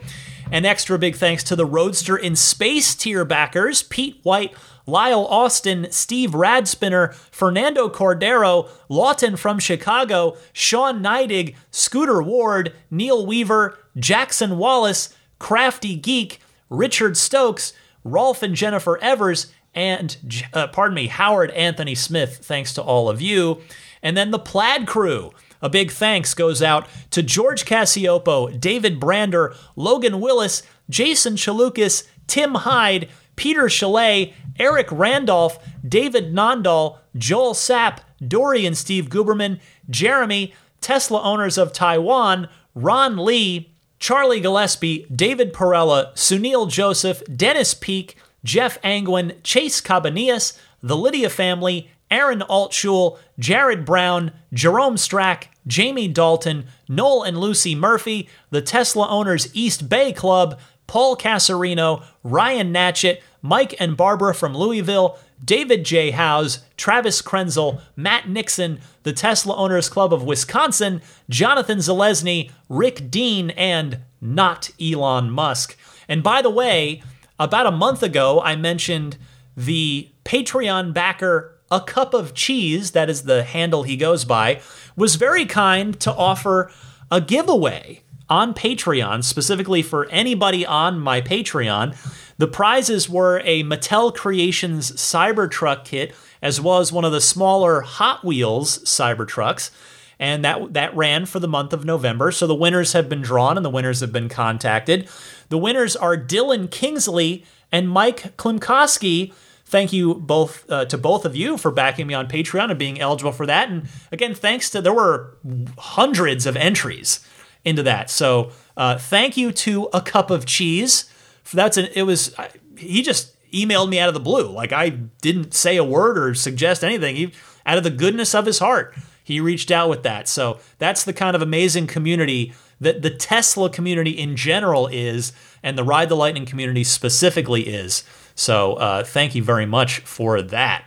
An 0.51 0.65
extra 0.65 0.99
big 0.99 1.17
thanks 1.17 1.43
to 1.45 1.57
the 1.57 1.67
Roadster 1.67 2.17
in 2.17 2.37
Space 2.37 2.95
tier 2.95 3.25
backers 3.25 3.83
Pete 3.83 4.21
White, 4.23 4.55
Lyle 4.87 5.27
Austin, 5.27 5.89
Steve 5.91 6.31
Radspinner, 6.31 7.13
Fernando 7.31 7.89
Cordero, 7.89 8.69
Lawton 8.89 9.37
from 9.37 9.59
Chicago, 9.59 10.37
Sean 10.53 11.03
Neidig, 11.03 11.57
Scooter 11.71 12.23
Ward, 12.23 12.73
Neil 12.91 13.27
Weaver, 13.27 13.79
Jackson 13.97 14.59
Wallace, 14.59 15.15
Crafty 15.39 15.97
Geek, 15.97 16.41
Richard 16.71 17.17
Stokes, 17.17 17.73
Rolf 18.05 18.43
and 18.43 18.55
Jennifer 18.55 18.99
Evers, 18.99 19.53
and, 19.75 20.17
uh, 20.55 20.69
pardon 20.69 20.95
me, 20.95 21.09
Howard 21.09 21.51
Anthony 21.51 21.95
Smith. 21.95 22.39
Thanks 22.43 22.73
to 22.75 22.83
all 22.83 23.11
of 23.11 23.21
you. 23.21 23.61
And 24.03 24.17
then 24.17 24.31
the 24.31 24.39
Plaid 24.39 24.87
crew. 24.87 25.33
A 25.61 25.69
big 25.69 25.91
thanks 25.91 26.35
goes 26.35 26.63
out 26.63 26.87
to 27.11 27.23
George 27.23 27.65
Cassiopo, 27.65 28.59
David 28.59 29.01
Brander, 29.01 29.55
Logan 29.75 30.21
Willis, 30.21 30.63
Jason 30.89 31.35
Chalukas, 31.35 32.07
Tim 32.27 32.55
Hyde, 32.55 33.09
Peter 33.37 33.69
Chalet, 33.69 34.35
Eric 34.59 34.89
Randolph, 34.91 35.59
David 35.87 36.35
Nondal, 36.35 36.99
Joel 37.17 37.55
Sapp, 37.55 37.99
Dory 38.27 38.67
and 38.67 38.77
Steve 38.77 39.09
Guberman, 39.09 39.61
Jeremy, 39.89 40.55
Tesla 40.81 41.23
owners 41.23 41.59
of 41.59 41.73
Taiwan, 41.73 42.49
Ron 42.75 43.17
Lee, 43.17 43.73
Charlie 43.99 44.41
Gillespie, 44.41 45.07
David 45.15 45.53
Perella, 45.53 46.13
Sunil 46.15 46.71
Joseph, 46.71 47.23
Dennis 47.35 47.75
Peak, 47.75 48.17
Jeff 48.45 48.81
Angwin, 48.83 49.43
Chase 49.43 49.81
Cabanillas, 49.81 50.59
the 50.83 50.97
Lydia 50.97 51.31
family, 51.31 51.91
Aaron 52.11 52.41
Altshul, 52.49 53.19
Jared 53.39 53.85
Brown, 53.85 54.33
Jerome 54.53 54.97
Strack, 54.97 55.47
Jamie 55.67 56.09
Dalton, 56.09 56.67
Noel 56.89 57.25
and 57.25 57.39
Lucy 57.39 57.75
Murphy, 57.75 58.29
the 58.51 58.63
Tesla 58.63 59.09
Owners 59.09 59.49
East 59.55 59.89
Bay 59.89 60.13
Club, 60.13 60.61
Paul 60.87 61.17
Casarino, 61.17 62.05
Ryan 62.23 62.73
Natchett, 62.73 63.21
Mike 63.47 63.75
and 63.79 63.97
Barbara 63.97 64.35
from 64.35 64.57
Louisville, 64.57 65.19
David 65.45 65.85
J. 65.85 66.11
Howes, 66.11 66.61
Travis 66.77 67.23
Krenzel, 67.23 67.81
Matt 67.95 68.29
Nixon, 68.29 68.81
the 69.03 69.13
Tesla 69.13 69.55
Owners 69.57 69.89
Club 69.89 70.13
of 70.13 70.25
Wisconsin, 70.25 71.01
Jonathan 71.29 71.79
Zalesny, 71.79 72.51
Rick 72.69 73.11
Dean, 73.11 73.51
and 73.51 74.01
not 74.21 74.71
Elon 74.81 75.31
Musk. 75.31 75.77
And 76.09 76.23
by 76.23 76.43
the 76.43 76.51
way, 76.51 77.03
about 77.39 77.67
a 77.67 77.71
month 77.71 78.03
ago, 78.03 78.41
I 78.41 78.57
mentioned 78.57 79.17
the 79.57 80.09
Patreon 80.25 80.93
backer 80.93 81.59
A 81.71 81.81
Cup 81.81 82.15
of 82.15 82.35
Cheese, 82.35 82.93
that 82.93 83.09
is 83.09 83.23
the 83.23 83.45
handle 83.45 83.83
he 83.83 83.97
goes 83.97 84.25
by, 84.25 84.61
was 84.97 85.17
very 85.17 85.45
kind 85.45 85.99
to 86.01 86.13
offer 86.13 86.71
a 87.11 87.21
giveaway 87.21 88.03
on 88.29 88.55
Patreon, 88.55 89.23
specifically 89.23 89.83
for 89.83 90.09
anybody 90.11 90.67
on 90.67 90.99
my 90.99 91.21
Patreon. 91.21 91.95
The 92.39 92.49
prizes 92.49 93.09
were 93.09 93.41
a 93.45 93.63
Mattel 93.65 94.15
Creations 94.15 94.93
Cybertruck 94.93 95.85
kit, 95.85 96.15
as 96.43 96.61
well 96.61 96.79
as 96.79 96.93
one 96.93 97.05
of 97.05 97.13
the 97.13 97.21
smaller 97.21 97.81
Hot 97.81 98.25
Wheels 98.25 98.79
Cybertrucks. 98.85 99.71
And 100.19 100.45
that 100.45 100.73
that 100.73 100.97
ran 100.97 101.27
for 101.27 101.41
the 101.41 101.49
month 101.49 101.75
of 101.75 101.85
November. 101.85 102.31
So 102.33 102.47
the 102.47 102.55
winners 102.55 102.95
have 102.95 103.09
been 103.09 103.21
drawn 103.21 103.59
and 103.59 103.65
the 103.65 103.71
winners 103.71 104.01
have 104.01 104.13
been 104.13 104.31
contacted. 104.31 105.09
The 105.51 105.59
winners 105.59 105.95
are 105.95 106.17
Dylan 106.17 106.71
Kingsley 106.71 107.45
and 107.71 107.89
Mike 107.89 108.37
Klimkowski. 108.39 109.35
Thank 109.67 109.93
you 109.93 110.15
both 110.15 110.65
uh, 110.71 110.87
to 110.87 110.97
both 110.97 111.25
of 111.27 111.37
you 111.37 111.59
for 111.59 111.71
backing 111.71 112.07
me 112.07 112.15
on 112.15 112.29
Patreon 112.29 112.71
and 112.71 112.79
being 112.79 113.01
eligible 113.01 113.33
for 113.33 113.45
that. 113.47 113.69
And 113.69 113.89
again, 114.11 114.35
thanks 114.35 114.71
to 114.71 114.81
there 114.81 114.95
were 114.95 115.37
hundreds 115.77 116.47
of 116.47 116.57
entries 116.57 117.21
into 117.65 117.83
that. 117.83 118.09
So 118.09 118.53
uh, 118.77 118.97
thank 118.97 119.37
you 119.37 119.53
to 119.53 119.91
a 119.93 120.01
cup 120.01 120.31
of 120.31 120.47
cheese. 120.47 121.11
That's 121.53 121.77
an, 121.77 121.89
it 121.95 122.03
was 122.03 122.35
he 122.77 123.03
just 123.03 123.37
emailed 123.53 123.89
me 123.89 123.99
out 123.99 124.09
of 124.09 124.15
the 124.15 124.21
blue. 124.21 124.49
Like 124.49 124.73
I 124.73 124.91
didn't 124.91 125.55
say 125.55 125.77
a 125.77 125.85
word 125.85 126.19
or 126.19 126.35
suggest 126.35 126.85
anything. 126.85 127.17
He 127.17 127.33
out 127.65 127.79
of 127.79 127.85
the 127.85 127.91
goodness 127.91 128.35
of 128.35 128.47
his 128.47 128.59
heart, 128.59 128.97
he 129.23 129.41
reached 129.41 129.71
out 129.71 129.89
with 129.89 130.03
that. 130.05 130.29
So 130.29 130.61
that's 130.79 131.05
the 131.05 131.13
kind 131.13 131.35
of 131.35 131.43
amazing 131.43 131.87
community 131.87 132.55
that 132.81 133.03
the 133.03 133.11
Tesla 133.11 133.71
community 133.71 134.11
in 134.11 134.37
general 134.37 134.87
is, 134.87 135.33
and 135.63 135.79
the 135.79 135.85
Ride 135.85 136.09
the 136.09 136.17
Lightning 136.17 136.47
community 136.47 136.85
specifically 136.85 137.63
is. 137.63 138.05
So 138.35 138.75
uh, 138.75 139.03
thank 139.03 139.35
you 139.35 139.43
very 139.43 139.67
much 139.67 140.01
for 140.01 140.43
that. 140.43 140.85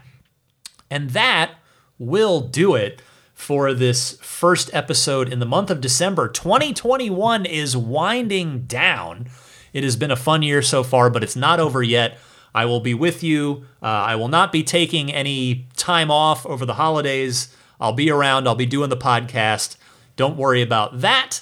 And 0.90 1.10
that 1.12 1.52
will 1.98 2.42
do 2.42 2.76
it 2.76 3.02
for 3.34 3.74
this 3.74 4.18
first 4.22 4.70
episode 4.74 5.32
in 5.32 5.40
the 5.40 5.46
month 5.46 5.72
of 5.72 5.82
December. 5.82 6.28
2021 6.28 7.46
is 7.46 7.76
winding 7.76 8.64
down. 8.64 9.30
It 9.74 9.84
has 9.84 9.96
been 9.96 10.12
a 10.12 10.16
fun 10.16 10.42
year 10.42 10.62
so 10.62 10.84
far, 10.84 11.10
but 11.10 11.24
it's 11.24 11.36
not 11.36 11.60
over 11.60 11.82
yet. 11.84 12.18
I 12.54 12.66
will 12.66 12.80
be 12.80 12.94
with 12.94 13.24
you. 13.24 13.66
Uh, 13.82 13.86
I 13.86 14.16
will 14.16 14.28
not 14.28 14.52
be 14.52 14.64
taking 14.64 15.12
any 15.14 15.68
time 15.76 16.10
off 16.10 16.46
over 16.46 16.66
the 16.66 16.74
holidays. 16.76 17.56
I'll 17.80 17.94
be 17.94 18.10
around. 18.10 18.48
I'll 18.48 18.56
be 18.56 18.66
doing 18.66 18.90
the 18.90 18.98
podcast. 18.98 19.78
Don't 20.16 20.38
worry 20.38 20.62
about 20.62 21.02
that. 21.02 21.42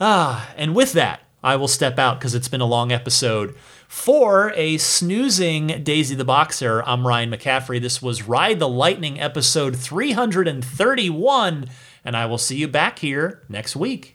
Ah, 0.00 0.50
and 0.56 0.74
with 0.74 0.92
that, 0.94 1.20
I 1.42 1.56
will 1.56 1.68
step 1.68 1.98
out 1.98 2.18
because 2.18 2.34
it's 2.34 2.48
been 2.48 2.60
a 2.60 2.66
long 2.66 2.92
episode. 2.92 3.54
For 3.88 4.52
a 4.54 4.78
snoozing 4.78 5.82
Daisy 5.82 6.14
the 6.14 6.24
Boxer, 6.24 6.82
I'm 6.86 7.06
Ryan 7.06 7.30
McCaffrey. 7.30 7.80
This 7.80 8.00
was 8.00 8.22
Ride 8.22 8.60
the 8.60 8.68
Lightning 8.68 9.20
episode 9.20 9.76
331, 9.76 11.66
and 12.04 12.16
I 12.16 12.26
will 12.26 12.38
see 12.38 12.56
you 12.56 12.68
back 12.68 13.00
here 13.00 13.42
next 13.48 13.74
week. 13.74 14.14